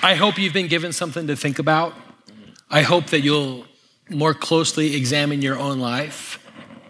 I 0.00 0.14
hope 0.14 0.38
you've 0.38 0.52
been 0.52 0.68
given 0.68 0.92
something 0.92 1.26
to 1.26 1.34
think 1.36 1.58
about. 1.58 1.92
I 2.70 2.82
hope 2.82 3.06
that 3.06 3.20
you'll 3.20 3.64
more 4.08 4.32
closely 4.32 4.94
examine 4.96 5.42
your 5.42 5.58
own 5.58 5.80
life 5.80 6.38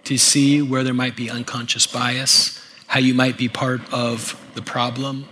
to 0.05 0.19
see 0.19 0.61
where 0.62 0.85
there 0.85 0.95
might 0.95 1.16
be 1.16 1.31
unconscious 1.31 1.86
bias, 1.86 2.62
how 2.86 3.01
you 3.01 3.15
might 3.15 3.39
be 3.39 3.49
part 3.49 3.81
of 3.93 4.39
the 4.55 4.62
problem. 4.62 5.24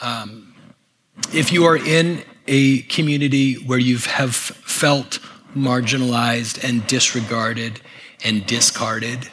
Um, 0.00 0.54
if 1.32 1.52
you 1.52 1.64
are 1.64 1.76
in 1.76 2.22
a 2.46 2.82
community 2.82 3.54
where 3.54 3.78
you 3.78 3.98
have 3.98 4.34
felt 4.34 5.18
marginalized 5.56 6.62
and 6.62 6.86
disregarded 6.86 7.80
and 8.24 8.46
discarded, 8.46 9.28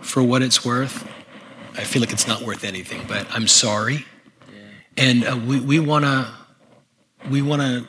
for 0.00 0.22
what 0.22 0.42
it's 0.42 0.64
worth, 0.64 1.08
I 1.74 1.84
feel 1.84 2.00
like 2.00 2.12
it's 2.12 2.26
not 2.26 2.42
worth 2.42 2.64
anything, 2.64 3.02
but 3.08 3.26
I'm 3.30 3.46
sorry. 3.46 4.04
And 4.96 5.24
uh, 5.24 5.38
we, 5.46 5.60
we 5.60 5.78
want 5.80 6.04
to, 6.04 6.28
we 7.30 7.40
want 7.40 7.62
to, 7.62 7.86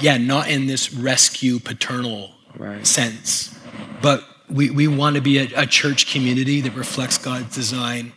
yeah, 0.00 0.16
not 0.16 0.48
in 0.48 0.66
this 0.66 0.92
rescue 0.94 1.58
paternal 1.58 2.30
Right. 2.56 2.86
sense, 2.86 3.58
but 4.00 4.22
we, 4.48 4.70
we 4.70 4.86
want 4.86 5.16
to 5.16 5.20
be 5.22 5.38
a, 5.38 5.48
a 5.56 5.66
church 5.66 6.12
community 6.12 6.60
that 6.60 6.74
reflects 6.76 7.18
God's 7.18 7.52
design 7.52 8.12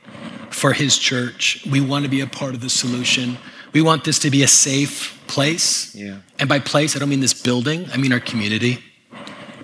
for 0.51 0.73
his 0.73 0.97
church. 0.97 1.65
We 1.69 1.81
want 1.81 2.05
to 2.05 2.09
be 2.09 2.21
a 2.21 2.27
part 2.27 2.53
of 2.53 2.61
the 2.61 2.69
solution. 2.69 3.37
We 3.73 3.81
want 3.81 4.03
this 4.03 4.19
to 4.19 4.29
be 4.29 4.43
a 4.43 4.47
safe 4.47 5.21
place. 5.27 5.93
Yeah. 5.95 6.19
And 6.39 6.49
by 6.49 6.59
place, 6.59 6.95
I 6.95 6.99
don't 6.99 7.09
mean 7.09 7.19
this 7.19 7.39
building, 7.39 7.87
I 7.93 7.97
mean 7.97 8.13
our 8.13 8.19
community. 8.19 8.83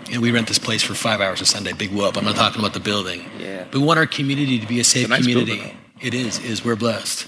You 0.07 0.15
know, 0.15 0.21
we 0.21 0.31
rent 0.31 0.47
this 0.47 0.59
place 0.59 0.83
for 0.83 0.93
five 0.93 1.21
hours 1.21 1.41
a 1.41 1.45
Sunday, 1.45 1.73
big 1.73 1.91
whoop. 1.91 2.17
I'm 2.17 2.25
not 2.25 2.35
talking 2.35 2.59
about 2.59 2.73
the 2.73 2.79
building. 2.79 3.23
Yeah. 3.39 3.65
We 3.73 3.79
want 3.79 3.97
our 3.97 4.05
community 4.05 4.59
to 4.59 4.67
be 4.67 4.79
a 4.79 4.83
safe 4.83 5.05
a 5.05 5.09
nice 5.09 5.21
community. 5.21 5.55
building, 5.55 5.77
it 6.01 6.13
is, 6.13 6.39
is 6.39 6.63
we're 6.63 6.75
blessed. 6.75 7.27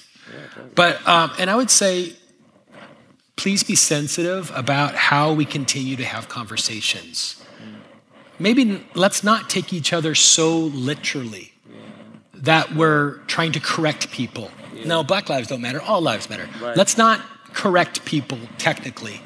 But, 0.76 1.08
um, 1.08 1.32
and 1.40 1.50
I 1.50 1.56
would 1.56 1.72
say, 1.72 2.14
please 3.38 3.64
be 3.64 3.76
sensitive 3.76 4.52
about 4.54 4.94
how 4.96 5.34
we 5.34 5.46
continue 5.46 5.96
to 5.96 6.04
have 6.04 6.28
conversations. 6.28 7.42
Maybe 8.40 8.86
let's 8.94 9.24
not 9.24 9.50
take 9.50 9.72
each 9.72 9.94
other 9.94 10.14
so 10.14 10.58
literally 10.60 11.54
that 12.34 12.76
we're 12.76 13.20
trying 13.28 13.54
to 13.54 13.60
correct 13.60 14.12
people. 14.12 14.52
No, 14.84 15.04
black 15.04 15.30
lives 15.30 15.48
don't 15.48 15.62
matter, 15.62 15.82
all 15.82 16.02
lives 16.02 16.30
matter. 16.30 16.50
Right. 16.62 16.76
Let's 16.76 16.98
not 16.98 17.22
correct 17.54 18.06
people 18.06 18.40
technically. 18.58 19.22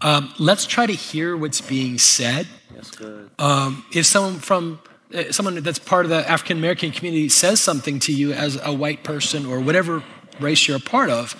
Um, 0.00 0.32
let's 0.38 0.64
try 0.64 0.86
to 0.86 0.92
hear 0.92 1.36
what's 1.36 1.60
being 1.60 1.98
said. 1.98 2.46
That's 2.74 2.92
good. 2.92 3.30
Um, 3.38 3.84
if 3.92 4.06
someone 4.06 4.36
from 4.36 4.80
uh, 5.12 5.32
someone 5.32 5.60
that's 5.62 5.78
part 5.78 6.04
of 6.04 6.10
the 6.10 6.28
African 6.28 6.58
American 6.58 6.92
community 6.92 7.28
says 7.28 7.60
something 7.60 7.98
to 8.00 8.12
you 8.12 8.32
as 8.32 8.58
a 8.62 8.72
white 8.72 9.02
person 9.02 9.46
or 9.46 9.60
whatever 9.60 10.02
race 10.38 10.68
you're 10.68 10.76
a 10.76 10.80
part 10.80 11.10
of, 11.10 11.34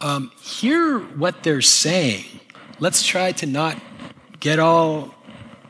um, 0.00 0.30
hear 0.42 0.98
what 0.98 1.42
they're 1.42 1.62
saying. 1.62 2.24
Let's 2.80 3.06
try 3.06 3.32
to 3.32 3.46
not 3.46 3.78
get 4.40 4.58
all 4.58 5.13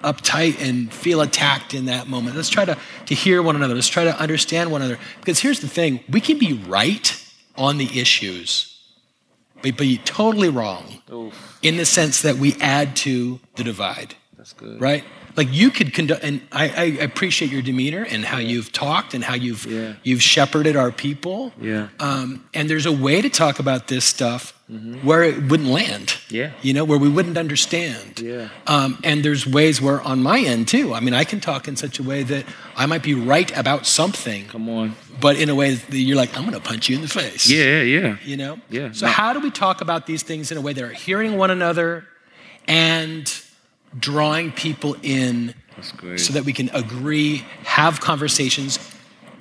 uptight 0.05 0.61
and 0.61 0.93
feel 0.93 1.21
attacked 1.21 1.75
in 1.75 1.87
that 1.87 2.09
moment. 2.09 2.37
Let's 2.37 2.49
try 2.49 2.65
to, 2.65 2.77
to 3.07 3.15
hear 3.15 3.43
one 3.43 3.57
another. 3.57 3.75
Let's 3.75 3.89
try 3.89 4.05
to 4.05 4.17
understand 4.19 4.71
one 4.71 4.83
another. 4.83 5.01
Because 5.21 5.41
here's 5.41 5.61
the 5.61 5.69
thing 5.69 6.01
we 6.09 6.21
can 6.21 6.39
be 6.39 6.53
right 6.53 7.21
on 7.57 7.79
the 7.79 7.99
issues, 7.99 8.79
but 9.63 9.77
be 9.77 9.99
totally 9.99 10.49
wrong 10.49 11.03
Oof. 11.13 11.59
in 11.63 11.77
the 11.77 11.87
sense 11.87 12.23
that 12.23 12.37
we 12.37 12.55
add 12.61 12.97
to 12.97 13.41
the 13.57 13.65
divide 13.65 14.15
That's 14.37 14.53
good. 14.53 14.81
right? 14.81 15.05
Like 15.37 15.49
you 15.53 15.71
could 15.71 15.93
conduct, 15.93 16.23
and 16.23 16.41
I, 16.53 16.65
I 16.69 16.85
appreciate 17.03 17.51
your 17.51 17.63
demeanor 17.63 18.05
and 18.09 18.25
how 18.25 18.39
you've 18.39 18.71
talked 18.73 19.15
and 19.15 19.25
how 19.25 19.35
you've 19.35 19.67
Yeah. 19.67 19.95
you've 20.05 20.23
shepherded 20.23 20.77
our 20.77 20.93
people. 20.93 21.53
Yeah. 21.61 21.89
Um, 21.99 22.45
and 22.55 22.71
there's 22.71 22.87
a 22.87 22.93
way 22.93 23.21
to 23.21 23.29
talk 23.29 23.59
about 23.59 23.89
this 23.89 24.05
stuff 24.05 24.53
where 25.03 25.23
it 25.23 25.43
wouldn't 25.51 25.69
land. 25.69 26.07
Mm-hmm. 26.09 26.35
Yeah. 26.37 26.51
You 26.63 26.73
know, 26.73 26.85
where 26.85 26.99
we 26.99 27.09
wouldn't 27.09 27.37
understand. 27.37 28.21
Yeah. 28.21 28.49
Um, 28.67 28.99
and 29.05 29.25
there's 29.25 29.47
ways 29.47 29.83
where 29.83 30.01
on 30.03 30.23
my 30.23 30.39
end 30.41 30.69
too. 30.69 30.95
I 30.95 31.01
mean, 31.01 31.15
I 31.15 31.25
can 31.25 31.41
talk 31.41 31.69
in 31.69 31.77
such 31.77 31.99
a 31.99 32.03
way 32.03 32.23
that 32.23 32.45
I 32.77 32.87
might 32.87 33.03
be 33.03 33.15
right 33.15 33.51
about 33.57 33.87
something, 33.87 34.47
Come 34.47 34.69
on. 34.69 34.95
but 35.21 35.37
in 35.37 35.49
a 35.51 35.55
way 35.55 35.75
that 35.75 35.97
you're 35.99 36.17
like, 36.17 36.35
I'm 36.37 36.43
going 36.49 36.55
to 36.55 36.67
punch 36.67 36.89
you 36.89 36.97
in 36.97 37.03
the 37.03 37.09
face 37.09 37.47
Yeah, 37.49 37.83
yeah, 37.83 38.01
yeah. 38.01 38.17
you 38.25 38.37
know 38.37 38.59
Yeah, 38.71 38.93
so 38.93 39.07
no. 39.07 39.13
how 39.13 39.33
do 39.35 39.41
we 39.41 39.51
talk 39.51 39.81
about 39.81 40.07
these 40.07 40.23
things 40.23 40.51
in 40.51 40.57
a 40.57 40.61
way 40.63 40.73
that 40.73 40.83
are 40.83 40.93
hearing 40.93 41.37
one 41.37 41.51
another 41.51 42.07
and 42.67 43.31
drawing 43.99 44.53
people 44.53 44.97
in 45.03 45.55
so 46.17 46.33
that 46.33 46.45
we 46.45 46.53
can 46.53 46.69
agree 46.71 47.39
have 47.65 48.01
conversations 48.01 48.79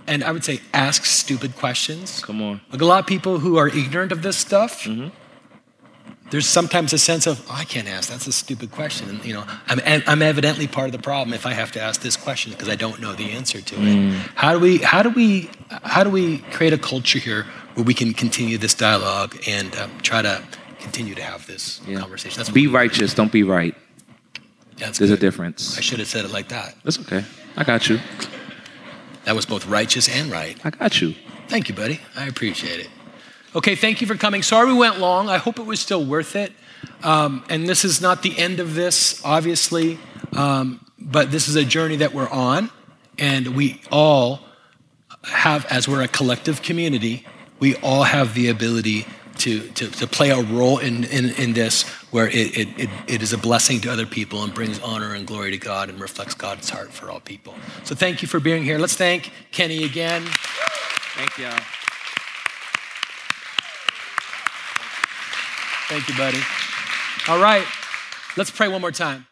and 0.08 0.24
i 0.24 0.32
would 0.32 0.44
say 0.44 0.60
ask 0.74 1.06
stupid 1.06 1.56
questions 1.56 2.22
Come 2.24 2.42
on. 2.42 2.62
like 2.72 2.82
a 2.82 2.86
lot 2.86 3.00
of 3.00 3.06
people 3.08 3.40
who 3.40 3.58
are 3.58 3.68
ignorant 3.68 4.12
of 4.12 4.22
this 4.22 4.38
stuff 4.38 4.84
Mm-hmm. 4.84 5.10
there's 6.32 6.48
sometimes 6.48 6.94
a 6.94 6.98
sense 6.98 7.26
of 7.28 7.46
oh, 7.50 7.56
i 7.60 7.64
can't 7.64 7.88
ask 7.88 8.10
that's 8.10 8.28
a 8.28 8.32
stupid 8.34 8.72
question 8.72 9.10
and 9.10 9.24
you 9.26 9.34
know 9.34 9.46
I'm, 9.68 9.80
I'm 10.08 10.22
evidently 10.22 10.68
part 10.68 10.88
of 10.88 10.92
the 10.92 11.00
problem 11.00 11.34
if 11.34 11.46
i 11.46 11.54
have 11.54 11.72
to 11.74 11.82
ask 11.82 12.02
this 12.02 12.18
question 12.18 12.52
because 12.52 12.70
i 12.70 12.76
don't 12.76 13.00
know 13.00 13.14
the 13.14 13.32
answer 13.32 13.62
to 13.62 13.76
it 13.76 13.80
Mm. 13.80 14.12
how 14.36 14.52
do 14.54 14.60
we 14.60 14.78
how 14.80 15.02
do 15.04 15.10
we 15.10 15.50
how 15.84 16.04
do 16.04 16.10
we 16.10 16.40
create 16.52 16.74
a 16.74 16.78
culture 16.78 17.20
here 17.20 17.46
where 17.76 17.86
we 17.86 17.94
can 17.94 18.14
continue 18.14 18.58
this 18.58 18.74
dialogue 18.74 19.36
and 19.48 19.76
um, 19.78 19.90
try 20.02 20.22
to 20.22 20.44
continue 20.80 21.16
to 21.16 21.22
have 21.24 21.46
this 21.48 21.82
Yeah. 21.88 22.00
conversation 22.00 22.38
that's 22.40 22.50
Be 22.50 22.68
righteous, 22.68 23.14
don't 23.14 23.32
be 23.32 23.44
right. 23.44 23.74
That's 24.78 24.98
There's 24.98 25.12
a 25.12 25.18
difference. 25.18 25.78
i 25.78 25.82
should 25.82 26.00
have 26.00 26.08
said 26.08 26.26
it 26.26 26.32
like 26.32 26.50
that 26.50 26.76
That's 26.84 27.00
okay. 27.00 27.24
I 27.56 27.64
got 27.64 27.90
you. 27.90 28.00
that 29.26 29.36
was 29.36 29.46
both 29.46 29.66
righteous 29.68 30.10
and 30.10 30.32
right 30.32 30.58
I 30.66 30.70
got 30.70 31.02
you. 31.02 31.16
Thank 31.48 31.70
you, 31.70 31.76
buddy. 31.76 32.00
I 32.16 32.26
appreciate 32.28 32.80
it. 32.80 32.90
Okay, 33.56 33.76
thank 33.76 34.02
you 34.02 34.08
for 34.08 34.16
coming. 34.16 34.42
Sorry 34.42 34.66
we 34.68 34.74
went 34.74 35.00
long. 35.00 35.30
I 35.30 35.38
hope 35.38 35.60
it 35.60 35.66
was 35.66 35.80
still 35.80 36.04
worth 36.04 36.36
it. 36.36 36.52
Um, 37.04 37.44
and 37.50 37.68
this 37.70 37.86
is 37.86 38.02
not 38.02 38.24
the 38.24 38.36
end 38.38 38.60
of 38.60 38.74
this, 38.76 39.22
obviously, 39.24 40.00
um, 40.32 40.84
but 40.98 41.30
this 41.32 41.48
is 41.48 41.56
a 41.56 41.64
journey 41.66 41.98
that 41.98 42.14
we're 42.14 42.30
on. 42.30 42.72
And 43.20 43.56
we 43.56 43.82
all 43.92 44.40
have, 45.24 45.66
as 45.66 45.88
we're 45.88 46.02
a 46.02 46.08
collective 46.08 46.62
community, 46.64 47.26
we 47.60 47.76
all 47.78 48.04
have 48.04 48.34
the 48.34 48.50
ability 48.50 49.06
to, 49.40 49.68
to, 49.72 49.90
to 49.92 50.08
play 50.08 50.32
a 50.32 50.42
role 50.42 50.80
in, 50.80 51.04
in, 51.04 51.30
in 51.32 51.54
this 51.54 51.86
where 52.14 52.28
it, 52.28 52.56
it, 52.56 52.68
it, 52.78 52.90
it 53.08 53.22
is 53.24 53.34
a 53.34 53.38
blessing 53.40 53.82
to 53.82 53.92
other 53.92 54.06
people 54.06 54.44
and 54.44 54.54
brings 54.54 54.80
honor 54.82 55.16
and 55.16 55.26
glory 55.26 55.50
to 55.50 55.58
God 55.58 55.90
and 55.90 56.00
reflects 56.00 56.36
God's 56.36 56.70
heart 56.70 56.94
for 56.94 57.10
all 57.10 57.20
people. 57.20 57.56
So 57.86 57.96
thank 57.96 58.22
you 58.22 58.28
for 58.28 58.40
being 58.40 58.64
here. 58.64 58.78
Let's 58.78 58.96
thank 58.96 59.32
Kenny 59.52 59.84
again. 59.84 60.22
Thank 61.16 61.38
y'all. 61.40 61.60
Thank 65.90 66.08
you, 66.08 66.16
buddy. 66.16 66.40
All 67.28 67.42
right, 67.42 67.66
let's 68.38 68.52
pray 68.52 68.68
one 68.68 68.82
more 68.82 68.92
time. 68.92 69.26